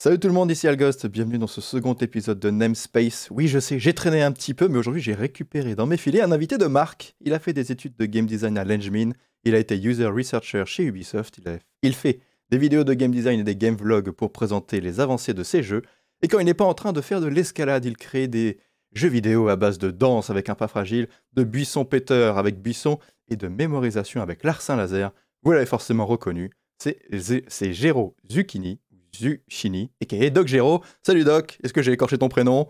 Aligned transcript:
Salut 0.00 0.20
tout 0.20 0.28
le 0.28 0.34
monde, 0.34 0.48
ici 0.48 0.68
Alghost, 0.68 1.08
bienvenue 1.08 1.38
dans 1.38 1.48
ce 1.48 1.60
second 1.60 1.94
épisode 1.94 2.38
de 2.38 2.50
Namespace. 2.50 3.26
Oui, 3.32 3.48
je 3.48 3.58
sais, 3.58 3.80
j'ai 3.80 3.92
traîné 3.92 4.22
un 4.22 4.30
petit 4.30 4.54
peu, 4.54 4.68
mais 4.68 4.78
aujourd'hui 4.78 5.02
j'ai 5.02 5.12
récupéré 5.12 5.74
dans 5.74 5.86
mes 5.86 5.96
filets 5.96 6.20
un 6.20 6.30
invité 6.30 6.56
de 6.56 6.66
marque. 6.66 7.16
Il 7.20 7.34
a 7.34 7.40
fait 7.40 7.52
des 7.52 7.72
études 7.72 7.96
de 7.96 8.06
game 8.06 8.24
design 8.24 8.56
à 8.58 8.64
Lengemin, 8.64 9.10
il 9.42 9.56
a 9.56 9.58
été 9.58 9.76
user 9.76 10.06
researcher 10.06 10.62
chez 10.66 10.84
Ubisoft, 10.84 11.40
il, 11.82 11.94
fait 11.96 12.20
des 12.48 12.58
vidéos 12.58 12.84
de 12.84 12.94
game 12.94 13.10
design 13.10 13.40
et 13.40 13.42
des 13.42 13.56
game 13.56 13.74
vlogs 13.74 14.12
pour 14.12 14.30
présenter 14.30 14.80
les 14.80 15.00
avancées 15.00 15.34
de 15.34 15.42
ses 15.42 15.64
jeux. 15.64 15.82
Et 16.22 16.28
quand 16.28 16.38
il 16.38 16.44
n'est 16.44 16.54
pas 16.54 16.64
en 16.64 16.74
train 16.74 16.92
de 16.92 17.00
faire 17.00 17.20
de 17.20 17.26
l'escalade, 17.26 17.84
il 17.84 17.96
crée 17.96 18.28
des 18.28 18.60
jeux 18.92 19.08
vidéo 19.08 19.48
à 19.48 19.56
base 19.56 19.78
de 19.78 19.90
danse 19.90 20.30
avec 20.30 20.48
un 20.48 20.54
pas 20.54 20.68
fragile, 20.68 21.08
de 21.32 21.42
buisson 21.42 21.84
péteur 21.84 22.38
avec 22.38 22.62
buisson 22.62 23.00
et 23.26 23.34
de 23.34 23.48
mémorisation 23.48 24.22
avec 24.22 24.44
larcin 24.44 24.76
laser. 24.76 25.10
Vous 25.42 25.50
l'avez 25.50 25.66
forcément 25.66 26.06
reconnu, 26.06 26.52
c'est 26.78 27.72
Géro 27.72 28.14
Zucchini, 28.30 28.78
Zucchini, 29.16 29.90
et 30.00 30.30
Doc 30.30 30.46
Géro. 30.48 30.82
Salut 31.02 31.24
Doc, 31.24 31.58
est-ce 31.62 31.72
que 31.72 31.82
j'ai 31.82 31.92
écorché 31.92 32.18
ton 32.18 32.28
prénom 32.28 32.68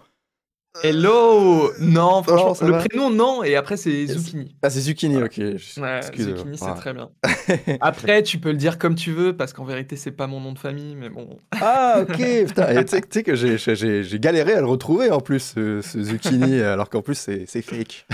Hello 0.84 1.72
Non, 1.80 2.22
franchement, 2.22 2.54
ça 2.54 2.66
le 2.66 2.72
va 2.72 2.78
prénom, 2.84 3.10
non, 3.10 3.42
et 3.42 3.56
après, 3.56 3.76
c'est. 3.76 4.06
Zucchini. 4.06 4.54
Ah, 4.62 4.70
c'est 4.70 4.80
Zucchini, 4.80 5.16
ok. 5.16 5.36
Ouais, 5.38 5.54
Excuse-moi. 5.54 6.36
Zucchini, 6.36 6.58
c'est 6.58 6.64
Ah. 6.66 6.74
très 6.74 6.92
bien. 6.92 7.10
Après, 7.80 8.22
tu 8.22 8.38
peux 8.38 8.50
le 8.50 8.58
dire 8.58 8.78
comme 8.78 8.94
tu 8.94 9.10
veux, 9.12 9.36
parce 9.36 9.52
qu'en 9.52 9.64
vérité, 9.64 9.96
c'est 9.96 10.12
pas 10.12 10.26
mon 10.28 10.40
nom 10.40 10.52
de 10.52 10.58
famille, 10.58 10.94
mais 10.94 11.08
bon. 11.08 11.38
Ah, 11.60 12.00
ok, 12.02 12.16
putain. 12.46 12.68
Et 12.78 12.84
tu 12.84 12.90
sais- 12.96 13.00
tu 13.00 13.08
sais 13.10 13.22
que 13.24 13.34
j'ai- 13.34 13.58
j'ai 13.58 14.04
j'ai 14.04 14.20
galéré 14.20 14.52
à 14.52 14.60
le 14.60 14.66
retrouver 14.66 15.10
en 15.10 15.20
plus, 15.20 15.40
ce, 15.40 15.80
ce 15.80 16.00
Zucchini, 16.02 16.60
alors 16.60 16.90
qu'en 16.90 17.02
plus 17.02 17.16
c'est 17.16 17.46
c'est 17.46 17.62
fake. 17.62 18.06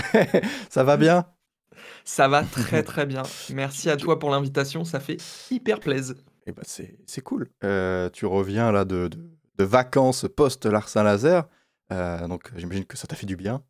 ça 0.69 0.83
va 0.83 0.97
bien? 0.97 1.25
Ça 2.03 2.27
va 2.27 2.43
très 2.43 2.81
très 2.83 3.05
bien. 3.05 3.23
Merci 3.53 3.89
à 3.89 3.97
toi 3.97 4.17
pour 4.17 4.29
l'invitation, 4.31 4.85
ça 4.85 4.99
fait 4.99 5.17
hyper 5.51 5.79
plaisir. 5.79 6.15
Eh 6.47 6.51
ben, 6.51 6.61
c'est 6.65 6.97
c'est 7.05 7.21
cool. 7.21 7.47
Euh, 7.63 8.09
tu 8.11 8.25
reviens 8.25 8.71
là 8.71 8.85
de, 8.85 9.07
de, 9.07 9.17
de 9.57 9.63
vacances 9.63 10.25
post-Larsin 10.35 11.03
Laser. 11.03 11.47
Euh, 11.91 12.27
donc 12.27 12.49
j'imagine 12.55 12.83
que 12.85 12.97
ça 12.97 13.05
t'a 13.07 13.15
fait 13.15 13.27
du 13.27 13.35
bien. 13.35 13.61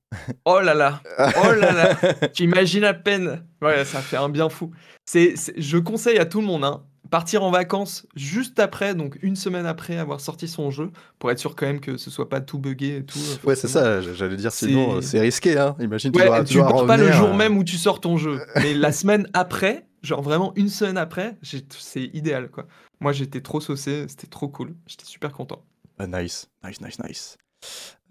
Oh 0.45 0.59
là 0.61 0.73
là 0.73 1.01
Oh 1.43 1.51
là 1.51 1.71
là 1.73 1.97
J'imagine 2.33 2.83
à 2.85 2.93
peine. 2.93 3.45
Ouais, 3.61 3.83
ça 3.85 3.99
fait 3.99 4.17
un 4.17 4.29
bien 4.29 4.47
fou. 4.49 4.71
C'est, 5.05 5.35
je 5.57 5.77
conseille 5.77 6.17
à 6.17 6.25
tout 6.25 6.39
le 6.39 6.47
monde, 6.47 6.63
hein, 6.63 6.83
partir 7.11 7.43
en 7.43 7.51
vacances 7.51 8.05
juste 8.15 8.57
après, 8.59 8.95
donc 8.95 9.17
une 9.21 9.35
semaine 9.35 9.65
après 9.65 9.97
avoir 9.97 10.21
sorti 10.21 10.47
son 10.47 10.71
jeu, 10.71 10.91
pour 11.19 11.29
être 11.31 11.39
sûr 11.39 11.55
quand 11.57 11.65
même 11.65 11.81
que 11.81 11.97
ce 11.97 12.09
soit 12.09 12.29
pas 12.29 12.39
tout 12.41 12.57
buggé 12.57 12.97
et 12.97 13.03
tout. 13.05 13.19
euh, 13.19 13.47
Ouais, 13.49 13.55
c'est 13.55 13.67
ça, 13.67 13.99
j'allais 14.01 14.37
dire, 14.37 14.51
sinon 14.53 15.01
C'est- 15.01 15.17
euh, 15.19 15.21
risqué. 15.21 15.57
Hein. 15.57 15.75
Imagine, 15.79 16.11
tu 16.13 16.19
Ouais, 16.19 16.25
dois, 16.27 16.43
tu 16.45 16.53
dois 16.55 16.67
pars 16.69 16.85
pas 16.85 16.97
le 16.97 17.11
jour 17.11 17.29
euh, 17.29 17.33
même 17.37 17.57
où 17.57 17.63
tu 17.65 17.75
sors 17.77 17.99
ton 17.99 18.15
jeu, 18.17 18.39
mais 18.55 18.73
la 18.73 18.91
semaine 18.93 19.27
après, 19.33 19.85
genre 20.05 20.21
vraiment 20.21 20.53
une 20.55 20.69
semaine 20.69 20.97
après, 20.97 21.37
c'est 21.41 22.03
idéal 22.13 22.49
quoi. 22.49 22.67
Moi 22.99 23.11
j'étais 23.11 23.41
trop 23.41 23.59
saucé, 23.59 24.05
c'était 24.07 24.27
trop 24.27 24.47
cool, 24.47 24.75
j'étais 24.87 25.05
super 25.05 25.33
content. 25.33 25.63
Ah, 25.97 26.07
nice, 26.07 26.49
nice, 26.63 26.81
nice, 26.81 26.99
nice. 27.03 27.37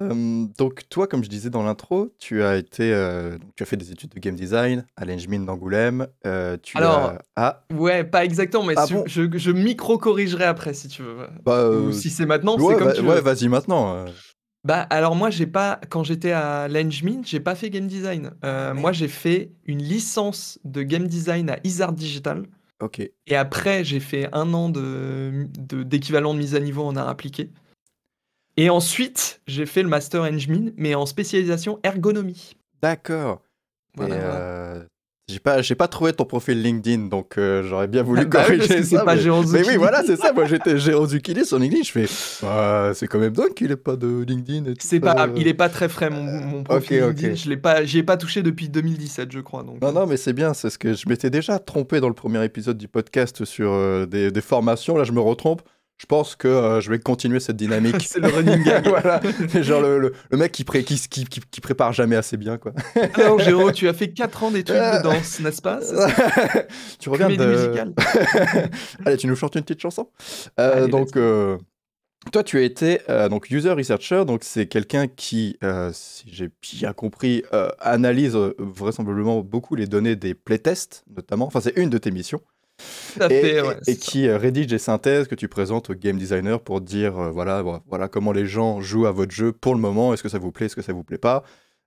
Euh, 0.02 0.46
donc 0.58 0.88
toi, 0.88 1.06
comme 1.06 1.22
je 1.22 1.28
disais 1.28 1.50
dans 1.50 1.62
l'intro, 1.62 2.12
tu 2.18 2.42
as 2.42 2.56
été, 2.56 2.92
euh, 2.92 3.38
tu 3.56 3.62
as 3.62 3.66
fait 3.66 3.76
des 3.76 3.92
études 3.92 4.10
de 4.10 4.18
game 4.18 4.34
design 4.34 4.84
à 4.96 5.04
l'Engmin 5.04 5.40
d'Angoulême. 5.40 6.08
Euh, 6.26 6.56
tu 6.60 6.76
Alors, 6.76 7.10
as... 7.10 7.22
ah, 7.36 7.64
Ouais, 7.72 8.02
pas 8.02 8.24
exactement, 8.24 8.64
mais 8.64 8.74
Ah 8.76 8.86
bon? 8.88 9.04
je, 9.06 9.22
je 9.32 9.50
micro-corrigerai 9.52 10.44
après 10.44 10.74
si 10.74 10.88
tu 10.88 11.02
veux. 11.02 11.28
bah, 11.44 11.68
Ou 11.68 11.88
euh, 11.88 11.92
si 11.92 12.10
c'est 12.10 12.26
maintenant, 12.26 12.56
ouais, 12.58 12.74
c'est 12.74 12.78
comme 12.80 12.92
tu 12.92 13.02
ouais, 13.02 13.20
vas-y 13.20 13.48
maintenant. 13.48 14.06
Bah 14.64 14.86
alors 14.88 15.14
moi 15.14 15.28
j'ai 15.30 15.46
pas 15.46 15.78
quand 15.90 16.04
j'étais 16.04 16.32
à 16.32 16.68
l'Engmin, 16.68 17.20
j'ai 17.24 17.40
pas 17.40 17.54
fait 17.54 17.68
game 17.70 17.86
design. 17.86 18.30
Euh, 18.44 18.72
moi 18.72 18.92
j'ai 18.92 19.08
fait 19.08 19.50
une 19.66 19.82
licence 19.82 20.58
de 20.64 20.82
game 20.82 21.06
design 21.06 21.50
à 21.50 21.58
Isard 21.64 21.92
Digital 21.92 22.46
Ok. 22.80 23.00
et 23.00 23.36
après 23.36 23.84
j'ai 23.84 24.00
fait 24.00 24.28
un 24.32 24.54
an 24.54 24.70
de 24.70 25.46
de- 25.58 25.82
d'équivalent 25.82 26.32
de, 26.32 26.38
mise 26.38 26.54
à 26.54 26.60
niveau 26.60 26.82
en 26.82 26.96
art 26.96 27.08
appliqué. 27.08 27.50
Et 28.56 28.70
ensuite 28.70 29.42
j'ai 29.46 29.66
fait 29.66 29.82
le 29.82 29.88
master 29.88 30.22
Engmin 30.22 30.70
mais 30.78 30.94
en 30.94 31.04
spécialisation 31.04 31.78
ergonomie. 31.82 32.56
D'accord. 32.80 33.42
Voilà, 33.96 34.16
Et, 34.16 34.18
voilà. 34.20 34.34
euh, 34.36 34.84
j'ai 35.26 35.38
pas, 35.38 35.62
j'ai 35.62 35.74
pas 35.74 35.88
trouvé 35.88 36.12
ton 36.12 36.26
profil 36.26 36.60
LinkedIn, 36.60 37.06
donc 37.06 37.38
euh, 37.38 37.62
j'aurais 37.62 37.86
bien 37.86 38.02
voulu 38.02 38.20
Ah 38.22 38.24
bah 38.30 38.44
corriger 38.44 38.82
ça. 38.82 39.04
pas 39.04 39.16
mais... 39.16 39.66
Oui, 39.66 39.76
voilà, 39.76 40.02
c'est 40.04 40.16
ça. 40.16 40.34
Moi, 40.34 40.44
j'étais 40.44 40.76
Géro 40.78 41.06
Zucchini 41.06 41.46
sur 41.46 41.58
LinkedIn. 41.58 41.82
Je 41.82 41.90
fais, 41.90 42.06
bah, 42.42 42.92
c'est 42.94 43.06
quand 43.06 43.18
même 43.18 43.32
dingue 43.32 43.54
qu'il 43.54 43.70
ait 43.72 43.76
pas 43.76 43.96
de 43.96 44.22
LinkedIn. 44.22 44.70
et 44.70 44.74
tout 44.74 44.86
C'est 44.86 45.00
pas 45.00 45.28
il 45.34 45.48
est 45.48 45.54
pas 45.54 45.70
très 45.70 45.88
frais 45.88 46.10
mon, 46.10 46.22
mon 46.22 46.62
profil. 46.62 47.00
LinkedIn, 47.04 47.34
je 47.36 47.48
l'ai 47.48 47.56
pas 47.56 47.84
j'y 47.84 47.98
ai 47.98 48.02
pas 48.02 48.18
touché 48.18 48.42
depuis 48.42 48.68
2017 48.68 49.32
je 49.32 49.40
crois 49.40 49.62
donc. 49.62 49.80
Non, 49.80 49.92
non, 49.92 50.06
mais 50.06 50.18
c'est 50.18 50.34
bien, 50.34 50.52
c'est 50.52 50.68
ce 50.68 50.78
que 50.78 50.92
je 50.92 51.08
m'étais 51.08 51.30
déjà 51.30 51.58
trompé 51.58 52.00
dans 52.00 52.08
le 52.08 52.14
premier 52.14 52.44
épisode 52.44 52.76
du 52.76 52.88
podcast 52.88 53.46
sur 53.46 53.72
euh, 53.72 54.04
des, 54.04 54.30
des 54.30 54.40
formations. 54.42 54.96
Là, 54.96 55.04
je 55.04 55.12
me 55.12 55.20
retrompe. 55.20 55.62
Je 55.96 56.06
pense 56.06 56.34
que 56.34 56.48
euh, 56.48 56.80
je 56.80 56.90
vais 56.90 56.98
continuer 56.98 57.38
cette 57.40 57.56
dynamique. 57.56 58.02
c'est 58.08 58.18
le 58.20 58.28
running 58.28 58.62
gag. 58.64 58.86
voilà, 58.88 59.20
genre 59.62 59.80
le, 59.80 59.98
le- 59.98 60.12
le 60.30 60.36
mec 60.36 60.50
qui, 60.52 60.64
pré- 60.64 60.82
qui, 60.84 60.96
qui, 61.08 61.24
qui- 61.24 61.40
qui 61.40 61.60
prépare 61.60 61.92
jamais 61.92 62.16
assez 62.16 62.36
bien, 62.36 62.58
quoi. 62.58 62.72
Alors 63.14 63.38
Géraud, 63.38 63.70
tu 63.72 63.88
as 63.88 63.94
fait 63.94 64.12
4 64.12 64.42
ans 64.42 64.50
d'études 64.50 64.74
de 64.74 65.02
danse, 65.02 65.40
n'est-ce 65.40 65.62
pas? 65.62 65.78
Tu 66.98 67.08
reviens 67.08 67.28
de... 67.28 67.46
musicale. 67.46 67.94
Allez, 69.06 69.16
tu 69.16 69.26
nous 69.26 69.36
chantes 69.36 69.54
une 69.54 69.62
petite 69.62 69.80
chanson? 69.80 70.08
Euh, 70.58 70.82
Allez, 70.82 70.88
Donc, 70.88 71.16
euh, 71.16 71.58
toi, 72.32 72.42
tu 72.42 72.58
as 72.58 72.62
été 72.62 73.00
euh, 73.08 73.28
donc 73.28 73.50
user 73.50 73.70
researcher, 73.72 74.24
donc 74.24 74.44
c'est 74.44 74.66
quelqu'un 74.66 75.06
qui, 75.06 75.58
euh, 75.62 75.90
si 75.92 76.24
j'ai 76.26 76.50
bien 76.72 76.92
compris, 76.92 77.44
euh, 77.52 77.68
analyse 77.80 78.34
euh, 78.34 78.54
vraisemblablement 78.58 79.40
beaucoup 79.42 79.74
les 79.76 79.86
données 79.86 80.16
des 80.16 80.34
playtests, 80.34 81.04
notamment. 81.14 81.46
Enfin, 81.46 81.60
c'est 81.60 81.76
une 81.76 81.90
de 81.90 81.98
tes 81.98 82.10
missions. 82.10 82.40
Et, 83.30 83.40
fait, 83.40 83.62
ouais, 83.62 83.96
qui 83.96 84.28
euh, 84.28 84.36
rédige 84.36 84.66
des 84.66 84.78
synthèses 84.78 85.28
que 85.28 85.34
tu 85.34 85.48
présentes 85.48 85.90
aux 85.90 85.94
game 85.94 86.18
designers 86.18 86.58
pour 86.64 86.80
dire 86.80 87.18
euh, 87.18 87.30
voilà, 87.30 87.62
vo- 87.62 87.80
voilà 87.86 88.08
comment 88.08 88.32
les 88.32 88.46
gens 88.46 88.80
jouent 88.80 89.06
à 89.06 89.12
votre 89.12 89.32
jeu 89.32 89.52
pour 89.52 89.74
le 89.74 89.80
moment, 89.80 90.12
est-ce 90.12 90.22
que 90.22 90.28
ça 90.28 90.38
vous 90.38 90.52
plaît, 90.52 90.66
est-ce 90.66 90.76
que 90.76 90.82
ça 90.82 90.92
vous 90.92 91.04
plaît 91.04 91.18
pas? 91.18 91.42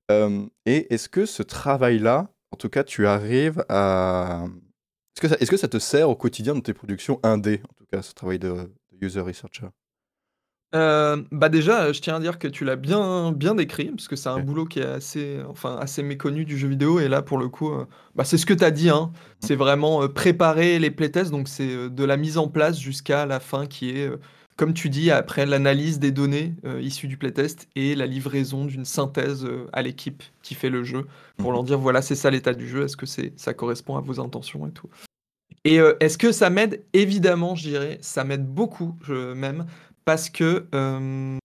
Euh, 0.09 0.45
et 0.65 0.93
est-ce 0.93 1.09
que 1.09 1.25
ce 1.25 1.43
travail-là, 1.43 2.29
en 2.51 2.57
tout 2.57 2.69
cas, 2.69 2.83
tu 2.83 3.07
arrives 3.07 3.63
à. 3.69 4.45
Est-ce 5.15 5.21
que, 5.21 5.27
ça, 5.27 5.35
est-ce 5.39 5.51
que 5.51 5.57
ça 5.57 5.67
te 5.67 5.79
sert 5.79 6.09
au 6.09 6.15
quotidien 6.15 6.53
dans 6.53 6.61
tes 6.61 6.73
productions 6.73 7.19
indé, 7.23 7.61
en 7.69 7.73
tout 7.73 7.85
cas, 7.91 8.01
ce 8.01 8.13
travail 8.13 8.39
de, 8.39 8.49
de 8.91 9.05
user 9.05 9.19
researcher? 9.21 9.67
Euh, 10.75 11.23
bah 11.31 11.47
déjà, 11.47 11.94
je 11.94 12.01
tiens 12.01 12.17
à 12.17 12.19
dire 12.19 12.39
que 12.39 12.47
tu 12.47 12.66
l'as 12.66 12.75
bien, 12.75 13.31
bien 13.31 13.55
décrit, 13.55 13.85
parce 13.85 14.09
que 14.09 14.17
c'est 14.17 14.28
un 14.28 14.38
Ok. 14.39 14.45
boulot 14.45 14.66
qui 14.66 14.79
est 14.79 14.85
assez, 14.85 15.39
enfin, 15.47 15.78
assez 15.79 16.03
méconnu 16.03 16.44
du 16.44 16.57
jeu 16.57 16.67
vidéo, 16.67 17.00
et 17.00 17.07
là, 17.07 17.22
pour 17.22 17.38
le 17.38 17.47
coup, 17.47 17.72
euh, 17.72 17.85
bah, 18.16 18.25
c'est 18.25 18.38
ce 18.38 18.45
que 18.45 18.53
tu 18.53 18.66
as 18.66 18.72
dit, 18.72 18.89
hein. 18.89 19.11
Mhm. 19.13 19.13
c'est 19.39 19.56
vraiment 19.56 20.03
euh, 20.03 20.07
préparer 20.09 20.77
les 20.79 20.91
playtests, 20.91 21.31
donc 21.31 21.47
c'est 21.47 21.69
euh, 21.69 21.89
de 21.89 22.03
la 22.03 22.17
mise 22.17 22.38
en 22.38 22.50
place 22.50 22.79
jusqu'à 22.81 23.25
la 23.25 23.39
fin 23.39 23.66
qui 23.66 23.91
est, 23.91 24.09
euh, 24.09 24.17
comme 24.57 24.73
tu 24.73 24.89
dis, 24.89 25.09
après 25.09 25.45
l'analyse 25.45 26.00
des 26.00 26.11
données 26.11 26.53
euh, 26.66 26.81
issues 26.81 27.07
du 27.07 27.16
playtest 27.16 27.69
et 27.77 27.95
la 27.95 28.06
livraison 28.06 28.66
d'une 28.66 28.83
synthèse 28.85 29.45
euh, 29.45 29.67
à 29.72 29.81
l'équipe 29.81 30.22
qui 30.41 30.53
fait 30.53 30.69
le 30.69 30.83
jeu, 30.83 31.06
pour 31.38 31.51
Mhm. 31.51 31.56
leur 31.56 31.63
dire, 31.63 31.79
voilà, 31.79 32.01
c'est 32.01 32.16
ça 32.16 32.29
l'état 32.29 32.53
du 32.53 32.67
jeu, 32.67 32.83
est-ce 32.83 32.97
que 32.97 33.06
c'est, 33.06 33.31
ça 33.39 33.53
correspond 33.53 33.95
à 33.95 34.01
vos 34.01 34.19
intentions 34.19 34.67
et 34.67 34.72
tout? 34.72 34.89
Et 35.66 35.79
euh, 35.79 35.95
est-ce 36.00 36.17
que 36.17 36.31
ça 36.31 36.50
m'aide? 36.50 36.83
Évidemment, 36.94 37.56
je 37.56 37.67
dirais, 37.69 37.97
ça 38.01 38.23
m'aide 38.23 38.45
beaucoup, 38.45 38.95
je, 39.03 39.33
même, 39.33 39.66
parce 40.07 40.29
que 40.29 40.68
euh, 40.73 41.38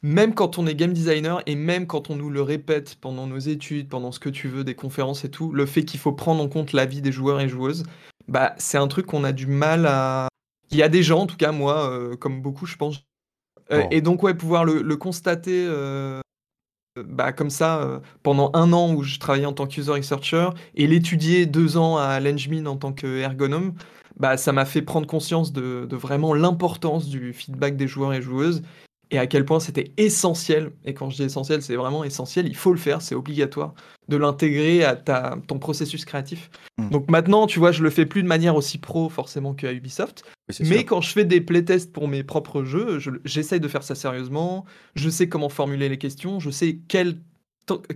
même 0.00 0.34
quand 0.34 0.58
on 0.58 0.66
est 0.68 0.76
game 0.76 0.92
designer 0.92 1.42
et 1.46 1.56
même 1.56 1.88
quand 1.88 2.08
on 2.08 2.14
nous 2.14 2.30
le 2.30 2.40
répète 2.40 2.94
pendant 3.00 3.26
nos 3.26 3.40
études, 3.40 3.88
pendant 3.88 4.12
ce 4.12 4.20
que 4.20 4.28
tu 4.28 4.46
veux, 4.46 4.62
des 4.62 4.76
conférences 4.76 5.24
et 5.24 5.28
tout, 5.28 5.50
le 5.50 5.66
fait 5.66 5.84
qu'il 5.84 5.98
faut 5.98 6.12
prendre 6.12 6.40
en 6.40 6.48
compte 6.48 6.72
l'avis 6.72 7.02
des 7.02 7.10
joueurs 7.10 7.40
et 7.40 7.48
joueuses, 7.48 7.82
bah, 8.28 8.54
c'est 8.58 8.78
un 8.78 8.86
truc 8.86 9.06
qu'on 9.06 9.24
a 9.24 9.32
du 9.32 9.48
mal 9.48 9.86
à... 9.86 10.28
Il 10.70 10.78
y 10.78 10.84
a 10.84 10.88
des 10.88 11.02
gens, 11.02 11.22
en 11.22 11.26
tout 11.26 11.36
cas 11.36 11.50
moi, 11.50 11.90
euh, 11.90 12.14
comme 12.14 12.42
beaucoup, 12.42 12.64
je 12.64 12.76
pense. 12.76 13.02
Euh. 13.72 13.82
Et 13.90 14.02
donc, 14.02 14.22
ouais, 14.22 14.34
pouvoir 14.34 14.64
le, 14.64 14.82
le 14.82 14.96
constater 14.96 15.66
bah, 16.96 17.32
comme 17.32 17.50
ça 17.50 17.80
euh, 17.80 18.00
pendant 18.22 18.50
un 18.54 18.72
an 18.72 18.92
où 18.92 19.02
je 19.02 19.18
travaillais 19.18 19.46
en 19.46 19.52
tant 19.52 19.66
que 19.66 19.80
user 19.80 19.92
researcher 19.92 20.50
et 20.74 20.86
l'étudier 20.86 21.46
deux 21.46 21.76
ans 21.76 21.96
à 21.96 22.18
l'Engmin 22.20 22.66
en 22.66 22.76
tant 22.76 22.92
qu'ergonome, 22.92 23.74
bah, 24.20 24.36
ça 24.36 24.52
m'a 24.52 24.64
fait 24.66 24.82
prendre 24.82 25.06
conscience 25.06 25.52
de, 25.52 25.86
de 25.88 25.96
vraiment 25.96 26.34
l'importance 26.34 27.08
du 27.08 27.32
feedback 27.32 27.76
des 27.76 27.88
joueurs 27.88 28.12
et 28.12 28.22
joueuses 28.22 28.62
et 29.10 29.18
à 29.18 29.26
quel 29.26 29.44
point 29.44 29.58
c'était 29.58 29.92
essentiel. 29.96 30.70
Et 30.84 30.94
quand 30.94 31.10
je 31.10 31.16
dis 31.16 31.22
essentiel, 31.24 31.62
c'est 31.62 31.74
vraiment 31.74 32.04
essentiel, 32.04 32.46
il 32.46 32.54
faut 32.54 32.72
le 32.72 32.78
faire, 32.78 33.02
c'est 33.02 33.16
obligatoire 33.16 33.74
de 34.08 34.16
l'intégrer 34.16 34.84
à 34.84 34.94
ta, 34.94 35.36
ton 35.48 35.58
processus 35.58 36.04
créatif. 36.04 36.48
Mm. 36.78 36.90
Donc 36.90 37.10
maintenant, 37.10 37.46
tu 37.48 37.58
vois, 37.58 37.72
je 37.72 37.82
le 37.82 37.90
fais 37.90 38.06
plus 38.06 38.22
de 38.22 38.28
manière 38.28 38.54
aussi 38.54 38.78
pro 38.78 39.08
forcément 39.08 39.52
qu'à 39.54 39.72
Ubisoft, 39.72 40.22
Oui, 40.50 40.56
mais 40.60 40.76
sûr. 40.78 40.86
quand 40.86 41.00
je 41.00 41.10
fais 41.12 41.24
des 41.24 41.40
playtests 41.40 41.92
pour 41.92 42.06
mes 42.06 42.22
propres 42.22 42.62
jeux, 42.62 42.98
je- 43.00 43.10
j'essaye 43.24 43.58
de 43.58 43.68
faire 43.68 43.82
ça 43.82 43.94
sérieusement. 43.96 44.64
Je 44.94 45.08
sais 45.08 45.28
comment 45.28 45.48
formuler 45.48 45.88
les 45.88 45.98
questions. 45.98 46.38
Je 46.38 46.50
sais 46.50 46.78
quelle, 46.86 47.18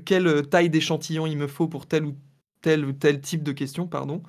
quelle 0.05 0.47
taille 0.49 0.71
d'échantillon 0.71 1.27
il 1.27 1.37
me 1.37 1.47
faut 1.47 1.69
pour 1.69 1.87
tel 1.87 2.07
ou 2.07 2.15
tel 2.63 2.85
ou 2.85 2.93
tel 2.93 3.21
type 3.21 3.43
de 3.43 3.53
question, 3.53 3.87
pardon. 3.87 4.23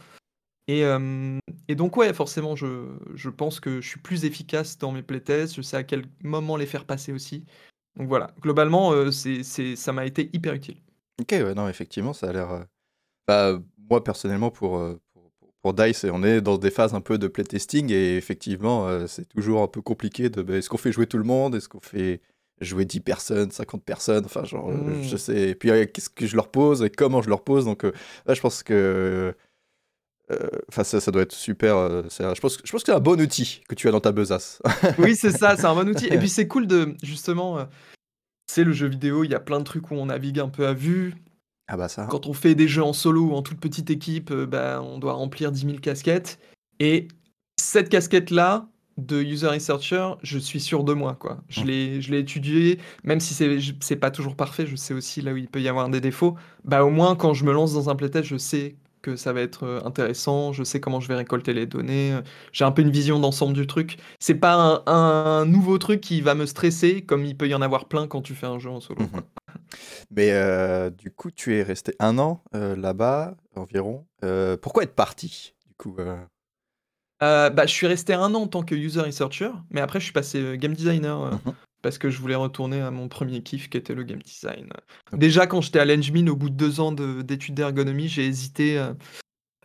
Et, 0.68 0.84
euh, 0.84 1.38
et 1.68 1.76
donc 1.76 1.96
ouais, 1.98 2.14
forcément, 2.14 2.56
je, 2.56 2.88
je 3.14 3.30
pense 3.30 3.60
que 3.60 3.82
je 3.82 3.88
suis 3.88 4.00
plus 4.00 4.26
efficace 4.26 4.78
dans 4.78 4.92
mes 4.92 5.04
playtests. 5.04 5.56
Je 5.56 5.62
sais 5.62 5.78
à 5.78 5.84
quel 5.84 6.04
moment 6.24 6.58
les 6.58 6.66
faire 6.66 6.86
passer 6.86 7.12
aussi. 7.14 7.46
Donc 7.98 8.08
voilà, 8.08 8.32
globalement, 8.42 8.92
euh, 8.92 9.12
c'est, 9.12 9.44
c'est, 9.44 9.76
ça 9.76 9.94
m'a 9.94 10.06
été 10.06 10.30
hyper 10.34 10.54
utile. 10.54 10.78
Ok, 11.22 11.30
ouais, 11.32 11.54
non, 11.54 11.70
effectivement, 11.70 12.14
ça 12.14 12.30
a 12.30 12.34
l'air. 12.34 12.52
euh, 12.52 12.64
Bah, 13.28 13.60
moi, 13.90 14.04
personnellement, 14.04 14.50
pour, 14.52 14.82
pour, 15.62 15.74
DICE, 15.74 16.06
on 16.12 16.24
est 16.24 16.42
dans 16.42 16.58
des 16.58 16.72
phases 16.72 16.94
un 16.94 17.02
peu 17.02 17.18
de 17.18 17.28
playtesting 17.28 17.92
et 17.92 18.18
effectivement, 18.18 19.08
c'est 19.08 19.28
toujours 19.30 19.62
un 19.62 19.68
peu 19.68 19.82
compliqué 19.82 20.30
de 20.30 20.42
bah, 20.42 20.56
est-ce 20.58 20.70
qu'on 20.70 20.78
fait 20.78 20.92
jouer 20.92 21.08
tout 21.08 21.18
le 21.18 21.24
monde? 21.24 21.56
Est-ce 21.56 21.70
qu'on 21.70 21.80
fait 21.80 22.22
jouer 22.62 22.86
10 22.86 23.00
personnes, 23.02 23.52
50 23.52 23.84
personnes? 23.84 24.26
Enfin, 24.26 24.44
genre, 24.44 24.70
euh, 24.70 24.74
Mmh. 24.74 25.04
je 25.04 25.18
sais. 25.18 25.50
Et 25.50 25.56
puis, 25.56 25.70
euh, 25.72 25.86
qu'est-ce 25.86 26.10
que 26.10 26.26
je 26.28 26.36
leur 26.36 26.50
pose 26.52 26.84
et 26.84 26.90
comment 26.90 27.22
je 27.22 27.30
leur 27.30 27.44
pose? 27.44 27.66
Donc, 27.66 27.84
euh, 27.86 27.92
là, 28.26 28.34
je 28.34 28.42
pense 28.42 28.64
que. 28.64 29.36
Euh, 30.32 30.48
Enfin, 30.70 30.84
ça, 30.84 31.00
ça 31.00 31.12
doit 31.12 31.22
être 31.24 31.34
super. 31.34 31.76
euh, 31.78 32.02
un- 32.20 32.34
je 32.34 32.42
pense, 32.42 32.58
que- 32.58 32.66
je 32.66 32.72
pense 32.72 32.84
que 32.84 32.92
c'est 32.92 32.98
un 32.98 33.00
bon 33.00 33.20
outil 33.22 33.62
que 33.70 33.76
tu 33.76 33.88
as 33.88 33.92
dans 33.92 34.00
ta 34.02 34.12
besace. 34.12 34.62
Oui, 35.00 35.16
c'est 35.16 35.32
ça, 35.32 35.56
c'est 35.58 35.66
un 35.66 35.76
bon 35.76 35.88
outil. 35.90 36.08
Et 36.08 36.18
puis 36.18 36.30
c'est 36.30 36.48
cool 36.48 36.68
de, 36.68 36.96
justement, 37.04 37.60
euh, 37.60 37.66
c'est 38.52 38.64
le 38.64 38.74
jeu 38.74 38.88
vidéo, 38.88 39.24
il 39.24 39.32
y 39.32 39.36
a 39.36 39.40
plein 39.40 39.60
de 39.60 39.64
trucs 39.66 39.92
où 39.92 39.96
on 39.96 40.08
navigue 40.08 40.40
un 40.40 40.50
peu 40.50 40.68
à 40.68 40.74
vue. 40.74 41.14
ah 41.68 41.78
bah 41.78 41.88
ça. 41.88 42.08
Quand 42.10 42.28
on 42.28 42.34
fait 42.34 42.56
des 42.56 42.68
jeux 42.68 42.84
en 42.84 42.94
solo 42.94 43.22
ou 43.28 43.34
en 43.34 43.42
toute 43.42 43.60
petite 43.60 43.90
équipe, 43.90 44.32
bah, 44.34 44.82
on 44.84 44.98
doit 45.00 45.14
remplir 45.14 45.52
10 45.52 45.62
000 45.66 45.78
casquettes. 45.80 46.40
Et 46.80 47.08
cette 47.60 47.90
casquette-là, 47.90 48.68
de 48.98 49.22
user 49.22 49.48
researcher, 49.48 50.12
je 50.24 50.40
suis 50.40 50.62
sûr 50.62 50.86
de 50.86 50.94
moi. 50.94 51.16
Quoi. 51.20 51.40
Je 51.50 51.62
Mm. 51.62 51.66
l'ai 51.66 52.02
je 52.02 52.12
l'ai 52.12 52.20
étudié, 52.20 52.80
même 53.04 53.20
si 53.20 53.34
c'est 53.82 53.96
pas 53.98 54.10
toujours 54.10 54.38
parfait, 54.38 54.66
je 54.66 54.78
sais 54.78 54.94
aussi 54.94 55.22
là 55.22 55.34
où 55.34 55.38
il 55.38 55.50
peut 55.50 55.62
y 55.62 55.68
avoir 55.68 55.90
des 55.90 56.00
défauts. 56.00 56.36
Bah, 56.64 56.86
au 56.86 56.90
moins, 56.90 57.16
quand 57.18 57.34
je 57.34 57.44
me 57.44 57.52
lance 57.52 57.74
dans 57.74 57.90
un 57.90 57.96
playtest, 57.98 58.26
je 58.26 58.38
sais 58.38 58.76
que 59.06 59.16
ça 59.16 59.34
va 59.34 59.42
être 59.42 59.64
euh, 59.64 59.82
intéressant, 59.86 60.52
je 60.52 60.64
sais 60.64 60.80
comment 60.80 61.00
je 61.00 61.08
vais 61.08 61.16
récolter 61.16 61.54
les 61.54 61.68
données, 61.68 62.14
euh, 62.14 62.22
j'ai 62.52 62.66
un 62.66 62.72
peu 62.72 62.82
une 62.82 62.90
vision 62.90 63.20
d'ensemble 63.20 63.54
du 63.54 63.68
truc. 63.68 63.98
C'est 64.20 64.36
pas 64.36 64.56
un, 64.56 64.92
un 64.92 65.46
nouveau 65.46 65.78
truc 65.78 66.02
qui 66.02 66.22
va 66.22 66.34
me 66.34 66.48
stresser, 66.48 67.04
comme 67.04 67.24
il 67.24 67.38
peut 67.38 67.48
y 67.48 67.54
en 67.54 67.62
avoir 67.62 67.86
plein 67.86 68.08
quand 68.08 68.22
tu 68.24 68.34
fais 68.34 68.48
un 68.48 68.58
jeu 68.58 68.70
en 68.72 68.80
solo. 68.80 69.02
Mhm. 69.04 69.22
Mais 70.10 70.32
euh, 70.32 70.90
du 70.90 71.12
coup, 71.12 71.30
tu 71.30 71.56
es 71.56 71.64
resté 71.64 71.94
un 72.00 72.18
an 72.18 72.44
euh, 72.56 72.76
là-bas 72.76 73.36
environ. 73.56 74.06
Euh, 74.24 74.58
pourquoi 74.58 74.84
être 74.84 74.96
parti 74.96 75.54
Du 75.68 75.74
coup, 75.78 75.96
bah, 77.22 77.66
je 77.66 77.72
suis 77.72 77.88
resté 77.88 78.14
un 78.14 78.34
an 78.34 78.42
en 78.42 78.48
tant 78.48 78.64
que 78.64 78.74
user 78.76 79.02
researcher, 79.02 79.52
mais 79.70 79.82
après 79.82 80.00
je 80.00 80.06
suis 80.06 80.14
passé 80.14 80.58
game 80.58 80.74
designer 80.74 81.32
Mhm. 81.32 81.54
Parce 81.86 82.00
que 82.00 82.10
je 82.10 82.18
voulais 82.20 82.34
retourner 82.34 82.82
à 82.82 82.90
mon 82.90 83.08
premier 83.10 83.44
kiff 83.44 83.70
qui 83.70 83.78
était 83.78 83.94
le 83.94 84.02
game 84.02 84.20
design. 84.24 84.70
Déjà 85.14 85.46
quand 85.46 85.62
j'étais 85.62 85.78
à 85.78 85.86
l'Engmin, 85.86 86.26
au 86.30 86.36
bout 86.36 86.50
de 86.50 86.56
deux 86.56 86.80
ans 86.80 86.92
de- 86.92 87.22
d'études 87.22 87.54
d'ergonomie, 87.54 88.08
j'ai 88.08 88.26
hésité 88.26 88.80
euh, 88.80 88.96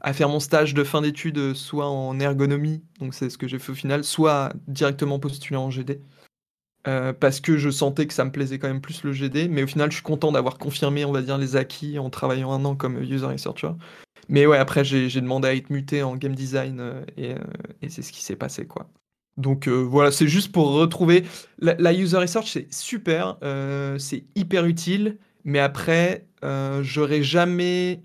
à 0.02 0.12
faire 0.12 0.28
mon 0.28 0.38
stage 0.38 0.74
de 0.74 0.84
fin 0.84 1.00
d'études 1.00 1.38
euh, 1.38 1.54
soit 1.54 1.88
en 1.88 2.20
ergonomie, 2.20 2.84
donc 2.98 3.14
c'est 3.14 3.30
ce 3.30 3.38
que 3.38 3.48
j'ai 3.48 3.58
fait 3.58 3.72
au 3.72 3.74
final, 3.74 4.04
soit 4.04 4.52
directement 4.68 5.18
postuler 5.18 5.56
en 5.56 5.70
GD. 5.70 6.02
Euh, 6.86 7.14
parce 7.14 7.40
que 7.40 7.56
je 7.56 7.70
sentais 7.70 8.06
que 8.06 8.12
ça 8.12 8.26
me 8.26 8.30
plaisait 8.32 8.58
quand 8.58 8.68
même 8.68 8.82
plus 8.82 9.02
le 9.02 9.12
GD, 9.12 9.48
mais 9.48 9.62
au 9.62 9.66
final 9.66 9.90
je 9.90 9.94
suis 9.96 10.04
content 10.04 10.30
d'avoir 10.30 10.58
confirmé, 10.58 11.06
on 11.06 11.12
va 11.12 11.22
dire, 11.22 11.38
les 11.38 11.56
acquis 11.56 11.98
en 11.98 12.10
travaillant 12.10 12.52
un 12.52 12.62
an 12.66 12.76
comme 12.76 13.02
user 13.02 13.24
researcher. 13.24 13.70
Mais 14.28 14.44
ouais, 14.44 14.58
après, 14.58 14.84
j'ai 14.84 15.08
demandé 15.22 15.48
à 15.48 15.54
être 15.54 15.70
muté 15.70 16.02
en 16.02 16.16
game 16.16 16.34
design 16.34 17.02
et, 17.16 17.34
et 17.80 17.88
c'est 17.88 18.02
ce 18.02 18.12
qui 18.12 18.22
s'est 18.22 18.36
passé, 18.36 18.66
quoi. 18.66 18.90
Donc 19.40 19.66
euh, 19.68 19.72
voilà, 19.82 20.12
c'est 20.12 20.28
juste 20.28 20.52
pour 20.52 20.72
retrouver. 20.72 21.24
La, 21.58 21.74
la 21.78 21.92
user 21.92 22.18
research, 22.18 22.50
c'est 22.52 22.72
super, 22.72 23.36
euh, 23.42 23.98
c'est 23.98 24.24
hyper 24.36 24.66
utile, 24.66 25.18
mais 25.44 25.58
après, 25.58 26.26
euh, 26.44 26.82
j'aurais 26.82 27.22
jamais. 27.22 28.02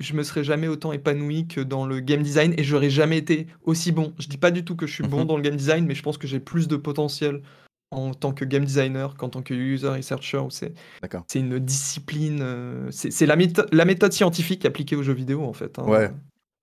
Je 0.00 0.14
me 0.14 0.24
serais 0.24 0.42
jamais 0.42 0.66
autant 0.66 0.92
épanoui 0.92 1.46
que 1.46 1.60
dans 1.60 1.86
le 1.86 2.00
game 2.00 2.22
design 2.22 2.52
et 2.58 2.64
j'aurais 2.64 2.90
jamais 2.90 3.16
été 3.18 3.46
aussi 3.62 3.92
bon. 3.92 4.12
Je 4.18 4.26
dis 4.26 4.38
pas 4.38 4.50
du 4.50 4.64
tout 4.64 4.74
que 4.74 4.86
je 4.88 4.92
suis 4.92 5.04
bon 5.04 5.20
Mhm. 5.20 5.26
dans 5.26 5.36
le 5.36 5.42
game 5.42 5.54
design, 5.56 5.86
mais 5.86 5.94
je 5.94 6.02
pense 6.02 6.18
que 6.18 6.26
j'ai 6.26 6.40
plus 6.40 6.66
de 6.66 6.76
potentiel 6.76 7.42
en 7.92 8.12
tant 8.12 8.32
que 8.32 8.44
game 8.44 8.64
designer 8.64 9.14
qu'en 9.16 9.28
tant 9.28 9.40
que 9.42 9.54
user 9.54 9.88
researcher 9.88 10.40
c'est 11.28 11.38
une 11.38 11.60
discipline, 11.60 12.40
euh, 12.42 12.88
c'est 12.90 13.24
la 13.24 13.36
méthode 13.84 14.12
scientifique 14.12 14.64
appliquée 14.64 14.96
aux 14.96 15.04
jeux 15.04 15.12
vidéo 15.14 15.44
en 15.44 15.52
fait. 15.52 15.78
hein. 15.78 15.84
Ouais. 15.84 16.10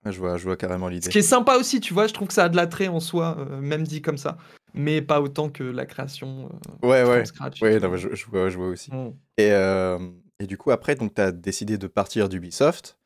Ouais, 0.05 0.11
Je 0.11 0.19
vois, 0.19 0.37
je 0.37 0.43
vois 0.45 0.57
carrément 0.57 0.87
Ce 0.87 0.91
l'idée. 0.91 1.09
qui 1.09 1.17
est 1.19 1.21
sympa 1.21 1.57
aussi, 1.57 1.79
tu 1.79 1.93
vois, 1.93 2.07
je 2.07 2.13
trouve 2.13 2.27
que 2.27 2.33
ça 2.33 2.45
a 2.45 2.49
de 2.49 2.55
l'attrait 2.55 2.87
en 2.87 2.99
soi, 2.99 3.37
euh, 3.39 3.61
même 3.61 3.83
dit 3.83 4.01
comme 4.01 4.17
ça, 4.17 4.37
mais 4.73 5.01
pas 5.01 5.21
autant 5.21 5.49
que 5.49 5.63
la 5.63 5.85
création 5.85 6.49
euh, 6.83 6.87
Ouais, 6.87 7.03
ouais. 7.07 7.25
scratch. 7.25 7.61
Ouais, 7.61 7.79
non, 7.79 7.95
je, 7.97 8.13
je 8.15 8.25
vois, 8.25 8.49
je 8.49 8.57
vois 8.57 8.67
aussi. 8.67 8.91
Mm. 8.91 9.13
Et, 9.37 9.51
euh, 9.51 9.99
et 10.39 10.47
du 10.47 10.57
coup, 10.57 10.71
après, 10.71 10.95
tu 10.95 11.07
as 11.21 11.31
décidé 11.31 11.77
de 11.77 11.87
partir 11.87 12.29
d'Ubisoft. 12.29 12.97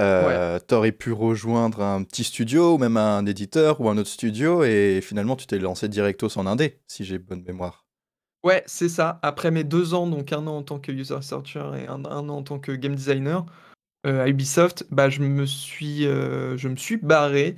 Euh, 0.00 0.58
Tu 0.66 0.74
aurais 0.74 0.90
pu 0.90 1.12
rejoindre 1.12 1.80
un 1.80 2.02
petit 2.02 2.24
studio 2.24 2.74
ou 2.74 2.78
même 2.78 2.96
un 2.96 3.24
éditeur 3.26 3.80
ou 3.80 3.88
un 3.88 3.96
autre 3.96 4.08
studio 4.08 4.64
et 4.64 4.98
finalement 5.00 5.36
tu 5.36 5.46
t'es 5.46 5.58
lancé 5.60 5.88
directos 5.88 6.36
en 6.36 6.46
indé, 6.46 6.80
si 6.88 7.04
j'ai 7.04 7.18
bonne 7.20 7.42
mémoire. 7.44 7.86
Ouais, 8.42 8.64
c'est 8.66 8.88
ça. 8.88 9.20
Après 9.22 9.52
mes 9.52 9.62
deux 9.62 9.94
ans, 9.94 10.08
donc 10.08 10.32
un 10.32 10.48
an 10.48 10.56
en 10.58 10.62
tant 10.64 10.80
que 10.80 10.90
user 10.90 11.14
researcher 11.14 11.60
et 11.78 11.86
un, 11.86 12.04
un 12.06 12.28
an 12.28 12.38
en 12.38 12.42
tant 12.42 12.58
que 12.58 12.72
game 12.72 12.96
designer 12.96 13.46
à 14.04 14.28
Ubisoft, 14.28 14.86
bah, 14.90 15.08
je, 15.10 15.20
me 15.20 15.46
suis, 15.46 16.06
euh, 16.06 16.56
je 16.56 16.68
me 16.68 16.76
suis 16.76 16.96
barré 16.96 17.56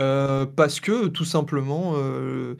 euh, 0.00 0.44
parce 0.46 0.80
que 0.80 1.06
tout 1.08 1.24
simplement, 1.24 1.92
euh, 1.96 2.56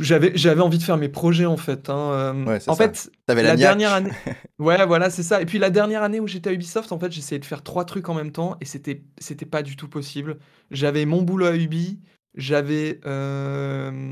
j'avais, 0.00 0.32
j'avais 0.36 0.60
envie 0.60 0.78
de 0.78 0.82
faire 0.82 0.96
mes 0.98 1.08
projets 1.08 1.46
en 1.46 1.56
fait. 1.56 1.88
hein, 1.90 2.12
euh. 2.12 2.44
Ouais, 2.44 2.68
en 2.68 2.74
ça. 2.74 2.88
fait, 2.88 3.10
T'avais 3.26 3.42
la 3.42 3.56
dernière 3.56 3.92
année. 3.92 4.10
Ouais, 4.58 4.84
voilà, 4.86 5.08
c'est 5.08 5.22
ça. 5.22 5.40
Et 5.40 5.46
puis 5.46 5.58
la 5.58 5.70
dernière 5.70 6.02
année 6.02 6.20
où 6.20 6.26
j'étais 6.26 6.50
à 6.50 6.52
Ubisoft, 6.52 6.92
en 6.92 6.98
fait, 6.98 7.10
j'essayais 7.10 7.38
de 7.38 7.44
faire 7.46 7.62
trois 7.62 7.84
trucs 7.86 8.08
en 8.10 8.14
même 8.14 8.30
temps 8.30 8.56
et 8.60 8.66
c'était, 8.66 9.02
c'était 9.18 9.46
pas 9.46 9.62
du 9.62 9.74
tout 9.76 9.88
possible. 9.88 10.38
J'avais 10.70 11.06
mon 11.06 11.22
boulot 11.22 11.46
à 11.46 11.56
Ubi, 11.56 11.98
j'avais 12.34 13.00
euh, 13.06 14.10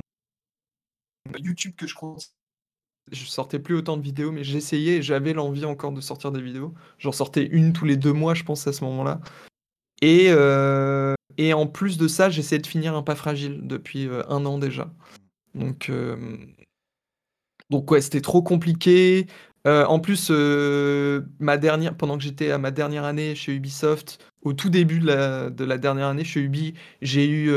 YouTube 1.39 1.75
que 1.77 1.87
je 1.87 1.95
crois. 1.95 2.17
Je 3.13 3.25
sortais 3.25 3.59
plus 3.59 3.75
autant 3.75 3.97
de 3.97 4.03
vidéos, 4.03 4.33
mais 4.33 4.45
j'essayais 4.45 4.97
et 4.97 5.03
j'avais 5.03 5.33
l'envie 5.33 5.65
encore 5.65 5.93
de 5.93 6.01
sortir 6.01 6.33
des 6.33 6.43
vidéos. 6.43 6.75
J'en 6.99 7.13
sortais 7.13 7.47
une 7.47 7.73
tous 7.73 7.85
les 7.85 7.97
deux 7.97 8.13
mois, 8.13 8.35
je 8.35 8.45
pense, 8.45 8.67
à 8.67 8.73
ce 8.73 8.85
moment-là. 8.85 9.21
Et, 10.03 10.27
euh, 10.31 11.15
et 11.37 11.53
en 11.53 11.67
plus 11.67 11.99
de 11.99 12.09
ça, 12.09 12.31
j'essayais 12.31 12.61
de 12.61 12.67
finir 12.67 12.95
un 12.95 13.03
pas 13.03 13.15
fragile 13.15 13.61
depuis 13.65 14.07
euh, 14.07 14.23
un 14.29 14.45
an 14.47 14.59
déjà. 14.59 14.93
Donc, 15.55 15.91
euh, 15.91 16.37
donc 17.71 17.91
ouais, 17.91 18.01
c'était 18.01 18.21
trop 18.21 18.43
compliqué. 18.43 19.27
En 19.67 20.01
plus, 20.01 20.31
ma 20.31 21.59
dernière, 21.59 21.95
pendant 21.95 22.17
que 22.17 22.25
j'étais 22.25 22.51
à 22.53 22.57
ma 22.57 22.71
dernière 22.71 23.05
année 23.05 23.35
chez 23.35 23.53
Ubisoft, 23.53 24.19
au 24.41 24.55
tout 24.55 24.71
début 24.71 24.99
de 24.99 25.07
la, 25.07 25.51
de 25.51 25.63
la 25.63 25.77
dernière 25.77 26.07
année 26.07 26.25
chez 26.25 26.41
Ubi, 26.41 26.73
j'ai 27.03 27.29
eu 27.29 27.53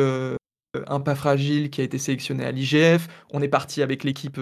un 0.88 1.00
pas 1.00 1.16
fragile 1.16 1.70
qui 1.70 1.80
a 1.80 1.86
été 1.86 1.98
sélectionné 1.98 2.44
à 2.44 2.52
l'IGF. 2.52 3.08
On 3.30 3.42
est 3.42 3.48
parti 3.48 3.82
avec 3.82 4.04
l'équipe 4.04 4.38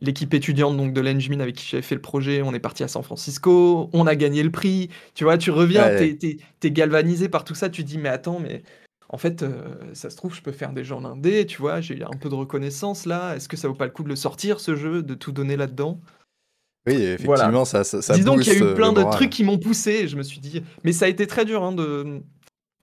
l'équipe 0.00 0.32
étudiante 0.32 0.76
donc 0.76 0.92
de 0.92 1.00
l'Engmin 1.00 1.40
avec 1.40 1.56
qui 1.56 1.66
j'avais 1.68 1.82
fait 1.82 1.94
le 1.94 2.00
projet. 2.00 2.42
On 2.42 2.54
est 2.54 2.60
parti 2.60 2.82
à 2.84 2.88
San 2.88 3.02
Francisco. 3.02 3.90
On 3.92 4.06
a 4.06 4.14
gagné 4.14 4.42
le 4.42 4.50
prix. 4.50 4.90
Tu 5.14 5.24
vois, 5.24 5.38
tu 5.38 5.50
reviens, 5.50 5.86
Ouais. 5.86 6.16
t'es, 6.60 6.70
galvanisé 6.70 7.28
par 7.28 7.44
tout 7.44 7.54
ça. 7.54 7.68
Tu 7.68 7.82
te 7.82 7.88
dis, 7.88 7.98
mais 7.98 8.08
attends, 8.08 8.38
mais 8.40 8.62
en 9.08 9.18
fait, 9.18 9.42
euh, 9.42 9.74
ça 9.94 10.10
se 10.10 10.16
trouve, 10.16 10.34
je 10.34 10.42
peux 10.42 10.52
faire 10.52 10.72
des 10.72 10.84
jeux 10.84 10.94
en 10.94 11.04
indé. 11.04 11.46
Tu 11.46 11.58
vois, 11.58 11.80
j'ai 11.80 12.02
un 12.02 12.16
peu 12.18 12.28
de 12.28 12.34
reconnaissance 12.34 13.06
là. 13.06 13.34
Est-ce 13.34 13.48
que 13.48 13.56
ça 13.56 13.68
vaut 13.68 13.74
pas 13.74 13.86
le 13.86 13.90
coup 13.90 14.04
de 14.04 14.08
le 14.08 14.16
sortir, 14.16 14.60
ce 14.60 14.76
jeu, 14.76 15.02
de 15.02 15.14
tout 15.14 15.32
donner 15.32 15.56
là-dedans? 15.56 16.00
Oui, 16.86 16.94
effectivement, 17.02 17.64
ça, 17.64 17.84
ça, 17.84 18.00
ça 18.00 18.14
Disons 18.14 18.36
qu'il 18.36 18.52
y 18.52 18.56
a 18.56 18.58
eu 18.58 18.62
euh, 18.62 18.74
plein 18.74 18.92
le 18.92 19.04
de 19.04 19.10
trucs 19.10 19.30
qui 19.30 19.44
m'ont 19.44 19.58
poussé. 19.58 20.08
je 20.08 20.16
me 20.16 20.22
suis 20.22 20.40
dit, 20.40 20.62
mais 20.84 20.92
ça 20.92 21.04
a 21.04 21.08
été 21.08 21.26
très 21.26 21.44
dur 21.44 21.62
hein, 21.62 21.72
de. 21.72 22.22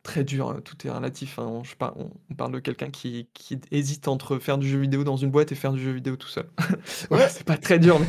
Très 0.06 0.24
dur, 0.24 0.50
hein, 0.52 0.60
tout 0.64 0.76
est 0.86 0.92
relatif. 0.92 1.40
hein. 1.40 1.62
Je 1.64 1.74
par- 1.76 1.98
on, 1.98 2.12
on 2.30 2.36
parle 2.36 2.52
de 2.52 2.60
quelqu'un 2.60 2.92
qui, 2.92 3.28
qui 3.34 3.60
hésite 3.72 4.08
entre 4.08 4.38
faire 4.38 4.60
du 4.60 4.70
jeu 4.70 4.78
vidéo 4.80 5.04
dans 5.04 5.18
une 5.18 5.32
boîte 5.32 5.52
et 5.52 5.56
faire 5.56 5.74
du 5.74 5.82
jeu 5.84 5.92
vidéo 5.94 6.16
tout 6.16 6.28
seul. 6.28 6.46
Ouais. 7.10 7.18
Ouais, 7.18 7.28
c'est 7.28 7.44
pas 7.44 7.58
très 7.58 7.80
dur, 7.80 8.00
mais 8.00 8.06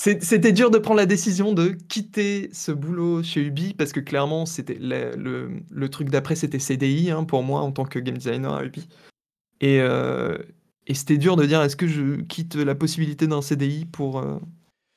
c'est- 0.00 0.22
c'était 0.22 0.52
dur 0.52 0.70
de 0.70 0.78
prendre 0.78 0.98
la 0.98 1.06
décision 1.06 1.52
de 1.52 1.70
quitter 1.88 2.48
ce 2.52 2.70
boulot 2.70 3.24
chez 3.24 3.42
Ubi 3.42 3.74
parce 3.74 3.90
que 3.92 3.98
clairement, 3.98 4.46
c'était 4.46 4.78
le, 4.80 5.16
le- 5.16 5.50
le 5.68 5.88
truc 5.88 6.10
d'après, 6.10 6.36
c'était 6.36 6.60
CDI 6.60 7.10
hein, 7.10 7.24
pour 7.24 7.42
moi 7.42 7.60
en 7.60 7.72
tant 7.72 7.86
que 7.86 7.98
game 7.98 8.16
designer 8.16 8.52
à 8.54 8.64
Ubi. 8.64 8.88
Et, 9.60 9.80
euh, 9.80 10.38
et 10.86 10.94
c'était 10.94 11.18
dur 11.18 11.34
de 11.34 11.44
dire 11.44 11.60
est-ce 11.62 11.76
que 11.76 11.88
je 11.88 12.20
quitte 12.22 12.54
la 12.54 12.76
possibilité 12.76 13.26
d'un 13.26 13.42
CDI 13.42 13.84
pour, 13.84 14.20
euh, 14.20 14.38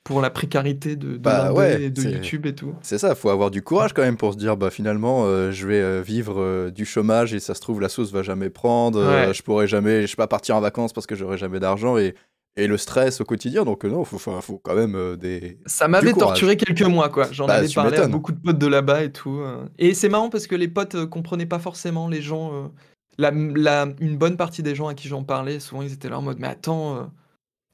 pour 0.05 0.21
la 0.21 0.29
précarité 0.29 0.95
de, 0.95 1.13
de 1.13 1.17
Bah 1.17 1.45
l'indé 1.49 1.57
ouais, 1.57 1.83
et 1.83 1.89
de 1.89 1.99
c'est- 1.99 2.11
YouTube 2.11 2.45
et 2.45 2.55
tout. 2.55 2.73
C'est 2.81 2.97
ça, 2.97 3.13
faut 3.15 3.29
avoir 3.29 3.51
du 3.51 3.61
courage 3.61 3.91
quand 3.91 4.03
même 4.03 4.15
pour 4.17 4.31
se 4.33 4.37
dire 4.37 4.55
bah 4.55 4.69
finalement 4.69 5.25
euh, 5.25 5.51
je 5.51 5.67
vais 5.67 5.81
euh, 5.81 6.01
vivre 6.01 6.39
euh, 6.39 6.71
du 6.71 6.85
chômage 6.85 7.33
et 7.33 7.39
ça 7.39 7.53
se 7.55 7.59
trouve 7.59 7.81
la 7.81 7.89
sauce 7.89 8.11
va 8.13 8.21
jamais 8.23 8.49
prendre, 8.49 8.99
euh, 8.99 9.27
Ouais. 9.27 9.33
je 9.33 9.43
pourrai 9.43 9.67
jamais, 9.67 10.03
je 10.03 10.07
sais 10.07 10.15
pas 10.15 10.27
partir 10.27 10.55
en 10.55 10.61
vacances 10.61 10.93
parce 10.93 11.07
que 11.07 11.15
j'aurai 11.15 11.37
jamais 11.37 11.59
d'argent 11.59 11.97
et, 11.97 12.13
et 12.55 12.67
le 12.67 12.77
stress 12.77 13.19
au 13.19 13.25
quotidien 13.25 13.65
donc 13.65 13.83
euh, 13.83 13.89
non 13.89 14.05
faut, 14.05 14.19
faut, 14.19 14.57
quand 14.59 14.75
même 14.75 14.95
euh, 14.95 15.15
des 15.17 15.57
Ça 15.65 15.87
m'avait 15.87 16.13
torturé 16.13 16.55
quelques 16.55 16.83
mois, 16.83 17.09
quoi. 17.09 17.27
J'en 17.31 17.47
Bah, 17.47 17.55
avais 17.55 17.67
parlé 17.67 17.97
à 17.97 18.07
beaucoup 18.07 18.31
de 18.31 18.39
potes 18.39 18.59
de 18.59 18.67
là-bas 18.67 19.03
et 19.03 19.11
tout. 19.11 19.39
euh. 19.39 19.65
Et 19.79 19.93
c'est 19.95 20.07
marrant 20.09 20.29
parce 20.29 20.45
que 20.47 20.55
les 20.55 20.67
potes 20.69 20.95
euh, 20.95 21.07
comprenaient 21.07 21.45
pas 21.47 21.59
forcément 21.59 22.07
les 22.07 22.21
gens. 22.21 22.53
euh, 22.53 22.67
la, 23.17 23.31
la- 23.31 23.87
une 24.01 24.17
bonne 24.17 24.37
partie 24.37 24.61
des 24.61 24.75
gens 24.75 24.87
à 24.87 24.93
qui 24.93 25.07
j'en 25.07 25.23
parlais, 25.23 25.59
souvent 25.59 25.81
ils 25.81 25.91
étaient 25.93 26.09
là 26.09 26.19
en 26.19 26.21
mode 26.21 26.37
Mais 26.39 26.47
attends, 26.47 26.95
euh, 26.97 27.01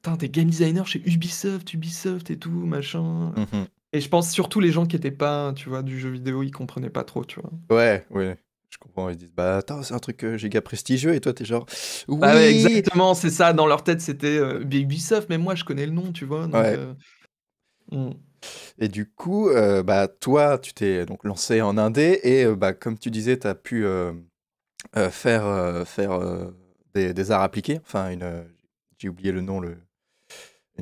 putain, 0.02 0.16
t'es 0.16 0.28
game 0.28 0.48
designer 0.50 0.86
chez 0.86 1.00
Ubisoft, 1.06 1.72
Ubisoft 1.72 2.30
et 2.30 2.36
tout, 2.36 2.50
machin. 2.50 3.32
Mhm. 3.36 3.66
Et 3.92 4.00
je 4.00 4.08
pense 4.08 4.30
surtout 4.30 4.58
les 4.58 4.72
gens 4.72 4.84
qui 4.86 4.96
étaient 4.96 5.10
pas, 5.12 5.52
tu 5.54 5.68
vois, 5.68 5.82
du 5.82 6.00
jeu 6.00 6.10
vidéo, 6.10 6.42
ils 6.42 6.50
comprenaient 6.50 6.90
pas 6.90 7.04
trop, 7.04 7.24
tu 7.24 7.40
vois. 7.40 7.50
Ouais, 7.70 8.04
ouais. 8.10 8.36
Je 8.70 8.78
comprends, 8.78 9.10
ils 9.10 9.16
disent 9.16 9.34
bah 9.34 9.58
attends, 9.58 9.82
c'est 9.82 9.92
un 9.92 9.98
truc 9.98 10.24
euh, 10.24 10.38
giga 10.38 10.62
prestigieux 10.62 11.14
et 11.14 11.20
toi 11.20 11.34
t'es 11.34 11.44
genre 11.44 11.66
oui. 12.08 12.16
Bah 12.18 12.34
ouais, 12.34 12.50
exactement, 12.50 13.12
c'est 13.12 13.28
ça. 13.30 13.52
Dans 13.52 13.66
leur 13.66 13.84
tête, 13.84 14.00
c'était 14.00 14.38
euh, 14.38 14.62
Ubisoft, 14.62 15.28
mais 15.28 15.36
moi 15.36 15.54
je 15.54 15.62
connais 15.64 15.84
le 15.84 15.92
nom, 15.92 16.10
tu 16.10 16.24
vois. 16.24 16.46
donc, 16.46 16.54
Ouais. 16.54 16.74
euh, 16.78 16.94
mm. 17.92 18.14
Et 18.78 18.88
du 18.88 19.06
coup, 19.08 19.50
euh, 19.50 19.82
bah, 19.82 20.08
toi, 20.08 20.58
tu 20.58 20.72
t'es 20.72 21.04
donc 21.04 21.22
lancé 21.22 21.60
en 21.60 21.76
indé 21.76 22.18
et 22.24 22.44
euh, 22.44 22.56
bah, 22.56 22.72
comme 22.72 22.98
tu 22.98 23.10
disais, 23.10 23.38
tu 23.38 23.46
as 23.46 23.54
pu 23.54 23.84
faire, 25.10 25.86
faire 25.86 26.18
des, 26.94 27.12
des 27.12 27.30
arts 27.30 27.42
appliqués. 27.42 27.78
Enfin, 27.84 28.10
une, 28.10 28.44
j'ai 28.98 29.10
oublié 29.10 29.32
le 29.32 29.42
nom, 29.42 29.60
le, 29.60 29.76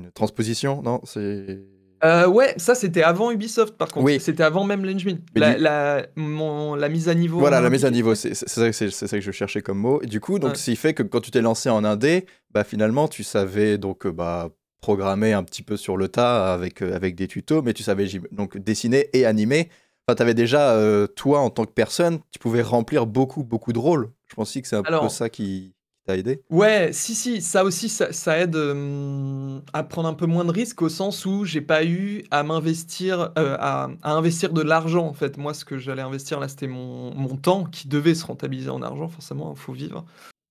une 0.05 0.11
transposition, 0.13 0.83
non 0.83 1.01
C'est. 1.05 1.61
Euh, 2.03 2.27
ouais, 2.27 2.55
ça 2.57 2.75
c'était 2.75 3.03
avant 3.03 3.31
Ubisoft 3.31 3.77
par 3.77 3.89
contre. 3.89 4.07
Oui. 4.07 4.19
C'était 4.21 4.43
avant 4.43 4.65
même 4.65 4.85
l'engine. 4.87 5.21
Mais 5.35 5.41
La, 5.41 5.55
du- 5.55 5.63
la, 5.63 6.07
mon- 6.17 6.75
la 6.75 6.89
mise 6.89 7.11
à 7.11 7.15
niveau. 7.15 7.39
Voilà, 7.39 7.61
la 7.61 7.69
mise 7.69 7.85
à 7.85 7.91
niveau, 7.91 8.15
c'est 8.15 8.33
ça, 8.35 8.71
que 8.71 9.21
je 9.21 9.31
cherchais 9.33 9.61
comme 9.61 9.79
mot. 9.79 10.01
Et 10.01 10.07
du 10.07 10.19
coup, 10.19 10.39
donc, 10.39 10.53
Ouais. 10.53 10.57
ce 10.57 10.65
qui 10.71 10.77
fait 10.77 10.95
que 10.95 11.03
quand 11.03 11.21
tu 11.21 11.31
t'es 11.31 11.43
lancé 11.43 11.69
en 11.69 11.85
indé, 11.85 12.25
bah, 12.53 12.65
finalement, 12.65 13.07
tu 13.07 13.23
savais 13.23 13.77
donc 13.77 14.07
euh, 14.07 14.13
bah, 14.13 14.49
programmer 14.81 15.35
un 15.35 15.43
petit 15.45 15.63
peu 15.63 15.77
sur 15.77 15.99
le 15.99 16.09
tas 16.09 16.55
avec, 16.55 16.81
euh, 16.83 16.95
avec 16.97 17.17
des 17.17 17.29
tutos, 17.29 17.61
mais 17.61 17.75
tu 17.75 17.83
savais 17.83 18.09
donc 18.33 18.57
dessiner 18.57 19.11
et 19.13 19.27
animer. 19.27 19.69
Enfin, 20.09 20.17
tu 20.17 20.23
avais 20.23 20.33
déjà, 20.33 20.73
euh, 20.77 21.07
toi, 21.07 21.41
en 21.41 21.51
tant 21.51 21.67
que 21.67 21.73
personne, 21.73 22.21
tu 22.31 22.39
pouvais 22.39 22.63
remplir 22.63 23.07
beaucoup, 23.07 23.45
beaucoup 23.45 23.75
de 23.75 23.79
rôles. 23.79 24.11
Je 24.27 24.35
pense 24.37 24.49
aussi 24.49 24.63
que 24.63 24.69
c'est 24.69 24.77
un 24.77 24.83
peu 24.83 24.89
Alors- 24.89 25.11
ça 25.11 25.29
qui 25.29 25.75
t'a 26.11 26.17
aidé? 26.19 26.43
Ouais, 26.51 26.91
si, 26.93 27.15
si, 27.15 27.41
ça 27.41 27.65
aussi, 27.65 27.89
ça, 27.89 28.13
ça 28.13 28.39
aide 28.39 28.57
euh, 28.57 29.61
à 29.73 29.83
prendre 29.83 30.09
un 30.09 30.15
peu 30.15 30.27
moins 30.27 30.45
de 30.45 30.51
risques 30.51 30.83
au 30.83 30.89
sens 30.89 31.25
où 31.27 31.45
j'ai 31.45 31.61
pas 31.61 31.85
eu 31.85 32.25
à 32.31 32.43
m'investir, 32.43 33.31
euh, 33.39 33.57
à, 33.59 33.89
à 34.03 34.13
investir 34.13 34.53
de 34.53 34.63
l'argent 34.63 35.07
en 35.07 35.13
fait. 35.13 35.37
Moi, 35.39 35.55
ce 35.55 35.65
que 35.65 35.79
j'allais 35.79 36.03
investir 36.03 36.41
là, 36.41 36.49
c'était 36.49 36.67
mon, 36.67 37.15
mon 37.15 37.37
temps 37.37 37.65
qui 37.65 37.89
devait 37.89 38.15
se 38.15 38.27
rentabiliser 38.27 38.71
en 38.71 38.83
argent, 38.83 39.09
forcément, 39.09 39.55
il 39.57 39.61
faut 39.61 39.73
vivre. 39.73 40.05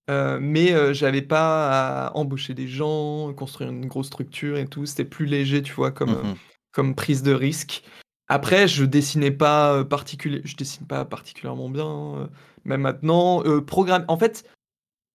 Euh, 0.09 0.39
mais 0.41 0.93
j'avais 0.93 1.21
pas 1.21 2.07
à 2.07 2.17
embaucher 2.17 2.53
des 2.55 2.67
gens, 2.67 3.31
construire 3.33 3.69
une 3.69 3.85
grosse 3.85 4.07
structure 4.07 4.57
et 4.57 4.65
tout. 4.65 4.85
C'était 4.85 5.05
plus 5.05 5.25
léger, 5.27 5.61
tu 5.61 5.73
vois, 5.73 5.91
comme, 5.91 6.11
Mhm. 6.11 6.35
comme 6.71 6.95
prise 6.95 7.21
de 7.21 7.33
risque. 7.33 7.83
Après, 8.27 8.67
je 8.67 8.85
dessinais 8.85 9.31
pas 9.31 9.83
particulier, 9.83 10.41
je 10.45 10.55
dessine 10.55 10.85
pas 10.87 11.03
particulièrement 11.05 11.69
bien, 11.69 11.85
hein, 11.87 12.29
même 12.63 12.81
maintenant. 12.81 13.43
Euh, 13.43 13.61
programme, 13.61 14.05
en 14.07 14.17
fait, 14.17 14.45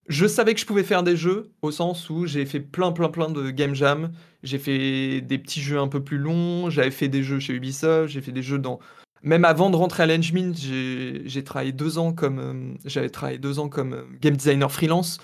je 0.07 0.27
savais 0.27 0.53
que 0.53 0.59
je 0.59 0.65
pouvais 0.65 0.83
faire 0.83 1.03
des 1.03 1.17
jeux 1.17 1.51
au 1.61 1.71
sens 1.71 2.09
où 2.09 2.27
j'ai 2.27 2.45
fait 2.45 2.59
plein, 2.59 2.91
plein, 2.91 3.09
plein 3.09 3.29
de 3.29 3.49
game 3.49 3.73
jam. 3.73 4.11
J'ai 4.43 4.59
fait 4.59 5.21
des 5.21 5.37
petits 5.39 5.61
jeux 5.61 5.79
un 5.79 5.87
peu 5.87 6.03
plus 6.03 6.17
longs. 6.17 6.69
J'avais 6.69 6.91
fait 6.91 7.07
des 7.07 7.23
jeux 7.23 7.39
chez 7.39 7.53
Ubisoft. 7.53 8.09
J'ai 8.09 8.21
fait 8.21 8.31
des 8.31 8.43
jeux 8.43 8.59
dans. 8.59 8.79
Même 9.23 9.45
avant 9.45 9.71
de 9.71 9.75
rentrer 9.75 10.03
à 10.03 10.05
l'Engmin, 10.05 10.53
j'ai 10.53 11.43
travaillé 11.43 11.71
deux 11.71 11.97
ans 11.97 12.13
comme 12.13 12.39
euh, 12.39 12.77
j'avais 12.85 13.09
travaillé 13.09 13.39
deux 13.39 13.57
ans 13.57 13.69
comme 13.69 13.93
euh, 13.93 14.03
game 14.21 14.35
designer 14.35 14.71
freelance 14.71 15.17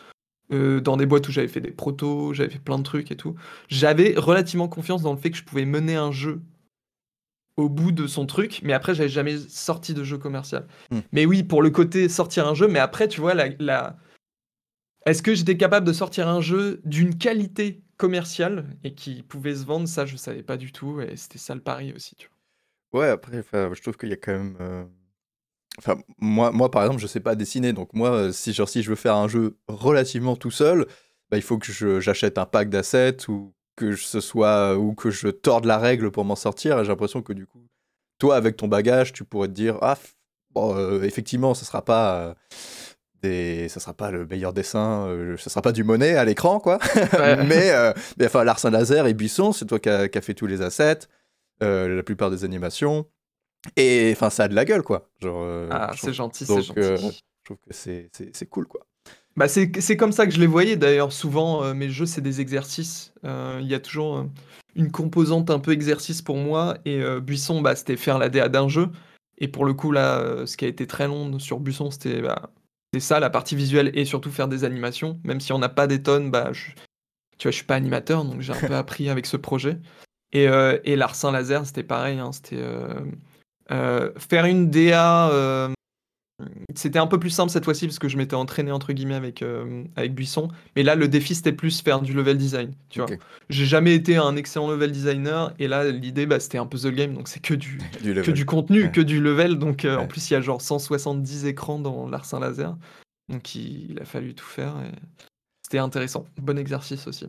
euh, 0.52 0.82
dans 0.82 0.98
des 0.98 1.06
boîtes 1.06 1.28
où 1.30 1.32
j'avais 1.32 1.48
fait 1.48 1.62
des 1.62 1.70
protos, 1.70 2.34
j'avais 2.34 2.50
fait 2.50 2.60
plein 2.60 2.80
de 2.80 2.84
trucs 2.84 3.12
et 3.12 3.16
tout. 3.16 3.36
J'avais 3.70 4.16
relativement 4.18 4.68
confiance 4.68 5.04
dans 5.04 5.14
le 5.14 5.20
fait 5.20 5.30
que 5.30 5.38
je 5.38 5.44
pouvais 5.44 5.66
mener 5.66 5.96
un 5.96 6.12
jeu 6.12 6.42
au 7.58 7.70
bout 7.70 7.92
de 7.92 8.08
son 8.08 8.26
truc, 8.26 8.62
mais 8.64 8.74
après 8.74 8.96
j'avais 8.96 9.10
jamais 9.10 9.38
sorti 9.38 9.94
de 9.94 10.04
jeu 10.04 10.18
commercial. 10.18 10.66
Hmm. 10.90 11.02
Mais 11.12 11.28
oui, 11.28 11.44
pour 11.44 11.62
le 11.62 11.70
côté 11.70 12.10
sortir 12.10 12.48
un 12.48 12.56
jeu, 12.56 12.68
mais 12.68 12.80
après 12.80 13.08
tu 13.08 13.22
vois 13.22 13.36
la, 13.36 13.50
la... 13.60 13.98
est-ce 15.06 15.24
que 15.24 15.34
j'étais 15.34 15.58
capable 15.58 15.86
de 15.86 15.94
sortir 15.94 16.28
un 16.28 16.42
jeu 16.42 16.82
d'une 16.86 17.18
qualité 17.18 17.82
commerciale 17.98 18.66
et 18.84 18.94
qui 18.94 19.24
pouvait 19.24 19.56
se 19.56 19.66
vendre, 19.66 19.88
ça 19.88 20.06
je 20.06 20.16
savais 20.18 20.44
pas 20.44 20.58
du 20.58 20.72
tout 20.72 21.02
et 21.02 21.16
c'était 21.16 21.40
ça 21.40 21.56
le 21.56 21.62
pari 21.62 21.94
aussi. 21.94 22.16
Tu 22.16 22.28
vois. 22.28 23.02
Ouais, 23.02 23.10
après, 23.10 23.44
je 23.52 23.82
trouve 23.82 23.98
qu'il 23.98 24.10
y 24.10 24.14
a 24.14 24.18
quand 24.18 24.34
même. 24.34 24.58
euh, 24.60 24.84
moi, 26.20 26.52
moi, 26.52 26.70
par 26.70 26.84
exemple, 26.84 27.02
je 27.02 27.08
sais 27.08 27.20
pas 27.20 27.36
dessiner. 27.36 27.74
Donc, 27.74 27.94
moi, 27.94 28.12
euh, 28.12 28.32
si, 28.32 28.54
genre, 28.54 28.68
je 28.68 28.90
veux 28.90 28.96
faire 28.96 29.16
un 29.16 29.28
jeu 29.28 29.58
relativement 29.68 30.36
tout 30.36 30.52
seul, 30.52 30.86
bah, 31.30 31.38
il 31.38 31.44
faut 31.44 31.58
que 31.58 32.00
j'achète 32.00 32.38
un 32.38 32.46
pack 32.46 32.70
d'assets 32.70 33.30
ou 33.30 33.54
que 33.78 33.96
ce 33.96 34.20
soit 34.20 34.78
ou 34.78 34.94
que 34.94 35.10
je 35.12 35.30
torde 35.30 35.66
la 35.66 35.78
règle 35.78 36.12
pour 36.12 36.26
m'en 36.26 36.36
sortir. 36.36 36.80
Et 36.80 36.84
j'ai 36.84 36.90
l'impression 36.90 37.22
que 37.22 37.34
du 37.34 37.46
coup, 37.48 37.66
toi, 38.20 38.36
avec 38.36 38.58
ton 38.58 38.68
bagage, 38.68 39.14
tu 39.14 39.24
pourrais 39.24 39.48
te 39.48 39.54
dire 39.54 39.78
ah, 39.82 39.98
euh, 40.58 41.04
effectivement, 41.04 41.54
ça 41.54 41.66
sera 41.66 41.84
pas. 41.86 42.36
Des... 43.24 43.70
Ça 43.70 43.80
sera 43.80 43.94
pas 43.94 44.10
le 44.12 44.26
meilleur 44.26 44.54
dessin, 44.54 45.06
euh, 45.08 45.38
ça 45.38 45.50
sera 45.50 45.62
pas 45.62 45.72
du 45.72 45.84
monnaie 45.84 46.16
à 46.16 46.26
l'écran, 46.26 46.60
quoi. 46.60 46.80
Ouais. 47.14 47.44
mais, 47.48 47.72
euh, 47.72 47.94
mais 48.18 48.26
enfin, 48.26 48.44
Larsen 48.44 48.72
Laser 48.72 49.06
et 49.08 49.14
Buisson, 49.14 49.52
c'est 49.52 49.66
toi 49.66 49.80
qui 49.80 49.90
as 49.90 50.22
fait 50.22 50.34
tous 50.34 50.48
les 50.48 50.62
assets, 50.62 51.00
euh, 51.64 51.96
la 51.98 52.04
plupart 52.04 52.32
des 52.32 52.44
animations. 52.44 53.06
Et 53.78 54.12
enfin, 54.16 54.30
ça 54.32 54.46
a 54.46 54.48
de 54.48 54.56
la 54.56 54.66
gueule, 54.66 54.82
quoi. 54.82 55.10
Genre, 55.22 55.42
euh, 55.44 55.68
Ah, 55.72 55.92
c'est 55.96 56.14
gentil, 56.14 56.46
c'est 56.48 56.62
gentil. 56.64 56.80
euh, 56.80 56.98
je 56.98 57.12
trouve 57.46 57.58
que 57.58 57.74
c'est- 57.74 58.10
cool, 58.50 58.66
quoi. 58.68 58.82
Bah 59.38 59.48
c'est 59.48 59.72
c'est 59.80 59.96
comme 59.96 60.12
ça 60.12 60.26
que 60.26 60.34
je 60.34 60.42
les 60.42 60.46
voyais 60.48 60.76
d'ailleurs. 60.76 61.14
Souvent, 61.14 61.64
euh, 61.64 61.74
mes 61.74 61.90
jeux, 61.90 62.06
c'est 62.06 62.20
des 62.20 62.42
exercices. 62.42 63.14
Euh, 63.24 63.60
Il 63.62 63.68
y 63.68 63.74
a 63.74 63.80
toujours 63.80 64.18
euh, 64.18 64.24
une 64.76 64.92
composante 64.92 65.50
un 65.50 65.60
peu 65.60 65.72
exercice 65.72 66.22
pour 66.22 66.36
moi. 66.36 66.78
Et 66.84 67.02
euh, 67.02 67.22
Buisson, 67.22 67.62
bah, 67.62 67.76
c'était 67.76 67.96
faire 67.96 68.18
la 68.18 68.28
DA 68.28 68.50
d'un 68.50 68.68
jeu. 68.68 68.90
Et 69.38 69.48
pour 69.48 69.64
le 69.64 69.74
coup, 69.74 69.94
là, 69.94 70.20
euh, 70.20 70.46
ce 70.46 70.58
qui 70.58 70.66
a 70.66 70.68
été 70.68 70.86
très 70.86 71.08
long 71.08 71.40
sur 71.40 71.62
Buisson, 71.62 71.92
c'était 71.92 72.22
bah, 72.22 72.50
c'était 72.92 73.06
ça, 73.06 73.20
la 73.20 73.30
partie 73.30 73.56
visuelle 73.56 73.92
et 73.94 74.04
surtout 74.04 74.32
faire 74.32 74.50
des 74.50 74.64
animations. 74.66 75.20
Même 75.24 75.40
si 75.40 75.54
on 75.54 75.60
n'a 75.60 75.70
pas 75.70 75.88
des 75.88 76.04
tonnes, 76.04 76.30
bah, 76.30 76.52
je, 76.52 76.72
tu 77.38 77.44
vois, 77.48 77.52
je 77.52 77.56
suis 77.56 77.66
pas 77.66 77.76
animateur, 77.76 78.26
donc 78.26 78.42
j'ai 78.42 78.52
un 78.52 78.68
peu 78.68 78.76
appris 78.76 79.10
avec 79.10 79.26
ce 79.26 79.38
projet. 79.38 79.78
Et, 80.34 80.48
euh, 80.48 80.78
et 80.84 80.96
Larsin 80.96 81.32
Laser, 81.32 81.66
c'était 81.66 81.84
pareil. 81.84 82.20
hein, 82.20 82.32
c'était 82.34 82.60
euh, 82.60 83.00
euh, 83.72 84.12
faire 84.18 84.46
une 84.46 84.70
DA. 84.70 85.30
C'était 86.76 87.00
un 87.00 87.08
peu 87.08 87.20
plus 87.20 87.30
simple 87.30 87.52
cette 87.52 87.66
fois-ci 87.66 87.86
parce 87.88 88.00
que 88.00 88.08
je 88.10 88.18
m'étais 88.18 88.36
entraîné 88.36 88.72
entre 88.72 88.94
guillemets 88.94 89.16
avec, 89.16 89.42
euh, 89.42 89.84
avec 89.96 90.14
Buisson. 90.14 90.50
Mais 90.76 90.84
là, 90.84 90.96
le 90.96 91.08
défi 91.08 91.36
c'était 91.36 91.52
plus 91.52 91.82
faire 91.82 92.02
du 92.02 92.14
level 92.14 92.38
design. 92.38 92.74
Tu 92.90 93.00
vois, 93.00 93.10
j'ai 93.50 93.66
jamais 93.66 93.94
été 93.96 94.18
un 94.18 94.36
excellent 94.36 94.70
level 94.70 94.92
designer 94.92 95.54
et 95.60 95.68
là 95.68 95.90
l'idée 95.92 96.26
bah, 96.26 96.40
c'était 96.40 96.58
un 96.58 96.66
puzzle 96.66 96.96
game 96.96 97.14
donc 97.14 97.28
c'est 97.28 97.42
que 97.42 97.54
du 97.54 97.80
Du 98.04 98.14
que 98.22 98.32
du 98.32 98.46
contenu, 98.46 98.84
Ouais. 98.84 98.92
que 98.92 99.02
du 99.02 99.22
level. 99.22 99.58
Donc 99.58 99.86
euh, 99.86 99.98
en 99.98 100.08
plus 100.08 100.30
il 100.30 100.34
y 100.34 100.38
a 100.38 100.42
genre 100.42 100.62
170 100.62 101.46
écrans 101.46 101.80
dans 101.80 102.08
Larsin 102.10 102.40
Laser. 102.40 102.76
Donc 103.30 103.56
il, 103.56 103.92
il 103.92 104.00
a 104.02 104.06
fallu 104.06 104.34
tout 104.34 104.46
faire 104.46 104.76
et 104.86 104.92
c'était 105.64 105.78
intéressant. 105.80 106.26
Bon 106.42 106.58
exercice 106.58 107.08
aussi. 107.08 107.28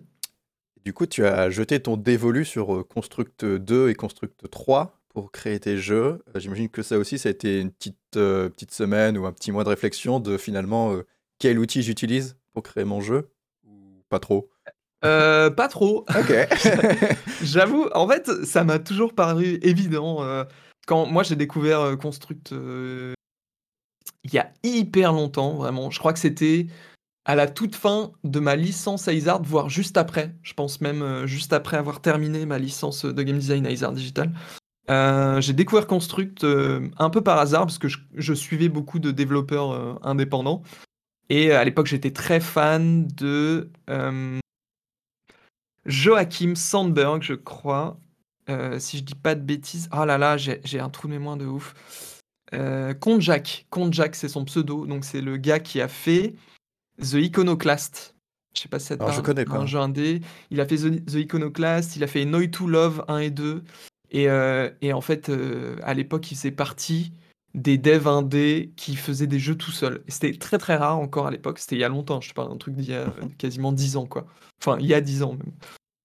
Du 0.84 0.92
coup, 0.92 1.06
tu 1.06 1.24
as 1.24 1.48
jeté 1.48 1.78
ton 1.80 1.96
dévolu 1.96 2.44
sur 2.44 2.74
euh, 2.74 2.82
Construct 2.82 3.44
2 3.44 3.88
et 3.90 3.94
Construct 3.94 4.50
3 4.50 4.98
pour 5.12 5.30
créer 5.30 5.60
tes 5.60 5.76
jeux. 5.76 6.22
Euh, 6.34 6.40
J'imagine 6.40 6.68
que 6.68 6.82
ça 6.82 6.98
aussi, 6.98 7.18
ça 7.18 7.28
a 7.28 7.32
été 7.32 7.60
une 7.60 7.70
petite, 7.70 7.96
euh, 8.16 8.48
petite 8.48 8.72
semaine 8.72 9.16
ou 9.18 9.26
un 9.26 9.32
petit 9.32 9.52
mois 9.52 9.64
de 9.64 9.68
réflexion 9.68 10.20
de 10.20 10.36
finalement 10.36 10.92
euh, 10.92 11.06
quel 11.38 11.58
outil 11.58 11.82
j'utilise 11.82 12.36
pour 12.52 12.62
créer 12.62 12.84
mon 12.84 13.00
jeu 13.00 13.30
ou 13.66 14.02
pas 14.08 14.18
trop? 14.18 14.50
Euh, 15.04 15.50
pas 15.50 15.68
trop. 15.68 16.04
Ok. 16.18 16.32
J'avoue, 17.42 17.88
en 17.94 18.08
fait, 18.08 18.44
ça 18.44 18.64
m'a 18.64 18.78
toujours 18.78 19.14
paru 19.14 19.58
évident. 19.62 20.24
quand 20.86 21.06
moi 21.06 21.22
j'ai 21.22 21.36
découvert 21.36 21.96
Construct 21.98 22.52
il 24.24 24.32
y 24.32 24.38
a 24.38 24.52
hyper 24.62 25.12
longtemps, 25.12 25.54
vraiment. 25.54 25.90
Je 25.90 25.98
crois 25.98 26.12
que 26.12 26.20
c'était 26.20 26.68
à 27.24 27.34
la 27.34 27.48
toute 27.48 27.74
fin 27.74 28.12
de 28.22 28.38
ma 28.38 28.54
licence 28.54 29.08
à 29.08 29.12
Isard, 29.12 29.42
voire 29.42 29.68
juste 29.68 29.96
après. 29.96 30.32
Je 30.42 30.54
pense 30.54 30.80
même 30.80 31.26
juste 31.26 31.52
après 31.52 31.76
avoir 31.76 32.00
terminé 32.00 32.46
ma 32.46 32.60
licence 32.60 33.04
de 33.04 33.22
game 33.24 33.38
design 33.38 33.66
à 33.66 33.70
Isard 33.72 33.92
Digital. 33.92 34.32
Euh, 34.90 35.40
j'ai 35.40 35.52
découvert 35.52 35.86
Construct 35.86 36.44
euh, 36.44 36.88
un 36.98 37.10
peu 37.10 37.22
par 37.22 37.38
hasard 37.38 37.62
parce 37.62 37.78
que 37.78 37.88
je, 37.88 37.98
je 38.14 38.34
suivais 38.34 38.68
beaucoup 38.68 38.98
de 38.98 39.10
développeurs 39.10 39.70
euh, 39.70 39.94
indépendants. 40.02 40.62
Et 41.28 41.52
à 41.52 41.64
l'époque, 41.64 41.86
j'étais 41.86 42.10
très 42.10 42.40
fan 42.40 43.06
de 43.06 43.70
Joachim 45.86 46.54
Sandberg, 46.54 47.22
je 47.22 47.34
crois. 47.34 47.98
Si 48.78 48.98
je 48.98 49.02
dis 49.02 49.14
pas 49.14 49.34
de 49.34 49.40
bêtises. 49.40 49.88
Oh 49.96 50.04
là 50.04 50.18
là, 50.18 50.36
j'ai 50.36 50.80
un 50.80 50.90
trou 50.90 51.08
de 51.08 51.12
mémoire 51.12 51.38
de 51.38 51.46
ouf. 51.46 51.74
Comte 53.00 53.22
Jack. 53.22 53.66
Comte 53.70 53.94
Jack, 53.94 54.14
c'est 54.14 54.28
son 54.28 54.44
pseudo. 54.44 54.84
Donc, 54.84 55.06
c'est 55.06 55.22
le 55.22 55.38
gars 55.38 55.60
qui 55.60 55.80
a 55.80 55.88
fait 55.88 56.34
The 57.00 57.14
Iconoclast. 57.14 58.14
Je 58.54 58.60
sais 58.60 58.68
pas 58.68 58.78
si 58.78 58.86
ça 58.88 58.96
te 58.98 59.02
Alors, 59.02 59.14
je 59.14 59.22
parle, 59.22 59.34
connais 59.34 59.44
pas. 59.46 59.56
Un 59.56 59.66
jeu 59.66 59.78
indé. 59.78 60.20
Il 60.50 60.60
a 60.60 60.66
fait 60.66 60.76
The, 60.76 61.02
The 61.06 61.14
Iconoclast, 61.14 61.96
il 61.96 62.04
a 62.04 62.06
fait 62.06 62.26
Noy 62.26 62.50
to 62.50 62.66
Love 62.66 63.04
1 63.08 63.18
et 63.18 63.30
2. 63.30 63.64
Et, 64.12 64.28
euh, 64.28 64.70
et 64.82 64.92
en 64.92 65.00
fait, 65.00 65.28
euh, 65.30 65.76
à 65.82 65.94
l'époque, 65.94 66.30
il 66.30 66.36
faisait 66.36 66.50
partie 66.52 67.12
des 67.54 67.76
devs 67.78 68.06
indés 68.08 68.72
qui 68.76 68.94
faisaient 68.94 69.26
des 69.26 69.38
jeux 69.38 69.56
tout 69.56 69.72
seul. 69.72 70.02
Et 70.06 70.10
C'était 70.10 70.32
très 70.38 70.58
très 70.58 70.76
rare 70.76 70.98
encore 70.98 71.26
à 71.26 71.30
l'époque. 71.30 71.58
C'était 71.58 71.76
il 71.76 71.80
y 71.80 71.84
a 71.84 71.88
longtemps. 71.88 72.20
Je 72.20 72.28
te 72.30 72.34
parle 72.34 72.50
d'un 72.50 72.56
truc 72.58 72.74
d'il 72.76 72.90
y 72.90 72.94
a 72.94 73.06
quasiment 73.38 73.72
10 73.72 73.96
ans, 73.96 74.06
quoi. 74.06 74.26
Enfin, 74.62 74.78
il 74.80 74.86
y 74.86 74.94
a 74.94 75.00
10 75.00 75.22
ans 75.22 75.32
même. 75.32 75.52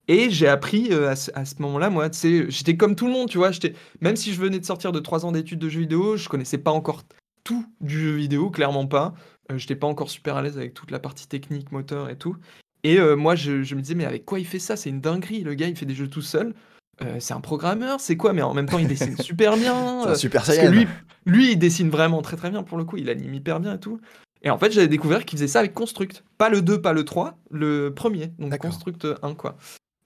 Et 0.09 0.29
j'ai 0.29 0.47
appris 0.47 0.93
euh, 0.93 1.09
à 1.09 1.15
ce, 1.17 1.31
à 1.35 1.43
ce 1.43 1.61
moment-là, 1.61 1.89
moi, 1.89 2.09
tu 2.09 2.17
sais, 2.17 2.49
j'étais 2.49 2.77
comme 2.77 2.95
tout 2.95 3.07
le 3.07 3.11
monde, 3.13 3.29
tu 3.29 3.37
vois. 3.37 3.51
j'étais- 3.51 3.73
Même 3.99 4.15
si 4.15 4.33
je 4.33 4.39
venais 4.39 4.59
de 4.59 4.65
sortir 4.65 4.93
de 4.93 4.99
3 4.99 5.25
ans 5.25 5.33
d'études 5.33 5.59
de 5.59 5.67
jeux 5.67 5.81
vidéo, 5.81 6.15
je 6.15 6.29
connaissais 6.29 6.57
pas 6.57 6.71
encore 6.71 7.03
tout 7.43 7.65
du 7.81 7.99
jeu 7.99 8.15
vidéo, 8.15 8.49
clairement 8.49 8.87
pas. 8.87 9.13
Euh, 9.51 9.57
j'étais 9.57 9.75
pas 9.75 9.87
encore 9.87 10.09
super 10.09 10.37
à 10.37 10.41
l'aise 10.41 10.57
avec 10.57 10.73
toute 10.73 10.91
la 10.91 10.99
partie 10.99 11.27
technique, 11.27 11.73
moteur 11.73 12.09
et 12.09 12.17
tout. 12.17 12.37
Et 12.83 12.99
euh, 12.99 13.17
moi, 13.17 13.35
je, 13.35 13.63
je 13.63 13.75
me 13.75 13.81
disais, 13.81 13.95
mais 13.95 14.05
avec 14.05 14.23
quoi 14.23 14.39
il 14.39 14.45
fait 14.45 14.59
ça? 14.59 14.77
C'est 14.77 14.89
une 14.89 15.01
dinguerie. 15.01 15.41
Le 15.41 15.53
gars, 15.55 15.67
il 15.67 15.75
fait 15.75 15.85
des 15.85 15.95
jeux 15.95 16.09
tout 16.09 16.21
seul. 16.21 16.53
Euh, 17.01 17.17
c'est 17.19 17.33
un 17.33 17.41
programmeur, 17.41 17.99
c'est 17.99 18.17
quoi? 18.17 18.33
Mais 18.33 18.41
en 18.41 18.53
même 18.53 18.67
temps, 18.67 18.79
il 18.79 18.87
dessine 18.87 19.17
super 19.17 19.55
bien. 19.55 20.01
C'est 20.03 20.09
un 20.09 20.11
euh, 20.11 20.15
Super 20.15 20.43
parce 20.43 20.57
que 20.57 20.67
lui, 20.67 20.87
lui, 21.25 21.51
il 21.51 21.57
dessine 21.57 21.89
vraiment 21.89 22.21
très 22.21 22.37
très 22.37 22.49
bien 22.49 22.63
pour 22.63 22.77
le 22.77 22.85
coup. 22.85 22.97
Il 22.97 23.09
anime 23.09 23.33
hyper 23.33 23.59
bien 23.59 23.75
et 23.75 23.79
tout. 23.79 23.99
Et 24.41 24.49
en 24.49 24.57
fait, 24.57 24.71
j'avais 24.71 24.87
découvert 24.87 25.25
qu'il 25.25 25.37
faisait 25.37 25.47
ça 25.47 25.59
avec 25.59 25.73
Construct. 25.73 26.23
Pas 26.37 26.49
le 26.49 26.61
2, 26.61 26.81
pas 26.81 26.93
le 26.93 27.05
3, 27.05 27.37
le 27.51 27.93
premier. 27.93 28.31
Donc. 28.39 28.57
Construct 28.57 29.07
1, 29.21 29.35
quoi. 29.35 29.57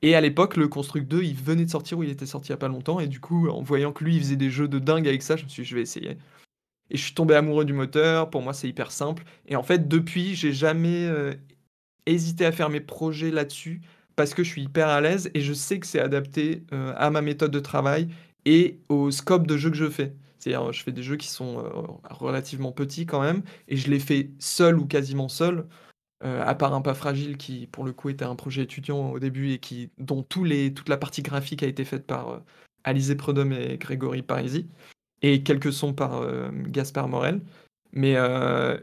Et 0.02 0.16
à 0.16 0.22
l'époque, 0.22 0.58
le 0.58 0.68
Construct 0.68 1.08
2, 1.08 1.24
il 1.24 1.36
venait 1.36 1.66
de 1.66 1.70
sortir 1.70 1.98
ou 2.00 2.04
il 2.04 2.10
était 2.10 2.26
sorti 2.26 2.48
il 2.48 2.52
y 2.52 2.54
a 2.54 2.58
pas 2.58 2.68
longtemps. 2.68 3.00
Et 3.00 3.08
du 3.08 3.20
coup, 3.20 3.50
en 3.50 3.62
voyant 3.62 3.92
que 3.92 4.04
lui, 4.04 4.16
il 4.16 4.22
faisait 4.22 4.36
des 4.36 4.50
jeux 4.50 4.68
de 4.68 4.80
dingue 4.80 5.08
avec 5.08 5.22
ça, 5.22 5.36
je 5.36 5.44
me 5.44 5.50
suis 5.50 5.64
dit, 5.64 5.70
je 5.70 5.76
vais 5.76 5.82
essayer. 5.82 6.18
Et 6.90 6.98
je 6.98 7.04
suis 7.04 7.14
tombé 7.14 7.36
amoureux 7.36 7.66
du 7.66 7.74
moteur. 7.74 8.30
Pour 8.30 8.42
moi, 8.42 8.54
c'est 8.54 8.68
hyper 8.68 8.92
simple. 8.92 9.24
Et 9.48 9.56
en 9.56 9.64
fait, 9.64 9.88
depuis, 9.88 10.36
j'ai 10.36 10.54
jamais 10.54 11.06
euh, 11.06 11.34
hésité 12.06 12.46
à 12.46 12.52
faire 12.52 12.70
mes 12.70 12.82
projets 12.82 13.32
là-dessus 13.32 13.82
parce 14.22 14.36
que 14.36 14.44
je 14.44 14.50
suis 14.50 14.62
hyper 14.62 14.88
à 14.88 15.02
l'aise 15.02 15.32
et 15.34 15.42
je 15.42 15.52
sais 15.52 15.80
que 15.80 15.88
c'est 15.88 16.00
adapté 16.00 16.64
euh, 16.74 16.94
à 16.96 17.10
ma 17.10 17.24
méthode 17.24 17.50
de 17.50 17.60
travail 17.60 18.08
et 18.46 18.80
au 18.88 19.10
scope 19.10 19.48
de 19.48 19.58
jeu 19.58 19.72
que 19.72 19.76
je 19.76 19.90
fais. 19.90 20.14
C'est-à-dire, 20.38 20.72
je 20.72 20.84
fais 20.84 20.92
des 20.92 21.02
jeux 21.02 21.18
qui 21.18 21.28
sont 21.28 21.58
euh, 21.58 21.72
relativement 22.12 22.72
petits 22.72 23.08
quand 23.08 23.20
même, 23.20 23.42
et 23.68 23.78
je 23.78 23.90
les 23.90 23.98
fais 23.98 24.30
seul 24.38 24.78
ou 24.78 24.86
quasiment 24.86 25.28
seul, 25.28 25.66
euh, 26.24 26.44
à 26.46 26.54
part 26.54 26.76
un 26.76 26.82
pas 26.82 26.94
fragile 26.94 27.36
qui, 27.36 27.66
pour 27.66 27.84
le 27.84 27.94
coup, 27.94 28.10
était 28.10 28.24
un 28.24 28.36
projet 28.36 28.62
étudiant 28.62 29.10
au 29.10 29.18
début 29.18 29.54
et 29.54 29.58
qui, 29.58 29.90
dont 29.98 30.22
tous 30.22 30.44
les, 30.44 30.72
toute 30.72 30.90
la 30.90 30.98
partie 30.98 31.24
graphique 31.24 31.64
a 31.64 31.68
été 31.68 31.84
faite 31.84 32.06
par 32.06 32.44
Alizé 32.84 33.16
Prudhomme 33.16 33.54
et 33.54 33.80
Grégory 33.80 34.22
Parisi, 34.22 34.68
et 35.24 35.42
quelques 35.42 35.74
sons 35.74 35.96
par 35.96 36.24
Gaspard 36.68 37.08
Morel. 37.08 37.42
Mais, 37.94 38.16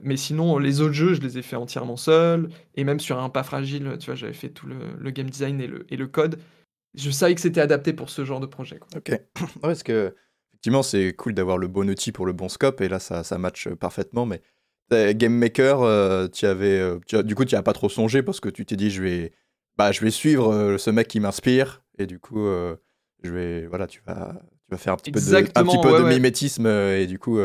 mais 0.03 0.17
sinon, 0.17 0.59
les 0.59 0.81
autres 0.81 0.93
jeux, 0.93 1.15
je 1.15 1.21
les 1.21 1.39
ai 1.39 1.43
fait 1.43 1.57
entièrement 1.57 1.97
seul, 1.97 2.49
et 2.75 2.85
même 2.85 3.01
sur 3.01 3.19
un 3.19 3.31
pas 3.31 3.43
fragile, 3.43 3.97
tu 3.99 4.07
vois, 4.07 4.15
j'avais 4.15 4.35
fait 4.35 4.51
tout 4.51 4.67
le, 4.67 4.77
le, 4.99 5.11
game 5.11 5.31
design 5.31 5.61
et 5.61 5.67
le, 5.67 5.87
et 5.89 5.97
le 5.97 6.07
code. 6.07 6.39
Je 6.95 7.11
savais 7.11 7.35
que 7.35 7.41
c'était 7.41 7.61
adapté 7.61 7.93
pour 7.93 8.11
ce 8.11 8.25
genre 8.25 8.41
de 8.41 8.47
projet. 8.47 8.79
Quoi. 8.79 8.89
Ok. 8.99 9.11
Ouais, 9.41 9.61
parce 9.63 9.83
que 9.83 10.15
effectivement, 10.51 10.83
c'est 10.83 11.15
cool 11.15 11.35
d'avoir 11.35 11.57
le 11.57 11.69
bon 11.69 11.89
outil 11.89 12.13
pour 12.13 12.27
le 12.27 12.33
bon 12.33 12.49
scope, 12.49 12.81
et 12.81 12.89
là, 12.89 12.99
ça, 12.99 13.25
ça 13.25 13.39
match 13.39 13.69
parfaitement. 13.69 14.27
Mais 14.27 14.43
Game 14.91 15.35
Maker, 15.35 15.83
euh, 15.83 16.29
tu 16.29 16.47
avais, 16.47 16.79
euh, 16.79 17.23
du 17.23 17.35
coup, 17.35 17.45
tu 17.45 17.55
as 17.55 17.63
pas 17.63 17.73
trop 17.73 17.89
songé 17.89 18.23
parce 18.23 18.41
que 18.41 18.49
tu 18.49 18.65
t'es 18.65 18.77
dit, 18.77 18.91
je 18.91 19.03
vais, 19.03 19.33
bah, 19.77 19.93
je 19.93 20.01
vais 20.01 20.11
suivre 20.11 20.53
euh, 20.53 20.79
ce 20.79 20.91
mec 20.91 21.09
qui 21.09 21.21
m'inspire, 21.21 21.83
et 21.99 22.07
du 22.07 22.19
coup, 22.19 22.47
je 23.23 23.31
vais, 23.31 23.67
voilà, 23.67 23.87
tu 23.87 24.03
vas, 24.07 24.35
tu 24.35 24.71
vas 24.71 24.79
faire 24.79 24.95
un 24.95 24.97
petit 24.97 25.13
peu 25.13 25.21
de, 25.21 25.35
un 25.37 25.65
petit 25.65 25.81
peu 25.81 26.03
de 26.03 26.09
mimétisme, 26.09 26.67
et 26.67 27.07
du 27.07 27.19
coup, 27.19 27.39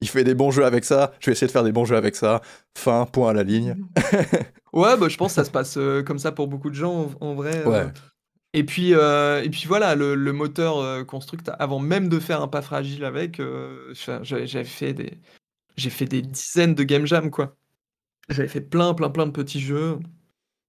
il 0.00 0.08
fait 0.08 0.24
des 0.24 0.34
bons 0.34 0.50
jeux 0.50 0.64
avec 0.64 0.84
ça, 0.84 1.12
je 1.20 1.26
vais 1.26 1.32
essayer 1.32 1.46
de 1.46 1.52
faire 1.52 1.64
des 1.64 1.72
bons 1.72 1.84
jeux 1.84 1.96
avec 1.96 2.16
ça. 2.16 2.40
Fin, 2.76 3.06
point 3.06 3.30
à 3.30 3.32
la 3.32 3.42
ligne. 3.42 3.76
ouais, 4.72 4.96
bah, 4.96 5.08
je 5.08 5.16
pense 5.16 5.32
que 5.32 5.36
ça 5.36 5.44
se 5.44 5.50
passe 5.50 5.78
comme 6.06 6.18
ça 6.18 6.32
pour 6.32 6.46
beaucoup 6.46 6.70
de 6.70 6.74
gens 6.74 7.10
en, 7.20 7.34
vrai. 7.34 7.64
Ouais. 7.64 7.86
Et 8.54 8.64
puis, 8.64 8.94
euh, 8.94 9.42
et 9.42 9.50
puis 9.50 9.64
voilà, 9.66 9.94
le, 9.94 10.32
moteur 10.32 10.78
euh, 10.78 11.04
Construct, 11.04 11.50
avant 11.58 11.78
même 11.78 12.08
de 12.08 12.18
faire 12.18 12.40
un 12.40 12.48
pas 12.48 12.62
fragile 12.62 13.04
avec, 13.04 13.40
euh, 13.40 13.92
j'avais 14.22 14.64
fait 14.64 14.94
des, 14.94 15.18
j'ai 15.76 15.90
fait 15.90 16.06
des 16.06 16.22
dizaines 16.22 16.74
de 16.74 16.82
game 16.82 17.06
jam 17.06 17.30
quoi. 17.30 17.56
J'avais 18.30 18.48
fait 18.48 18.60
plein, 18.60 18.94
plein, 18.94 19.10
plein 19.10 19.26
de 19.26 19.32
petits 19.32 19.60
jeux, 19.60 19.98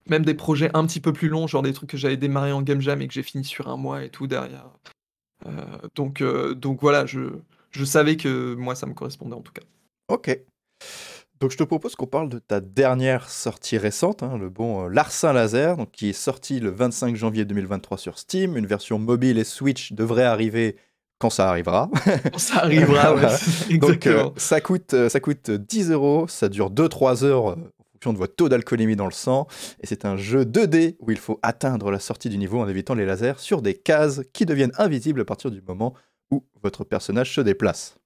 même 0.07 0.25
des 0.25 0.33
projets 0.33 0.71
un 0.73 0.85
petit 0.85 0.99
peu 0.99 1.13
plus 1.13 1.29
longs, 1.29 1.47
genre 1.47 1.61
des 1.61 1.73
trucs 1.73 1.89
que 1.89 1.97
j'avais 1.97 2.17
démarré 2.17 2.51
en 2.51 2.61
game 2.61 2.81
jam 2.81 3.01
et 3.01 3.07
que 3.07 3.13
j'ai 3.13 3.23
fini 3.23 3.43
sur 3.45 3.69
un 3.69 3.77
mois 3.77 4.03
et 4.03 4.09
tout 4.09 4.27
derrière. 4.27 4.69
donc, 5.95 6.21
donc 6.21 6.81
voilà, 6.81 7.05
je, 7.05 7.31
je 7.71 7.85
savais 7.85 8.17
que 8.17 8.55
moi 8.55 8.75
ça 8.75 8.85
me 8.85 8.93
correspondait 8.93 9.35
en 9.35 9.41
tout 9.41 9.53
cas. 9.53 9.63
Ok. 10.07 10.39
Donc 11.39 11.51
je 11.51 11.57
te 11.57 11.63
propose 11.63 11.95
qu'on 11.95 12.05
parle 12.05 12.27
de 12.27 12.39
ta 12.39 12.59
dernière 12.59 13.29
sortie 13.29 13.77
récente, 13.77 14.23
hein, 14.23 14.37
le 14.37 14.49
bon 14.49 14.85
euh, 14.85 14.89
Larsin 14.89 15.31
Laser, 15.31 15.77
donc, 15.77 15.91
qui 15.91 16.09
est 16.09 16.13
sorti 16.13 16.59
le 16.59 16.69
25 16.69 17.15
janvier 17.15 17.45
2023 17.45 17.97
sur 17.97 18.19
Steam. 18.19 18.57
Une 18.57 18.65
version 18.65 18.99
mobile 18.99 19.37
et 19.37 19.45
Switch 19.45 19.93
devrait 19.93 20.25
arriver 20.25 20.75
quand 21.17 21.29
ça 21.29 21.49
arrivera. 21.49 21.89
Quand 22.31 22.39
ça 22.39 22.59
arrivera, 22.59 23.15
ouais, 23.69 23.77
Donc 23.77 24.05
euh, 24.07 24.29
ça, 24.35 24.59
coûte, 24.59 24.93
euh, 24.93 25.07
ça 25.07 25.21
coûte 25.21 25.49
10 25.49 25.91
euros, 25.91 26.27
ça 26.27 26.49
dure 26.49 26.71
2-3 26.71 27.23
heures 27.23 27.45
en 27.45 27.55
fonction 27.93 28.13
de 28.13 28.17
votre 28.17 28.35
taux 28.35 28.49
d'alcoolémie 28.49 28.97
dans 28.97 29.05
le 29.05 29.11
sang. 29.11 29.47
Et 29.81 29.87
c'est 29.87 30.03
un 30.03 30.17
jeu 30.17 30.43
2D 30.43 30.97
où 30.99 31.09
il 31.11 31.17
faut 31.17 31.39
atteindre 31.41 31.89
la 31.89 31.99
sortie 31.99 32.27
du 32.27 32.37
niveau 32.37 32.59
en 32.59 32.67
évitant 32.67 32.95
les 32.95 33.05
lasers 33.05 33.37
sur 33.37 33.61
des 33.61 33.75
cases 33.75 34.21
qui 34.33 34.45
deviennent 34.45 34.73
invisibles 34.77 35.21
à 35.21 35.25
partir 35.25 35.51
du 35.51 35.61
moment 35.65 35.93
où 36.31 36.43
votre 36.61 36.83
personnage 36.83 37.33
se 37.33 37.41
déplace. 37.41 37.99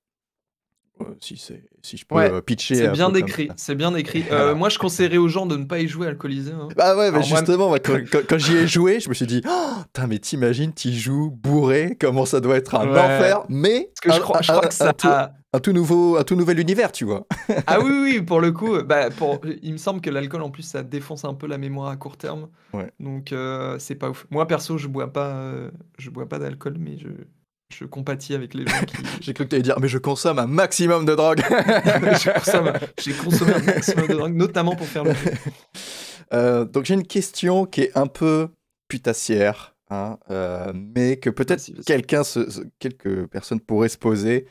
Euh, 1.01 1.05
si, 1.19 1.37
si 1.81 1.97
je 1.97 2.05
peux 2.05 2.15
euh, 2.15 2.41
pitcher. 2.41 2.75
C'est 2.75 2.91
bien 2.91 3.09
décrit. 3.09 3.49
C'est 3.55 3.75
bien 3.75 3.91
décrit. 3.91 4.23
Euh, 4.33 4.55
moi, 4.55 4.69
je 4.69 4.79
conseillerais 4.79 5.17
aux 5.17 5.27
gens 5.27 5.45
de 5.45 5.55
ne 5.57 5.65
pas 5.65 5.79
y 5.79 5.87
jouer 5.87 6.07
alcoolisé. 6.07 6.51
Hein. 6.51 6.69
Bah 6.75 6.95
ouais, 6.95 7.11
mais 7.11 7.21
justement, 7.21 7.75
quand, 7.83 8.37
j'y 8.37 8.55
ai 8.55 8.67
joué, 8.67 8.99
je 8.99 9.09
me 9.09 9.13
suis 9.13 9.27
dit, 9.27 9.43
oh, 9.47 10.01
mais 10.07 10.17
t'imagines, 10.17 10.73
t'y 10.73 10.97
joues 10.97 11.29
bourré, 11.29 11.95
comment 11.99 12.25
ça 12.25 12.39
doit 12.39 12.55
être 12.57 12.73
un 12.75 12.89
enfer, 12.89 13.43
mais 13.49 13.91
Parce 13.93 13.99
que 14.01 14.11
je, 14.11 14.19
crois, 14.19 14.41
je 14.41 14.51
crois 14.51 14.67
que 14.67 14.73
ça 14.73 15.33
un 15.55 15.59
tout 15.59 15.71
nouveau, 15.71 16.17
un 16.17 16.23
tout 16.23 16.35
nouvel 16.35 16.59
univers, 16.59 16.91
tu 16.91 17.05
vois. 17.05 17.27
ah 17.67 17.79
oui, 17.79 17.91
oui, 17.91 18.21
pour 18.21 18.41
le 18.41 18.51
coup, 18.51 18.81
bah, 18.81 19.11
pour, 19.11 19.39
il 19.61 19.73
me 19.73 19.77
semble 19.77 20.01
que 20.01 20.09
l'alcool 20.09 20.41
en 20.41 20.49
plus 20.49 20.63
ça 20.63 20.81
défonce 20.81 21.25
un 21.25 21.35
peu 21.35 21.45
la 21.45 21.59
mémoire 21.59 21.89
à 21.89 21.95
court 21.95 22.17
terme. 22.17 22.47
Ouais. 22.73 22.91
Donc 22.99 23.33
c'est 23.77 23.95
pas 23.95 24.09
ouf. 24.09 24.25
Moi 24.31 24.47
perso, 24.47 24.79
je 24.79 24.87
bois 24.87 25.13
pas, 25.13 25.53
je 25.99 26.09
bois 26.09 26.27
pas 26.27 26.39
d'alcool, 26.39 26.77
mais 26.79 26.97
je, 26.97 27.09
je 27.77 27.85
compatis 27.85 28.33
avec 28.33 28.53
les 28.53 28.65
gens 28.65 28.85
qui. 28.85 28.95
J'ai 29.21 29.33
cru 29.33 29.45
que 29.45 29.49
tu 29.49 29.55
allais 29.55 29.63
dire, 29.63 29.79
mais 29.79 29.87
je 29.87 29.97
consomme 29.97 30.39
un 30.39 30.47
maximum 30.47 31.05
de 31.05 31.15
drogue. 31.15 31.41
j'ai 32.97 33.13
consommé 33.13 33.53
un 33.53 33.63
maximum 33.63 34.07
de 34.07 34.13
drogue, 34.13 34.35
notamment 34.35 34.75
pour 34.75 34.87
faire 34.87 35.03
le 35.03 35.13
jeu. 35.13 35.31
Euh, 36.31 36.65
donc 36.65 36.85
j'ai 36.85 36.95
une 36.95 37.05
question 37.05 37.65
qui 37.65 37.81
est 37.81 37.95
un 37.95 38.07
peu 38.07 38.47
putassière, 38.87 39.75
hein, 39.91 40.17
euh, 40.31 40.71
mais 40.73 41.17
que 41.17 41.29
peut-être 41.29 41.69
quelqu'un, 41.85 42.23
quelques 42.79 43.27
personnes 43.27 43.59
pourraient 43.59 43.89
se 43.89 43.99
poser, 43.99 44.47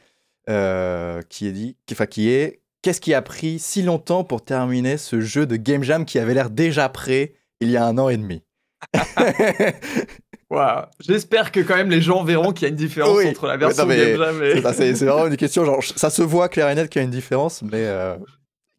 euh, 0.49 1.23
qui 1.29 1.49
est 1.49 1.53
dit, 1.53 1.77
qui, 1.87 1.95
enfin, 1.95 2.07
qui 2.07 2.29
est, 2.29 2.61
qu'est-ce 2.83 3.01
qui 3.01 3.15
a 3.15 3.23
pris 3.23 3.59
si 3.59 3.83
longtemps 3.83 4.23
pour 4.23 4.45
terminer 4.45 4.97
ce 4.97 5.21
jeu 5.21 5.45
de 5.45 5.57
game 5.57 5.83
jam 5.83 6.05
qui 6.05 6.21
avait 6.21 6.35
l'air 6.35 6.51
déjà 6.51 6.89
prêt 6.89 7.33
il 7.61 7.69
y 7.69 7.77
a 7.77 7.85
un 7.85 7.99
an 7.99 8.09
et 8.09 8.17
demi? 8.17 8.45
J'espère 11.01 11.53
que 11.53 11.61
quand 11.61 11.77
même 11.77 11.91
les 11.91 12.03
gens 12.03 12.25
verront 12.25 12.53
qu'il 12.53 12.63
y 12.63 12.67
a 12.67 12.69
une 12.69 12.77
différence 12.77 13.25
entre 13.25 13.47
la 13.47 13.57
version 13.57 13.87
Game 13.87 14.17
Jam 14.17 14.43
et... 14.43 14.63
C'est 14.73 15.05
vraiment 15.05 15.27
une 15.27 15.37
question, 15.37 15.65
genre, 15.65 15.83
ça 15.83 16.11
se 16.11 16.23
voit 16.23 16.49
clair 16.49 16.69
et 16.69 16.75
net 16.75 16.89
qu'il 16.89 17.01
y 17.01 17.03
a 17.03 17.05
une 17.05 17.11
différence, 17.11 17.63
mais 17.63 17.87
euh, 17.87 18.17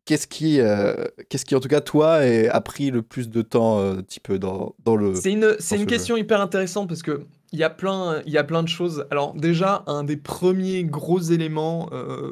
qu'est-ce 0.06 0.28
qui, 0.28 0.60
euh, 0.60 1.06
qu'est-ce 1.30 1.46
qui, 1.46 1.56
en 1.56 1.60
tout 1.60 1.68
cas, 1.68 1.82
toi, 1.82 2.20
a 2.20 2.62
pris 2.62 2.92
le 2.92 3.02
plus 3.02 3.30
de 3.30 3.42
temps, 3.42 3.80
euh, 3.80 3.94
un 3.94 4.02
petit 4.02 4.20
peu, 4.20 4.40
dans, 4.40 4.76
dans 4.84 4.96
le... 4.96 5.16
C'est 5.16 5.32
une, 5.32 5.56
c'est 5.60 5.78
une 5.78 5.86
question 5.86 6.18
hyper 6.18 6.42
intéressante, 6.42 6.88
parce 6.88 7.04
que 7.04 7.26
il 7.52 7.60
y, 7.60 7.64
a 7.64 7.70
plein, 7.70 8.22
il 8.26 8.32
y 8.34 8.40
a 8.40 8.44
plein 8.44 8.64
de 8.64 8.68
choses. 8.68 9.06
Alors 9.12 9.34
déjà, 9.36 9.84
un 9.86 10.04
des 10.04 10.18
premiers 10.18 10.84
gros 10.84 11.20
éléments 11.20 11.90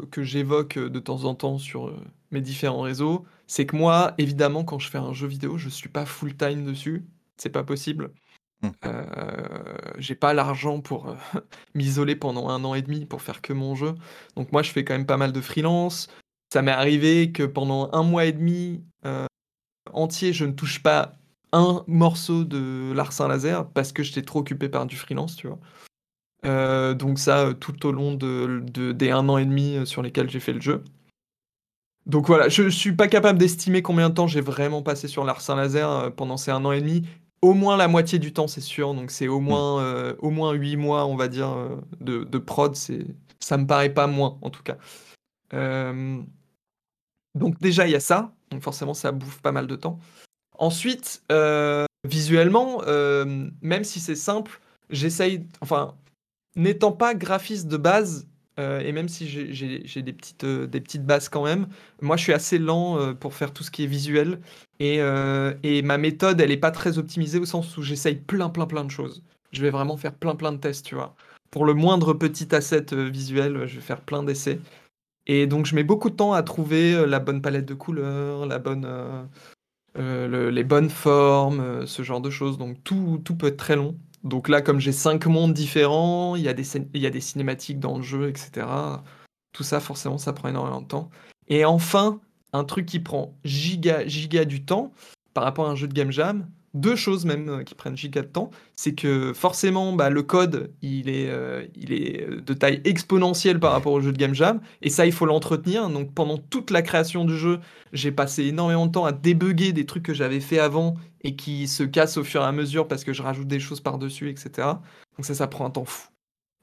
que 0.10 0.24
j'évoque 0.24 0.80
de 0.80 1.00
temps 1.00 1.26
en 1.26 1.36
temps 1.36 1.60
sur 1.60 1.94
mes 2.32 2.42
différents 2.42 2.82
réseaux, 2.82 3.24
c'est 3.46 3.68
que 3.68 3.76
moi, 3.76 4.14
évidemment, 4.18 4.64
quand 4.64 4.80
je 4.80 4.90
fais 4.90 4.98
un 4.98 5.14
jeu 5.14 5.28
vidéo, 5.28 5.58
je 5.58 5.70
suis 5.70 5.90
pas 5.90 6.06
full-time 6.06 6.66
dessus. 6.66 7.06
C'est 7.38 7.50
pas 7.50 7.64
possible. 7.64 8.12
Mmh. 8.62 8.70
Euh, 8.86 9.74
j'ai 9.98 10.16
pas 10.16 10.34
l'argent 10.34 10.82
pour 10.82 11.10
euh, 11.10 11.16
m'isoler 11.76 12.16
pendant 12.16 12.50
un 12.50 12.64
an 12.64 12.76
et 12.76 12.82
demi 12.82 13.06
pour 13.06 13.22
faire 13.22 13.42
que 13.42 13.54
mon 13.54 13.76
jeu. 13.76 13.96
Donc 14.36 14.52
moi, 14.52 14.62
je 14.62 14.72
fais 14.72 14.84
quand 14.84 14.94
même 14.94 15.06
pas 15.06 15.18
mal 15.18 15.32
de 15.32 15.42
freelance. 15.42 16.10
Ça 16.54 16.62
m'est 16.62 16.72
arrivé 16.72 17.32
que 17.32 17.44
pendant 17.44 17.90
un 17.94 18.04
mois 18.04 18.26
et 18.26 18.32
demi 18.32 18.84
euh, 19.06 19.26
entier, 19.94 20.34
je 20.34 20.46
ne 20.46 20.52
touche 20.52 20.84
pas 20.84 21.14
un 21.54 21.84
morceau 21.88 22.44
de 22.44 22.94
Larsin 22.94 23.28
Laser 23.28 23.68
parce 23.70 23.92
que 23.92 24.04
j'étais 24.04 24.22
trop 24.22 24.40
occupé 24.40 24.70
par 24.70 24.86
du 24.86 24.96
freelance, 24.96 25.36
tu 25.36 25.48
vois. 25.48 26.94
donc 26.94 27.20
ça, 27.20 27.54
tout 27.60 27.86
au 27.86 27.92
long 27.92 28.14
de, 28.14 28.64
des 28.94 29.12
un 29.12 29.28
an 29.28 29.38
et 29.38 29.46
demi 29.46 29.86
sur 29.86 30.02
lesquels 30.02 30.30
j'ai 30.30 30.40
fait 30.40 30.54
le 30.54 30.62
jeu. 30.62 30.84
Donc 32.06 32.28
voilà, 32.28 32.48
je, 32.50 32.70
suis 32.70 32.94
pas 32.94 33.08
capable 33.08 33.38
d'estimer 33.38 33.82
combien 33.82 34.10
de 34.10 34.16
temps 34.16 34.28
j'ai 34.28 34.42
vraiment 34.42 34.82
passé 34.82 35.08
sur 35.08 35.26
Larsin 35.26 35.56
Laser 35.56 36.14
pendant 36.16 36.38
ces 36.38 36.52
un 36.52 36.64
an 36.64 36.72
et 36.72 36.82
demi 36.82 37.04
au 37.42 37.54
moins 37.54 37.78
la 37.78 37.88
moitié 37.88 38.20
du 38.20 38.34
temps, 38.34 38.48
c'est 38.48 38.62
sûr. 38.62 38.94
Donc 38.94 39.12
c'est 39.12 39.28
au 39.28 39.40
moins 39.40 39.82
euh, 39.82 40.16
au 40.20 40.30
moins 40.30 40.54
huit 40.54 40.78
mois, 40.78 41.06
on 41.06 41.16
va 41.16 41.28
dire, 41.28 41.50
euh, 41.50 41.76
de, 42.00 42.24
de, 42.24 42.38
prod. 42.38 42.76
C'est 42.76 43.06
ça 43.40 43.58
me 43.58 43.66
paraît 43.66 43.94
pas 43.94 44.08
moins, 44.08 44.38
en 44.42 44.50
tout 44.50 44.64
cas. 44.64 44.78
Euh, 45.54 46.22
donc 47.36 47.60
déjà 47.60 47.88
il 47.88 47.92
y 47.92 47.96
a 47.96 48.00
ça. 48.00 48.34
Donc 48.52 48.62
forcément 48.62 48.94
ça 48.94 49.12
bouffe 49.12 49.42
pas 49.42 49.52
mal 49.52 49.68
de 49.68 49.76
temps. 49.76 50.00
Ensuite, 50.58 51.24
visuellement, 52.04 52.82
même 52.86 53.84
si 53.84 54.00
c'est 54.00 54.16
simple, 54.16 54.60
j'essaye. 54.92 55.48
Enfin, 55.62 55.96
n'étant 56.56 56.92
pas 56.92 57.16
graphiste 57.16 57.68
de 57.68 57.78
base, 57.78 58.28
et 58.84 58.92
même 58.92 59.10
si 59.10 59.28
j'ai 59.28 60.02
des 60.02 60.14
petites, 60.14 60.46
des 60.46 60.82
petites 60.82 61.06
bases 61.06 61.30
quand 61.30 61.44
même, 61.44 61.68
moi 62.02 62.18
je 62.18 62.24
suis 62.24 62.34
assez 62.34 62.58
lent 62.58 63.14
pour 63.16 63.34
faire 63.34 63.54
tout 63.54 63.64
ce 63.64 63.72
qui 63.72 63.84
est 63.84 63.88
visuel. 63.88 64.40
Euh, 64.82 65.54
et, 65.64 65.82
ma 65.82 65.98
méthode, 65.98 66.42
elle 66.42 66.50
n'est 66.50 66.58
pas 66.58 66.72
très 66.72 66.98
optimisée 66.98 67.40
au 67.40 67.46
sens 67.46 67.78
où 67.78 67.84
j'essaye 67.84 68.16
plein, 68.16 68.50
plein, 68.50 68.66
plein 68.66 68.84
de 68.84 68.92
choses. 68.92 69.24
Je 69.52 69.62
vais 69.62 69.70
vraiment 69.70 69.98
faire 69.98 70.14
plein, 70.14 70.36
plein 70.36 70.52
de 70.52 70.58
tests, 70.58 70.86
tu 70.86 70.96
vois. 70.96 71.16
Pour 71.52 71.66
le 71.66 71.74
moindre 71.74 72.14
petit 72.14 72.54
asset 72.56 72.94
euh, 72.94 73.10
visuel, 73.10 73.68
je 73.68 73.76
vais 73.76 73.82
faire 73.82 74.02
plein 74.02 74.24
d'essais. 74.24 74.60
Et 75.28 75.48
donc, 75.48 75.66
je 75.66 75.76
mets 75.76 75.84
beaucoup 75.84 76.10
de 76.10 76.16
temps 76.16 76.34
à 76.34 76.44
trouver 76.44 76.96
euh, 76.96 77.06
la 77.06 77.20
bonne 77.20 77.42
palette 77.42 77.66
de 77.66 77.74
couleurs, 77.76 78.48
les 78.48 78.60
bonnes 80.64 80.90
formes, 80.90 81.86
ce 81.86 82.04
genre 82.04 82.22
de 82.22 82.30
choses. 82.30 82.58
Donc, 82.58 82.84
tout, 82.84 83.22
tout 83.24 83.36
peut 83.36 83.48
être 83.48 83.58
très 83.58 83.76
long. 83.76 83.98
Donc 84.24 84.50
là, 84.50 84.62
comme 84.62 84.80
j'ai 84.80 84.92
cinq 84.92 85.26
mondes 85.26 85.54
différents, 85.54 86.36
il 86.36 86.44
y, 86.44 86.48
a 86.48 86.54
des, 86.54 86.66
il 86.94 87.02
y 87.02 87.08
a 87.08 87.10
des 87.10 87.22
cinématiques 87.22 87.80
dans 87.80 87.98
le 87.98 88.04
jeu, 88.04 88.30
etc. 88.30 88.68
Tout 89.52 89.64
ça, 89.64 89.80
forcément, 89.80 90.18
ça 90.18 90.34
prend 90.34 90.50
énormément 90.50 90.82
de 90.82 90.88
temps. 90.88 91.10
Et 91.48 91.66
enfin, 91.66 92.20
un 92.54 92.64
truc 92.64 92.86
qui 92.86 93.00
prend 93.00 93.36
giga, 93.44 94.06
giga 94.08 94.46
du 94.46 94.64
temps 94.64 94.94
par 95.34 95.44
rapport 95.44 95.68
à 95.68 95.72
un 95.72 95.76
jeu 95.76 95.88
de 95.88 95.94
game 95.94 96.12
jam, 96.12 96.48
deux 96.74 96.96
choses 96.96 97.26
même 97.26 97.50
euh, 97.50 97.64
qui 97.64 97.76
prennent 97.76 97.98
giga 97.98 98.22
de 98.22 98.28
temps. 98.28 98.52
C'est 98.76 98.94
que 98.94 99.34
forcément, 99.34 99.94
bah, 99.94 100.10
le 100.10 100.24
code, 100.24 100.72
il 100.82 101.10
est, 101.10 101.30
euh, 101.30 101.66
il 101.76 101.94
est 101.94 102.28
de 102.28 102.54
taille 102.54 102.82
exponentielle 102.86 103.60
par 103.60 103.72
rapport 103.72 103.94
au 103.94 104.02
jeu 104.02 104.12
de 104.12 104.18
Game 104.18 104.34
Jam. 104.34 104.62
Et 104.82 104.90
ça, 104.90 105.06
il 105.06 105.12
faut 105.12 105.26
l'entretenir. 105.26 105.90
Donc 105.90 106.14
pendant 106.14 106.38
toute 106.38 106.72
la 106.72 106.82
création 106.82 107.26
du 107.26 107.38
jeu, 107.38 107.60
j'ai 107.94 108.12
passé 108.12 108.46
énormément 108.46 108.88
de 108.88 108.92
temps 108.92 109.06
à 109.06 109.12
débugger 109.12 109.74
des 109.74 109.86
trucs 109.86 110.04
que 110.04 110.14
j'avais 110.14 110.40
fait 110.40 110.60
avant 110.60 110.96
et 111.24 111.36
qui 111.36 111.68
se 111.68 111.84
cassent 111.84 112.18
au 112.18 112.24
fur 112.24 112.42
et 112.42 112.46
à 112.46 112.52
mesure 112.52 112.88
parce 112.88 113.04
que 113.04 113.14
je 113.14 113.22
rajoute 113.22 113.48
des 113.48 113.60
choses 113.60 113.82
par-dessus, 113.82 114.30
etc. 114.30 114.50
Donc 115.18 115.26
ça, 115.26 115.36
ça 115.36 115.48
prend 115.48 115.66
un 115.66 115.70
temps 115.70 115.86
fou. 115.86 116.08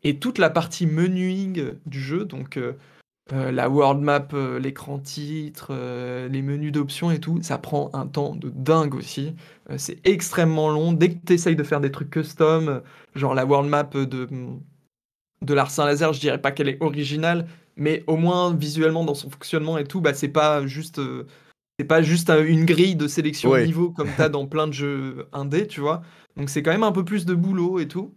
Et 0.03 0.19
toute 0.19 0.39
la 0.39 0.51
partie 0.51 0.87
menuing 0.87 1.73
du 1.87 2.01
jeu, 2.01 2.25
donc 2.25 2.57
euh, 2.57 2.73
euh, 3.33 3.51
la 3.53 3.69
world 3.69 4.01
map, 4.01 4.29
euh, 4.33 4.59
l'écran 4.59 4.99
titre, 4.99 5.73
les 6.31 6.43
menus 6.43 6.73
d'options 6.73 7.11
et 7.11 7.21
tout, 7.21 7.41
ça 7.43 7.59
prend 7.59 7.91
un 7.93 8.07
temps 8.07 8.35
de 8.35 8.51
dingue 8.51 8.95
aussi. 8.95 9.35
c'est 9.77 10.01
extrêmement 10.07 10.71
long. 10.71 10.93
Dès 10.93 11.11
que 11.11 11.27
tu 11.27 11.33
essayes 11.35 11.57
de 11.57 11.63
faire 11.63 11.81
des 11.81 11.91
trucs 11.91 12.11
custom, 12.11 12.83
genre 13.15 13.35
la 13.35 13.45
world 13.45 13.69
map 13.69 13.85
de, 13.95 14.29
de 15.43 15.55
l'Arsen 15.55 15.87
Laser, 15.87 16.13
je 16.13 16.21
dirais 16.21 16.41
pas 16.41 16.53
qu'elle 16.53 16.69
est 16.69 16.83
originale, 16.83 17.47
mais 17.77 18.03
au 18.07 18.17
moins 18.17 18.55
visuellement 18.55 19.05
dans 19.05 19.15
son 19.15 19.31
fonctionnement 19.31 19.79
et 19.79 19.85
tout, 19.85 20.01
bah, 20.01 20.15
c'est 20.15 20.29
pas 20.29 20.67
juste. 20.67 21.01
c'est 21.79 21.87
pas 21.87 22.03
juste 22.03 22.31
une 22.31 22.65
grille 22.65 22.97
de 22.97 23.07
sélection 23.07 23.53
de 23.53 23.61
niveau 23.61 23.91
comme 23.91 24.09
tu 24.15 24.23
as 24.23 24.29
dans 24.31 24.47
plein 24.47 24.67
de 24.67 24.73
jeux 24.73 25.29
indés, 25.33 25.67
tu 25.67 25.81
vois. 25.81 26.03
Donc 26.37 26.51
c'est 26.51 26.63
quand 26.63 26.73
même 26.73 26.83
un 26.83 26.93
peu 26.93 27.05
plus 27.05 27.27
de 27.27 27.35
boulot 27.35 27.79
et 27.79 27.89
tout. 27.89 28.15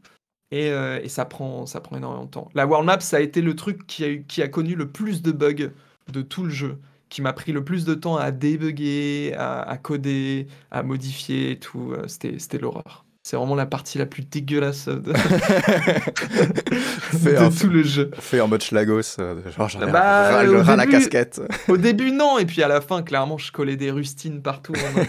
Euh, 0.53 0.99
et, 1.01 1.09
ça, 1.09 1.25
prend, 1.25 1.65
ça 1.65 1.79
prend 1.81 1.97
énormément 1.97 2.25
de 2.25 2.29
temps. 2.29 2.49
La 2.53 2.67
World 2.67 2.85
Map, 2.85 2.99
ça 2.99 3.17
a 3.17 3.19
été 3.21 3.41
le 3.41 3.55
truc 3.55 3.87
qui 3.87 4.03
a, 4.03 4.17
qui 4.17 4.41
a 4.41 4.47
connu 4.47 4.75
le 4.75 4.91
plus 4.91 5.21
de 5.21 5.31
bugs 5.31 5.71
de 6.11 6.21
tout 6.21 6.43
le 6.43 6.49
jeu, 6.49 6.77
qui 7.09 7.21
m'a 7.21 7.33
pris 7.33 7.51
le 7.53 7.63
plus 7.63 7.85
de 7.85 7.93
temps 7.93 8.17
à 8.17 8.31
débugger, 8.31 9.33
à, 9.37 9.61
à 9.61 9.77
coder, 9.77 10.47
à 10.71 10.83
modifier 10.83 11.51
et 11.51 11.59
tout. 11.59 11.93
Euh, 11.93 12.07
c'était 12.07 12.57
l'horreur. 12.57 13.05
C'est 13.23 13.37
vraiment 13.37 13.53
la 13.53 13.67
partie 13.67 13.99
la 13.99 14.07
plus 14.07 14.23
dégueulasse 14.23 14.87
de, 14.87 15.13
tout 17.59 17.69
le 17.69 17.83
jeu. 17.83 18.09
Fait 18.17 18.41
en 18.41 18.47
mode 18.47 18.63
schlagos, 18.63 19.19
euh, 19.19 19.39
genre 19.55 19.69
j'en 19.69 19.79
bah, 19.91 20.43
la 20.43 20.87
casquette. 20.87 21.39
Au 21.67 21.77
début, 21.77 22.11
non, 22.11 22.39
et 22.39 22.47
puis 22.47 22.63
à 22.63 22.67
la 22.67 22.81
fin, 22.81 23.03
clairement, 23.03 23.37
je 23.37 23.51
collais 23.51 23.75
des 23.75 23.91
rustines 23.91 24.41
partout. 24.41 24.73
Euh, 24.73 25.03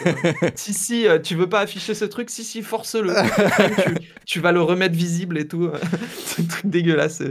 si, 0.55 0.75
si, 0.75 1.09
euh, 1.09 1.21
tu 1.21 1.37
veux 1.37 1.49
pas 1.49 1.61
afficher 1.61 1.95
ce 1.95 2.05
truc, 2.05 2.29
si, 2.29 2.45
si, 2.45 2.61
force-le. 2.61 3.15
tu, 4.27 4.41
vas 4.41 4.53
le 4.53 4.61
remettre 4.61 4.95
visible 4.95 5.39
et 5.39 5.49
tout. 5.49 5.71
C'est 6.27 6.43
un 6.43 6.47
truc 6.47 6.67
dégueulasse. 6.67 7.23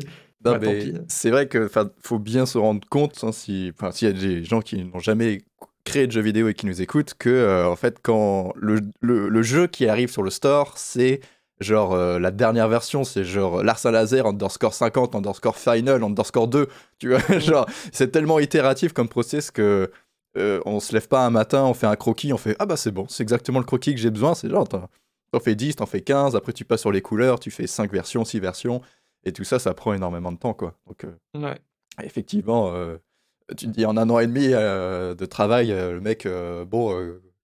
c'est 1.08 1.30
vrai 1.30 1.48
que 1.48 1.70
faut 2.02 2.18
bien 2.18 2.48
se 2.48 2.58
rendre 2.58 2.82
compte, 2.90 3.24
hein, 3.24 3.32
si, 3.32 3.72
s'il 3.92 4.08
y 4.08 4.12
a 4.12 4.16
des 4.16 4.44
gens 4.44 4.62
qui 4.62 4.84
n'ont 4.84 4.98
jamais 4.98 5.44
créer 5.84 6.08
de 6.08 6.12
jeux 6.12 6.22
vidéo 6.22 6.48
et 6.48 6.54
qui 6.54 6.66
nous 6.66 6.82
écoutent 6.82 7.14
que 7.18 7.30
euh, 7.30 7.68
en 7.68 7.76
fait 7.76 7.98
quand 8.02 8.54
le, 8.56 8.82
le, 9.02 9.44
jeu 9.44 9.68
qui 9.68 9.88
arrive 9.88 10.12
sur 10.12 10.24
le 10.24 10.30
store 10.30 10.78
c'est 10.78 11.22
genre 11.60 11.94
euh, 11.94 12.20
la 12.20 12.32
dernière 12.32 12.68
version 12.68 13.04
c'est 13.04 13.24
genre 13.24 13.64
Larsa 13.64 13.92
Laser 13.92 14.26
underscore 14.26 14.74
50 14.74 15.16
underscore 15.16 15.58
final 15.58 16.04
underscore 16.04 16.48
2 16.48 16.68
tu 17.00 17.10
vois 17.10 17.40
genre 17.40 17.66
c'est 17.92 18.12
tellement 18.12 18.40
itératif 18.40 18.94
comme 18.94 19.08
process 19.08 19.52
que 19.52 19.92
euh, 20.38 20.62
on 20.66 20.80
se 20.80 20.94
lève 20.94 21.08
pas 21.08 21.26
un 21.26 21.30
matin 21.30 21.64
on 21.64 21.74
fait 21.74 21.88
un 21.88 21.96
croquis 21.96 22.34
on 22.34 22.38
fait 22.38 22.56
ah 22.60 22.66
bah 22.66 22.78
c'est 22.78 22.92
bon 22.92 23.06
c'est 23.10 23.24
exactement 23.24 23.60
le 23.60 23.66
croquis 23.66 23.94
que 23.94 24.00
j'ai 24.00 24.12
besoin 24.12 24.36
c'est 24.36 24.50
genre 24.50 24.68
t'en 24.68 25.40
fais 25.40 25.56
10 25.56 25.78
t'en 25.78 25.86
fais 25.86 26.02
15 26.02 26.36
après 26.36 26.54
tu 26.54 26.64
passes 26.64 26.82
sur 26.82 26.92
les 26.92 27.02
couleurs 27.02 27.40
tu 27.40 27.52
fais 27.52 27.68
5 27.68 27.92
versions 27.92 28.24
6 28.24 28.40
versions 28.40 28.82
et 29.24 29.32
tout 29.32 29.44
ça 29.44 29.60
ça 29.60 29.74
prend 29.74 29.94
énormément 29.94 30.32
de 30.32 30.38
temps 30.38 30.54
quoi 30.54 30.76
donc 30.88 31.06
ouais. 31.36 31.60
effectivement 32.04 32.74
tu 33.58 33.68
te 33.68 33.72
dis 33.72 33.86
en 33.86 33.98
un 33.98 34.10
an 34.10 34.20
et 34.20 34.28
demi 34.28 34.50
euh, 34.52 35.14
de 35.16 35.26
travail, 35.26 35.72
euh, 35.72 35.94
le 35.94 36.02
mec, 36.02 36.26
euh, 36.26 36.66
bon, 36.66 36.96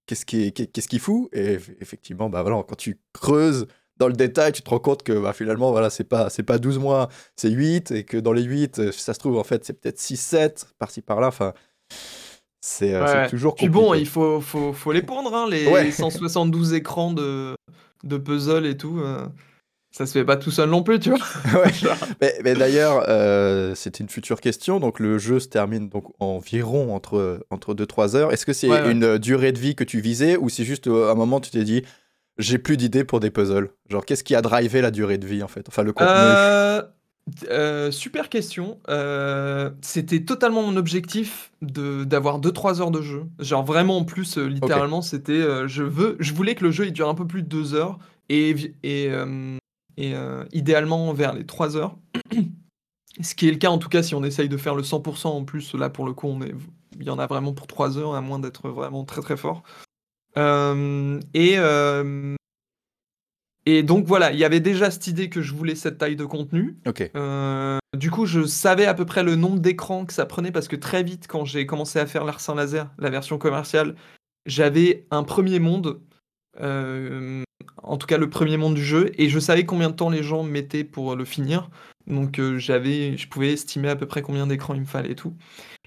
qu'est-ce 0.05 0.25
qu'il 0.25 0.53
qu'est-ce 0.53 0.87
qu'il 0.87 0.99
fout? 0.99 1.29
Et 1.33 1.57
effectivement, 1.81 2.29
bah 2.29 2.41
voilà, 2.41 2.63
quand 2.67 2.75
tu 2.75 2.99
creuses 3.13 3.67
dans 3.97 4.07
le 4.07 4.13
détail, 4.13 4.51
tu 4.51 4.61
te 4.61 4.69
rends 4.69 4.79
compte 4.79 5.03
que 5.03 5.19
bah, 5.19 5.33
finalement, 5.33 5.71
voilà, 5.71 5.89
c'est 5.89 6.03
pas, 6.03 6.29
pas 6.45 6.57
12 6.59 6.77
mois, 6.77 7.09
c'est 7.35 7.49
8, 7.49 7.91
et 7.91 8.03
que 8.03 8.17
dans 8.17 8.33
les 8.33 8.43
8, 8.43 8.91
ça 8.91 9.13
se 9.13 9.19
trouve, 9.19 9.37
en 9.37 9.43
fait, 9.43 9.65
c'est 9.65 9.73
peut-être 9.73 9.99
6, 9.99 10.17
7, 10.17 10.67
par-ci 10.77 11.01
par-là. 11.01 11.27
Enfin, 11.27 11.53
c'est 12.61 12.93
toujours 13.29 13.53
compliqué. 13.53 13.71
Puis 13.71 13.81
bon, 13.81 13.93
il 13.95 14.07
faut, 14.07 14.39
faut, 14.39 14.71
faut 14.73 14.91
les 14.91 15.01
pondre, 15.01 15.33
hein, 15.33 15.47
les 15.49 15.91
172 15.91 16.73
écrans 16.73 17.11
de, 17.11 17.55
de 18.03 18.17
puzzle 18.17 18.65
et 18.65 18.77
tout 18.77 19.01
ça 19.97 20.05
se 20.05 20.11
fait 20.11 20.25
pas 20.25 20.37
tout 20.37 20.51
seul 20.51 20.69
non 20.69 20.83
plus, 20.83 20.99
tu 20.99 21.09
vois. 21.09 21.17
mais, 22.43 22.53
d'ailleurs, 22.53 23.05
euh, 23.07 23.73
c'est 23.73 23.99
une 23.99 24.09
future 24.09 24.41
question. 24.41 24.79
Donc, 24.79 24.99
le 24.99 25.17
jeu 25.17 25.39
se 25.39 25.47
termine 25.47 25.89
donc 25.89 26.13
environ 26.19 26.93
entre, 26.93 27.43
entre 27.49 27.73
2-3 27.73 28.15
heures. 28.15 28.31
Est-ce 28.31 28.45
que 28.45 28.53
c'est 28.53 28.69
une 28.91 29.17
durée 29.17 29.51
de 29.51 29.57
vie 29.57 29.73
que 29.73 29.83
tu 29.83 29.99
visais 29.99 30.37
ou 30.37 30.49
c'est 30.49 30.65
juste 30.65 30.85
euh, 30.85 31.09
à 31.09 31.13
un 31.13 31.15
moment 31.15 31.39
tu 31.39 31.49
t'es 31.49 31.63
dit 31.63 31.81
j'ai 32.37 32.59
plus 32.59 32.77
d'idées 32.77 33.03
pour 33.05 33.19
des 33.19 33.31
puzzles? 33.31 33.71
Genre, 33.89 34.05
qu'est-ce 34.05 34.23
qui 34.23 34.35
a 34.35 34.41
drivé 34.43 34.81
la 34.81 34.91
durée 34.91 35.17
de 35.17 35.25
vie 35.25 35.41
en 35.41 35.47
fait? 35.47 35.65
Enfin, 35.67 35.81
le 35.81 35.93
contenu 35.93 36.13
euh, 37.49 37.91
super 37.91 38.29
question. 38.29 38.77
c'était 39.81 40.19
totalement 40.21 40.61
mon 40.61 40.77
objectif 40.77 41.51
de 41.63 42.03
d'avoir 42.03 42.39
2-3 42.39 42.81
heures 42.81 42.91
de 42.91 43.01
jeu. 43.01 43.23
Genre 43.39 43.65
vraiment 43.65 43.97
en 43.97 44.03
plus, 44.03 44.37
littéralement, 44.37 45.01
c'était 45.01 45.67
je 45.67 45.81
veux, 45.81 46.17
je 46.19 46.33
voulais 46.35 46.53
que 46.53 46.63
le 46.63 46.69
jeu 46.69 46.85
il 46.85 46.93
dure 46.93 47.09
un 47.09 47.15
peu 47.15 47.25
plus 47.25 47.41
de 47.41 47.47
2 47.47 47.73
heures 47.73 47.97
et, 48.29 48.55
et 48.83 49.09
et 49.97 50.13
euh, 50.13 50.45
idéalement 50.53 51.13
vers 51.13 51.33
les 51.33 51.45
3 51.45 51.75
heures. 51.75 51.97
Ce 53.21 53.33
qui 53.33 53.47
est 53.47 53.51
le 53.51 53.57
cas 53.57 53.69
en 53.69 53.79
tout 53.79 53.89
cas 53.89 54.03
si 54.03 54.13
on 54.15 54.23
essaye 54.23 54.47
de 54.47 54.57
faire 54.57 54.75
le 54.75 54.83
100% 54.83 55.27
en 55.27 55.43
plus, 55.43 55.73
là 55.73 55.89
pour 55.89 56.05
le 56.05 56.13
coup 56.13 56.27
on 56.27 56.41
est... 56.41 56.53
il 56.99 57.05
y 57.05 57.09
en 57.09 57.19
a 57.19 57.25
vraiment 57.25 57.53
pour 57.53 57.67
3 57.67 57.97
heures 57.97 58.13
à 58.13 58.21
moins 58.21 58.39
d'être 58.39 58.69
vraiment 58.69 59.03
très 59.05 59.21
très 59.21 59.37
fort. 59.37 59.63
Euh, 60.37 61.19
et, 61.33 61.55
euh, 61.57 62.35
et 63.65 63.81
donc 63.81 64.05
voilà, 64.05 64.31
il 64.31 64.37
y 64.37 64.45
avait 64.45 64.59
déjà 64.59 64.91
cette 64.91 65.07
idée 65.07 65.29
que 65.29 65.41
je 65.41 65.53
voulais 65.55 65.73
cette 65.73 65.97
taille 65.97 66.15
de 66.15 66.25
contenu. 66.25 66.77
du 67.95 68.11
coup, 68.11 68.27
je 68.27 68.45
savais 68.45 68.85
à 68.85 68.93
peu 68.93 69.05
près 69.05 69.23
le 69.23 69.35
nombre 69.35 69.59
d'écrans 69.59 70.05
que 70.05 70.13
ça 70.13 70.27
prenait 70.27 70.51
parce 70.51 70.67
que 70.67 70.75
très 70.75 71.01
vite, 71.01 71.27
quand 71.27 71.43
j'ai 71.43 71.65
commencé 71.65 71.97
à 71.97 72.05
faire 72.05 72.23
l'Arsen 72.23 72.55
Laser, 72.55 72.91
la 72.99 73.09
version 73.09 73.39
commerciale, 73.39 73.95
j'avais 74.45 75.07
un 75.09 75.23
premier 75.23 75.57
monde 75.57 75.99
en 77.83 77.97
tout 77.97 78.07
cas 78.07 78.17
le 78.17 78.29
premier 78.29 78.57
monde 78.57 78.75
du 78.75 78.83
jeu, 78.83 79.11
et 79.17 79.29
je 79.29 79.39
savais 79.39 79.65
combien 79.65 79.89
de 79.89 79.95
temps 79.95 80.09
les 80.09 80.23
gens 80.23 80.43
mettaient 80.43 80.83
pour 80.83 81.15
le 81.15 81.25
finir. 81.25 81.69
Donc 82.05 82.39
euh, 82.39 82.57
j'avais, 82.57 83.17
je 83.17 83.27
pouvais 83.27 83.53
estimer 83.53 83.89
à 83.89 83.95
peu 83.95 84.05
près 84.05 84.21
combien 84.21 84.47
d'écrans 84.47 84.73
il 84.73 84.81
me 84.81 84.85
fallait 84.85 85.11
et 85.11 85.15
tout. 85.15 85.33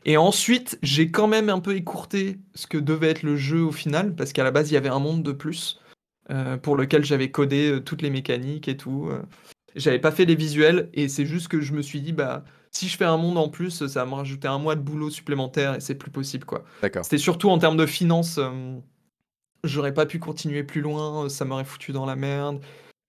Et 0.05 0.17
ensuite, 0.17 0.79
j'ai 0.83 1.11
quand 1.11 1.29
même 1.29 1.51
un 1.51 1.61
peu 1.61 1.77
écourté 1.77 2.39
ce 2.55 2.67
que 2.67 2.79
devait 2.79 3.11
être 3.11 3.23
le 3.23 3.37
jeu 3.37 3.63
au 3.63 3.73
final, 3.73 4.15
parce 4.15 4.33
qu'à 4.33 4.45
la 4.45 4.51
base, 4.51 4.71
il 4.71 4.75
y 4.75 4.77
avait 4.77 4.89
un 4.89 4.99
monde 4.99 5.23
de 5.23 5.33
plus 5.33 5.81
euh, 6.31 6.57
pour 6.57 6.77
lequel 6.77 7.05
j'avais 7.05 7.31
codé 7.31 7.71
euh, 7.71 7.81
toutes 7.81 8.03
les 8.03 8.11
mécaniques 8.11 8.69
et 8.69 8.77
tout. 8.77 9.11
J'avais 9.77 9.99
pas 9.99 10.11
fait 10.11 10.25
les 10.25 10.35
visuels, 10.35 10.89
et 10.95 11.09
c'est 11.09 11.27
juste 11.27 11.49
que 11.49 11.61
je 11.61 11.75
me 11.75 11.83
suis 11.83 12.01
dit, 12.01 12.13
bah, 12.13 12.45
si 12.71 12.89
je 12.89 12.97
fais 12.97 13.05
un 13.05 13.19
monde 13.19 13.37
en 13.37 13.49
plus, 13.49 13.87
ça 13.87 14.05
va 14.05 14.07
me 14.07 14.15
rajouter 14.15 14.49
un 14.49 14.59
mois 14.59 14.75
de 14.75 14.81
boulot 14.81 15.11
supplémentaire, 15.11 15.75
et 15.75 15.81
c'est 15.81 15.95
plus 15.95 16.11
possible, 16.11 16.45
quoi. 16.45 16.65
C'était 17.03 17.19
surtout 17.19 17.51
en 17.51 17.59
termes 17.59 17.77
de 17.77 17.87
finances 17.87 18.41
j'aurais 19.65 19.95
pas 19.95 20.07
pu 20.07 20.19
continuer 20.19 20.63
plus 20.63 20.81
loin, 20.81 21.29
ça 21.29 21.45
m'aurait 21.45 21.65
foutu 21.65 21.93
dans 21.93 22.07
la 22.07 22.17
merde. 22.17 22.61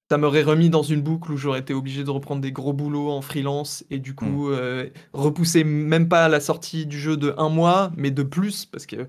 Ça 0.10 0.18
m'aurait 0.18 0.44
remis 0.44 0.70
dans 0.70 0.84
une 0.84 1.02
boucle 1.02 1.32
où 1.32 1.38
j'aurais 1.38 1.60
été 1.60 1.74
obligé 1.74 2.04
de 2.04 2.10
reprendre 2.10 2.42
des 2.42 2.52
gros 2.52 2.74
boulots 2.74 3.12
en 3.12 3.22
freelance 3.22 3.86
et 3.90 3.98
du 3.98 4.14
coup 4.14 4.50
hmm. 4.50 4.54
euh, 4.54 4.90
repousser 5.14 5.64
même 5.64 6.10
pas 6.10 6.28
la 6.28 6.42
sortie 6.42 6.86
du 6.86 7.00
jeu 7.00 7.16
de 7.16 7.34
un 7.38 7.48
mois, 7.48 7.94
mais 7.96 8.12
de 8.12 8.24
plus 8.24 8.66
parce 8.66 8.86
que 8.86 9.08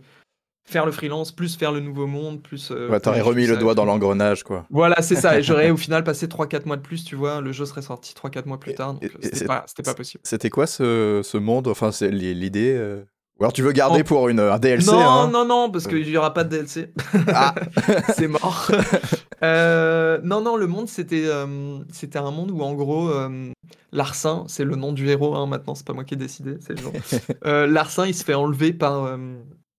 faire 0.64 0.87
le 0.87 0.92
freelance, 0.92 1.33
plus 1.33 1.57
faire 1.57 1.72
le 1.72 1.81
nouveau 1.81 2.07
monde, 2.07 2.42
plus. 2.42 2.70
Euh, 2.70 2.88
ouais, 2.88 3.00
t'aurais 3.00 3.20
remis 3.20 3.46
le 3.46 3.57
doigt 3.57 3.74
dans 3.74 3.85
l'engrenage, 3.85 4.42
quoi. 4.42 4.66
Voilà, 4.70 5.02
c'est 5.02 5.16
ça. 5.16 5.38
Et 5.38 5.42
j'aurais 5.42 5.70
au 5.72 5.76
final 5.76 6.05
passé 6.05 6.26
3-4 6.26 6.66
mois 6.66 6.76
de 6.76 6.83
plus, 6.83 7.05
tu 7.05 7.16
vois. 7.16 7.40
Le 7.40 7.52
jeu 7.52 7.66
serait 7.66 7.83
sorti 7.83 8.14
3-4 8.14 8.46
mois 8.46 8.59
plus 8.59 8.74
tard, 8.74 8.94
donc 8.94 9.11
c'était 9.22 9.44
pas, 9.44 9.64
pas, 9.85 9.94
possible. 9.94 10.22
C'était 10.24 10.50
quoi 10.50 10.66
ce, 10.66 11.20
ce, 11.24 11.37
monde? 11.37 11.68
Enfin, 11.68 11.92
c'est 11.92 12.11
l'idée 12.11 12.74
euh, 12.76 13.02
ou 13.38 13.45
alors 13.45 13.53
tu 13.53 13.62
veux 13.62 13.73
garder 13.73 14.05
pour 14.05 14.29
une, 14.29 14.40
un 14.40 14.59
DLC 14.59 14.90
Non, 14.90 15.01
hein 15.01 15.31
non, 15.31 15.45
non, 15.45 15.71
parce 15.71 15.87
qu'il 15.87 16.07
n'y 16.07 16.16
aura 16.16 16.35
pas 16.35 16.45
de 16.45 16.51
DLC. 16.51 16.92
Ah. 17.29 17.55
c'est 18.14 18.29
mort. 18.29 18.71
Euh, 19.42 20.21
non, 20.23 20.40
non, 20.40 20.57
le 20.57 20.68
monde, 20.68 20.88
c'était 20.88 21.25
euh, 21.27 21.81
c'était 21.90 22.21
un 22.21 22.31
monde 22.31 22.53
où, 22.53 22.61
en 22.62 22.75
gros, 22.75 23.09
euh, 23.09 23.51
Larsin, 23.90 24.45
c'est 24.47 24.62
le 24.62 24.77
nom 24.77 24.92
du 24.92 25.09
héros, 25.09 25.35
hein, 25.35 25.47
maintenant, 25.47 25.75
c'est 25.75 25.85
pas 25.85 25.95
moi 25.95 26.05
qui 26.05 26.14
ai 26.14 26.16
décidé, 26.16 26.59
c'est 26.61 26.79
le 26.79 26.85
nom. 26.85 26.92
Larsin, 27.66 28.07
il 28.07 28.14
se 28.14 28.23
fait 28.23 28.35
enlever 28.35 28.73
par, 28.73 29.18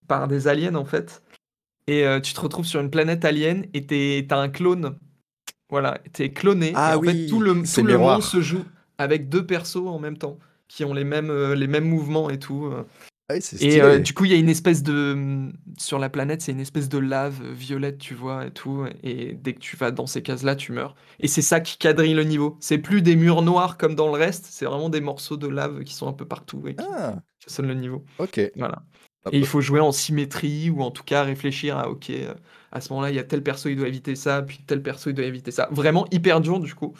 par 0.10 0.28
des 0.28 0.50
aliens, 0.50 0.76
en 0.76 0.84
fait. 0.84 1.24
Et 1.88 2.06
tu 2.22 2.34
te 2.34 2.42
retrouves 2.42 2.66
sur 2.66 2.82
une 2.82 2.89
planète 2.89 3.24
alien 3.24 3.66
et 3.74 4.26
t'as 4.28 4.38
un 4.38 4.50
clone. 4.50 4.98
Voilà, 5.70 5.98
t'es 6.12 6.34
cloné. 6.34 6.74
Ah 6.76 6.92
et 6.94 6.98
en 6.98 7.02
fait, 7.02 7.26
tout 7.28 7.39
le, 7.39 7.63
tout 7.63 7.84
le 7.84 7.98
monde 7.98 8.22
se 8.22 8.42
joue 8.42 8.66
avec 8.98 9.30
deux 9.30 9.46
persos 9.46 9.88
en 9.88 9.98
même 9.98 10.18
temps, 10.18 10.39
qui 10.68 10.84
ont 10.84 10.94
les 10.94 11.06
mêmes, 11.06 11.54
les 11.54 11.68
mêmes 11.68 11.88
mouvements 11.88 12.30
et 12.30 12.38
tout. 12.38 12.70
Ah 13.29 13.36
et 13.62 13.81
euh, 13.81 13.99
du 13.99 14.13
coup, 14.13 14.25
il 14.25 14.31
y 14.31 14.36
a 14.36 14.38
une 14.38 14.49
espèce 14.49 14.83
de. 14.83 15.49
Sur 15.77 15.97
la 15.97 16.09
planète, 16.09 16.41
c'est 16.41 16.51
une 16.51 16.59
espèce 16.59 16.89
de 16.89 16.97
lave 16.97 17.41
violette, 17.51 17.97
tu 17.97 18.13
vois, 18.13 18.47
et 18.47 18.51
tout. 18.51 18.86
Et 19.01 19.33
dès 19.33 19.53
que 19.53 19.59
tu 19.59 19.77
vas 19.77 19.91
dans 19.91 20.07
ces 20.07 20.21
cases-là, 20.21 20.55
tu 20.55 20.73
meurs. 20.73 20.95
Et 21.19 21.29
c'est 21.29 21.41
ça 21.41 21.62
qui 21.62 21.77
quadrille 21.77 22.13
le 22.13 22.25
niveau. 22.25 22.57
C'est 22.59 22.77
plus 22.77 23.01
des 23.01 23.15
murs 23.15 23.41
noirs 23.41 23.77
comme 23.77 23.95
dans 23.95 24.07
le 24.07 24.19
reste, 24.19 24.47
c'est 24.49 24.65
vraiment 24.65 24.89
des 24.89 24.99
morceaux 24.99 25.38
de 25.38 25.47
lave 25.47 25.83
qui 25.83 25.93
sont 25.93 26.07
un 26.07 26.13
peu 26.13 26.25
partout 26.25 26.63
et 26.67 26.75
qui 26.75 26.86
ah. 26.91 27.15
façonnent 27.39 27.67
le 27.67 27.75
niveau. 27.75 28.03
Ok. 28.19 28.41
Voilà. 28.57 28.83
Et 29.31 29.38
il 29.38 29.45
faut 29.45 29.62
jouer 29.62 29.79
en 29.79 29.93
symétrie 29.93 30.69
ou 30.69 30.81
en 30.81 30.91
tout 30.91 31.03
cas 31.03 31.23
réfléchir 31.23 31.77
à 31.77 31.89
ok, 31.89 32.09
euh, 32.09 32.33
à 32.73 32.81
ce 32.81 32.89
moment-là, 32.89 33.09
il 33.09 33.15
y 33.15 33.19
a 33.19 33.23
tel 33.23 33.41
perso, 33.41 33.69
il 33.69 33.77
doit 33.77 33.88
éviter 33.88 34.15
ça, 34.15 34.41
puis 34.41 34.59
tel 34.67 34.81
perso, 34.83 35.09
il 35.09 35.13
doit 35.13 35.25
éviter 35.25 35.51
ça. 35.51 35.69
Vraiment 35.71 36.05
hyper 36.12 36.41
dur 36.41 36.59
du 36.59 36.75
coup. 36.75 36.93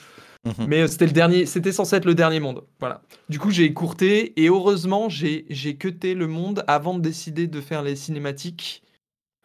Mhm. 0.46 0.68
Mais 0.68 0.88
c'était 0.88 1.06
le 1.06 1.14
dernier, 1.14 1.46
c'était 1.46 1.72
censé 1.72 1.96
être 1.96 2.06
le 2.06 2.16
dernier 2.16 2.40
monde. 2.40 2.66
Voilà. 2.80 3.02
Du 3.30 3.40
coup, 3.40 3.50
j'ai 3.50 3.64
écourté 3.64 4.34
et 4.42 4.48
heureusement, 4.48 5.08
j'ai 5.08 5.46
j'ai 5.50 5.78
cuté 5.78 6.16
le 6.16 6.28
monde 6.28 6.64
avant 6.68 6.96
de 6.96 7.02
décider 7.02 7.48
de 7.48 7.62
faire 7.62 7.82
les 7.82 7.96
cinématiques. 7.96 8.84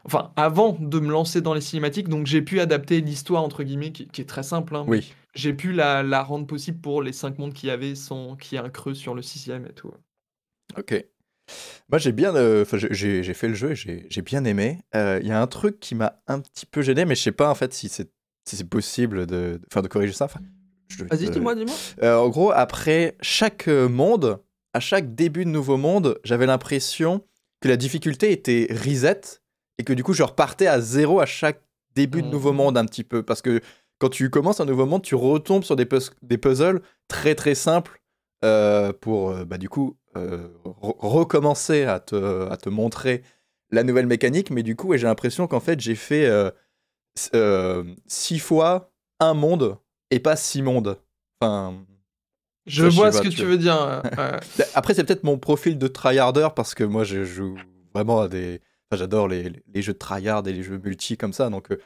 Enfin, 0.05 0.33
avant 0.37 0.77
de 0.79 1.01
me 1.01 1.11
lancer 1.11 1.41
dans 1.41 1.55
les 1.55 1.61
cinématiques, 1.61 2.09
donc 2.09 2.27
j'ai 2.27 2.43
pu 2.43 2.61
adapter 2.61 3.01
l'histoire 3.01 3.43
entre 3.43 3.63
guillemets, 3.63 3.93
qui, 3.93 4.21
est 4.21 4.29
très 4.29 4.43
simple. 4.43 4.75
Hein, 4.75 4.85
oui. 4.89 5.13
J'ai 5.35 5.53
pu 5.53 5.73
la, 5.73 6.03
la, 6.03 6.23
rendre 6.23 6.47
possible 6.47 6.81
pour 6.81 7.03
les 7.03 7.13
cinq 7.13 7.39
mondes 7.39 7.55
avait, 7.69 7.95
sans 7.95 8.35
qu'il 8.35 8.57
y 8.57 8.61
ait 8.61 8.65
un 8.65 8.71
creux 8.71 8.95
sur 8.95 9.15
le 9.15 9.23
sixième 9.23 9.67
et 9.67 9.73
tout. 9.73 9.93
Ok. 10.77 11.05
Moi, 11.91 11.99
j'ai 11.99 12.13
bien, 12.13 12.35
euh, 12.35 12.65
j'ai 12.91 13.35
fait 13.35 13.49
le 13.49 13.55
jeu, 13.55 13.75
j'ai 13.75 14.23
bien 14.23 14.45
aimé. 14.45 14.81
Euh, 14.95 15.19
il 15.23 15.29
y 15.29 15.33
a 15.33 15.41
un 15.41 15.47
truc 15.47 15.79
qui 15.81 15.95
m'a 15.95 16.21
un 16.27 16.41
petit 16.41 16.67
peu 16.67 16.83
gêné, 16.83 17.05
mais 17.05 17.15
je 17.15 17.23
sais 17.23 17.33
pas 17.33 17.51
en 17.51 17.55
fait 17.55 17.73
si 17.73 17.89
c'est 17.89 18.11
si 18.45 18.65
possible 18.65 19.27
de, 19.27 19.61
de, 19.75 19.81
de 19.81 19.89
corriger 19.89 20.13
ça. 20.13 20.25
Enfin, 20.25 20.41
Vas-y, 21.11 21.31
dis-moi, 21.31 21.55
dis-moi. 21.55 21.75
Euh, 22.03 22.17
en 22.17 22.29
gros, 22.29 22.51
après 22.51 23.17
chaque 23.21 23.69
monde, 23.69 24.41
à 24.73 24.81
chaque 24.81 25.15
début 25.15 25.45
de 25.45 25.51
nouveau 25.51 25.77
monde, 25.77 26.19
j'avais 26.25 26.47
l'impression 26.47 27.25
que 27.61 27.69
la 27.69 27.77
difficulté 27.77 28.33
était 28.33 28.69
reset 28.71 29.21
et 29.79 29.85
que 29.85 29.93
du 29.93 30.03
coup, 30.03 30.13
je 30.13 30.23
repartais 30.23 30.67
à 30.67 30.81
zéro 30.81 31.21
à 31.21 31.27
chaque 31.27 31.63
début 31.95 32.23
de 32.23 32.29
nouveau 32.29 32.53
mmh. 32.53 32.57
monde 32.57 32.79
un 32.79 32.85
petit 32.85 33.05
peu. 33.05 33.23
Parce 33.23 33.43
que 33.43 33.61
quand 33.99 34.09
tu 34.09 34.31
commences 34.31 34.61
un 34.61 34.65
nouveau 34.65 34.87
monde, 34.87 35.03
tu 35.03 35.15
retombes 35.15 35.65
sur 35.65 35.77
des, 35.77 35.89
des 36.23 36.39
puzzles 36.39 36.81
très 37.09 37.35
très 37.35 37.55
simples 37.55 38.01
euh, 38.45 38.93
pour 38.93 39.31
euh, 39.31 39.45
bah, 39.45 39.59
du 39.59 39.69
coup 39.69 39.97
recommencer 40.15 41.85
à 41.85 42.01
te, 42.01 42.49
à 42.51 42.57
te 42.57 42.69
montrer 42.69 43.23
la 43.71 43.85
nouvelle 43.85 44.09
mécanique. 44.09 44.51
Mais 44.51 44.65
du 44.65 44.75
coup, 44.75 44.97
j'ai 44.97 45.07
l'impression 45.07 45.47
qu'en 45.47 45.61
fait, 45.61 45.79
j'ai 45.79 45.95
fait 45.95 46.29
six 47.15 48.39
fois 48.41 48.91
un 49.21 49.35
monde 49.35 49.79
et 50.11 50.21
pas 50.21 50.37
six 50.37 50.63
mondes. 50.63 50.99
Enfin. 51.41 51.75
Je 52.67 52.85
vois 52.87 53.13
ce 53.13 53.23
que 53.23 53.29
tu 53.29 53.45
veux 53.45 53.59
dire. 53.59 54.03
Après, 54.75 54.95
c'est 54.95 55.05
peut-être 55.05 55.25
mon 55.25 55.39
profil 55.39 55.79
de 55.79 55.89
tryharder 55.89 56.49
parce 56.55 56.75
que 56.75 56.85
moi, 56.85 57.05
je 57.05 57.25
joue 57.25 57.57
vraiment 57.95 58.21
à 58.21 58.29
des. 58.29 58.61
Enfin, 58.91 59.01
j'adore 59.01 59.29
les, 59.29 59.53
les, 59.75 59.83
jeux 59.83 59.93
de 59.93 59.99
tryhard 59.99 60.47
et 60.47 60.53
les 60.53 60.63
jeux 60.63 60.79
multi 60.83 61.17
comme 61.17 61.33
ça. 61.33 61.51
Donc, 61.51 61.71
euh, 61.71 61.81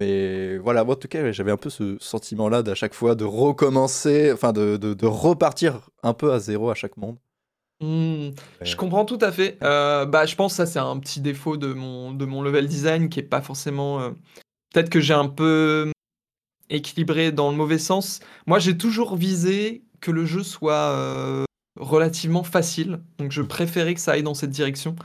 mais 0.00 0.56
voilà, 0.58 0.82
moi, 0.82 0.94
en 0.94 0.98
tout 0.98 1.08
cas, 1.08 1.30
j'avais 1.30 1.52
un 1.52 1.56
peu 1.56 1.70
ce 1.70 1.96
sentiment-là 2.00 2.62
d'à 2.62 2.74
chaque 2.74 2.94
fois 2.94 3.14
de 3.14 3.24
recommencer, 3.24 4.32
enfin, 4.32 4.52
de, 4.52 4.76
de, 4.76 4.94
de, 4.94 5.06
repartir 5.06 5.90
un 6.02 6.14
peu 6.14 6.32
à 6.32 6.38
zéro 6.38 6.70
à 6.70 6.74
chaque 6.74 6.96
monde. 6.96 7.18
Mmh, 7.80 8.30
je 8.62 8.76
comprends 8.76 9.04
tout 9.04 9.18
à 9.20 9.30
fait. 9.30 9.58
Euh, 9.62 10.06
bah, 10.06 10.26
je 10.26 10.36
pense 10.36 10.52
que 10.52 10.56
ça, 10.56 10.66
c'est 10.66 10.78
un 10.78 10.98
petit 10.98 11.20
défaut 11.20 11.56
de 11.56 11.72
mon, 11.72 12.12
de 12.12 12.24
mon 12.24 12.42
level 12.42 12.66
design 12.66 13.08
qui 13.08 13.20
est 13.20 13.24
pas 13.24 13.42
forcément. 13.42 14.00
Euh, 14.00 14.10
peut-être 14.72 14.90
que 14.90 15.00
j'ai 15.00 15.14
un 15.14 15.28
peu 15.28 15.90
équilibré 16.70 17.32
dans 17.32 17.50
le 17.50 17.56
mauvais 17.56 17.78
sens. 17.78 18.20
Moi, 18.46 18.58
j'ai 18.58 18.76
toujours 18.76 19.16
visé 19.16 19.82
que 20.00 20.10
le 20.10 20.24
jeu 20.24 20.42
soit 20.42 20.72
euh, 20.72 21.44
relativement 21.78 22.42
facile. 22.42 23.00
Donc, 23.18 23.32
je 23.32 23.42
préférais 23.42 23.94
que 23.94 24.00
ça 24.00 24.12
aille 24.12 24.22
dans 24.22 24.34
cette 24.34 24.50
direction. 24.50 24.96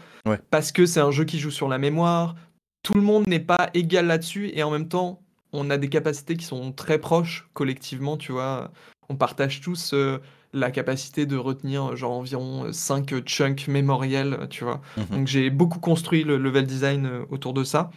Parce 0.49 0.71
que 0.71 0.85
c'est 0.85 1.01
un 1.01 1.11
jeu 1.11 1.25
qui 1.25 1.39
joue 1.39 1.51
sur 1.51 1.67
la 1.67 1.77
mémoire. 1.77 2.35
Tout 2.83 2.93
le 2.93 3.01
monde 3.01 3.27
n'est 3.27 3.39
pas 3.39 3.69
égal 3.73 4.07
là-dessus. 4.07 4.51
Et 4.53 4.63
en 4.63 4.71
même 4.71 4.87
temps, 4.87 5.21
on 5.51 5.69
a 5.69 5.77
des 5.77 5.89
capacités 5.89 6.35
qui 6.35 6.45
sont 6.45 6.71
très 6.71 6.99
proches 6.99 7.49
collectivement, 7.53 8.17
tu 8.17 8.31
vois. 8.31 8.71
On 9.09 9.15
partage 9.15 9.61
tous 9.61 9.93
euh, 9.93 10.19
la 10.53 10.71
capacité 10.71 11.25
de 11.25 11.37
retenir 11.37 11.95
genre 11.95 12.13
environ 12.13 12.71
5 12.71 13.25
chunks 13.25 13.67
mémoriels, 13.67 14.47
tu 14.49 14.63
vois. 14.63 14.81
Mhm. 14.97 15.05
Donc 15.11 15.27
j'ai 15.27 15.49
beaucoup 15.49 15.79
construit 15.79 16.23
le 16.23 16.37
level 16.37 16.65
design 16.65 17.05
euh, 17.05 17.25
autour 17.29 17.53
de 17.53 17.63
ça. 17.63 17.91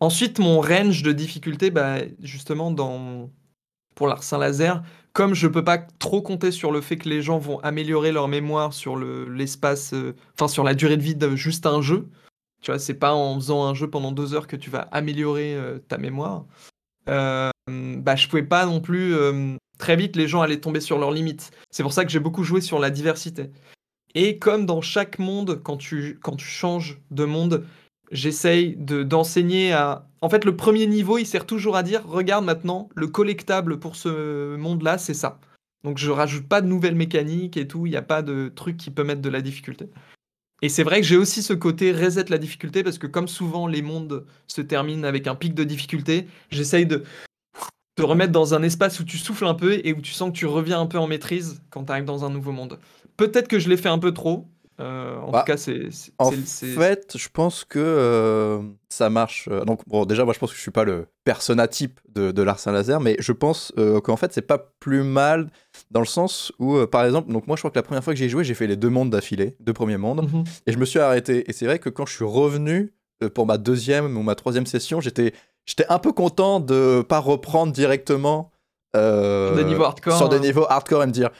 Ensuite, 0.00 0.38
mon 0.38 0.60
range 0.60 1.02
de 1.02 1.12
difficulté, 1.12 1.70
bah, 1.70 1.98
justement, 2.22 2.70
dans... 2.70 3.30
pour 3.94 4.08
l'arsen 4.08 4.38
laser, 4.38 4.82
comme 5.16 5.32
je 5.32 5.48
peux 5.48 5.64
pas 5.64 5.78
trop 5.78 6.20
compter 6.20 6.50
sur 6.50 6.70
le 6.70 6.82
fait 6.82 6.98
que 6.98 7.08
les 7.08 7.22
gens 7.22 7.38
vont 7.38 7.58
améliorer 7.60 8.12
leur 8.12 8.28
mémoire 8.28 8.74
sur 8.74 8.98
l'espace, 8.98 9.94
euh, 9.94 10.14
enfin 10.34 10.46
sur 10.46 10.62
la 10.62 10.74
durée 10.74 10.98
de 10.98 11.02
vie 11.02 11.14
de 11.14 11.34
juste 11.34 11.64
un 11.64 11.80
jeu, 11.80 12.10
tu 12.60 12.70
vois, 12.70 12.78
c'est 12.78 12.94
pas 12.98 13.14
en 13.14 13.36
faisant 13.36 13.64
un 13.64 13.72
jeu 13.72 13.88
pendant 13.88 14.12
deux 14.12 14.34
heures 14.34 14.46
que 14.46 14.56
tu 14.56 14.68
vas 14.68 14.82
améliorer 14.92 15.54
euh, 15.54 15.78
ta 15.78 15.96
mémoire. 15.96 16.44
Euh, 17.08 17.48
bah, 17.66 18.14
je 18.14 18.28
pouvais 18.28 18.42
pas 18.42 18.66
non 18.66 18.82
plus 18.82 19.14
très 19.78 19.96
vite 19.96 20.16
les 20.16 20.28
gens 20.28 20.42
allaient 20.42 20.60
tomber 20.60 20.80
sur 20.80 20.98
leurs 20.98 21.12
limites. 21.12 21.50
C'est 21.70 21.82
pour 21.82 21.94
ça 21.94 22.04
que 22.04 22.10
j'ai 22.10 22.20
beaucoup 22.20 22.44
joué 22.44 22.60
sur 22.60 22.78
la 22.78 22.90
diversité. 22.90 23.50
Et 24.14 24.38
comme 24.38 24.66
dans 24.66 24.82
chaque 24.82 25.18
monde, 25.18 25.62
quand 25.62 25.78
tu 25.78 26.18
changes 26.38 27.00
de 27.10 27.24
monde, 27.24 27.64
j'essaye 28.10 28.76
de, 28.76 29.02
d'enseigner 29.02 29.72
à... 29.72 30.06
En 30.20 30.28
fait, 30.28 30.44
le 30.44 30.56
premier 30.56 30.86
niveau, 30.86 31.18
il 31.18 31.26
sert 31.26 31.46
toujours 31.46 31.76
à 31.76 31.82
dire, 31.82 32.06
regarde 32.06 32.44
maintenant, 32.44 32.88
le 32.94 33.06
collectable 33.06 33.78
pour 33.78 33.96
ce 33.96 34.56
monde-là, 34.56 34.98
c'est 34.98 35.14
ça. 35.14 35.38
Donc 35.84 35.98
je 35.98 36.10
rajoute 36.10 36.48
pas 36.48 36.60
de 36.60 36.66
nouvelles 36.66 36.96
mécaniques 36.96 37.56
et 37.56 37.68
tout, 37.68 37.86
il 37.86 37.90
n'y 37.90 37.96
a 37.96 38.02
pas 38.02 38.22
de 38.22 38.50
truc 38.54 38.76
qui 38.76 38.90
peut 38.90 39.04
mettre 39.04 39.22
de 39.22 39.28
la 39.28 39.40
difficulté. 39.40 39.88
Et 40.62 40.68
c'est 40.68 40.82
vrai 40.82 41.00
que 41.00 41.06
j'ai 41.06 41.16
aussi 41.16 41.42
ce 41.42 41.52
côté 41.52 41.92
reset 41.92 42.24
la 42.28 42.38
difficulté, 42.38 42.82
parce 42.82 42.98
que 42.98 43.06
comme 43.06 43.28
souvent 43.28 43.66
les 43.66 43.82
mondes 43.82 44.24
se 44.48 44.62
terminent 44.62 45.06
avec 45.06 45.26
un 45.26 45.34
pic 45.34 45.54
de 45.54 45.64
difficulté, 45.64 46.26
j'essaye 46.50 46.86
de 46.86 47.04
te 47.94 48.02
remettre 48.02 48.32
dans 48.32 48.54
un 48.54 48.62
espace 48.62 49.00
où 49.00 49.04
tu 49.04 49.18
souffles 49.18 49.46
un 49.46 49.54
peu 49.54 49.80
et 49.84 49.92
où 49.92 50.00
tu 50.00 50.12
sens 50.12 50.30
que 50.30 50.36
tu 50.36 50.46
reviens 50.46 50.80
un 50.80 50.86
peu 50.86 50.98
en 50.98 51.06
maîtrise 51.06 51.62
quand 51.70 51.84
tu 51.84 51.92
arrives 51.92 52.04
dans 52.04 52.24
un 52.24 52.30
nouveau 52.30 52.52
monde. 52.52 52.78
Peut-être 53.16 53.48
que 53.48 53.58
je 53.58 53.68
l'ai 53.68 53.76
fait 53.76 53.88
un 53.88 53.98
peu 53.98 54.12
trop, 54.12 54.46
euh, 54.78 55.18
en 55.20 55.30
bah, 55.30 55.40
tout 55.40 55.46
cas, 55.46 55.56
c'est. 55.56 55.88
En 56.18 56.30
fait, 56.30 57.16
je 57.16 57.28
pense 57.32 57.64
que 57.64 57.78
euh, 57.78 58.62
ça 58.88 59.08
marche. 59.08 59.48
Euh, 59.50 59.64
donc, 59.64 59.80
bon, 59.86 60.04
déjà, 60.04 60.24
moi, 60.24 60.34
je 60.34 60.38
pense 60.38 60.50
que 60.50 60.56
je 60.56 60.60
suis 60.60 60.70
pas 60.70 60.84
le 60.84 61.06
persona 61.24 61.66
type 61.66 61.98
de, 62.14 62.30
de 62.30 62.42
Larsen 62.42 62.74
Laser, 62.74 63.00
mais 63.00 63.16
je 63.18 63.32
pense 63.32 63.72
qu'en 64.04 64.16
fait, 64.16 64.32
c'est 64.32 64.42
pas 64.42 64.72
plus 64.80 65.02
mal 65.02 65.48
dans 65.90 66.00
le 66.00 66.06
sens 66.06 66.52
où, 66.58 66.84
par 66.86 67.04
exemple, 67.04 67.32
donc 67.32 67.46
moi, 67.46 67.56
je 67.56 67.62
crois 67.62 67.70
que 67.70 67.78
la 67.78 67.82
première 67.82 68.04
fois 68.04 68.12
que 68.12 68.18
j'ai 68.18 68.28
joué, 68.28 68.44
j'ai 68.44 68.54
fait 68.54 68.66
les 68.66 68.76
deux 68.76 68.90
mondes 68.90 69.10
d'affilée, 69.10 69.56
deux 69.60 69.72
premiers 69.72 69.96
mondes, 69.96 70.22
mmh 70.22 70.44
et 70.66 70.72
je 70.72 70.78
me 70.78 70.84
suis 70.84 70.98
arrêté. 70.98 71.48
Et 71.48 71.52
c'est 71.52 71.66
vrai 71.66 71.78
que 71.78 71.88
quand 71.88 72.06
je 72.06 72.14
suis 72.14 72.24
revenu 72.24 72.92
pour 73.34 73.46
ma 73.46 73.58
deuxième 73.58 74.16
ou 74.16 74.22
ma 74.22 74.34
troisième 74.34 74.66
session, 74.66 75.00
j'étais, 75.00 75.32
j'étais 75.64 75.86
un 75.88 75.98
peu 75.98 76.12
content 76.12 76.60
de 76.60 77.02
pas 77.02 77.18
reprendre 77.18 77.72
directement. 77.72 78.50
des 78.94 79.64
niveaux 79.64 79.84
hardcore, 79.84 80.16
sur 80.16 80.28
des 80.28 80.36
hein. 80.36 80.40
niveaux 80.40 80.66
hardcore 80.68 81.02
et 81.02 81.06
me 81.06 81.12
dire 81.12 81.30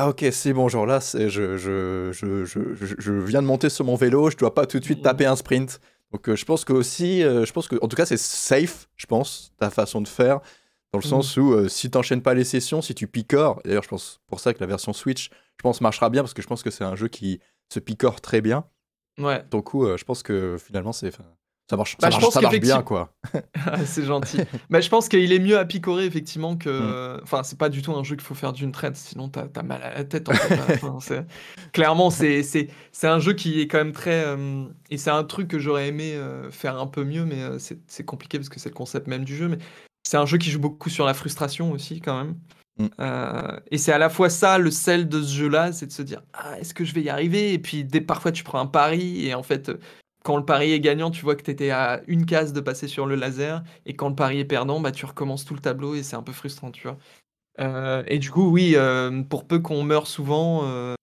ah 0.00 0.10
ok, 0.10 0.24
c'est 0.30 0.52
bon, 0.52 0.68
genre 0.68 0.86
là, 0.86 1.00
je, 1.00 1.28
je, 1.28 2.12
je, 2.12 2.44
je, 2.44 3.12
viens 3.12 3.42
de 3.42 3.46
monter 3.48 3.68
sur 3.68 3.84
mon 3.84 3.96
vélo, 3.96 4.30
je 4.30 4.36
dois 4.36 4.54
pas 4.54 4.64
tout 4.64 4.78
de 4.78 4.84
suite 4.84 5.02
taper 5.02 5.26
un 5.26 5.34
sprint. 5.34 5.80
Donc 6.12 6.28
euh, 6.28 6.36
je 6.36 6.44
pense 6.44 6.64
que 6.64 6.72
aussi, 6.72 7.24
euh, 7.24 7.44
je 7.44 7.52
pense 7.52 7.66
que, 7.66 7.74
en 7.82 7.88
tout 7.88 7.96
cas, 7.96 8.06
c'est 8.06 8.16
safe, 8.16 8.88
je 8.94 9.06
pense, 9.06 9.52
ta 9.58 9.70
façon 9.70 10.00
de 10.00 10.06
faire, 10.06 10.38
dans 10.92 11.00
le 11.00 11.04
mm. 11.04 11.10
sens 11.10 11.36
où 11.36 11.52
euh, 11.52 11.68
si 11.68 11.90
tu 11.90 11.98
n'enchaînes 11.98 12.22
pas 12.22 12.34
les 12.34 12.44
sessions, 12.44 12.80
si 12.80 12.94
tu 12.94 13.08
picores, 13.08 13.60
d'ailleurs 13.64 13.82
je 13.82 13.88
pense 13.88 14.20
pour 14.28 14.38
ça 14.38 14.54
que 14.54 14.60
la 14.60 14.66
version 14.66 14.92
Switch, 14.92 15.30
je 15.30 15.62
pense, 15.64 15.80
marchera 15.80 16.10
bien, 16.10 16.22
parce 16.22 16.32
que 16.32 16.42
je 16.42 16.46
pense 16.46 16.62
que 16.62 16.70
c'est 16.70 16.84
un 16.84 16.94
jeu 16.94 17.08
qui 17.08 17.40
se 17.68 17.80
picore 17.80 18.20
très 18.20 18.40
bien. 18.40 18.66
Ouais. 19.18 19.44
Donc 19.50 19.64
coup, 19.64 19.84
je 19.84 20.04
pense 20.04 20.22
que 20.22 20.58
finalement, 20.64 20.92
c'est 20.92 21.10
ça 21.68 21.76
marche, 21.76 21.96
ça 22.00 22.08
bah, 22.08 22.18
marche, 22.40 22.60
bien, 22.60 22.82
quoi. 22.82 23.12
c'est 23.84 24.04
gentil. 24.04 24.38
Mais 24.70 24.80
je 24.80 24.88
pense 24.88 25.06
qu'il 25.06 25.30
est 25.30 25.38
mieux 25.38 25.58
à 25.58 25.66
picorer, 25.66 26.06
effectivement, 26.06 26.56
que. 26.56 27.18
Mm. 27.18 27.20
Enfin, 27.22 27.42
c'est 27.42 27.58
pas 27.58 27.68
du 27.68 27.82
tout 27.82 27.92
un 27.92 28.02
jeu 28.02 28.16
qu'il 28.16 28.24
faut 28.24 28.34
faire 28.34 28.54
d'une 28.54 28.72
traite, 28.72 28.96
sinon 28.96 29.28
t'as 29.28 29.44
as 29.54 29.62
mal 29.62 29.82
à 29.82 29.92
la 29.92 30.04
tête. 30.04 30.30
En 30.30 31.00
fait. 31.00 31.26
Clairement, 31.72 32.08
c'est 32.08 32.68
un 33.02 33.18
jeu 33.18 33.34
qui 33.34 33.60
est 33.60 33.68
quand 33.68 33.78
même 33.78 33.92
très. 33.92 34.24
Euh, 34.24 34.64
et 34.88 34.96
c'est 34.96 35.10
un 35.10 35.24
truc 35.24 35.48
que 35.48 35.58
j'aurais 35.58 35.88
aimé 35.88 36.14
euh, 36.14 36.50
faire 36.50 36.78
un 36.78 36.86
peu 36.86 37.04
mieux, 37.04 37.26
mais 37.26 37.42
euh, 37.42 37.58
c'est 37.58 38.04
compliqué 38.04 38.38
parce 38.38 38.48
que 38.48 38.58
c'est 38.58 38.70
le 38.70 38.74
concept 38.74 39.06
même 39.06 39.24
du 39.24 39.36
jeu. 39.36 39.48
Mais 39.48 39.58
c'est 40.04 40.16
un 40.16 40.26
jeu 40.26 40.38
qui 40.38 40.50
joue 40.50 40.60
beaucoup 40.60 40.88
sur 40.88 41.04
la 41.04 41.12
frustration 41.12 41.70
aussi, 41.72 42.00
quand 42.00 42.16
même. 42.16 42.36
Mm. 42.78 43.60
et 43.72 43.76
c'est 43.76 43.92
à 43.92 43.98
la 43.98 44.08
fois 44.08 44.30
ça, 44.30 44.56
le 44.56 44.70
sel 44.70 45.08
de 45.08 45.20
ce 45.20 45.34
jeu-là, 45.34 45.72
c'est 45.72 45.86
de 45.86 45.92
se 45.92 46.00
dire 46.00 46.22
ah, 46.32 46.58
est-ce 46.60 46.72
que 46.72 46.84
je 46.84 46.94
vais 46.94 47.02
y 47.02 47.10
arriver? 47.10 47.52
Et 47.52 47.58
puis 47.58 47.84
dès, 47.84 48.00
parfois 48.00 48.32
tu 48.32 48.42
prends 48.44 48.60
un 48.60 48.66
pari 48.66 49.26
et 49.26 49.34
en 49.34 49.42
fait 49.42 49.70
quand 50.28 50.36
le 50.36 50.44
pari 50.44 50.72
est 50.72 50.80
gagnant, 50.80 51.10
tu 51.10 51.22
vois 51.22 51.36
que 51.36 51.42
tu 51.42 51.50
étais 51.50 51.70
à 51.70 52.02
une 52.06 52.26
case 52.26 52.52
de 52.52 52.60
passer 52.60 52.86
sur 52.86 53.06
le 53.06 53.14
laser, 53.14 53.64
et 53.86 53.96
quand 53.96 54.10
le 54.10 54.14
pari 54.14 54.40
est 54.40 54.44
perdant, 54.44 54.78
bah, 54.78 54.92
tu 54.92 55.06
recommences 55.06 55.46
tout 55.46 55.54
le 55.54 55.60
tableau 55.60 55.94
et 55.94 56.02
c'est 56.02 56.16
un 56.16 56.22
peu 56.22 56.32
frustrant, 56.32 56.70
tu 56.70 56.82
vois. 56.82 56.98
Euh, 57.60 58.02
et 58.06 58.18
du 58.18 58.30
coup, 58.30 58.50
oui, 58.50 58.74
euh, 58.74 59.22
pour 59.22 59.46
peu 59.46 59.58
qu'on 59.58 59.82
meure 59.84 60.06
souvent, 60.06 60.64
euh, 60.64 60.96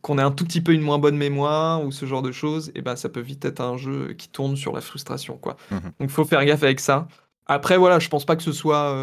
qu'on 0.00 0.16
ait 0.16 0.22
un 0.22 0.30
tout 0.30 0.46
petit 0.46 0.62
peu 0.62 0.72
une 0.72 0.80
moins 0.80 0.98
bonne 0.98 1.18
mémoire 1.18 1.84
ou 1.84 1.92
ce 1.92 2.06
genre 2.06 2.22
de 2.22 2.32
choses, 2.32 2.72
et 2.74 2.80
ben 2.80 2.96
ça 2.96 3.10
peut 3.10 3.20
vite 3.20 3.44
être 3.44 3.60
un 3.60 3.76
jeu 3.76 4.14
qui 4.14 4.30
tourne 4.30 4.56
sur 4.56 4.72
la 4.72 4.80
frustration, 4.80 5.36
quoi. 5.36 5.58
Mmh 5.70 5.76
Donc 5.76 5.92
il 6.00 6.08
faut 6.08 6.24
faire 6.24 6.42
gaffe 6.46 6.62
avec 6.62 6.80
ça. 6.80 7.06
Après, 7.44 7.76
voilà, 7.76 7.98
je 7.98 8.08
pense 8.08 8.24
pas 8.24 8.34
que 8.34 8.42
ce 8.42 8.52
soit 8.52 8.96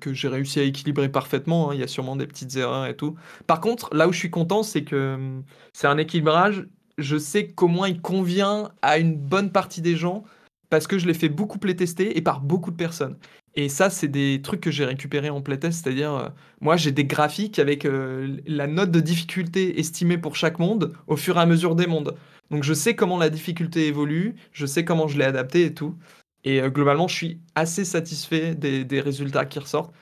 que 0.00 0.14
j'ai 0.14 0.28
réussi 0.28 0.60
à 0.60 0.62
équilibrer 0.62 1.10
parfaitement. 1.10 1.68
Hein. 1.68 1.74
Il 1.74 1.80
y 1.80 1.84
a 1.84 1.88
sûrement 1.88 2.16
des 2.16 2.26
petites 2.26 2.56
erreurs 2.56 2.86
et 2.86 2.96
tout. 2.96 3.16
Par 3.46 3.60
contre, 3.60 3.94
là 3.94 4.08
où 4.08 4.14
je 4.14 4.18
suis 4.18 4.30
content, 4.30 4.62
c'est 4.62 4.82
que 4.82 5.42
c'est 5.74 5.88
un 5.88 5.98
équilibrage 5.98 6.66
je 7.02 7.16
sais 7.18 7.48
comment 7.48 7.84
il 7.86 8.00
convient 8.00 8.70
à 8.82 8.98
une 8.98 9.16
bonne 9.16 9.52
partie 9.52 9.82
des 9.82 9.96
gens 9.96 10.24
parce 10.70 10.86
que 10.86 10.98
je 10.98 11.06
l'ai 11.06 11.14
fait 11.14 11.28
beaucoup 11.28 11.58
playtester 11.58 12.16
et 12.16 12.22
par 12.22 12.40
beaucoup 12.40 12.70
de 12.70 12.76
personnes. 12.76 13.18
Et 13.54 13.68
ça, 13.68 13.90
c'est 13.90 14.08
des 14.08 14.40
trucs 14.42 14.62
que 14.62 14.70
j'ai 14.70 14.86
récupérés 14.86 15.28
en 15.28 15.42
playtest, 15.42 15.84
c'est-à-dire, 15.84 16.14
euh, 16.14 16.28
moi, 16.62 16.76
j'ai 16.76 16.92
des 16.92 17.04
graphiques 17.04 17.58
avec 17.58 17.84
euh, 17.84 18.38
la 18.46 18.66
note 18.66 18.90
de 18.90 19.00
difficulté 19.00 19.78
estimée 19.78 20.16
pour 20.16 20.36
chaque 20.36 20.58
monde 20.58 20.94
au 21.06 21.16
fur 21.16 21.36
et 21.36 21.40
à 21.40 21.46
mesure 21.46 21.76
des 21.76 21.86
mondes. 21.86 22.16
Donc, 22.50 22.64
je 22.64 22.72
sais 22.72 22.96
comment 22.96 23.18
la 23.18 23.28
difficulté 23.28 23.86
évolue, 23.86 24.34
je 24.52 24.64
sais 24.64 24.84
comment 24.84 25.08
je 25.08 25.18
l'ai 25.18 25.24
adapté 25.24 25.66
et 25.66 25.74
tout. 25.74 25.98
Et 26.44 26.62
euh, 26.62 26.70
globalement, 26.70 27.08
je 27.08 27.14
suis 27.16 27.40
assez 27.54 27.84
satisfait 27.84 28.54
des, 28.54 28.84
des 28.84 29.00
résultats 29.00 29.44
qui 29.44 29.58
ressortent. 29.58 29.92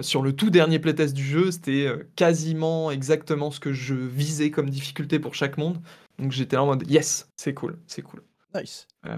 sur 0.00 0.22
le 0.22 0.32
tout 0.32 0.50
dernier 0.50 0.78
playtest 0.78 1.14
du 1.14 1.24
jeu, 1.24 1.50
c'était 1.50 1.92
quasiment 2.16 2.90
exactement 2.92 3.50
ce 3.50 3.60
que 3.60 3.72
je 3.72 3.94
visais 3.94 4.50
comme 4.50 4.70
difficulté 4.70 5.18
pour 5.18 5.34
chaque 5.34 5.58
monde. 5.58 5.78
Donc, 6.18 6.32
j'étais 6.32 6.56
là 6.56 6.62
en 6.62 6.66
mode 6.66 6.88
yes, 6.90 7.30
c'est 7.36 7.54
cool, 7.54 7.78
c'est 7.86 8.02
cool. 8.02 8.22
Nice. 8.54 8.86
Euh, 9.06 9.16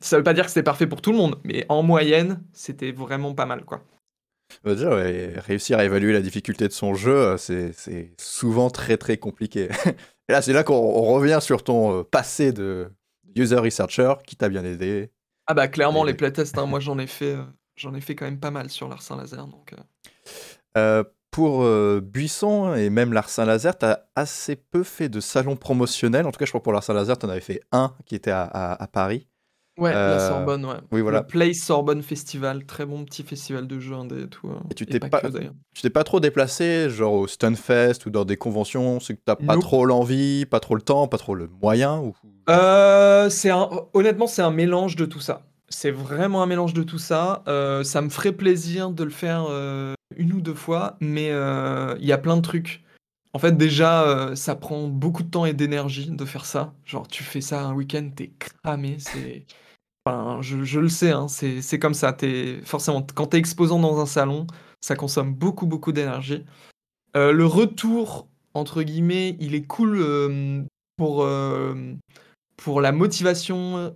ça 0.00 0.18
veut 0.18 0.22
pas 0.22 0.34
dire 0.34 0.44
que 0.44 0.50
c'était 0.50 0.62
parfait 0.62 0.86
pour 0.86 1.00
tout 1.00 1.12
le 1.12 1.16
monde, 1.16 1.40
mais 1.44 1.64
en 1.68 1.82
moyenne, 1.82 2.42
c'était 2.52 2.92
vraiment 2.92 3.34
pas 3.34 3.46
mal, 3.46 3.64
quoi. 3.64 3.82
Bah, 4.64 4.74
déjà, 4.74 4.90
réussir 5.40 5.78
à 5.78 5.84
évaluer 5.84 6.12
la 6.12 6.20
difficulté 6.20 6.68
de 6.68 6.72
son 6.72 6.94
jeu, 6.94 7.16
euh, 7.16 7.36
c'est 7.36 8.12
souvent 8.18 8.70
très 8.70 8.96
très 8.96 9.16
compliqué. 9.16 9.68
Et 10.28 10.32
là, 10.32 10.42
c'est 10.42 10.52
là 10.52 10.64
qu'on 10.64 11.14
revient 11.14 11.38
sur 11.40 11.64
ton 11.64 12.00
euh, 12.00 12.02
passé 12.02 12.52
de 12.52 12.90
user 13.34 13.56
researcher 13.56 14.14
qui 14.26 14.36
t'a 14.36 14.48
bien 14.48 14.64
aidé. 14.64 15.10
Ah 15.46 15.54
bah 15.54 15.68
clairement 15.68 16.04
les 16.04 16.14
playtests, 16.14 16.58
hein, 16.58 16.66
moi 16.66 16.80
j'en 16.80 16.98
ai 16.98 17.06
fait, 17.06 17.36
j'en 17.76 17.94
ai 17.94 18.00
fait 18.00 18.14
quand 18.14 18.26
même 18.26 18.40
pas 18.40 18.50
mal 18.50 18.68
sur 18.68 18.88
l'Arsin 18.88 19.16
Laser, 19.16 19.46
donc. 19.46 19.74
Pour 21.38 21.64
Buisson 22.00 22.74
et 22.74 22.90
même 22.90 23.12
l'Arsin 23.12 23.44
Laser, 23.44 23.78
tu 23.78 23.86
as 23.86 24.08
assez 24.16 24.56
peu 24.56 24.82
fait 24.82 25.08
de 25.08 25.20
salons 25.20 25.54
promotionnels. 25.54 26.26
En 26.26 26.32
tout 26.32 26.38
cas, 26.38 26.46
je 26.46 26.50
crois 26.50 26.60
que 26.60 26.64
pour 26.64 26.72
l'Arsin 26.72 26.94
Laser, 26.94 27.16
tu 27.16 27.26
en 27.26 27.28
avais 27.28 27.40
fait 27.40 27.60
un 27.70 27.94
qui 28.06 28.16
était 28.16 28.32
à, 28.32 28.88
Paris. 28.92 29.28
Ouais, 29.78 29.92
la 29.92 30.18
Sorbonne, 30.18 30.64
ouais. 30.64 30.74
Oui, 30.90 31.00
voilà. 31.00 31.20
Le 31.20 31.26
Play 31.28 31.54
Sorbonne 31.54 32.02
Festival, 32.02 32.66
très 32.66 32.84
bon 32.84 33.04
petit 33.04 33.22
festival 33.22 33.68
de 33.68 33.78
jeux 33.78 33.94
indé 33.94 34.22
et 34.22 34.26
tout. 34.26 34.48
Hein. 34.48 34.64
Et 34.72 34.74
tu 34.74 34.84
t'es 34.84 34.98
pas, 34.98 35.20
tu 35.72 35.82
t'es 35.82 35.90
pas 35.90 36.02
trop 36.02 36.18
déplacé, 36.18 36.90
genre 36.90 37.12
au 37.12 37.28
Stunfest 37.28 38.04
ou 38.06 38.10
dans 38.10 38.24
des 38.24 38.36
conventions, 38.36 38.98
c'est 38.98 39.14
que 39.14 39.20
t'as 39.24 39.36
pas 39.36 39.56
trop 39.58 39.86
l'envie, 39.86 40.44
pas 40.44 40.58
trop 40.58 40.74
le 40.74 40.82
temps, 40.82 41.06
pas 41.06 41.18
trop 41.18 41.36
le 41.36 41.46
moyen 41.46 42.00
ou... 42.00 42.16
Euh, 42.50 43.30
c'est 43.30 43.50
un... 43.50 43.68
Honnêtement, 43.94 44.26
c'est 44.26 44.42
un 44.42 44.50
mélange 44.50 44.96
de 44.96 45.04
tout 45.04 45.20
ça. 45.20 45.42
C'est 45.70 45.90
vraiment 45.90 46.42
un 46.42 46.46
mélange 46.46 46.72
de 46.72 46.82
tout 46.82 46.98
ça. 46.98 47.42
Euh, 47.46 47.84
ça 47.84 48.00
me 48.00 48.08
ferait 48.08 48.32
plaisir 48.32 48.90
de 48.90 49.04
le 49.04 49.10
faire 49.10 49.46
euh, 49.50 49.94
une 50.16 50.32
ou 50.32 50.40
deux 50.40 50.54
fois, 50.54 50.96
mais 51.00 51.30
euh, 51.30 51.94
il 52.00 52.06
y 52.06 52.12
a 52.12 52.18
plein 52.18 52.36
de 52.36 52.42
trucs. 52.42 52.82
En 53.34 53.38
fait, 53.38 53.56
déjà, 53.56 54.34
ça 54.34 54.56
prend 54.56 54.88
beaucoup 54.88 55.22
de 55.22 55.30
temps 55.30 55.44
et 55.44 55.52
d'énergie 55.52 56.10
de 56.10 56.24
faire 56.24 56.46
ça. 56.46 56.72
Genre, 56.86 57.06
tu 57.06 57.22
fais 57.22 57.42
ça 57.42 57.62
un 57.62 57.74
week-end, 57.74 58.08
t'es 58.16 58.32
cramé. 58.38 58.96
C'est, 58.98 59.44
enfin, 60.04 60.38
je, 60.40 60.80
le 60.80 60.88
sais, 60.88 61.12
hein, 61.12 61.28
c'est, 61.28 61.78
comme 61.78 61.92
ça. 61.92 62.16
Forcément, 62.64 63.06
quand 63.14 63.26
t'es 63.26 63.36
exposant 63.36 63.78
dans 63.78 64.00
un 64.00 64.06
salon, 64.06 64.46
ça 64.80 64.96
consomme 64.96 65.34
beaucoup, 65.34 65.66
beaucoup 65.66 65.92
d'énergie. 65.92 66.46
le 67.14 67.44
retour, 67.44 68.28
entre 68.54 68.82
guillemets, 68.82 69.36
il 69.40 69.54
est 69.54 69.66
cool 69.66 70.66
pour, 70.96 71.28
pour 72.56 72.80
la 72.80 72.92
motivation 72.92 73.94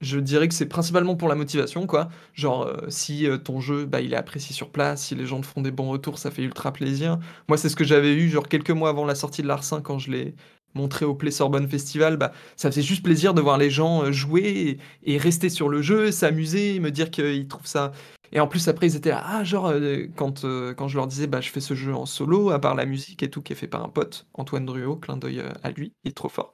je 0.00 0.18
dirais 0.18 0.48
que 0.48 0.54
c'est 0.54 0.66
principalement 0.66 1.16
pour 1.16 1.28
la 1.28 1.34
motivation, 1.34 1.86
quoi. 1.86 2.08
Genre, 2.34 2.66
euh, 2.66 2.86
si 2.88 3.26
euh, 3.26 3.38
ton 3.38 3.60
jeu, 3.60 3.86
bah, 3.86 4.00
il 4.00 4.12
est 4.12 4.16
apprécié 4.16 4.54
sur 4.54 4.70
place, 4.70 5.06
si 5.06 5.14
les 5.14 5.26
gens 5.26 5.40
te 5.40 5.46
font 5.46 5.62
des 5.62 5.70
bons 5.70 5.88
retours, 5.88 6.18
ça 6.18 6.30
fait 6.30 6.42
ultra 6.42 6.72
plaisir. 6.72 7.18
Moi, 7.48 7.56
c'est 7.56 7.68
ce 7.68 7.76
que 7.76 7.84
j'avais 7.84 8.14
eu, 8.14 8.28
genre, 8.28 8.48
quelques 8.48 8.70
mois 8.70 8.90
avant 8.90 9.06
la 9.06 9.14
sortie 9.14 9.42
de 9.42 9.48
l'Arsin, 9.48 9.80
quand 9.80 9.98
je 9.98 10.10
l'ai 10.10 10.34
montré 10.74 11.06
au 11.06 11.14
Play 11.14 11.30
Sorbonne 11.30 11.68
Festival, 11.68 12.18
bah, 12.18 12.32
ça 12.56 12.70
faisait 12.70 12.82
juste 12.82 13.02
plaisir 13.02 13.32
de 13.32 13.40
voir 13.40 13.56
les 13.56 13.70
gens 13.70 14.02
euh, 14.04 14.12
jouer 14.12 14.78
et, 15.04 15.18
rester 15.18 15.48
sur 15.48 15.68
le 15.70 15.80
jeu, 15.80 16.10
s'amuser, 16.12 16.78
me 16.80 16.90
dire 16.90 17.10
qu'ils 17.10 17.48
trouvent 17.48 17.66
ça... 17.66 17.92
Et 18.32 18.40
en 18.40 18.48
plus, 18.48 18.68
après, 18.68 18.88
ils 18.88 18.96
étaient 18.96 19.10
là, 19.10 19.22
ah, 19.24 19.44
genre, 19.44 19.72
quand, 20.16 20.42
je 20.42 20.96
leur 20.96 21.06
disais, 21.06 21.28
bah, 21.28 21.40
je 21.40 21.48
fais 21.50 21.60
ce 21.60 21.74
jeu 21.74 21.94
en 21.94 22.06
solo, 22.06 22.50
à 22.50 22.58
part 22.58 22.74
la 22.74 22.84
musique 22.84 23.22
et 23.22 23.30
tout, 23.30 23.40
qui 23.40 23.52
est 23.52 23.56
fait 23.56 23.68
par 23.68 23.84
un 23.84 23.88
pote, 23.88 24.26
Antoine 24.34 24.66
Druot, 24.66 24.96
clin 24.96 25.16
d'œil 25.16 25.42
à 25.62 25.70
lui, 25.70 25.92
il 26.04 26.10
est 26.10 26.12
trop 26.12 26.28
fort. 26.28 26.52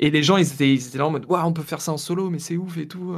Et 0.00 0.10
les 0.10 0.22
gens, 0.22 0.36
ils 0.36 0.52
étaient, 0.52 0.74
ils 0.74 0.86
étaient 0.86 0.98
là 0.98 1.06
en 1.06 1.10
mode, 1.10 1.26
waouh, 1.28 1.46
on 1.46 1.52
peut 1.52 1.62
faire 1.62 1.80
ça 1.80 1.92
en 1.92 1.98
solo, 1.98 2.30
mais 2.30 2.38
c'est 2.40 2.56
ouf 2.56 2.76
et 2.78 2.88
tout. 2.88 3.14